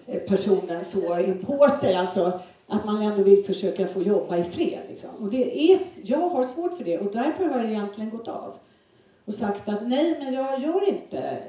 eh, 0.06 0.20
personen 0.22 0.86
så 0.86 1.20
inpå 1.20 1.70
sig. 1.70 1.96
Alltså 1.96 2.40
att 2.68 2.86
man 2.86 3.02
ändå 3.02 3.24
vill 3.24 3.44
försöka 3.44 3.88
få 3.88 4.02
jobba 4.02 4.38
i 4.38 4.44
fred. 4.44 4.80
Liksom. 4.90 5.10
Och 5.20 5.30
det 5.30 5.72
är, 5.72 5.80
jag 6.04 6.30
har 6.30 6.44
svårt 6.44 6.78
för 6.78 6.84
det 6.84 7.00
och 7.00 7.12
därför 7.12 7.46
har 7.46 7.58
jag 7.58 7.70
egentligen 7.70 8.10
gått 8.10 8.28
av 8.28 8.56
och 9.26 9.34
sagt 9.34 9.70
att 9.70 9.88
nej, 9.88 10.16
men 10.20 10.34
jag 10.34 10.62
gör 10.62 10.90
inte 10.90 11.44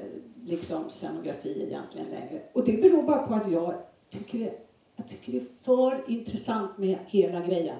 liksom 0.45 0.89
scenografi 0.89 1.63
egentligen 1.67 2.07
längre. 2.07 2.41
Och 2.53 2.65
det 2.65 2.81
beror 2.81 3.03
bara 3.03 3.27
på 3.27 3.33
att 3.33 3.51
jag 3.51 3.73
tycker 4.09 4.39
det, 4.39 4.53
jag 4.95 5.07
tycker 5.07 5.31
det 5.31 5.37
är 5.37 5.45
för 5.63 6.03
intressant 6.07 6.77
med 6.77 6.97
hela 7.07 7.39
grejen. 7.39 7.77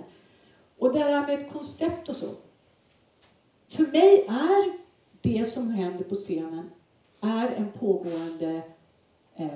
Och 0.79 0.93
det 0.93 0.99
här 0.99 1.27
med 1.27 1.39
ett 1.39 1.53
koncept 1.53 2.09
och 2.09 2.15
så. 2.15 2.27
För 3.73 3.83
mig 3.83 4.25
är 4.27 4.73
det 5.21 5.45
som 5.45 5.69
händer 5.69 6.03
på 6.03 6.15
scenen 6.15 6.69
är 7.21 7.47
en 7.47 7.71
pågående, 7.79 8.61
eh, 9.35 9.47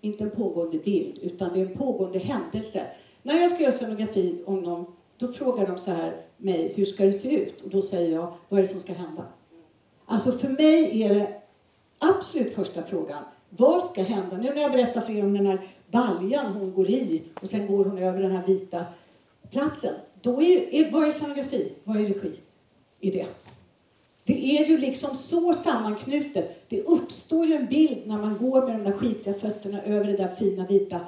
inte 0.00 0.24
en 0.24 0.30
pågående 0.30 0.78
bild, 0.78 1.18
utan 1.22 1.52
det 1.54 1.60
är 1.60 1.66
en 1.66 1.76
pågående 1.76 2.18
händelse. 2.18 2.86
När 3.22 3.40
jag 3.40 3.50
ska 3.50 3.62
göra 3.62 3.72
scenografi 3.72 4.42
om 4.46 4.60
någon, 4.60 4.86
då 5.18 5.32
frågar 5.32 5.66
de 5.66 5.78
så 5.78 5.90
här 5.90 6.16
mig, 6.36 6.72
hur 6.76 6.84
ska 6.84 7.04
det 7.04 7.12
se 7.12 7.36
ut? 7.36 7.62
Och 7.62 7.70
då 7.70 7.82
säger 7.82 8.12
jag, 8.12 8.34
vad 8.48 8.58
är 8.58 8.62
det 8.62 8.68
som 8.68 8.80
ska 8.80 8.92
hända? 8.92 9.26
Alltså 10.06 10.32
för 10.32 10.48
mig 10.48 11.02
är 11.02 11.14
det 11.14 11.40
absolut 11.98 12.54
första 12.54 12.82
frågan, 12.82 13.22
vad 13.48 13.84
ska 13.84 14.02
hända? 14.02 14.36
Nu 14.36 14.54
när 14.54 14.62
jag 14.62 14.72
berättar 14.72 15.00
för 15.00 15.12
er 15.12 15.24
om 15.24 15.34
den 15.34 15.46
här 15.46 15.68
baljan 15.90 16.52
hon 16.52 16.72
går 16.72 16.90
i 16.90 17.22
och 17.40 17.48
sen 17.48 17.66
går 17.66 17.84
hon 17.84 17.98
över 17.98 18.22
den 18.22 18.32
här 18.32 18.46
vita 18.46 18.84
platsen. 19.50 19.94
Då 20.20 20.42
är, 20.42 20.74
är, 20.74 20.90
vad 20.90 21.06
är 21.06 21.10
scenografi? 21.10 21.72
Vad 21.84 21.96
är 21.96 22.04
regi 22.04 22.40
i 23.02 23.10
det? 23.10 23.26
Det 24.24 24.58
är 24.58 24.66
ju 24.66 24.78
liksom 24.78 25.16
så 25.16 25.54
sammanknutet. 25.54 26.64
Det 26.68 26.82
uppstår 26.82 27.46
ju 27.46 27.54
en 27.54 27.66
bild 27.66 27.98
när 28.06 28.18
man 28.18 28.38
går 28.38 28.66
med 28.66 28.76
de 28.76 28.84
där 28.84 28.98
skitiga 28.98 29.34
fötterna 29.34 29.82
över 29.82 30.04
det 30.04 30.16
där 30.16 30.34
fina 30.34 30.66
vita. 30.66 31.00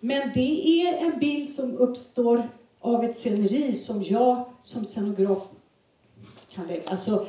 Men 0.00 0.30
det 0.34 0.82
är 0.82 1.06
en 1.06 1.18
bild 1.18 1.48
som 1.48 1.78
uppstår 1.78 2.48
av 2.80 3.04
ett 3.04 3.16
sceneri 3.16 3.74
som 3.74 4.02
jag 4.02 4.44
som 4.62 4.84
scenograf 4.84 5.42
kan 6.54 6.66
lägga. 6.66 6.90
Alltså, 6.90 7.26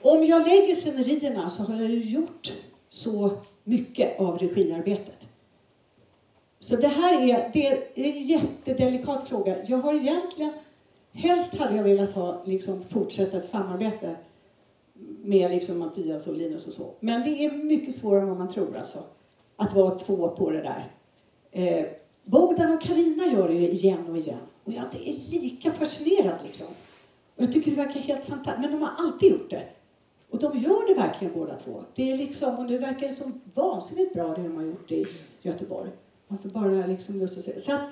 om 0.00 0.24
jag 0.24 0.48
lägger 0.48 0.74
scenerierna 0.74 1.50
så 1.50 1.62
har 1.62 1.80
jag 1.80 1.90
ju 1.90 2.00
gjort 2.10 2.52
så 2.88 3.30
mycket 3.64 4.20
av 4.20 4.38
regiarbetet. 4.38 5.22
Så 6.58 6.76
det 6.76 6.88
här 6.88 7.22
är, 7.22 7.50
det 7.52 7.66
är 7.66 7.82
en 7.94 8.22
jättedelikat 8.22 9.28
fråga. 9.28 9.56
Jag 9.66 9.78
har 9.78 9.94
egentligen, 9.94 10.52
helst 11.12 11.56
hade 11.56 11.76
jag 11.76 11.82
velat 11.82 12.12
ha, 12.12 12.42
liksom, 12.44 12.82
fortsätta 12.82 13.38
ett 13.38 13.46
samarbete 13.46 14.16
med 15.24 15.50
liksom 15.50 15.78
Mattias 15.78 16.26
och 16.26 16.36
Linus 16.36 16.66
och 16.66 16.72
så. 16.72 16.94
Men 17.00 17.22
det 17.22 17.44
är 17.44 17.52
mycket 17.52 17.94
svårare 17.94 18.20
än 18.20 18.28
vad 18.28 18.38
man 18.38 18.48
tror 18.48 18.76
alltså. 18.76 18.98
Att 19.56 19.74
vara 19.74 19.98
två 19.98 20.28
på 20.28 20.50
det 20.50 20.62
där. 20.62 20.92
Eh, 21.50 21.86
Bogdan 22.24 22.72
och 22.72 22.82
Karina 22.82 23.26
gör 23.26 23.48
det 23.48 23.54
ju 23.54 23.70
igen 23.70 24.06
och 24.10 24.16
igen. 24.16 24.38
Och 24.64 24.72
jag 24.72 24.84
är 24.84 25.30
lika 25.40 25.70
fascinerad 25.70 26.38
liksom. 26.44 26.66
Och 27.36 27.42
jag 27.42 27.52
tycker 27.52 27.70
det 27.70 27.76
verkar 27.76 28.00
helt 28.00 28.24
fantastiskt. 28.24 28.60
Men 28.60 28.80
de 28.80 28.82
har 28.82 28.92
alltid 28.98 29.30
gjort 29.30 29.50
det. 29.50 29.68
Och 30.30 30.38
de 30.38 30.58
gör 30.58 30.88
det 30.88 31.00
verkligen 31.00 31.34
båda 31.34 31.56
två. 31.56 31.84
Det 31.94 32.12
är 32.12 32.16
liksom, 32.16 32.58
och 32.58 32.66
nu 32.66 32.78
verkar 32.78 33.06
det 33.06 33.12
som 33.12 33.40
vansinnigt 33.54 34.14
bra 34.14 34.34
det 34.34 34.42
de 34.42 34.56
har 34.56 34.62
gjort 34.62 34.92
i 34.92 35.06
Göteborg. 35.42 35.90
Man 36.28 36.38
får 36.38 36.48
bara 36.48 36.86
liksom 36.86 37.20
lust 37.20 37.38
att 37.38 37.44
se. 37.44 37.58
Så 37.58 37.74
att 37.74 37.82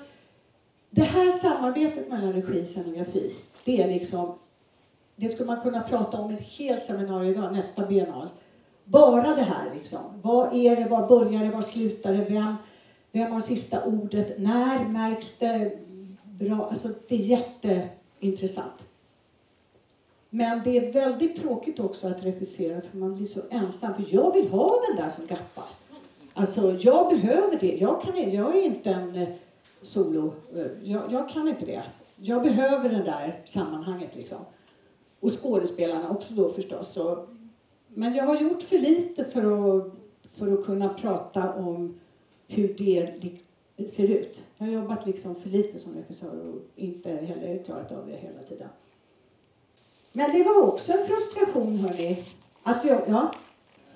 det 0.93 1.01
här 1.01 1.31
samarbetet 1.31 2.09
mellan 2.09 2.33
regi 2.33 2.61
och 2.61 2.67
scenografi, 2.67 3.35
det 3.65 3.81
är 3.81 3.87
liksom, 3.87 4.33
det 5.15 5.29
skulle 5.29 5.47
man 5.47 5.61
kunna 5.61 5.81
prata 5.81 6.17
om 6.17 6.33
ett 6.33 6.41
helt 6.41 6.81
seminarium 6.81 7.33
idag, 7.33 7.53
nästa 7.53 7.85
biennal. 7.85 8.29
Bara 8.83 9.35
det 9.35 9.41
här 9.41 9.73
liksom. 9.75 9.99
Vad 10.21 10.55
är 10.55 10.75
det, 10.75 10.89
var 10.89 11.07
börjar 11.07 11.45
det, 11.45 11.51
var 11.51 11.61
slutar 11.61 12.13
det, 12.13 12.25
vem, 12.29 12.55
vem 13.11 13.31
har 13.31 13.39
sista 13.39 13.85
ordet, 13.85 14.39
när 14.39 14.87
märks 14.87 15.39
det 15.39 15.77
bra? 16.23 16.67
Alltså 16.71 16.87
det 17.07 17.15
är 17.15 17.19
jätteintressant. 17.19 18.81
Men 20.29 20.61
det 20.63 20.77
är 20.77 20.93
väldigt 20.93 21.41
tråkigt 21.41 21.79
också 21.79 22.07
att 22.07 22.23
regissera 22.23 22.81
för 22.81 22.97
man 22.97 23.15
blir 23.15 23.25
så 23.25 23.39
ensam. 23.49 23.93
För 23.93 24.05
jag 24.09 24.33
vill 24.33 24.49
ha 24.49 24.81
den 24.87 25.05
där 25.05 25.09
som 25.09 25.27
gappar. 25.27 25.65
Alltså 26.33 26.77
jag 26.79 27.09
behöver 27.09 27.59
det. 27.59 27.77
Jag, 27.77 28.01
kan, 28.01 28.31
jag 28.31 28.57
är 28.57 28.61
inte 28.61 28.89
en 28.89 29.27
solo. 29.81 30.33
Eh, 30.55 30.67
jag, 30.83 31.03
jag 31.11 31.29
kan 31.29 31.47
inte 31.47 31.65
det. 31.65 31.83
Jag 32.15 32.43
behöver 32.43 32.89
det 32.89 33.03
där 33.03 33.41
sammanhanget 33.45 34.15
liksom. 34.15 34.37
Och 35.19 35.43
skådespelarna 35.43 36.09
också 36.09 36.33
då 36.33 36.49
förstås. 36.49 36.93
Så, 36.93 37.25
men 37.87 38.13
jag 38.13 38.23
har 38.23 38.41
gjort 38.41 38.63
för 38.63 38.77
lite 38.77 39.25
för 39.25 39.41
att, 39.41 39.93
för 40.31 40.53
att 40.53 40.65
kunna 40.65 40.89
prata 40.89 41.53
om 41.53 41.99
hur 42.47 42.75
det 42.77 43.89
ser 43.89 44.07
ut. 44.07 44.41
Jag 44.57 44.65
har 44.65 44.73
jobbat 44.73 45.05
liksom 45.05 45.35
för 45.35 45.49
lite 45.49 45.79
som 45.79 45.93
regissör 45.93 46.39
och 46.39 46.61
inte 46.75 47.09
heller 47.09 47.63
klarat 47.63 47.91
av 47.91 48.07
det 48.07 48.15
hela 48.15 48.43
tiden. 48.49 48.67
Men 50.13 50.31
det 50.31 50.43
var 50.43 50.61
också 50.61 50.91
en 50.91 51.07
frustration 51.07 51.75
hörni. 51.77 52.25
Att 52.63 52.85
jag, 52.85 53.01
ja, 53.07 53.35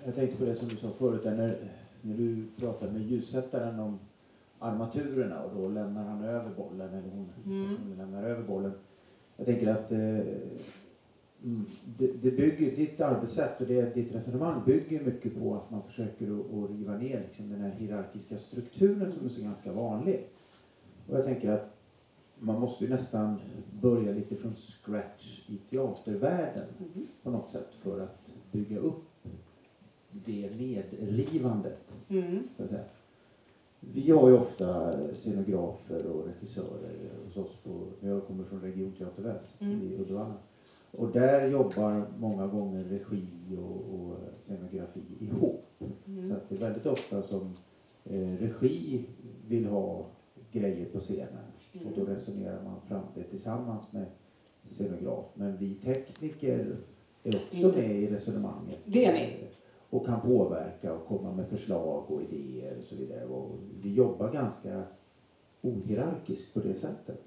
Jag 0.06 0.16
tänkte 0.16 0.38
på 0.38 0.45
det 0.45 0.56
som 0.56 0.68
du 0.68 0.78
sa 0.78 0.88
förut, 0.98 1.24
där 1.24 1.36
när, 1.36 1.57
när 2.02 2.18
du 2.18 2.45
pratade 2.60 2.91
med 2.91 3.02
ljussättaren 3.02 3.80
om 3.80 3.99
armaturerna 4.60 5.44
och 5.44 5.56
då 5.56 5.69
lämnar 5.69 6.03
han 6.03 6.23
över 6.23 6.49
bollen, 6.57 6.90
eller 6.94 7.10
hon 7.10 7.30
Mm. 7.45 7.98
lämnar 7.98 8.23
över 8.23 8.44
bollen. 8.44 8.72
Jag 9.38 9.45
tänker 9.45 9.68
att 9.68 9.91
eh, 9.91 9.99
mm, 11.44 11.65
det, 11.98 12.07
det 12.22 12.32
bygger, 12.32 12.76
ditt 12.76 13.02
arbetssätt 13.02 13.61
och 13.61 13.68
det, 13.68 13.95
ditt 13.95 14.15
resonemang 14.15 14.61
bygger 14.65 15.03
mycket 15.03 15.40
på 15.40 15.56
att 15.56 15.72
man 15.72 15.84
försöker 15.84 16.26
att, 16.26 16.69
riva 16.69 16.98
ner 16.98 17.22
liksom 17.22 17.49
den 17.49 17.61
här 17.61 17.72
hierarkiska 17.72 18.38
strukturen 18.38 19.11
som 19.11 19.26
är 19.26 19.30
så 19.30 19.41
ganska 19.41 19.73
vanlig. 19.73 20.27
Och 21.10 21.18
jag 21.18 21.26
tänker 21.26 21.52
att 21.52 21.72
man 22.40 22.60
måste 22.60 22.84
ju 22.84 22.90
nästan 22.90 23.36
börja 23.82 24.11
lite 24.11 24.36
från 24.36 24.56
scratch 24.56 25.49
i 25.49 25.57
teatervärlden 25.69 26.68
Mhm. 26.77 27.07
på 27.23 27.30
något 27.30 27.52
sätt 27.52 27.69
för 27.76 27.99
att 27.99 28.30
bygga 28.52 28.77
upp 28.80 29.03
det 30.11 30.57
nedrivandet. 30.60 31.80
mm. 32.10 32.48
Så 32.57 32.64
att 32.64 32.69
säga. 32.69 32.84
Vi 33.94 34.12
har 34.12 34.30
ju 34.30 34.36
ofta 34.36 34.98
scenografer 35.14 36.06
och 36.06 36.26
regissörer 36.26 37.10
hos 37.26 37.38
oss. 37.38 37.57
På, 37.64 37.88
jag 37.99 38.26
kommer 38.28 38.44
från 38.44 38.62
Region 38.62 38.91
Teater 38.91 39.24
Väst 39.24 39.62
Mm. 39.62 39.82
i 39.82 39.95
Uddevalla. 39.98 40.34
Och 40.91 41.12
där 41.12 41.48
jobbar 41.48 42.07
många 42.20 42.48
gånger 42.48 42.84
regi 42.84 43.28
och, 43.57 43.95
och 43.99 44.18
scenografi 44.40 45.02
ihop. 45.20 45.66
Så 45.80 45.86
Mm. 46.12 46.32
att 46.32 46.49
det 46.49 46.56
är 46.56 46.60
väldigt 46.60 46.86
ofta 46.86 47.22
som 47.24 47.53
eh, 48.03 48.38
regi 48.40 49.06
vill 49.48 49.66
ha 49.66 50.06
grejer 50.52 50.86
på 50.86 50.99
scenen. 50.99 51.44
Och 51.86 51.91
då 51.99 52.06
resonerar 52.06 52.64
man 52.64 52.82
fram 52.82 53.03
det 53.16 53.24
tillsammans 53.24 53.84
med 53.91 54.06
scenograf. 54.66 55.32
Men 55.36 55.57
vi 55.57 55.74
tekniker 55.76 56.76
är 57.24 57.36
också 57.36 57.56
Inte. 57.57 57.78
med 57.78 57.91
i 57.95 58.07
resonemanget. 58.07 58.80
Det 58.86 59.06
är 59.06 59.14
ni. 59.14 59.34
Och 59.95 60.05
kan 60.05 60.22
påverka 60.22 60.93
och 60.93 61.07
komma 61.07 61.31
med 61.31 61.47
förslag 61.47 62.11
och 62.11 62.22
idéer 62.22 62.77
och 62.80 62.84
så 62.85 62.95
vidare. 62.95 63.26
Och 63.26 63.49
vi 63.81 63.93
jobbar 63.93 64.31
ganska 64.31 64.84
ohierarkiskt 65.61 66.53
på 66.53 66.59
det 66.59 66.73
sättet. 66.73 67.19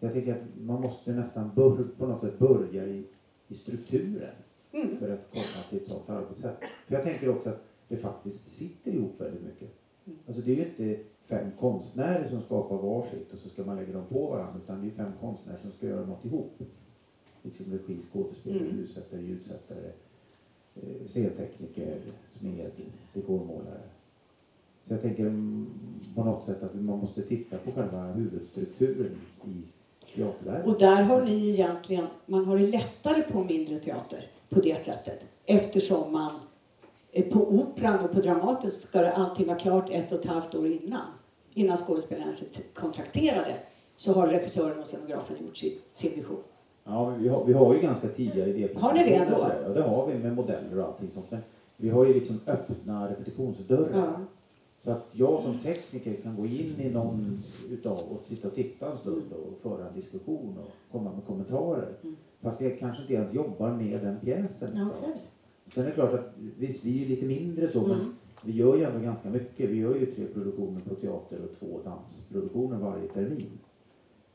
Jag 0.00 0.12
tänker 0.12 0.32
att 0.32 0.42
man 0.60 0.80
måste 0.80 1.12
nästan 1.12 1.50
bör, 1.54 1.84
på 1.98 2.06
något 2.06 2.20
sätt 2.20 2.38
börja 2.38 2.86
i, 2.86 3.04
i 3.48 3.54
strukturen 3.54 4.34
Mm. 4.72 4.96
för 4.96 5.10
att 5.10 5.30
komma 5.30 5.64
till 5.70 5.78
ett 5.78 5.86
sådant 5.88 6.10
arbetssätt. 6.10 6.56
För 6.86 6.94
jag 6.94 7.04
tänker 7.04 7.28
också 7.28 7.48
att 7.48 7.62
det 7.88 7.96
faktiskt 7.96 8.48
sitter 8.48 8.90
ihop 8.92 9.20
väldigt 9.20 9.42
mycket. 9.42 9.68
Mm. 10.06 10.18
Alltså 10.26 10.42
det 10.42 10.52
är 10.52 10.56
ju 10.56 10.64
inte 10.64 11.02
fem 11.20 11.50
konstnärer 11.60 12.28
som 12.28 12.40
skapar 12.40 12.76
varsitt 12.76 13.32
och 13.32 13.38
så 13.38 13.48
ska 13.48 13.64
man 13.64 13.76
lägga 13.76 13.92
dem 13.92 14.04
på 14.08 14.26
varandra 14.30 14.60
utan 14.64 14.80
det 14.80 14.86
är 14.86 14.90
fem 14.90 15.12
konstnärer 15.20 15.58
som 15.58 15.70
ska 15.70 15.86
göra 15.86 16.06
något 16.06 16.24
ihop. 16.24 16.52
Liksom 17.42 17.72
regi, 17.72 17.98
skådespelare, 18.12 18.64
Mm. 18.64 18.76
ljussättare, 18.76 19.20
ljudsättare, 19.22 19.92
Eh, 20.82 21.06
scentekniker, 21.06 21.98
smed, 22.38 22.70
dekormålare. 23.12 23.80
Så 24.86 24.94
jag 24.94 25.02
tänker 25.02 25.26
mm, 25.26 25.66
på 26.14 26.24
något 26.24 26.44
sätt 26.44 26.62
att 26.62 26.74
man 26.74 26.98
måste 26.98 27.22
titta 27.22 27.58
på 27.58 27.72
själva 27.72 28.02
huvudstrukturen 28.02 29.18
i 29.44 29.62
teatervärlden. 30.14 30.72
Och 30.72 30.78
där 30.78 31.02
har 31.02 31.22
ni 31.22 31.48
egentligen, 31.48 32.06
man 32.26 32.44
har 32.44 32.58
det 32.58 32.66
lättare 32.66 33.22
på 33.22 33.44
mindre 33.44 33.78
teater 33.78 34.26
på 34.48 34.60
det 34.60 34.78
sättet. 34.78 35.20
Eftersom 35.44 36.12
man 36.12 36.32
eh, 37.12 37.24
på 37.32 37.38
Operan 37.38 38.04
och 38.04 38.12
på 38.12 38.20
Dramaten 38.20 38.70
ska 38.70 39.00
det 39.00 39.12
alltid 39.12 39.46
vara 39.46 39.58
klart 39.58 39.90
ett 39.90 40.12
och 40.12 40.20
ett 40.20 40.26
halvt 40.26 40.54
år 40.54 40.66
innan. 40.66 41.06
Innan 41.54 41.76
skådespelarna 41.76 42.24
ens 42.24 42.42
är 42.42 42.62
kontrakterade 42.74 43.56
så 43.96 44.12
har 44.12 44.28
regissören 44.28 44.80
och 44.80 44.86
scenografen 44.86 45.36
gjort 45.40 45.56
sin, 45.56 45.78
sin 45.90 46.14
vision. 46.14 46.42
Ja, 46.86 47.10
men 47.10 47.22
vi 47.22 47.28
har, 47.28 47.44
vi 47.44 47.52
har 47.52 47.74
ju 47.74 47.80
ganska 47.80 48.08
tidiga 48.08 48.46
idéer. 48.46 48.74
Har 48.74 48.92
ni 48.94 49.04
det 49.04 49.14
ändå? 49.14 49.50
Ja, 49.64 49.68
det 49.68 49.82
har 49.82 50.06
vi 50.06 50.18
med 50.18 50.34
modeller 50.36 50.78
och 50.78 50.84
allting 50.84 51.10
sånt. 51.14 51.30
Men 51.30 51.40
vi 51.76 51.88
har 51.88 52.06
ju 52.06 52.14
liksom 52.14 52.40
öppna 52.46 53.10
repetitionsdörrar. 53.10 53.88
Ja. 53.98 54.20
Så 54.80 54.90
att 54.90 55.06
jag 55.12 55.42
som 55.42 55.58
tekniker 55.58 56.14
kan 56.22 56.36
gå 56.36 56.46
in 56.46 56.74
i 56.80 56.90
någon 56.90 57.42
utav 57.70 57.98
och 57.98 58.22
sitta 58.26 58.48
och 58.48 58.54
titta 58.54 58.90
en 58.90 58.98
stund 58.98 59.32
och 59.32 59.58
föra 59.58 59.88
en 59.88 59.94
diskussion 59.94 60.58
och 60.58 60.92
komma 60.92 61.12
med 61.12 61.24
kommentarer. 61.26 61.88
Mm. 62.02 62.16
Fast 62.40 62.60
jag 62.60 62.78
kanske 62.78 63.02
inte 63.02 63.14
ens 63.14 63.34
jobbar 63.34 63.72
med 63.72 64.00
den 64.00 64.16
pjäsen. 64.20 64.70
Liksom. 64.70 64.90
okej. 65.02 65.22
Sen 65.74 65.82
är 65.82 65.86
det 65.86 65.92
klart 65.94 66.12
att 66.14 66.32
visst, 66.58 66.84
vi 66.84 67.04
är 67.04 67.08
lite 67.08 67.26
mindre 67.26 67.68
så, 67.68 67.80
men 67.80 67.90
Mm. 68.00 68.14
vi 68.44 68.52
gör 68.52 68.76
ju 68.76 68.82
ändå 68.82 68.98
ganska 69.00 69.30
mycket. 69.30 69.70
Vi 69.70 69.76
gör 69.76 69.94
ju 69.94 70.06
tre 70.06 70.24
produktioner 70.34 70.80
på 70.80 70.94
teater 70.94 71.38
och 71.44 71.58
två 71.58 71.80
dansproduktioner 71.84 72.78
varje 72.78 73.08
termin. 73.08 73.58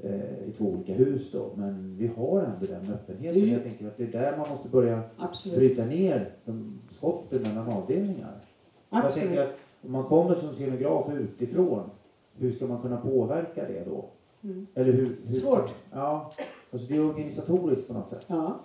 Eh, 0.03 0.49
I 0.49 0.51
två 0.57 0.65
olika 0.65 0.93
hus 0.93 1.31
då. 1.31 1.53
Men 1.55 1.97
vi 1.97 2.07
har 2.07 2.41
ändå 2.41 2.65
den 2.65 2.93
öppenheten. 2.93 3.41
Mm. 3.41 3.53
Jag 3.53 3.63
tänker 3.63 3.87
att 3.87 3.97
det 3.97 4.03
är 4.03 4.11
där 4.11 4.37
man 4.37 4.49
måste 4.49 4.69
börja 4.69 5.01
Absolut. 5.17 5.57
bryta 5.57 5.85
ner 5.85 6.33
de 6.45 6.81
skotten 6.91 7.41
mellan 7.41 7.69
avdelningar. 7.69 8.33
Jag 8.89 9.13
tänker 9.13 9.41
att 9.41 9.57
om 9.85 9.91
man 9.91 10.03
kommer 10.03 10.35
som 10.35 10.53
scenograf 10.53 11.11
utifrån, 11.13 11.89
hur 12.37 12.51
ska 12.51 12.67
man 12.67 12.81
kunna 12.81 12.97
påverka 12.97 13.67
det 13.67 13.85
då? 13.85 14.05
Mm. 14.43 14.67
Eller 14.73 14.93
hur, 14.93 15.17
hur 15.25 15.31
Svårt. 15.31 15.75
Ja, 15.91 16.31
alltså 16.71 16.87
det 16.87 16.95
är 16.95 17.05
organisatoriskt 17.05 17.87
på 17.87 17.93
något 17.93 18.09
sätt. 18.09 18.25
Ja, 18.27 18.59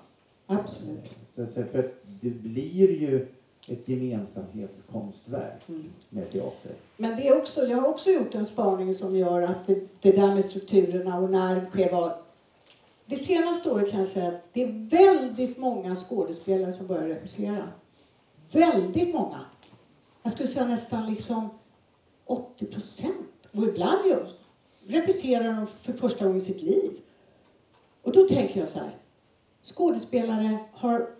absolut. 0.46 1.10
Så, 1.34 1.46
för 1.46 1.90
det 2.20 2.30
blir 2.30 2.92
ju 2.92 3.26
ett 3.68 3.88
gemensamhetskonstverk 3.88 5.68
Mm. 5.68 5.92
med 6.08 6.32
teater. 6.32 6.72
Men 6.96 7.16
det 7.16 7.28
är 7.28 7.38
också, 7.38 7.66
jag 7.66 7.76
har 7.76 7.88
också 7.88 8.10
gjort 8.10 8.34
en 8.34 8.46
spaning 8.46 8.94
som 8.94 9.16
gör 9.16 9.42
att 9.42 9.66
det, 9.66 9.88
det 10.00 10.12
där 10.12 10.34
med 10.34 10.44
strukturerna 10.44 11.18
och 11.18 11.30
när 11.30 11.66
sker 11.70 11.92
vad. 11.92 12.12
Det 13.06 13.16
senaste 13.16 13.70
året 13.70 13.90
kan 13.90 13.98
jag 13.98 14.08
säga 14.08 14.28
att 14.28 14.42
det 14.52 14.62
är 14.62 14.88
väldigt 14.90 15.58
många 15.58 15.94
skådespelare 15.94 16.72
som 16.72 16.86
börjar 16.86 17.08
regissera. 17.08 17.68
Väldigt 18.52 19.14
många. 19.14 19.40
Jag 20.22 20.32
skulle 20.32 20.48
säga 20.48 20.66
nästan 20.66 21.14
liksom 21.14 21.48
80 22.24 22.66
procent. 22.66 23.26
Och 23.52 23.62
ibland 23.62 23.98
regisserar 24.86 25.52
de 25.52 25.66
för 25.66 25.92
första 25.92 26.24
gången 26.24 26.36
i 26.38 26.40
sitt 26.40 26.62
liv. 26.62 26.90
Och 28.02 28.12
då 28.12 28.28
tänker 28.28 28.60
jag 28.60 28.68
så 28.68 28.78
här. 28.78 28.90
Skådespelare 29.62 30.58
har 30.72 31.10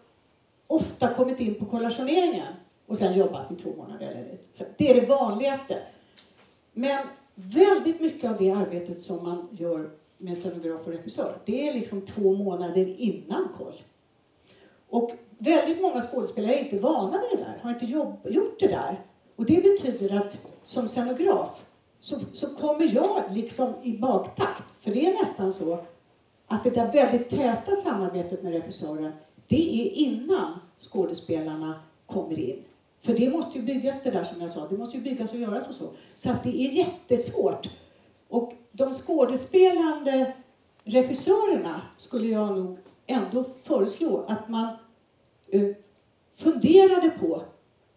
ofta 0.66 1.14
kommit 1.14 1.40
in 1.40 1.55
på 1.55 1.64
kollationeringen 1.64 2.52
och 2.86 2.98
sen 2.98 3.18
jobbat 3.18 3.52
i 3.52 3.55
två 3.55 3.70
månader. 3.76 4.06
Eller 4.06 4.38
så 4.52 4.64
det 4.76 4.90
är 4.90 5.01
det 5.01 5.06
vanligaste. 5.06 5.78
Men 6.72 7.06
väldigt 7.34 8.01
mycket 8.01 8.30
av 8.30 8.36
det 8.36 8.51
arbetet 8.51 9.01
som 9.01 9.22
man 9.22 9.48
gör 9.51 9.90
med 10.18 10.38
scenograf 10.38 10.86
och 10.86 10.93
regissör, 10.93 11.38
det 11.44 11.68
är 11.68 11.74
liksom 11.74 12.01
två 12.01 12.34
månader 12.34 13.01
innan 13.01 13.48
koll. 13.59 13.82
Och 14.88 15.10
väldigt 15.38 15.82
många 15.82 16.01
skådespelare 16.01 16.55
är 16.55 16.64
inte 16.64 16.78
vana 16.78 17.20
vid 17.30 17.38
det 17.38 17.44
där, 17.44 17.59
har 17.62 17.70
inte 17.70 17.86
jobb, 17.86 18.16
gjort 18.24 18.60
det 18.60 18.66
där. 18.68 19.01
Och 19.36 19.44
det 19.44 19.62
betyder 19.62 20.16
att 20.16 20.38
som 20.64 20.88
scenograf 20.88 21.64
så, 22.01 22.16
så 22.32 22.56
kommer 22.56 22.94
jag 22.94 23.24
liksom 23.30 23.72
i 23.82 23.98
baktakt. 23.98 24.64
För 24.80 24.90
det 24.90 25.06
är 25.06 25.12
nästan 25.20 25.52
så 25.52 25.78
att 26.47 26.64
det 26.64 26.70
där 26.70 26.93
väldigt 26.93 27.30
täta 27.30 27.72
samarbetet 27.72 28.43
med 28.43 28.52
regissören, 28.52 29.12
det 29.48 29.81
är 29.81 29.90
innan 29.93 30.59
skådespelarna 30.78 31.81
kommer 32.06 32.39
in. 32.39 32.62
För 33.01 33.14
det 33.14 33.31
måste 33.31 33.59
ju 33.59 33.64
byggas 33.64 34.02
det 34.02 34.10
där 34.10 34.24
som 34.24 34.40
jag 34.40 34.51
sa, 34.51 34.66
det 34.68 34.77
måste 34.77 34.97
ju 34.97 35.02
byggas 35.02 35.32
och 35.32 35.39
göras 35.39 35.68
och 35.68 35.74
så. 35.74 35.85
Så 36.16 36.31
att 36.31 36.43
det 36.43 36.60
är 36.62 36.70
jättesvårt. 36.70 37.70
Och 38.28 38.52
de 38.73 38.93
skådespelande 38.93 40.35
regissörerna 40.85 41.81
skulle 41.97 42.28
jag 42.28 42.56
nog 42.59 42.78
ändå 43.06 43.44
föreslå 43.62 44.24
att 44.28 44.48
man 44.48 44.68
eh, 45.48 45.68
funderade 46.36 47.10
på 47.10 47.43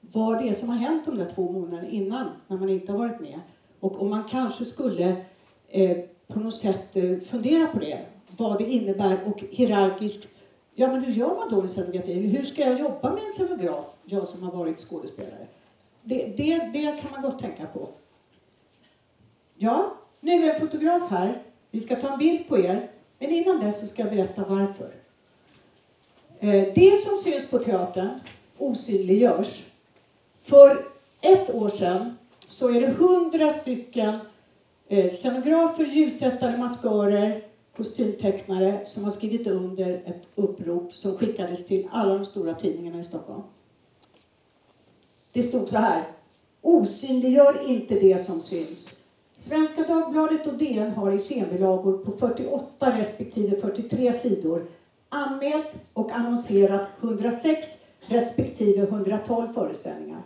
vad 0.02 0.38
det 0.38 0.50
är 0.50 0.54
som 0.54 0.70
har 0.70 0.78
hänt 0.78 1.06
de 1.06 1.16
där 1.16 1.32
två 1.36 1.52
månaderna 1.52 1.90
innan, 1.90 2.30
när 2.48 2.58
man 2.58 2.70
inte 2.70 2.92
har 2.92 3.00
varit 3.00 3.20
med. 3.20 3.40
Och 3.80 4.02
om 4.02 4.10
man 4.10 4.24
kanske 4.24 4.66
skulle 4.66 5.26
eh, 5.68 5.98
på 6.28 6.40
något 6.40 6.56
sätt 6.56 6.96
eh, 6.96 7.20
fundera 7.20 7.68
på 7.68 7.80
det, 7.80 8.06
vad 8.38 8.58
det 8.58 8.72
innebär 8.72 9.18
och 9.26 9.44
hierarkiskt, 9.50 10.39
ja 10.80 10.88
men 10.88 11.04
hur 11.04 11.14
gör 11.14 11.36
man 11.36 11.50
då 11.50 11.62
en 11.62 11.68
scenografi? 11.68 12.14
Hur 12.14 12.46
ska 12.46 12.62
jag 12.62 12.80
jobba 12.80 13.14
med 13.14 13.24
en 13.24 13.30
scenograf, 13.30 13.86
jag 14.06 14.28
som 14.28 14.44
har 14.44 14.52
varit 14.52 14.80
skådespelare? 14.80 15.48
Det, 16.02 16.28
det, 16.38 16.70
det 16.74 17.02
kan 17.02 17.12
man 17.12 17.22
gott 17.22 17.40
tänka 17.40 17.66
på. 17.66 17.90
Ja, 19.58 19.94
nu 20.20 20.32
är 20.32 20.54
en 20.54 20.60
fotograf 20.60 21.12
här. 21.12 21.42
Vi 21.72 21.80
ska 21.80 21.96
ta 21.96 22.14
en 22.14 22.20
bild 22.20 22.48
på 22.48 22.58
er. 22.58 22.90
Men 23.20 23.30
innan 23.30 23.60
dess 23.60 23.80
så 23.80 23.86
ska 23.86 24.02
jag 24.02 24.12
berätta 24.12 24.46
varför. 24.50 24.92
Eh, 26.40 26.74
det 26.76 26.98
som 26.98 27.18
syns 27.18 27.50
på 27.50 27.60
teatern 27.60 28.10
osynliggörs. 28.58 29.64
För 30.42 30.86
ett 31.22 31.50
år 31.50 31.70
sedan 31.70 32.18
så 32.46 32.70
är 32.70 32.82
det 32.82 32.88
hundra 32.88 33.54
stycken 33.54 34.20
eh, 34.88 35.12
scenografer, 35.12 35.86
ljussättare, 35.86 36.58
maskörer, 36.58 37.49
kostymtecknare 37.80 38.86
som 38.86 39.04
har 39.04 39.12
skrivit 39.12 39.48
under 39.48 40.02
ett 40.06 40.24
upprop 40.36 40.94
som 40.94 41.18
skickades 41.18 41.68
till 41.68 41.88
alla 41.92 42.14
de 42.14 42.26
stora 42.26 42.54
tidningarna 42.54 43.00
i 43.00 43.04
Stockholm. 43.04 43.42
Det 45.32 45.44
stod 45.44 45.70
så 45.70 45.78
här. 45.78 46.04
Osynliggör 46.62 47.70
inte 47.70 47.96
det 47.96 48.26
som 48.26 48.42
syns. 48.42 49.06
Svenska 49.36 49.84
Dagbladet 49.84 50.48
och 50.48 50.54
DN 50.54 50.92
har 50.92 51.12
i 51.12 51.20
scenbilagor 51.20 51.98
på 51.98 52.12
48 52.12 52.98
respektive 52.98 53.62
43 53.62 54.14
sidor 54.14 54.66
anmält 55.10 55.68
och 55.94 56.12
annonserat 56.12 56.88
106 57.02 57.68
respektive 58.00 58.82
112 58.82 59.54
föreställningar. 59.54 60.22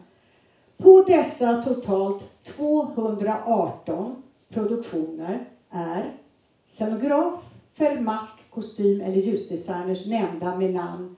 På 0.78 1.04
dessa 1.08 1.64
totalt 1.64 2.24
218 2.44 4.24
produktioner 4.50 5.46
är 5.70 6.23
scenografer, 6.65 7.99
mask, 7.99 8.49
kostym 8.49 9.02
eller 9.02 9.18
ljusdesigners 9.18 10.06
nämnda 10.06 10.56
med 10.56 10.73
namn 10.73 11.15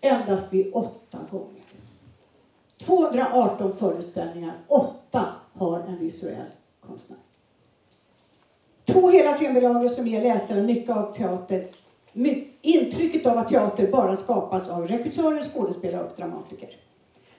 endast 0.00 0.52
vid 0.52 0.70
åtta 0.74 1.18
gånger. 1.30 1.62
218 2.78 3.76
föreställningar, 3.76 4.54
åtta 4.68 5.24
har 5.52 5.80
en 5.80 5.98
visuell 5.98 6.50
konstnär. 6.86 7.18
Två 8.84 9.10
hela 9.10 9.34
scenbilagor 9.34 9.88
som 9.88 10.06
ger 10.06 10.22
läsaren 10.22 10.66
mycket 10.66 10.96
av 10.96 11.14
teater, 11.14 11.66
intrycket 12.62 13.26
av 13.26 13.38
att 13.38 13.48
teater 13.48 13.92
bara 13.92 14.16
skapas 14.16 14.70
av 14.70 14.88
regissörer, 14.88 15.42
skådespelare 15.42 16.04
och 16.04 16.16
dramatiker. 16.16 16.76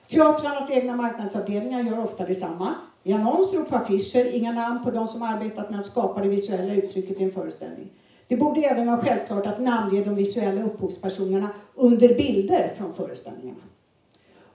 Teatrarnas 0.08 0.70
egna 0.70 0.96
marknadsavdelningar 0.96 1.82
gör 1.82 2.04
ofta 2.04 2.26
detsamma. 2.26 2.74
I 3.02 3.12
annonser 3.12 3.60
och 3.60 3.68
på 3.68 3.76
affischer, 3.76 4.34
inga 4.34 4.52
namn 4.52 4.84
på 4.84 4.90
de 4.90 5.08
som 5.08 5.22
arbetat 5.22 5.70
med 5.70 5.80
att 5.80 5.86
skapa 5.86 6.20
det 6.20 6.28
visuella 6.28 6.74
uttrycket 6.74 7.20
i 7.20 7.24
en 7.24 7.32
föreställning. 7.32 7.90
Det 8.28 8.36
borde 8.36 8.60
även 8.60 8.86
vara 8.86 9.00
självklart 9.00 9.46
att 9.46 9.60
namnge 9.60 10.04
de 10.04 10.14
visuella 10.14 10.62
upphovspersonerna 10.62 11.50
under 11.74 12.08
bilder 12.08 12.74
från 12.76 12.94
föreställningarna. 12.94 13.60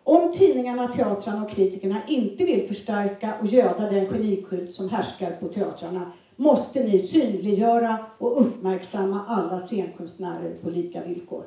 Om 0.04 0.34
tidningarna, 0.34 0.88
teatrarna 0.88 1.44
och 1.46 1.52
kritikerna 1.52 2.02
inte 2.08 2.46
vill 2.46 2.68
förstärka 2.68 3.34
och 3.42 3.48
göda 3.48 3.92
den 3.92 4.08
genikult 4.08 4.74
som 4.74 4.90
härskar 4.90 5.32
på 5.32 5.48
teatrarna 5.48 6.12
måste 6.36 6.84
ni 6.84 7.00
synliggöra 7.00 7.98
och 8.18 8.42
uppmärksamma 8.42 9.26
alla 9.28 9.60
scenkonstnärer 9.60 10.54
på 10.64 10.70
lika 10.70 11.04
villkor. 11.04 11.44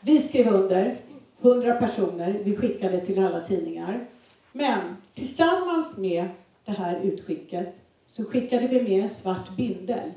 Vi 0.00 0.17
skrev 0.28 0.54
under, 0.54 0.96
100 1.42 1.74
personer, 1.74 2.40
vi 2.44 2.56
skickade 2.56 3.00
till 3.00 3.24
alla 3.24 3.40
tidningar. 3.40 4.06
Men 4.52 4.96
tillsammans 5.14 5.98
med 5.98 6.28
det 6.64 6.72
här 6.72 7.00
utskicket 7.00 7.82
så 8.06 8.24
skickade 8.24 8.68
vi 8.68 8.82
med 8.82 9.02
en 9.02 9.08
svart 9.08 9.56
bindel 9.56 10.12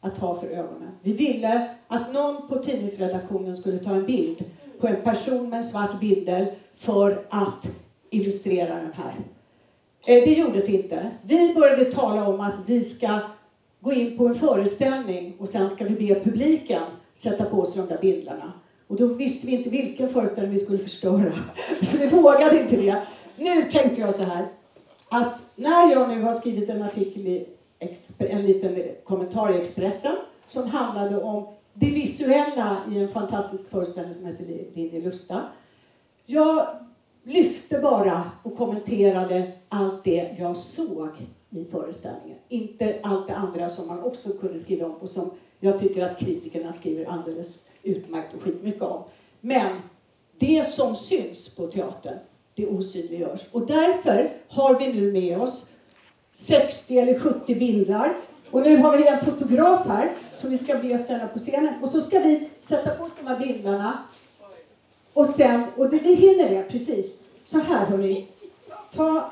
att 0.00 0.18
ha 0.18 0.40
för 0.40 0.46
ögonen. 0.46 0.90
Vi 1.02 1.12
ville 1.12 1.74
att 1.88 2.12
någon 2.12 2.48
på 2.48 2.62
tidningsredaktionen 2.62 3.56
skulle 3.56 3.78
ta 3.78 3.90
en 3.90 4.06
bild 4.06 4.44
på 4.80 4.88
en 4.88 5.02
person 5.02 5.50
med 5.50 5.56
en 5.56 5.64
svart 5.64 6.00
bindel 6.00 6.46
för 6.76 7.26
att 7.30 7.70
illustrera 8.10 8.74
den 8.74 8.92
här. 8.92 9.14
Eh, 10.06 10.24
det 10.24 10.34
gjordes 10.34 10.68
inte. 10.68 11.10
Vi 11.22 11.54
började 11.54 11.84
tala 11.84 12.28
om 12.28 12.40
att 12.40 12.58
vi 12.66 12.84
ska 12.84 13.20
gå 13.80 13.92
in 13.92 14.18
på 14.18 14.26
en 14.26 14.34
föreställning 14.34 15.36
och 15.38 15.48
sen 15.48 15.68
ska 15.68 15.84
vi 15.84 16.08
be 16.08 16.20
publiken 16.20 16.82
sätta 17.14 17.44
på 17.44 17.64
sig 17.64 17.82
de 17.82 17.88
där 17.88 18.00
bindlarna. 18.00 18.52
Och 18.94 19.00
då 19.00 19.06
visste 19.06 19.46
vi 19.46 19.52
inte 19.52 19.70
vilken 19.70 20.08
föreställning 20.08 20.52
vi 20.52 20.58
skulle 20.58 20.78
förstöra. 20.78 21.32
Så 21.82 21.98
vi 22.00 22.08
vågade 22.08 22.60
inte 22.60 22.76
det. 22.76 23.02
Nu 23.36 23.62
tänkte 23.62 24.00
jag 24.00 24.14
så 24.14 24.22
här, 24.22 24.48
att 25.08 25.42
när 25.56 25.90
jag 25.92 26.08
nu 26.08 26.22
har 26.22 26.32
skrivit 26.32 26.68
en 26.68 26.82
artikel 26.82 27.26
i 27.26 27.48
en 28.18 28.46
liten 28.46 28.82
kommentar 29.04 29.52
i 29.54 29.60
Expressen 29.60 30.16
som 30.46 30.66
handlade 30.66 31.22
om 31.22 31.46
det 31.72 31.86
visuella 31.86 32.76
i 32.92 32.98
en 32.98 33.08
fantastisk 33.08 33.70
föreställning 33.70 34.14
som 34.14 34.26
heter 34.26 34.44
Linje 34.72 35.00
Lusta. 35.00 35.40
Jag 36.26 36.66
lyfte 37.24 37.78
bara 37.78 38.30
och 38.42 38.56
kommenterade 38.56 39.52
allt 39.68 40.04
det 40.04 40.36
jag 40.38 40.56
såg 40.56 41.10
i 41.50 41.64
föreställningen. 41.64 42.38
Inte 42.48 43.00
allt 43.02 43.28
det 43.28 43.34
andra 43.34 43.68
som 43.68 43.86
man 43.86 44.02
också 44.02 44.28
kunde 44.32 44.58
skriva 44.58 44.86
om 44.86 44.92
och 44.94 45.08
som 45.08 45.30
jag 45.60 45.78
tycker 45.78 46.04
att 46.04 46.18
kritikerna 46.18 46.72
skriver 46.72 47.04
alldeles 47.04 47.68
utmärkt 47.84 48.34
och 48.34 48.42
skitmycket 48.42 48.82
om. 48.82 49.02
Men 49.40 49.72
det 50.38 50.66
som 50.66 50.96
syns 50.96 51.56
på 51.56 51.66
teatern, 51.66 52.18
det 52.54 52.66
osynliggörs. 52.66 53.40
Och 53.52 53.66
därför 53.66 54.30
har 54.48 54.78
vi 54.78 54.92
nu 54.92 55.12
med 55.12 55.40
oss 55.40 55.72
60 56.32 56.98
eller 56.98 57.18
70 57.18 57.54
bilder. 57.54 58.16
Och 58.50 58.62
nu 58.62 58.76
har 58.76 58.98
vi 58.98 59.06
en 59.06 59.24
fotograf 59.24 59.86
här 59.86 60.12
som 60.34 60.50
vi 60.50 60.58
ska 60.58 60.78
be 60.78 60.94
att 60.94 61.00
ställa 61.00 61.26
på 61.26 61.38
scenen. 61.38 61.74
Och 61.82 61.88
så 61.88 62.00
ska 62.00 62.18
vi 62.18 62.48
sätta 62.60 62.90
på 62.90 63.04
oss 63.04 63.12
de 63.20 63.26
här 63.26 63.38
bilderna. 63.38 63.98
Och 65.12 65.26
sen, 65.26 65.64
och 65.76 65.90
det, 65.90 65.98
vi 65.98 66.14
hinner 66.14 66.50
det 66.50 66.62
precis. 66.62 67.22
Så 67.44 67.58
här 67.58 67.86
hörni. 67.86 68.26
Ta, 68.94 69.30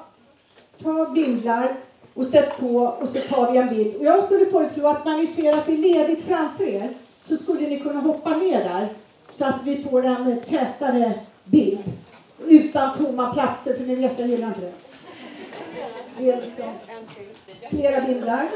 ta 0.83 1.11
bilder 1.15 1.75
och 2.15 2.27
sätt 2.27 2.59
på 2.59 2.77
och 2.77 3.09
så 3.09 3.19
tar 3.19 3.53
vi 3.53 3.59
en 3.59 3.69
bild. 3.69 3.97
Och 3.97 4.05
jag 4.05 4.23
skulle 4.23 4.47
föreslå 4.47 4.89
att 4.89 5.05
när 5.05 5.19
ni 5.19 5.27
ser 5.27 5.53
att 5.53 5.67
det 5.67 5.73
är 5.73 5.77
ledigt 5.77 6.25
framför 6.25 6.65
er 6.65 6.89
så 7.23 7.37
skulle 7.37 7.69
ni 7.69 7.81
kunna 7.81 8.01
hoppa 8.01 8.37
ner 8.37 8.65
där 8.65 8.89
så 9.29 9.45
att 9.45 9.63
vi 9.65 9.83
får 9.83 10.05
en 10.05 10.41
tätare 10.41 11.15
bild. 11.45 11.93
Utan 12.47 12.99
tomma 12.99 13.33
platser, 13.33 13.75
för 13.75 13.85
ni 13.85 13.95
vet, 13.95 14.19
jag 14.19 14.29
gillar 14.29 14.49
inte 14.49 14.61
det. 14.61 14.73
Det 16.19 16.31
är 16.31 16.43
liksom 16.43 16.67
flera 17.71 18.01
bilder. 18.01 18.49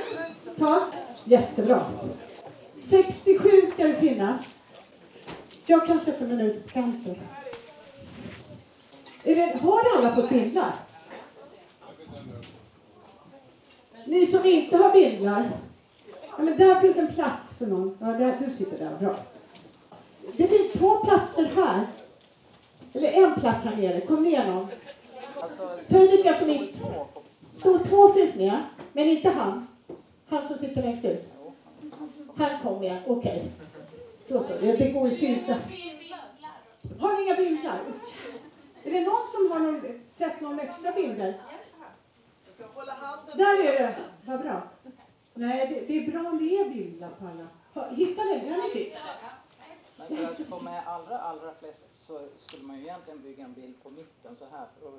Ta. 0.59 0.81
Jättebra. 1.25 1.85
67 2.79 3.67
ska 3.67 3.85
det 3.85 3.95
finnas. 3.95 4.49
Jag 5.67 5.87
kan 5.87 5.99
sätta 5.99 6.25
mig 6.25 6.47
ute 6.47 6.61
på 6.61 6.69
kanten. 6.69 7.17
Det, 9.23 9.59
har 9.63 9.83
alla 9.97 10.15
fått 10.15 10.29
bindlar? 10.29 10.75
Ni 14.07 14.27
som 14.27 14.45
inte 14.45 14.77
har 14.77 14.93
bindlar, 14.93 15.51
ja, 16.37 16.43
men 16.43 16.59
där 16.59 16.81
finns 16.81 16.97
en 16.97 17.15
plats 17.15 17.59
för 17.59 17.67
någon. 17.67 17.99
Ja, 18.01 18.07
där, 18.07 18.37
du 18.45 18.51
sitter 18.51 18.79
där, 18.79 18.97
bra. 19.01 19.17
Det 20.37 20.47
finns 20.47 20.73
två 20.73 20.97
platser 20.97 21.51
här. 21.57 21.87
Eller 22.93 23.13
en 23.13 23.35
plats 23.35 23.65
här 23.65 23.77
nere. 23.77 24.01
Kom 24.01 24.23
ner 24.23 24.47
någon. 24.47 24.69
Säg 25.81 26.09
vilka 26.09 26.35
som 26.35 26.51
inte... 26.51 26.79
Stol 27.53 27.79
två 27.79 28.09
finns 28.09 28.37
med, 28.37 28.63
men 28.93 29.07
inte 29.07 29.29
han. 29.29 29.67
Han 30.29 30.45
som 30.45 30.59
sitter 30.59 30.83
längst 30.83 31.05
ut? 31.05 31.29
Här 32.37 32.59
kommer 32.63 32.87
jag, 32.87 32.99
okej. 33.07 33.51
Då 34.29 34.41
så, 34.41 34.53
det, 34.61 34.77
det 34.77 34.93
går 34.93 35.09
i 35.09 35.11
syn. 35.11 35.45
Har 37.01 37.17
ni 37.17 37.23
inga 37.23 37.37
bilder? 37.37 37.79
Är 38.85 38.91
det 38.91 39.01
någon 39.01 39.25
som 39.25 39.53
har 39.53 39.59
någon, 39.59 40.01
sett 40.09 40.41
någon 40.41 40.61
extra 40.61 40.93
bilder? 40.93 41.41
Där 43.37 43.65
är 43.65 43.73
det, 43.73 43.95
vad 44.25 44.41
bra. 44.41 44.63
Nej, 45.39 45.67
det, 45.69 45.81
det 45.95 46.07
är 46.07 46.11
bra 46.11 46.31
om 46.31 46.39
det 46.39 46.59
är 46.61 46.69
bildlapp 46.71 47.19
på 47.19 47.25
alla. 47.27 47.91
Hittade 47.91 48.29
ni 48.29 48.49
den 48.51 48.61
ni 48.61 48.71
fick? 48.71 48.95
Men 49.97 50.07
för 50.07 50.25
att 50.25 50.39
få 50.49 50.61
med 50.61 50.83
allra, 50.87 51.19
allra 51.19 51.55
flest 51.61 51.85
så 52.07 52.21
skulle 52.37 52.63
man 52.63 52.77
ju 52.77 52.83
egentligen 52.83 53.23
bygga 53.23 53.45
en 53.45 53.53
bild 53.53 53.83
på 53.83 53.91
mitten 53.91 54.37
så 54.37 54.45
här 54.53 54.67
för 54.75 54.87
då 54.91 54.99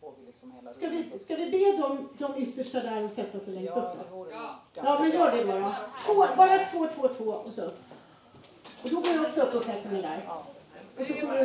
får 0.00 0.12
vi 0.20 0.26
liksom 0.26 0.52
hela 0.52 0.72
Ska 0.72 0.88
vi, 0.88 1.18
ska 1.18 1.36
vi 1.36 1.50
be 1.50 1.82
de, 1.82 2.08
de 2.18 2.42
yttersta 2.42 2.80
där 2.80 3.04
att 3.04 3.12
sätta 3.12 3.38
sig 3.38 3.54
längst 3.54 3.72
Ja, 3.76 3.82
upp 3.82 3.98
det 3.98 4.14
vore 4.16 4.30
Ja, 4.30 4.60
ganska 4.74 5.02
men 5.02 5.10
gör 5.10 5.36
det 5.36 5.44
då. 5.44 5.58
då. 5.58 5.74
Två, 6.06 6.36
bara 6.36 6.64
två, 6.64 6.86
två, 6.86 7.08
två 7.08 7.24
och 7.32 7.52
så. 7.52 7.66
Och 8.82 8.90
då 8.90 9.00
går 9.00 9.10
jag 9.10 9.24
också 9.24 9.40
upp 9.42 9.54
och 9.54 9.62
sätter 9.62 9.90
mig 9.90 10.02
där. 10.02 10.24
Ja, 10.26 10.46
Och 10.98 11.06
så 11.06 11.12
får 11.14 11.32
du, 11.32 11.38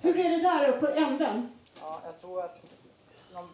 hur 0.00 0.16
är 0.26 0.30
det 0.30 0.42
där 0.42 0.68
uppe 0.68 0.80
på 0.86 0.92
änden? 0.92 1.48
ja, 1.80 2.00
jag 2.04 2.18
tror 2.20 2.42
att 2.44 2.74
de, 3.32 3.48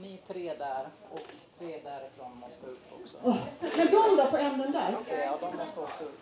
ni 0.00 0.20
tre 0.26 0.54
där 0.58 0.88
och 1.12 1.20
tre 1.58 1.80
därifrån 1.84 2.36
måste 2.40 2.66
upp 2.66 2.80
också. 3.02 3.16
Åh, 3.22 3.36
Men 3.76 3.86
de 3.86 4.16
då 4.16 4.26
på 4.30 4.36
änden 4.36 4.72
där? 4.72 4.96
Ja, 5.10 5.38
de 5.40 5.56
måste 5.56 5.80
också 5.80 6.04
upp. 6.04 6.20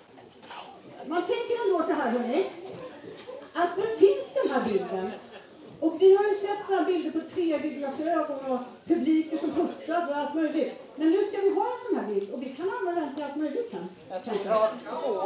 Man 1.07 1.23
tänker 1.23 1.67
ändå 1.69 1.83
så 1.83 1.93
här 1.93 2.11
hörni, 2.11 2.51
att 3.55 3.77
nu 3.77 3.97
finns 3.97 4.35
den 4.35 4.51
här 4.53 4.65
bilden. 4.69 5.11
Och 5.81 6.03
vi 6.03 6.17
har 6.17 6.25
ju 6.25 6.35
sett 6.35 6.65
sådana 6.67 6.85
bilder 6.85 7.11
på 7.11 7.19
3D-glasögon 7.19 8.51
och 8.53 8.61
publiker 8.85 9.37
som 9.37 9.51
pussas 9.51 10.11
och 10.11 10.17
allt 10.17 10.35
möjligt. 10.35 10.73
Men 10.97 11.11
nu 11.11 11.25
ska 11.25 11.41
vi 11.41 11.55
ha 11.55 11.65
en 11.65 11.79
sån 11.89 11.99
här 12.01 12.15
bild 12.15 12.31
och 12.31 12.43
vi 12.43 12.55
kan 12.57 12.71
använda 12.79 13.01
den 13.01 13.15
till 13.15 13.25
allt 13.25 13.37
möjligt 13.37 13.71
sen. 13.71 13.89
Jag 14.11 14.25
tror 14.25 14.35
rad 14.45 14.71
två. 14.91 15.23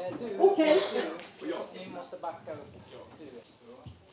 eh, 0.00 0.14
Du, 0.20 0.38
Okej. 0.40 0.82
du, 1.40 1.54
ni 1.78 1.88
måste 1.96 2.16
backa 2.16 2.52
upp. 2.52 2.72
Du. 3.18 3.26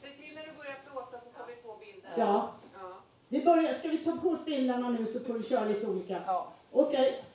Se 0.02 0.10
till 0.22 0.36
när 0.36 0.46
du 0.46 0.52
börjar 0.58 0.78
plåta 0.92 1.20
så 1.20 1.26
får 1.38 1.46
vi 1.48 1.56
få 1.64 1.76
bilder. 1.80 2.10
Ja. 2.18 2.52
Vi 3.36 3.44
börjar, 3.44 3.74
ska 3.74 3.88
vi 3.88 3.98
ta 3.98 4.18
på 4.18 4.36
spindlarna 4.36 4.90
nu 4.90 5.06
så 5.06 5.20
får 5.20 5.34
vi 5.34 5.44
köra 5.44 5.66
lite 5.66 5.88
olika. 5.88 6.24
Ja, 6.26 6.54
Okej, 6.72 7.26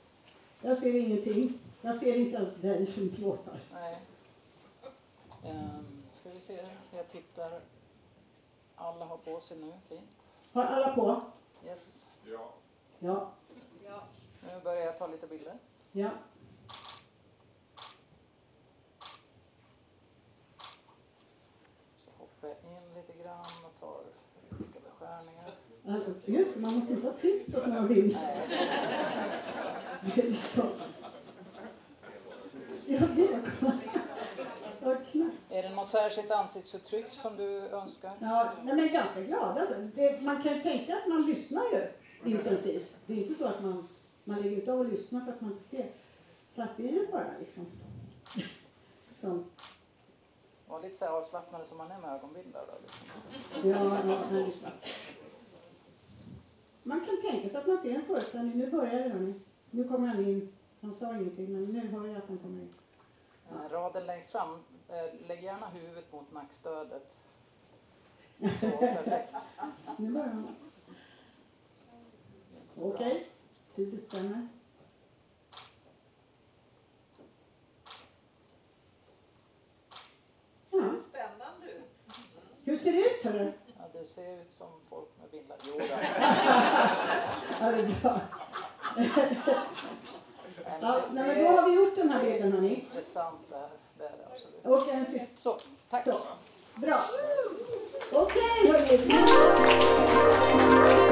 jag 0.61 0.77
ser 0.77 0.99
ingenting. 0.99 1.59
Jag 1.81 1.95
ser 1.95 2.15
inte 2.15 2.37
ens 2.37 2.55
dig 2.55 2.85
som 2.85 3.09
plåtar. 3.09 3.59
nej. 3.73 4.01
Um, 5.43 6.03
ska 6.13 6.29
vi 6.29 6.39
se, 6.39 6.59
jag 6.95 7.07
tittar. 7.07 7.61
Alla 8.75 9.05
har 9.05 9.17
på 9.17 9.39
sig 9.39 9.57
nu, 9.57 9.73
fint. 9.89 10.31
Har 10.53 10.63
alla 10.63 10.95
på? 10.95 11.21
Yes. 11.65 12.07
Ja. 12.25 12.53
Ja. 12.99 13.31
Ja. 13.85 14.03
Nu 14.41 14.61
börjar 14.63 14.81
jag 14.85 14.97
ta 14.97 15.07
lite 15.07 15.27
bilder. 15.27 15.57
Ja. 15.91 16.09
Så 21.95 22.11
hoppar 22.17 22.47
jag 22.47 22.57
in 22.57 22.93
lite 22.95 23.23
grann 23.23 23.65
och 23.65 23.79
tar 23.79 24.01
olika 24.51 24.79
beskärningar. 24.79 25.45
Alltså, 25.45 25.70
Just 26.25 26.59
man 26.59 26.75
måste 26.75 26.93
inte 26.93 27.05
vara 27.05 27.17
tyst 27.21 27.51
för 27.51 27.61
att 27.61 27.69
man 27.69 27.87
vill. 27.87 28.17
Nej, 28.21 28.47
Det 30.15 30.21
är 30.21 30.29
liksom... 30.29 30.69
Jag 32.85 33.07
vet. 33.07 33.61
Vad 34.83 35.07
knappt. 35.11 35.35
Är 35.49 35.63
det 35.63 35.69
något 35.69 35.87
särskilt 35.87 36.31
ansiktsuttryck 36.31 37.05
som 37.11 37.37
du 37.37 37.57
önskar? 37.57 38.11
Ja, 38.19 38.53
nej, 38.63 38.75
men 38.75 38.93
ganska 38.93 39.21
glad. 39.21 39.57
Alltså, 39.57 39.73
det, 39.95 40.21
man 40.21 40.43
kan 40.43 40.55
ju 40.55 40.61
tänka 40.61 40.97
att 40.97 41.07
man 41.07 41.25
lyssnar 41.25 41.63
ju 41.63 41.87
intensivt. 42.31 42.91
Det 43.05 43.13
är 43.13 43.17
inte 43.17 43.35
så 43.35 43.45
att 43.47 43.63
man, 43.63 43.87
man 44.23 44.41
lägger 44.41 44.57
ut 44.57 44.67
av 44.67 44.79
och 44.79 44.85
lyssnar 44.85 45.21
för 45.21 45.31
att 45.31 45.41
man 45.41 45.51
inte 45.51 45.63
ser. 45.63 45.85
Så 46.47 46.61
att 46.61 46.77
det 46.77 46.83
är 46.89 46.91
ju 46.91 47.07
bara 47.11 47.27
liksom... 47.39 47.65
Som, 49.15 49.45
Var 50.67 50.81
lite 50.81 50.95
så 50.95 51.05
här 51.05 51.11
avslappnade 51.11 51.65
som 51.65 51.77
man 51.77 51.91
är 51.91 51.99
med 51.99 52.09
ögonbindlar 52.09 52.63
då? 52.67 52.73
Liksom. 52.81 53.69
ja, 53.69 53.97
ja, 54.31 54.45
liksom. 54.45 54.69
Man 56.83 57.05
kan 57.05 57.21
tänka 57.21 57.49
sig 57.49 57.59
att 57.59 57.67
man 57.67 57.77
ser 57.77 57.95
en 57.95 58.05
föreställning. 58.05 58.57
Nu 58.57 58.71
börjar 58.71 59.03
det 59.03 59.09
hörni. 59.09 59.33
Nu 59.71 59.87
kommer 59.87 60.07
han 60.07 60.25
in. 60.25 60.53
Han 60.81 60.93
sa 60.93 61.15
ingenting 61.15 61.53
men 61.53 61.65
nu 61.65 61.87
hör 61.87 62.07
jag 62.07 62.17
att 62.17 62.27
han 62.27 62.37
kommer 62.37 62.61
in. 62.61 62.73
Eh, 63.51 63.69
Raden 63.69 64.05
längst 64.05 64.31
fram, 64.31 64.63
eh, 64.89 65.27
lägg 65.27 65.43
gärna 65.43 65.67
huvudet 65.69 66.11
mot 66.11 66.31
nackstödet. 66.31 67.21
Så, 68.59 68.69
perfekt. 68.79 69.33
Nu 69.97 70.11
börjar 70.11 70.27
han. 70.27 70.47
Okej, 72.75 73.29
du 73.75 73.85
bestämmer. 73.85 74.47
Ja. 80.71 80.97
Spännande 80.97 81.71
ut. 81.71 82.15
Hur 82.63 82.77
ser 82.77 82.91
det 82.91 82.99
ut 82.99 83.23
hörru? 83.23 83.53
Ja, 83.77 83.99
det 83.99 84.05
ser 84.05 84.41
ut 84.41 84.53
som 84.53 84.80
Ja, 87.61 87.71
det 87.71 87.77
är 87.77 87.95
bra. 88.01 88.19
Ja, 90.81 91.01
nej, 91.11 91.27
men 91.27 91.43
då 91.43 91.61
har 91.61 91.69
vi 91.69 91.75
gjort 91.75 91.95
den 91.95 92.11
här 92.11 92.23
bilden 92.23 92.51
hörni. 92.51 92.73
Intressant 92.73 93.39
det 93.49 93.55
här, 93.55 93.69
det 93.97 94.03
är 94.03 94.09
det 94.09 94.25
absolut. 94.33 94.65
Och 94.87 94.93
en 94.93 95.05
sista. 95.05 95.41
Så, 95.41 95.57
tack. 95.89 96.03
Så. 96.03 96.17
Bra. 96.75 96.99
Okej 98.11 98.67
hörni. 98.67 98.97
Tack. 100.97 101.10